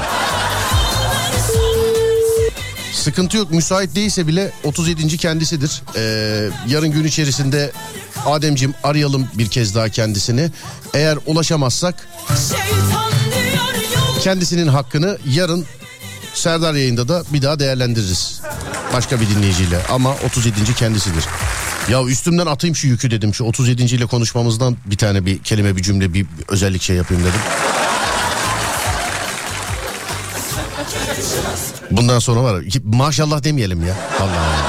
Sıkıntı 2.92 3.36
yok 3.36 3.50
müsait 3.50 3.94
değilse 3.94 4.26
bile 4.26 4.52
37. 4.64 5.16
kendisidir. 5.16 5.82
Ee, 5.96 6.48
yarın 6.68 6.90
gün 6.90 7.04
içerisinde 7.04 7.72
Ademcim 8.26 8.74
arayalım 8.84 9.28
bir 9.34 9.48
kez 9.48 9.74
daha 9.74 9.88
kendisini. 9.88 10.50
Eğer 10.94 11.18
ulaşamazsak 11.26 12.08
kendisinin 14.20 14.68
hakkını 14.68 15.18
yarın 15.26 15.66
Serdar 16.34 16.74
yayında 16.74 17.08
da 17.08 17.22
bir 17.32 17.42
daha 17.42 17.58
değerlendiririz. 17.58 18.40
Başka 18.92 19.20
bir 19.20 19.28
dinleyiciyle 19.28 19.78
ama 19.90 20.14
37. 20.26 20.74
kendisidir. 20.74 21.24
Ya 21.90 22.04
üstümden 22.04 22.46
atayım 22.46 22.76
şu 22.76 22.86
yükü 22.86 23.10
dedim. 23.10 23.34
Şu 23.34 23.44
37. 23.44 23.82
ile 23.82 24.06
konuşmamızdan 24.06 24.76
bir 24.86 24.96
tane 24.96 25.26
bir 25.26 25.38
kelime 25.38 25.76
bir 25.76 25.82
cümle 25.82 26.14
bir 26.14 26.26
özellik 26.48 26.82
şey 26.82 26.96
yapayım 26.96 27.22
dedim. 27.22 27.40
Bundan 31.90 32.18
sonra 32.18 32.42
var. 32.42 32.62
Maşallah 32.84 33.44
demeyelim 33.44 33.86
ya. 33.86 33.94
Vallahi. 34.20 34.62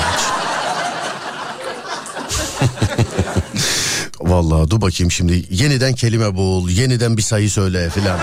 Vallahi 4.22 4.70
dur 4.70 4.82
bakayım 4.82 5.12
şimdi. 5.12 5.46
Yeniden 5.50 5.94
kelime 5.94 6.36
bul. 6.36 6.70
Yeniden 6.70 7.18
bir 7.18 7.22
sayı 7.22 7.50
söyle 7.50 7.90
filan. 7.90 8.20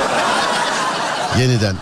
Yeniden. 1.38 1.76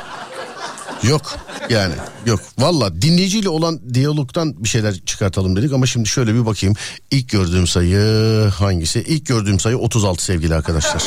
Yok 1.02 1.22
yani 1.70 1.94
yok. 2.26 2.40
Valla 2.58 3.02
dinleyiciyle 3.02 3.48
olan 3.48 3.94
diyalogtan 3.94 4.64
bir 4.64 4.68
şeyler 4.68 4.94
çıkartalım 5.06 5.56
dedik 5.56 5.72
ama 5.72 5.86
şimdi 5.86 6.08
şöyle 6.08 6.34
bir 6.34 6.46
bakayım. 6.46 6.76
İlk 7.10 7.28
gördüğüm 7.28 7.66
sayı 7.66 8.48
hangisi? 8.50 9.00
İlk 9.00 9.26
gördüğüm 9.26 9.60
sayı 9.60 9.78
36 9.78 10.24
sevgili 10.24 10.54
arkadaşlar. 10.54 11.02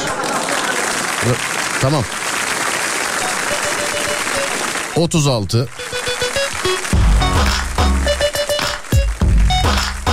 Tamam. 1.82 2.04
36. 4.96 5.68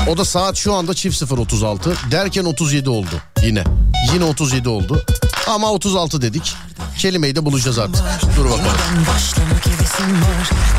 O 0.09 0.19
da 0.19 0.25
saat 0.25 0.57
şu 0.57 0.75
anda 0.75 0.95
çift 0.95 1.23
036 1.33 1.97
derken 2.11 2.45
37 2.45 2.91
oldu 2.91 3.23
yine. 3.43 3.65
Yine 4.13 4.25
37 4.25 4.69
oldu. 4.69 5.05
Ama 5.49 5.73
36 5.73 6.23
dedik. 6.23 6.55
Kelimeyi 6.99 7.37
de 7.37 7.45
bulacağız 7.45 7.79
artık. 7.79 8.03
Dur 8.37 8.45
bakalım. 8.45 8.65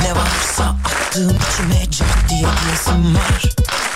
Ne 0.03 0.15
varsa 0.15 0.63
attığım 0.85 1.37
içime 1.37 1.91
cart 1.91 2.29
diye 2.29 2.39
diyesim 2.39 3.15
var. 3.15 3.41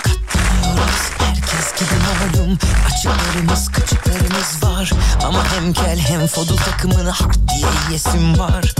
Katlanıyoruz. 0.02 1.04
Herkes 1.18 1.74
gibi 1.78 2.00
malum. 2.04 2.58
Açıklarımız 2.86 3.68
kaçıklarımız 3.68 4.62
var. 4.62 4.90
Ama 5.24 5.44
hem 5.54 5.72
kel 5.72 5.98
hem 5.98 6.26
fodul 6.26 6.56
takımını 6.56 7.10
hard 7.10 7.34
diye 7.48 7.66
yiyesim 7.88 8.38
var. 8.38 8.74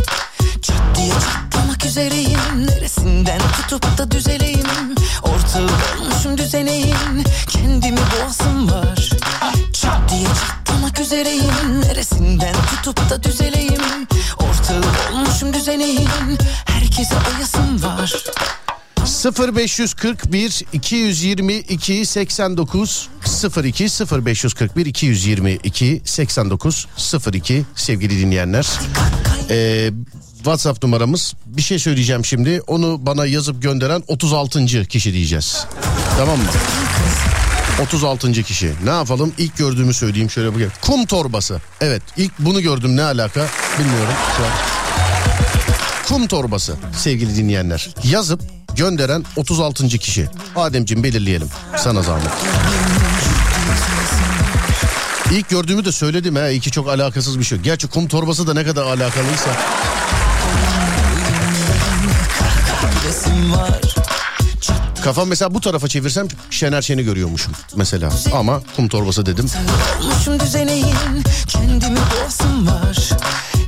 Çat 0.62 0.97
diye 0.97 1.12
çatlamak 1.12 1.85
üzereyim. 1.87 2.66
Neresinden 2.66 3.41
tutup 3.69 3.99
da 3.99 4.11
düzeleyim? 4.11 4.95
Ortağı 5.23 5.69
olmuşum 6.01 6.39
düzeneyim. 6.39 7.25
Kendimi 7.49 8.01
boğasım 8.01 8.71
var. 8.71 9.11
Çat 9.73 10.11
diye 10.11 10.29
çatlamak 10.75 11.01
üzereyim 11.01 11.81
Neresinden 11.81 12.55
tutup 12.85 13.11
da 13.11 13.23
düzeleyim 13.23 13.83
Ortağı 14.39 14.83
olmuşum 15.13 15.53
düzeneyim 15.53 16.39
Herkese 16.67 17.15
oyasım 17.15 17.83
var 17.83 18.25
0541 19.57 20.65
222 20.73 22.07
89 22.07 23.09
02 23.65 23.85
0541 23.85 24.87
222 24.87 26.03
89 26.05 26.87
02 27.33 27.65
sevgili 27.75 28.21
dinleyenler. 28.21 28.67
Ee, 29.51 29.91
WhatsApp 30.37 30.83
numaramız. 30.83 31.35
Bir 31.47 31.63
şey 31.63 31.79
söyleyeceğim 31.79 32.25
şimdi. 32.25 32.61
Onu 32.67 33.07
bana 33.07 33.27
yazıp 33.27 33.63
gönderen 33.63 34.03
36. 34.09 34.67
kişi 34.87 35.13
diyeceğiz. 35.13 35.67
Tamam 36.19 36.39
mı? 36.39 36.45
36. 37.83 38.43
kişi. 38.43 38.73
Ne 38.85 38.91
yapalım? 38.91 39.33
İlk 39.39 39.57
gördüğümü 39.57 39.95
söyleyeyim 39.95 40.31
şöyle 40.31 40.59
bir. 40.59 40.69
Kum 40.83 41.07
torbası. 41.07 41.61
Evet, 41.81 42.03
ilk 42.17 42.33
bunu 42.39 42.61
gördüm. 42.61 42.97
Ne 42.97 43.03
alaka? 43.03 43.47
Bilmiyorum 43.79 44.15
şu 44.37 44.45
an. 44.45 44.51
Kum 46.09 46.27
torbası 46.27 46.77
sevgili 46.99 47.37
dinleyenler. 47.37 47.89
Yazıp 48.05 48.41
gönderen 48.77 49.25
36. 49.37 49.89
kişi. 49.89 50.29
Ademciğim 50.57 51.05
belirleyelim. 51.05 51.49
Sana 51.77 52.03
zahmet. 52.03 52.33
İlk 55.33 55.49
gördüğümü 55.49 55.85
de 55.85 55.93
söyledim 55.93 56.37
ha. 56.37 56.49
İki 56.49 56.71
çok 56.71 56.89
alakasız 56.89 57.39
bir 57.39 57.45
şey. 57.45 57.59
Gerçi 57.59 57.89
kum 57.89 58.09
torbası 58.09 58.47
da 58.47 58.55
ne 58.55 58.65
kadar 58.65 58.83
alakalıysa. 58.83 59.51
Kafam 65.05 65.28
mesela 65.28 65.55
bu 65.55 65.60
tarafa 65.60 65.89
çevirsem 65.89 66.28
Şener 66.51 66.82
Şen'i 66.82 67.05
görüyormuşum 67.05 67.52
mesela. 67.76 68.10
Ama 68.35 68.60
kum 68.76 68.89
torbası 68.89 69.26
dedim. 69.26 69.51
Kendimi 71.48 71.98
boğasım 71.98 72.66
var 72.66 72.94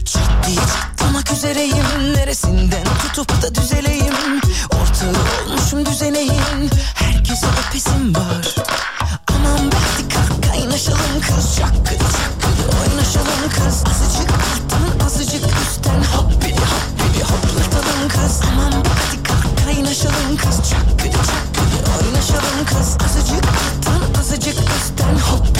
Çat 0.04 0.46
diye 0.46 0.56
çatlamak 0.56 1.32
üzereyim 1.32 2.14
Neresinden 2.14 2.84
tutup 3.02 3.42
da 3.42 3.54
düzeleyim 3.54 4.40
Ortağı 4.64 5.14
olmuşum 5.46 5.86
düzeneyim 5.86 6.70
Herkese 6.94 7.46
öpesim 7.68 8.14
var 8.14 8.54
Aman 9.28 9.72
be 9.72 9.76
hadi 9.76 10.08
kalk 10.08 10.52
kaynaşalım 10.52 11.20
kız 11.20 11.56
Çakkıdı 11.56 12.04
çakkıdı 12.04 12.76
oynaşalım 12.80 13.50
kız 13.50 13.84
Azıcık 13.90 14.30
alttan 14.30 15.06
azıcık 15.06 15.44
üstten 15.44 16.02
Hoppidi 16.02 16.25
kız 20.36 20.70
Çakkıdı 20.70 21.10
çakkıdı 21.12 21.90
oynaşalım 21.96 22.64
kız 22.66 22.96
Azıcık 23.04 23.44
alttan 23.44 24.20
azıcık 24.20 24.54
üstten 24.54 25.18
Hoppidi 25.18 25.55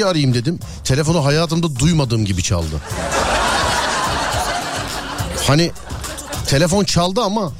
Dinleyiciyi 0.00 0.06
arayayım 0.06 0.34
dedim. 0.34 0.58
Telefonu 0.84 1.24
hayatımda 1.24 1.78
duymadığım 1.78 2.24
gibi 2.24 2.42
çaldı. 2.42 2.80
Hani 5.46 5.70
telefon 6.46 6.84
çaldı 6.84 7.20
ama 7.20 7.52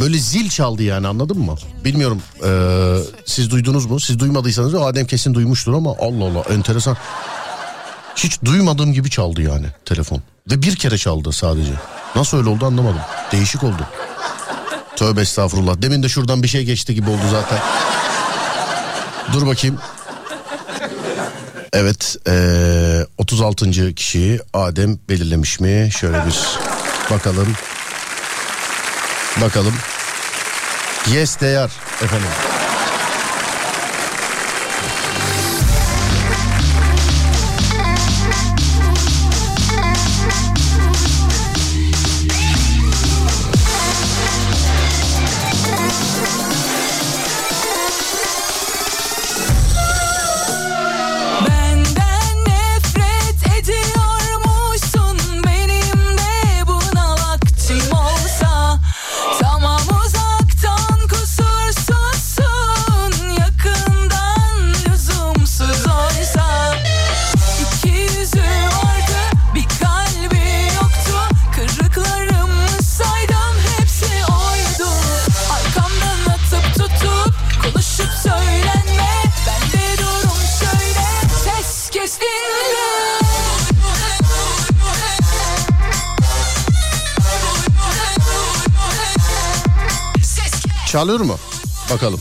böyle 0.00 0.18
zil 0.18 0.50
çaldı 0.50 0.82
yani 0.82 1.08
anladın 1.08 1.38
mı? 1.38 1.54
Bilmiyorum 1.84 2.22
ee, 2.44 2.98
siz 3.26 3.50
duydunuz 3.50 3.86
mu? 3.86 4.00
Siz 4.00 4.18
duymadıysanız 4.18 4.74
Adem 4.74 5.06
kesin 5.06 5.34
duymuştur 5.34 5.72
ama 5.72 5.90
Allah 6.00 6.24
Allah 6.24 6.54
enteresan. 6.54 6.96
Hiç 8.16 8.42
duymadığım 8.44 8.92
gibi 8.92 9.10
çaldı 9.10 9.42
yani 9.42 9.66
telefon. 9.84 10.22
Ve 10.50 10.62
bir 10.62 10.76
kere 10.76 10.98
çaldı 10.98 11.32
sadece. 11.32 11.72
Nasıl 12.16 12.38
öyle 12.38 12.48
oldu 12.48 12.66
anlamadım. 12.66 13.00
Değişik 13.32 13.64
oldu. 13.64 13.86
Tövbe 14.96 15.20
estağfurullah. 15.20 15.82
Demin 15.82 16.02
de 16.02 16.08
şuradan 16.08 16.42
bir 16.42 16.48
şey 16.48 16.64
geçti 16.64 16.94
gibi 16.94 17.10
oldu 17.10 17.22
zaten. 17.30 17.58
Dur 19.32 19.46
bakayım. 19.46 19.78
Evet 21.72 22.16
eee 22.26 23.06
36. 23.18 23.94
kişiyi 23.94 24.40
Adem 24.52 24.98
belirlemiş 25.08 25.60
mi? 25.60 25.88
Şöyle 25.98 26.26
bir 26.26 26.58
Bakalım. 27.10 27.48
Bakalım. 29.40 29.74
Yes 31.14 31.36
they 31.36 31.58
are 31.58 31.70
efendim. 32.02 32.28
Çalıyor 90.98 91.20
mu? 91.20 91.38
Bakalım. 91.90 92.20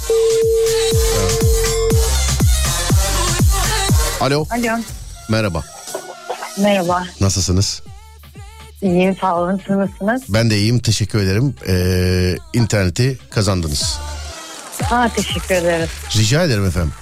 Evet. 1.19 1.43
Alo. 4.21 4.45
Alo. 4.51 4.81
Merhaba. 5.29 5.63
Merhaba. 6.57 7.03
Nasılsınız? 7.21 7.81
İyiyim 8.81 9.17
sağ 9.21 9.35
olun. 9.35 9.61
Siz 9.67 9.75
nasılsınız? 9.75 10.21
Ben 10.29 10.49
de 10.49 10.57
iyiyim. 10.57 10.79
Teşekkür 10.79 11.19
ederim. 11.19 11.55
Ee, 11.67 12.35
interneti 12.53 13.19
kazandınız. 13.29 13.99
Ha, 14.83 15.09
teşekkür 15.15 15.55
ederiz. 15.55 15.89
Rica 16.17 16.43
ederim 16.43 16.65
efendim. 16.65 16.93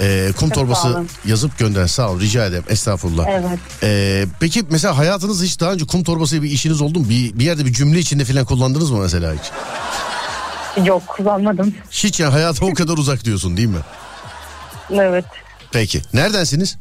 Ee, 0.00 0.32
kum 0.38 0.48
Çok 0.48 0.54
torbası 0.54 1.04
yazıp 1.26 1.58
gönder. 1.58 1.86
Sağ 1.86 2.10
ol. 2.10 2.20
Rica 2.20 2.46
ederim. 2.46 2.64
Estağfurullah. 2.68 3.26
Evet. 3.28 3.58
Ee, 3.82 4.26
peki 4.40 4.64
mesela 4.70 4.98
hayatınızda 4.98 5.44
hiç 5.44 5.60
daha 5.60 5.72
önce 5.72 5.84
kum 5.84 6.04
torbası 6.04 6.42
bir 6.42 6.50
işiniz 6.50 6.80
oldu 6.80 7.00
mu? 7.00 7.08
Bir, 7.08 7.38
bir 7.38 7.44
yerde 7.44 7.66
bir 7.66 7.72
cümle 7.72 7.98
içinde 7.98 8.24
falan 8.24 8.44
kullandınız 8.44 8.90
mı 8.90 8.98
mesela 8.98 9.32
hiç? 9.32 9.50
Yok 10.84 11.06
kullanmadım. 11.06 11.74
Hiç 11.90 12.20
yani 12.20 12.32
hayata 12.32 12.66
o 12.66 12.74
kadar 12.74 12.98
uzak 12.98 13.24
diyorsun 13.24 13.56
değil 13.56 13.68
mi? 13.68 13.80
Evet. 14.90 15.24
Peki. 15.72 16.02
Neredensiniz? 16.12 16.76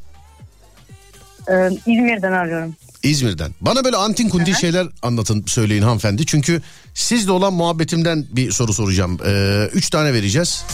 Ee, 1.50 1.70
İzmir'den 1.86 2.32
arıyorum. 2.32 2.76
İzmir'den. 3.04 3.52
Bana 3.62 3.84
böyle 3.84 3.98
antin 3.98 4.30
kuntin 4.30 4.54
şeyler 4.54 4.88
anlatın 5.02 5.44
söyleyin 5.48 5.82
hanımefendi. 5.82 6.26
Çünkü 6.26 6.62
sizle 6.94 7.32
olan 7.32 7.54
muhabbetimden 7.54 8.26
bir 8.32 8.52
soru 8.52 8.74
soracağım. 8.74 9.20
Ee, 9.26 9.70
üç 9.74 9.90
tane 9.90 10.14
vereceğiz. 10.14 10.66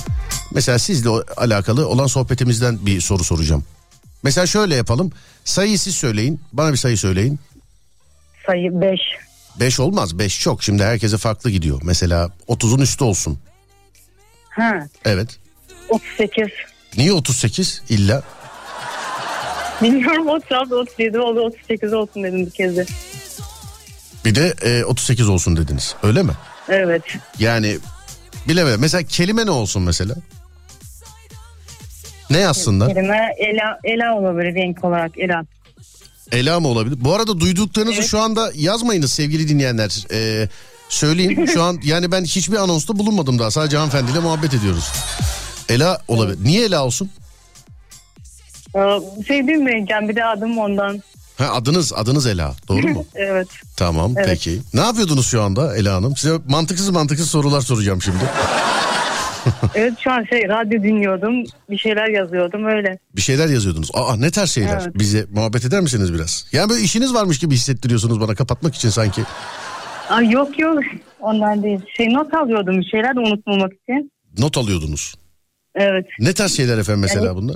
Mesela 0.52 0.80
sizle 0.80 1.10
alakalı 1.38 1.88
olan 1.88 2.08
sohbetimizden 2.08 2.86
bir 2.86 3.02
soru 3.02 3.24
soracağım. 3.24 3.64
Mesela 4.24 4.48
şöyle 4.48 4.76
yapalım. 4.76 5.12
Sayıyı 5.44 5.80
siz 5.80 5.96
söyleyin. 5.96 6.42
Bana 6.54 6.72
bir 6.72 6.78
sayı 6.78 6.98
söyleyin. 6.98 7.40
Sayı 8.46 8.82
5. 9.60 9.66
Beş 9.66 9.80
olmaz. 9.80 10.20
Beş 10.20 10.40
çok. 10.42 10.64
Şimdi 10.64 10.84
herkese 10.84 11.18
farklı 11.18 11.50
gidiyor. 11.50 11.82
Mesela 11.84 12.30
30'un 12.48 12.80
üstü 12.82 13.04
olsun. 13.04 13.40
Ha, 14.50 14.88
Evet. 15.06 15.40
38. 15.90 16.48
Niye 16.98 17.12
38 17.12 17.82
illa? 17.90 18.24
Bilmiyorum 19.82 20.28
36, 20.30 20.76
37 20.76 21.20
oldu 21.20 21.40
38 21.40 21.94
olsun 21.94 22.24
dedim 22.24 22.46
bir 22.46 22.52
kez 22.52 22.78
de. 22.78 22.86
Bir 24.26 24.36
de 24.36 24.54
e, 24.62 24.84
38 24.84 25.30
olsun 25.30 25.58
dediniz. 25.58 25.96
Öyle 26.04 26.24
mi? 26.24 26.32
Evet. 26.70 27.02
Yani 27.40 27.78
bilemedim. 28.48 28.80
Mesela 28.82 29.04
kelime 29.04 29.46
ne 29.46 29.52
olsun 29.52 29.82
mesela? 29.82 30.16
Ne 32.30 32.38
yazsınlar? 32.38 32.88
Kelime 32.94 33.30
Ela, 33.38 33.80
Ela 33.84 34.16
olabilir 34.16 34.56
renk 34.56 34.84
olarak 34.84 35.18
Ela. 35.18 35.46
Ela 36.32 36.60
mı 36.60 36.68
olabilir? 36.68 36.98
Bu 37.02 37.14
arada 37.16 37.40
duyduklarınızı 37.40 38.04
şu 38.04 38.20
anda 38.20 38.52
yazmayınız 38.56 39.12
sevgili 39.12 39.48
dinleyenler. 39.50 40.06
Ee, 40.12 40.50
söyleyeyim 40.90 41.48
şu 41.54 41.64
an 41.64 41.80
yani 41.84 42.12
ben 42.12 42.24
hiçbir 42.24 42.58
anonsta 42.58 43.00
bulunmadım 43.00 43.40
daha. 43.40 43.52
Sadece 43.52 43.78
hanımefendiyle 43.78 44.20
muhabbet 44.20 44.54
ediyoruz. 44.54 44.92
Ela 45.70 46.02
olabilir. 46.08 46.38
Niye 46.44 46.66
Ela 46.66 46.86
olsun? 46.86 47.10
Ee, 48.76 48.80
şey 49.28 49.48
bilmeyeceğim 49.48 50.10
bir 50.10 50.16
de 50.16 50.26
adım 50.26 50.58
ondan. 50.58 51.04
Ha, 51.38 51.54
adınız 51.54 51.94
adınız 51.94 52.26
Ela 52.28 52.54
doğru 52.68 52.88
mu? 52.88 53.06
evet. 53.16 53.48
tamam 53.78 54.14
Evet. 54.18 54.28
peki. 54.30 54.60
Ne 54.74 54.82
yapıyordunuz 54.82 55.28
şu 55.28 55.42
anda 55.42 55.78
Ela 55.78 55.96
Hanım? 55.96 56.18
Size 56.18 56.40
mantıksız 56.48 56.90
mantıksız 56.90 57.30
sorular 57.30 57.62
soracağım 57.62 58.02
şimdi. 58.02 58.18
Evet 59.76 59.94
şu 60.00 60.12
an 60.12 60.24
şey 60.24 60.48
radyo 60.50 60.84
dinliyordum. 60.84 61.44
Bir 61.70 61.78
şeyler 61.78 62.08
yazıyordum 62.08 62.66
öyle. 62.66 63.00
Bir 63.16 63.22
şeyler 63.22 63.48
yazıyordunuz. 63.50 63.90
Aa 63.94 64.16
ne 64.16 64.32
tarz 64.32 64.50
şeyler? 64.50 64.82
Evet. 64.84 64.96
Bize 65.00 65.26
muhabbet 65.34 65.66
eder 65.66 65.82
misiniz 65.82 66.14
biraz? 66.14 66.46
Yani 66.52 66.70
böyle 66.70 66.82
işiniz 66.82 67.14
varmış 67.14 67.40
gibi 67.40 67.56
hissettiriyorsunuz 67.56 68.20
bana 68.20 68.36
kapatmak 68.36 68.76
için 68.76 68.90
sanki. 68.90 69.22
Ay 70.10 70.30
yok 70.30 70.60
yok 70.60 70.80
ondan 71.20 71.64
değil. 71.64 71.80
Şey 71.98 72.14
not 72.14 72.34
alıyordum 72.34 72.78
bir 72.78 72.86
şeyler 72.86 73.16
de 73.16 73.20
unutmamak 73.20 73.72
için. 73.74 74.12
Not 74.40 74.58
alıyordunuz. 74.58 75.16
Evet. 75.76 76.06
Ne 76.20 76.34
tarz 76.34 76.58
şeyler 76.58 76.78
efendim 76.78 77.02
mesela 77.02 77.26
Yani- 77.26 77.36
bunlar? 77.36 77.56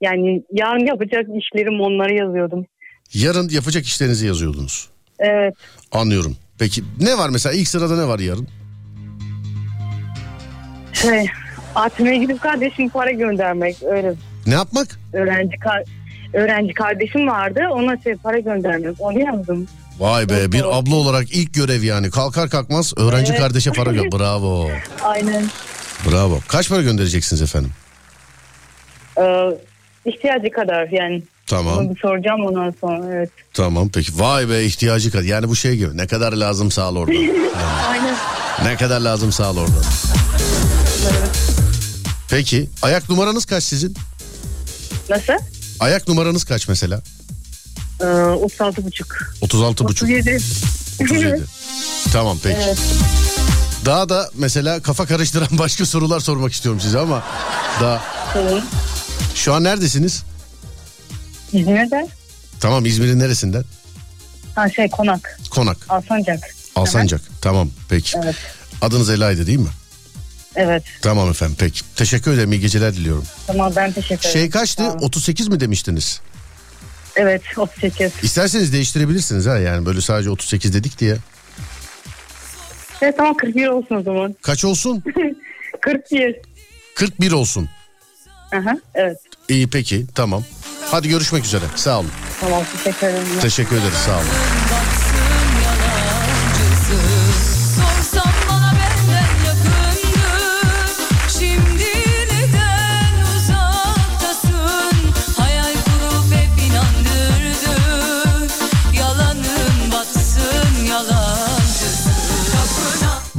Yani 0.00 0.42
yarın 0.52 0.86
yapacak 0.86 1.26
işlerim 1.42 1.80
onları 1.80 2.14
yazıyordum. 2.14 2.66
Yarın 3.14 3.48
yapacak 3.48 3.84
işlerinizi 3.84 4.26
yazıyordunuz. 4.26 4.88
Evet. 5.18 5.54
Anlıyorum. 5.92 6.36
Peki 6.58 6.82
ne 7.00 7.18
var 7.18 7.28
mesela 7.30 7.52
ilk 7.52 7.68
sırada 7.68 7.96
ne 7.96 8.08
var 8.08 8.18
yarın? 8.18 8.48
Şey 10.92 11.26
ATM'ye 11.74 12.16
gidip 12.16 12.40
kardeşim 12.40 12.88
para 12.88 13.10
göndermek 13.10 13.76
öyle. 13.82 14.14
Ne 14.46 14.54
yapmak? 14.54 14.88
Öğrenci 15.12 15.56
kar 15.58 15.82
öğrenci 16.34 16.74
kardeşim 16.74 17.28
vardı 17.28 17.60
ona 17.70 17.96
şey 18.02 18.14
para 18.14 18.38
göndermek 18.38 18.96
onu 19.00 19.20
yazdım. 19.20 19.66
Vay 19.98 20.28
be 20.28 20.52
bir 20.52 20.78
abla 20.78 20.94
olarak 20.94 21.32
ilk 21.32 21.54
görev 21.54 21.82
yani 21.82 22.10
kalkar 22.10 22.50
kalkmaz 22.50 22.92
öğrenci 22.96 23.30
Evet. 23.32 23.40
kardeşe 23.40 23.70
para 23.72 23.90
gö- 23.90 24.18
Bravo. 24.18 24.70
Aynen. 25.04 25.44
Bravo. 26.10 26.40
Kaç 26.48 26.68
para 26.68 26.82
göndereceksiniz 26.82 27.42
efendim? 27.42 27.70
Ee, 29.18 29.46
ihtiyacı 30.04 30.50
kadar 30.50 30.88
yani. 30.90 31.22
Tamam. 31.46 31.76
Bunu 31.78 31.94
bir 31.94 32.00
soracağım 32.00 32.46
ondan 32.46 32.74
sonra 32.80 33.06
evet. 33.14 33.30
Tamam 33.54 33.88
peki. 33.94 34.12
Vay 34.20 34.48
be 34.48 34.64
ihtiyacı 34.64 35.10
kadar. 35.12 35.24
Yani 35.24 35.48
bu 35.48 35.56
şey 35.56 35.76
gibi 35.76 35.96
ne 35.96 36.06
kadar 36.06 36.32
lazım 36.32 36.70
sağ 36.70 36.88
ol 36.90 36.96
oradan. 36.96 37.14
Aynen. 37.90 38.14
ne 38.64 38.76
kadar 38.76 39.00
lazım 39.00 39.32
sağ 39.32 39.50
ol 39.50 39.56
oradan. 39.56 39.82
Peki 42.28 42.70
ayak 42.82 43.08
numaranız 43.10 43.44
kaç 43.44 43.64
sizin? 43.64 43.96
Nasıl? 45.10 45.32
Ayak 45.80 46.08
numaranız 46.08 46.44
kaç 46.44 46.68
mesela? 46.68 47.02
Ee, 48.00 48.04
36 48.06 48.84
buçuk. 48.84 49.34
36 49.40 49.84
buçuk. 49.84 50.08
37. 50.08 50.38
37. 51.00 51.44
Tamam 52.12 52.38
peki. 52.42 52.58
Evet. 52.64 52.78
Daha 53.84 54.08
da 54.08 54.30
mesela 54.34 54.82
kafa 54.82 55.06
karıştıran 55.06 55.48
başka 55.58 55.86
sorular 55.86 56.20
sormak 56.20 56.52
istiyorum 56.52 56.80
size 56.80 56.98
ama 56.98 57.22
daha 57.80 58.02
Tamam. 58.32 58.60
şu 59.34 59.54
an 59.54 59.64
neredesiniz? 59.64 60.22
İzmir'de. 61.52 62.08
Tamam 62.60 62.86
İzmir'in 62.86 63.18
neresinden? 63.18 63.64
Ha 64.54 64.70
şey 64.70 64.88
konak. 64.90 65.40
Konak. 65.50 65.76
Alsancak. 65.88 66.54
Alsancak. 66.76 67.20
Tamam 67.42 67.68
peki. 67.88 68.18
Evet. 68.24 68.36
Adınız 68.82 69.10
Ela'ydı 69.10 69.46
değil 69.46 69.58
mi? 69.58 69.68
Evet. 70.56 70.82
Tamam 71.02 71.30
efendim 71.30 71.56
peki. 71.58 71.80
Teşekkür 71.96 72.32
ederim 72.32 72.52
iyi 72.52 72.60
geceler 72.60 72.94
diliyorum. 72.94 73.24
Tamam 73.46 73.72
ben 73.76 73.92
teşekkür 73.92 74.20
ederim. 74.28 74.32
Şey 74.32 74.50
kaçtı? 74.50 74.82
Olun. 74.84 74.98
38 74.98 75.48
mi 75.48 75.60
demiştiniz? 75.60 76.20
Evet 77.16 77.42
38. 77.56 78.12
İsterseniz 78.22 78.72
değiştirebilirsiniz 78.72 79.46
ha 79.46 79.58
yani 79.58 79.86
böyle 79.86 80.00
sadece 80.00 80.30
38 80.30 80.74
dedik 80.74 80.98
diye. 80.98 81.16
Evet 83.02 83.16
tamam 83.16 83.34
41 83.36 83.66
olsun 83.66 83.94
o 83.96 84.02
zaman. 84.02 84.34
Kaç 84.42 84.64
olsun? 84.64 85.04
41. 85.80 86.36
41 86.94 87.32
olsun. 87.32 87.68
Aha, 88.54 88.74
evet. 88.94 89.16
İyi 89.48 89.70
peki 89.70 90.06
tamam. 90.14 90.44
Hadi 90.90 91.08
görüşmek 91.08 91.44
üzere. 91.44 91.64
Sağ 91.76 91.98
olun. 92.00 92.10
Tamam 92.40 92.62
teşekkür 92.76 93.06
ederim. 93.06 93.26
Teşekkür 93.40 93.76
ederiz 93.76 93.98
sağ 94.06 94.16
olun. 94.16 94.79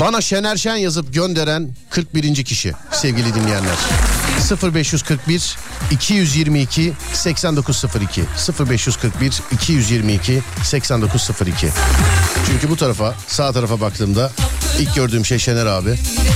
Bana 0.02 0.22
Şener 0.22 0.58
Şen 0.58 0.76
yazıp 0.76 1.14
gönderen 1.14 1.70
41. 1.90 2.44
kişi 2.44 2.74
sevgili 2.92 3.34
dinleyenler. 3.36 3.76
0541 4.74 5.58
222 5.92 6.94
8902 7.14 8.24
0541 8.70 9.42
222 9.52 10.42
8902 10.64 11.70
Çünkü 12.48 12.70
bu 12.70 12.76
tarafa 12.78 13.16
sağ 13.28 13.52
tarafa 13.52 13.82
baktığımda 13.82 14.32
ilk 14.80 14.96
gördüğüm 14.96 15.26
şey 15.26 15.40
Şener 15.40 15.66
abi. 15.66 15.96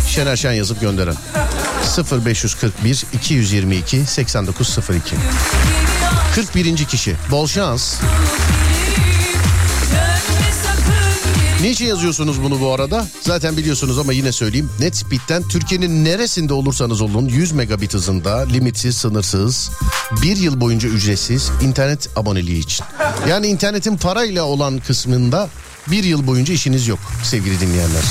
Şener 0.10 0.36
Şen 0.36 0.54
yazıp 0.54 0.82
gönderen. 0.82 1.16
0541 2.26 3.06
222 3.14 4.06
8902 4.06 5.16
41. 6.36 6.78
kişi. 6.86 7.16
Bol 7.32 7.48
şans. 7.48 7.96
Niçin 11.62 11.86
yazıyorsunuz 11.86 12.44
bunu 12.44 12.62
bu 12.62 12.74
arada? 12.74 13.08
Zaten 13.22 13.58
biliyorsunuz 13.58 14.00
ama 14.00 14.14
yine 14.14 14.32
söyleyeyim. 14.32 14.70
NetSpeed'den 14.80 15.44
Türkiye'nin 15.48 16.06
neresinde 16.06 16.54
olursanız 16.54 17.02
olun 17.02 17.26
100 17.28 17.52
megabit 17.52 17.94
hızında 17.94 18.38
limitsiz, 18.38 18.98
sınırsız, 18.98 19.72
bir 20.24 20.38
yıl 20.38 20.62
boyunca 20.62 20.90
ücretsiz 20.90 21.52
internet 21.62 22.10
aboneliği 22.16 22.60
için. 22.60 22.86
Yani 23.30 23.48
internetin 23.48 23.98
parayla 23.98 24.44
olan 24.44 24.80
kısmında 24.80 25.50
bir 25.92 26.04
yıl 26.04 26.28
boyunca 26.28 26.54
işiniz 26.54 26.88
yok 26.88 27.00
sevgili 27.24 27.60
dinleyenler. 27.60 28.04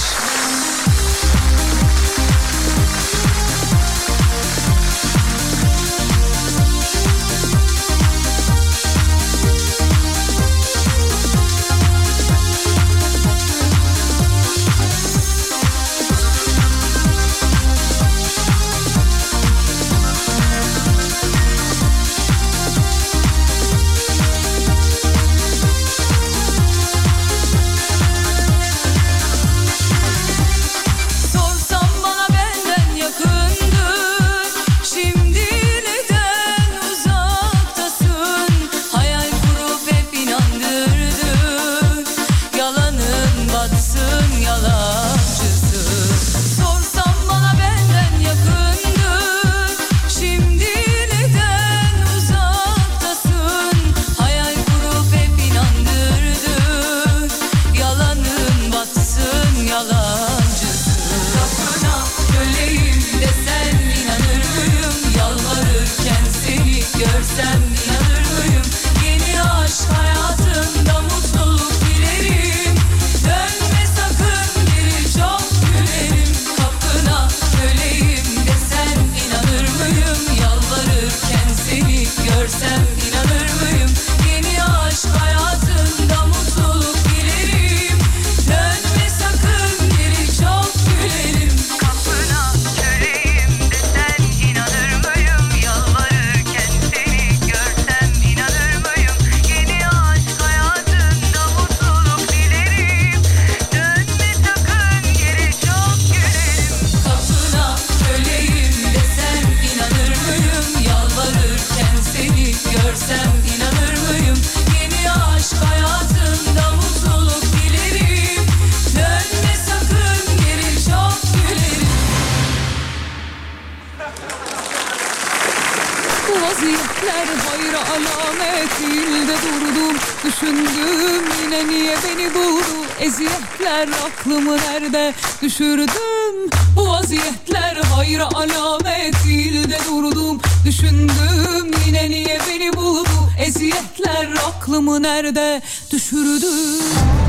Nerede 134.95 135.15
düşürdüm 135.43 136.51
Bu 136.77 136.89
vaziyetler 136.89 137.77
hayra 137.77 138.29
alamet. 138.35 139.15
Değil 139.25 139.71
de 139.71 139.79
durdum 139.89 140.41
Düşündüm. 140.67 141.71
Yine 141.87 142.11
niye 142.11 142.39
beni 142.49 142.73
buldu? 142.73 143.09
Eziyetler 143.47 144.29
aklımı 144.49 145.03
nerede 145.03 145.63
düşürdüm 145.93 147.24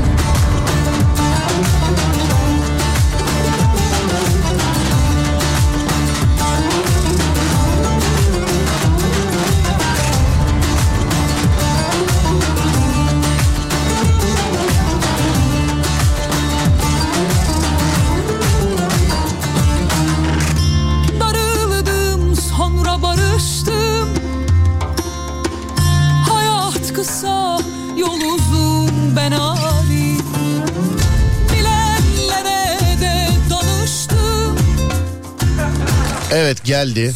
geldi. 36.66 37.14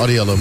Arayalım. 0.00 0.40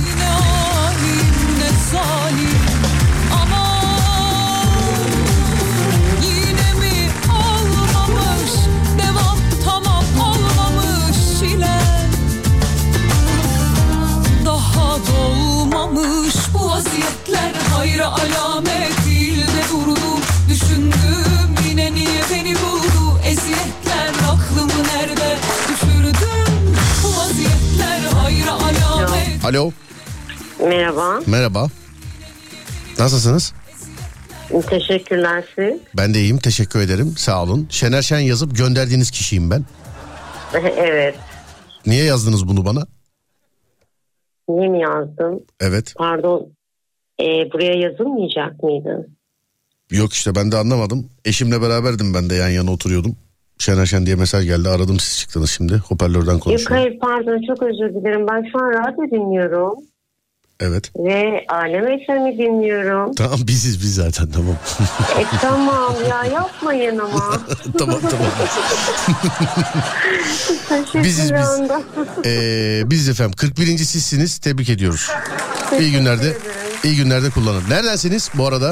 Alo. 29.46 29.72
Merhaba. 30.60 31.20
Merhaba. 31.28 31.68
Nasılsınız? 33.00 33.54
Teşekkürler 34.70 35.46
siz. 35.56 35.80
Ben 35.98 36.14
de 36.14 36.20
iyiyim. 36.20 36.38
Teşekkür 36.38 36.80
ederim. 36.80 37.14
Sağ 37.18 37.44
olun. 37.44 37.68
Şener 37.70 38.02
Şen 38.02 38.20
yazıp 38.20 38.58
gönderdiğiniz 38.58 39.12
kişiyim 39.12 39.52
ben. 39.52 39.66
evet. 40.78 41.16
Niye 41.86 42.04
yazdınız 42.04 42.48
bunu 42.48 42.66
bana? 42.66 42.86
Niye 44.50 44.70
mi 44.70 44.80
yazdın? 44.82 45.46
Evet. 45.60 45.94
Pardon. 45.98 46.48
Ee, 47.22 47.24
buraya 47.54 47.74
yazılmayacak 47.74 48.64
mıydı? 48.64 49.10
Yok 49.92 50.14
işte 50.14 50.36
ben 50.36 50.52
de 50.52 50.58
anlamadım. 50.58 51.10
Eşimle 51.26 51.62
beraberdim 51.62 52.14
ben 52.14 52.30
de 52.30 52.36
yan 52.36 52.50
yana 52.50 52.72
oturuyordum. 52.72 53.16
Şener 53.58 53.86
Şen 53.86 54.06
diye 54.06 54.16
mesaj 54.16 54.46
geldi. 54.46 54.70
Aradım 54.70 55.00
siz 55.00 55.20
çıktınız 55.20 55.50
şimdi. 55.52 55.74
Hoparlörden 55.78 56.32
Yok 56.34 56.42
konuşuyorum. 56.44 56.76
hayır 56.78 57.00
pardon 57.00 57.42
çok 57.48 57.64
özür 57.64 57.90
dilerim. 57.96 58.28
Ben 58.32 58.44
şu 58.52 58.60
an 58.64 58.70
radyo 58.70 59.12
dinliyorum. 59.12 59.74
Evet. 60.60 60.92
Ve 60.98 61.46
Alem 61.50 61.86
FM'i 61.86 62.38
dinliyorum. 62.38 63.16
Tamam 63.16 63.40
biziz 63.48 63.82
biz 63.82 63.96
zaten 63.96 64.32
tamam. 64.32 64.56
E 65.20 65.24
tamam 65.42 65.96
ya 66.10 66.26
yapmayın 66.26 66.98
ama. 66.98 67.40
tamam 67.80 68.00
tamam. 68.02 68.32
Biziz 71.04 71.34
biz. 71.34 71.50
Ee, 72.26 72.82
biz 72.86 73.10
efendim 73.10 73.34
41. 73.38 73.78
sizsiniz. 73.78 74.38
Tebrik 74.38 74.70
ediyoruz. 74.70 75.10
İyi 75.80 75.92
günlerde 75.92 76.38
iyi 76.84 76.96
günlerde 76.96 77.30
kullanın. 77.30 77.64
Neredensiniz 77.70 78.30
bu 78.34 78.48
arada? 78.48 78.68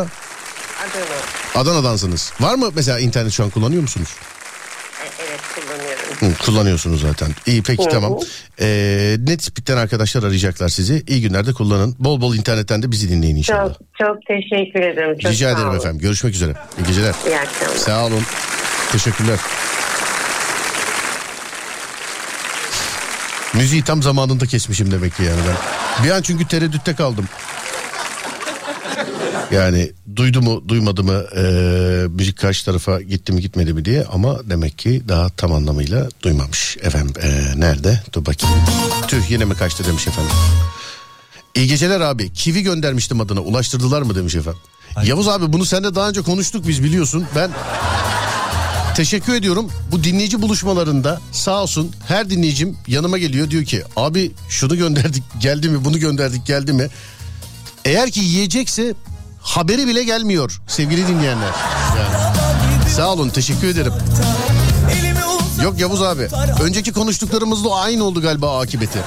Adana. 1.55 1.63
Adana'dansınız. 1.63 2.33
Var 2.39 2.55
mı 2.55 2.69
mesela 2.75 2.99
internet 2.99 3.31
şu 3.31 3.43
an 3.43 3.49
kullanıyor 3.49 3.81
musunuz? 3.81 4.09
Hı, 6.23 6.45
kullanıyorsunuz 6.45 7.01
zaten. 7.01 7.29
İyi 7.45 7.63
peki 7.63 7.83
Hı 7.83 7.87
hı. 7.87 7.91
tamam. 7.91 8.17
Ee, 8.61 9.15
Netspeed'den 9.19 9.77
arkadaşlar 9.77 10.23
arayacaklar 10.23 10.69
sizi. 10.69 11.03
İyi 11.07 11.21
günlerde 11.21 11.53
kullanın. 11.53 11.95
Bol 11.99 12.21
bol 12.21 12.35
internetten 12.35 12.83
de 12.83 12.91
bizi 12.91 13.09
dinleyin 13.09 13.35
inşallah. 13.35 13.73
Çok 13.73 13.77
çok 13.99 14.17
teşekkür 14.27 14.79
ederim. 14.81 15.19
Çok 15.19 15.31
Rica 15.31 15.47
sağ 15.49 15.53
ederim 15.55 15.69
olun. 15.69 15.77
efendim. 15.79 15.99
Görüşmek 16.01 16.33
üzere. 16.35 16.53
İyi 16.79 16.87
geceler. 16.87 17.15
İyi 17.27 17.39
akşamlar. 17.39 17.75
Sağ 17.77 18.05
olun. 18.05 18.21
Teşekkürler. 18.91 19.39
Müziği 23.53 23.83
tam 23.83 24.03
zamanında 24.03 24.45
kesmişim 24.45 24.91
demek 24.91 25.15
ki 25.17 25.23
yani 25.23 25.39
ben. 25.47 25.55
Bir 26.05 26.11
an 26.11 26.21
çünkü 26.21 26.47
tereddütte 26.47 26.95
kaldım. 26.95 27.25
Yani 29.53 29.91
duydu 30.15 30.41
mu 30.41 30.63
duymadı 30.67 31.03
mı 31.03 31.23
eee, 31.35 32.07
müzik 32.09 32.37
karşı 32.39 32.65
tarafa 32.65 33.01
gitti 33.01 33.31
mi 33.31 33.41
gitmedi 33.41 33.73
mi 33.73 33.85
diye 33.85 34.05
ama 34.05 34.49
demek 34.49 34.77
ki 34.77 35.01
daha 35.07 35.29
tam 35.29 35.51
anlamıyla 35.53 36.09
duymamış. 36.23 36.77
Efendim 36.81 37.13
eee, 37.23 37.53
nerede? 37.59 38.03
Dur 38.13 38.25
bakayım. 38.25 38.55
Tüh 39.07 39.31
yine 39.31 39.45
mi 39.45 39.53
kaçtı 39.55 39.85
demiş 39.87 40.07
efendim. 40.07 40.31
İyi 41.55 41.67
geceler 41.67 42.01
abi. 42.01 42.33
Kivi 42.33 42.63
göndermiştim 42.63 43.21
adına. 43.21 43.39
Ulaştırdılar 43.39 44.01
mı 44.01 44.15
demiş 44.15 44.35
efendim. 44.35 44.59
Yavuz 45.03 45.27
abi 45.27 45.53
bunu 45.53 45.65
seninle 45.65 45.95
daha 45.95 46.09
önce 46.09 46.21
konuştuk 46.21 46.67
biz 46.67 46.83
biliyorsun. 46.83 47.25
Ben 47.35 47.51
teşekkür 48.95 49.33
ediyorum. 49.33 49.69
Bu 49.91 50.03
dinleyici 50.03 50.41
buluşmalarında 50.41 51.21
sağ 51.31 51.61
olsun 51.63 51.91
her 52.07 52.29
dinleyicim 52.29 52.77
yanıma 52.87 53.17
geliyor. 53.17 53.49
Diyor 53.49 53.63
ki 53.63 53.83
abi 53.95 54.31
şunu 54.49 54.77
gönderdik 54.77 55.23
geldi 55.39 55.69
mi 55.69 55.85
bunu 55.85 55.99
gönderdik 55.99 56.45
geldi 56.45 56.73
mi? 56.73 56.87
Eğer 57.85 58.11
ki 58.11 58.19
yiyecekse 58.19 58.93
haberi 59.43 59.87
bile 59.87 60.03
gelmiyor 60.03 60.61
sevgili 60.67 61.07
dinleyenler. 61.07 61.51
Yani. 61.97 62.33
Sağ 62.95 63.13
olun 63.13 63.29
teşekkür 63.29 63.67
ederim. 63.67 63.93
Yok 65.63 65.79
Yavuz 65.79 66.01
abi. 66.01 66.27
Önceki 66.61 66.93
konuştuklarımızla 66.93 67.75
aynı 67.75 68.03
oldu 68.03 68.21
galiba 68.21 68.59
akıbeti. 68.59 68.99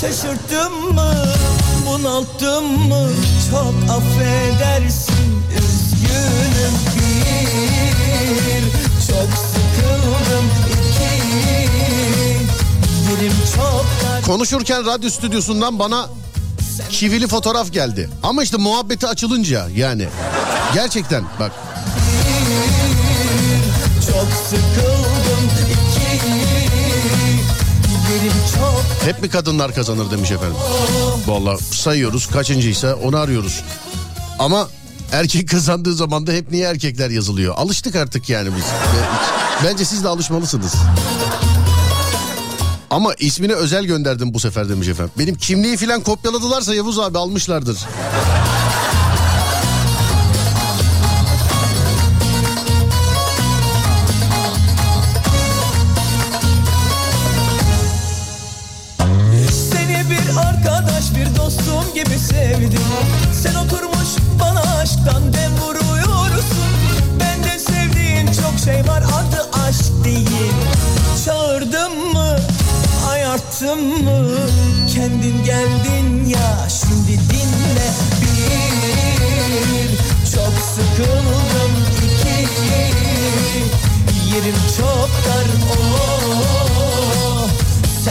Şaşırttım 0.00 0.94
mı 0.94 1.14
bunalttım 1.86 2.64
mı 2.64 3.08
çok 3.50 3.74
affedersin 3.90 5.42
üzgünüm 5.50 6.74
bir 6.94 8.62
çok 9.06 9.30
sıkıldım 9.38 10.46
iki 10.68 11.38
yerim 11.38 13.32
çok 13.56 13.86
Konuşurken 14.26 14.86
radyo 14.86 15.10
stüdyosundan 15.10 15.78
bana 15.78 16.08
kivili 16.90 17.28
fotoğraf 17.28 17.72
geldi. 17.72 18.10
Ama 18.22 18.42
işte 18.42 18.56
muhabbeti 18.56 19.06
açılınca 19.06 19.68
yani 19.76 20.08
gerçekten 20.74 21.24
bak 21.40 21.52
çok 24.06 24.28
sıkıldım 24.48 25.50
çok 28.54 28.82
hep 29.04 29.22
mi 29.22 29.28
kadınlar 29.28 29.74
kazanır 29.74 30.10
demiş 30.10 30.30
efendim. 30.30 30.56
Vallahi 31.26 31.64
sayıyoruz 31.64 32.26
kaçıncıysa 32.26 32.94
onu 32.94 33.16
arıyoruz. 33.16 33.62
Ama 34.38 34.68
erkek 35.12 35.48
kazandığı 35.48 35.94
zaman 35.94 36.26
da 36.26 36.32
hep 36.32 36.50
niye 36.50 36.66
erkekler 36.66 37.10
yazılıyor. 37.10 37.54
Alıştık 37.56 37.96
artık 37.96 38.28
yani 38.28 38.48
biz. 38.56 38.64
Bence 39.64 39.84
siz 39.84 40.04
de 40.04 40.08
alışmalısınız. 40.08 40.74
Ama 42.92 43.14
ismini 43.14 43.54
özel 43.54 43.84
gönderdim 43.84 44.34
bu 44.34 44.40
sefer 44.40 44.68
demiş 44.68 44.88
efendim. 44.88 45.12
Benim 45.18 45.34
kimliği 45.34 45.76
filan 45.76 46.00
kopyaladılarsa 46.00 46.74
Yavuz 46.74 46.98
abi 46.98 47.18
almışlardır. 47.18 47.78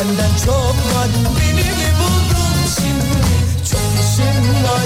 Senden 0.01 0.29
çok 0.45 0.95
var 0.95 1.07
beni 1.39 1.53
mi 1.53 1.93
buldun 1.99 2.57
şimdi 2.75 3.69
Çok 3.71 3.79
işim 4.03 4.63
var 4.63 4.81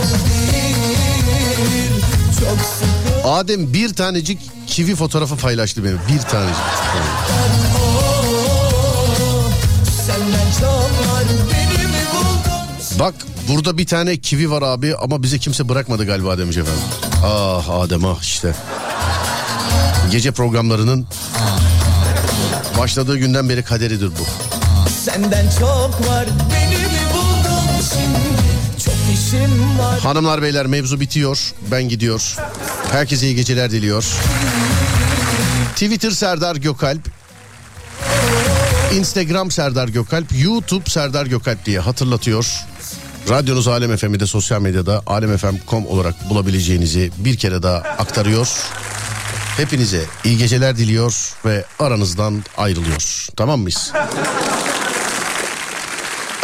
bir 0.52 2.02
Çok 2.40 2.60
sıkı 2.60 3.30
Adem 3.30 3.74
bir 3.74 3.94
tanecik 3.94 4.40
kivi 4.68 4.96
fotoğrafı 4.96 5.38
paylaştı 5.38 5.84
benim. 5.84 6.00
Bir 6.10 6.22
tanecik. 6.22 6.56
Bak 13.00 13.14
burada 13.50 13.78
bir 13.78 13.88
tane 13.88 14.18
kivi 14.18 14.52
var 14.52 14.62
abi 14.62 14.96
ama 14.96 15.24
bize 15.24 15.40
kimse 15.40 15.70
bırakmadı 15.70 16.06
galiba 16.06 16.38
demiş 16.38 16.58
efendim. 16.58 16.84
Ah 17.26 17.70
Adem 17.70 18.06
ah 18.06 18.22
işte. 18.22 18.56
Gece 20.12 20.32
programlarının 20.32 21.08
başladığı 22.78 23.18
günden 23.18 23.50
beri 23.50 23.64
kaderidir 23.64 24.08
bu. 24.08 24.45
Senden 25.06 25.46
çok 25.60 26.10
var 26.10 26.26
beni 26.52 26.76
mi 26.76 27.00
buldun 27.14 27.82
şimdi 27.94 28.84
Çok 28.86 28.94
işim 29.14 29.80
var 29.80 30.00
Hanımlar 30.00 30.42
beyler 30.42 30.66
mevzu 30.66 31.00
bitiyor. 31.00 31.54
Ben 31.72 31.90
gidiyor. 31.90 32.36
Herkese 32.92 33.26
iyi 33.26 33.36
geceler 33.36 33.72
diliyor. 33.72 34.06
Twitter 35.74 36.12
Serdar 36.12 36.56
Gökalp. 36.56 37.02
Instagram 38.94 39.52
Serdar 39.52 39.88
Gökalp. 39.88 40.28
YouTube 40.44 40.90
Serdar 40.90 41.26
Gökalp 41.26 41.66
diye 41.66 41.80
hatırlatıyor. 41.80 42.48
Radyonuz 43.30 43.68
Alem 43.68 43.98
FM'i 43.98 44.20
de 44.20 44.28
sosyal 44.28 44.62
medyada 44.62 45.04
alemfm.com 45.08 45.88
olarak 45.88 46.30
bulabileceğinizi 46.30 47.12
bir 47.18 47.38
kere 47.38 47.64
daha 47.64 47.78
aktarıyor. 47.78 48.48
Hepinize 49.58 50.06
iyi 50.24 50.38
geceler 50.38 50.78
diliyor 50.78 51.34
ve 51.46 51.66
aranızdan 51.80 52.44
ayrılıyor. 52.58 53.28
Tamam 53.38 53.60
mıyız? 53.60 53.92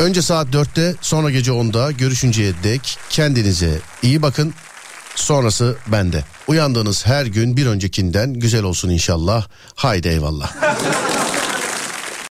Önce 0.02 0.22
saat 0.22 0.48
4'te 0.48 0.96
sonra 1.02 1.30
gece 1.30 1.52
10'da 1.52 1.92
görüşünceye 1.92 2.54
dek 2.64 2.98
kendinize 3.10 3.80
iyi 4.04 4.22
bakın. 4.22 4.54
Sonrası 5.16 5.76
bende. 5.88 6.24
Uyandığınız 6.48 7.06
her 7.06 7.26
gün 7.26 7.58
bir 7.58 7.66
öncekinden 7.66 8.34
güzel 8.34 8.64
olsun 8.64 8.90
inşallah. 8.90 9.48
Haydi 9.76 10.08
eyvallah. 10.08 10.52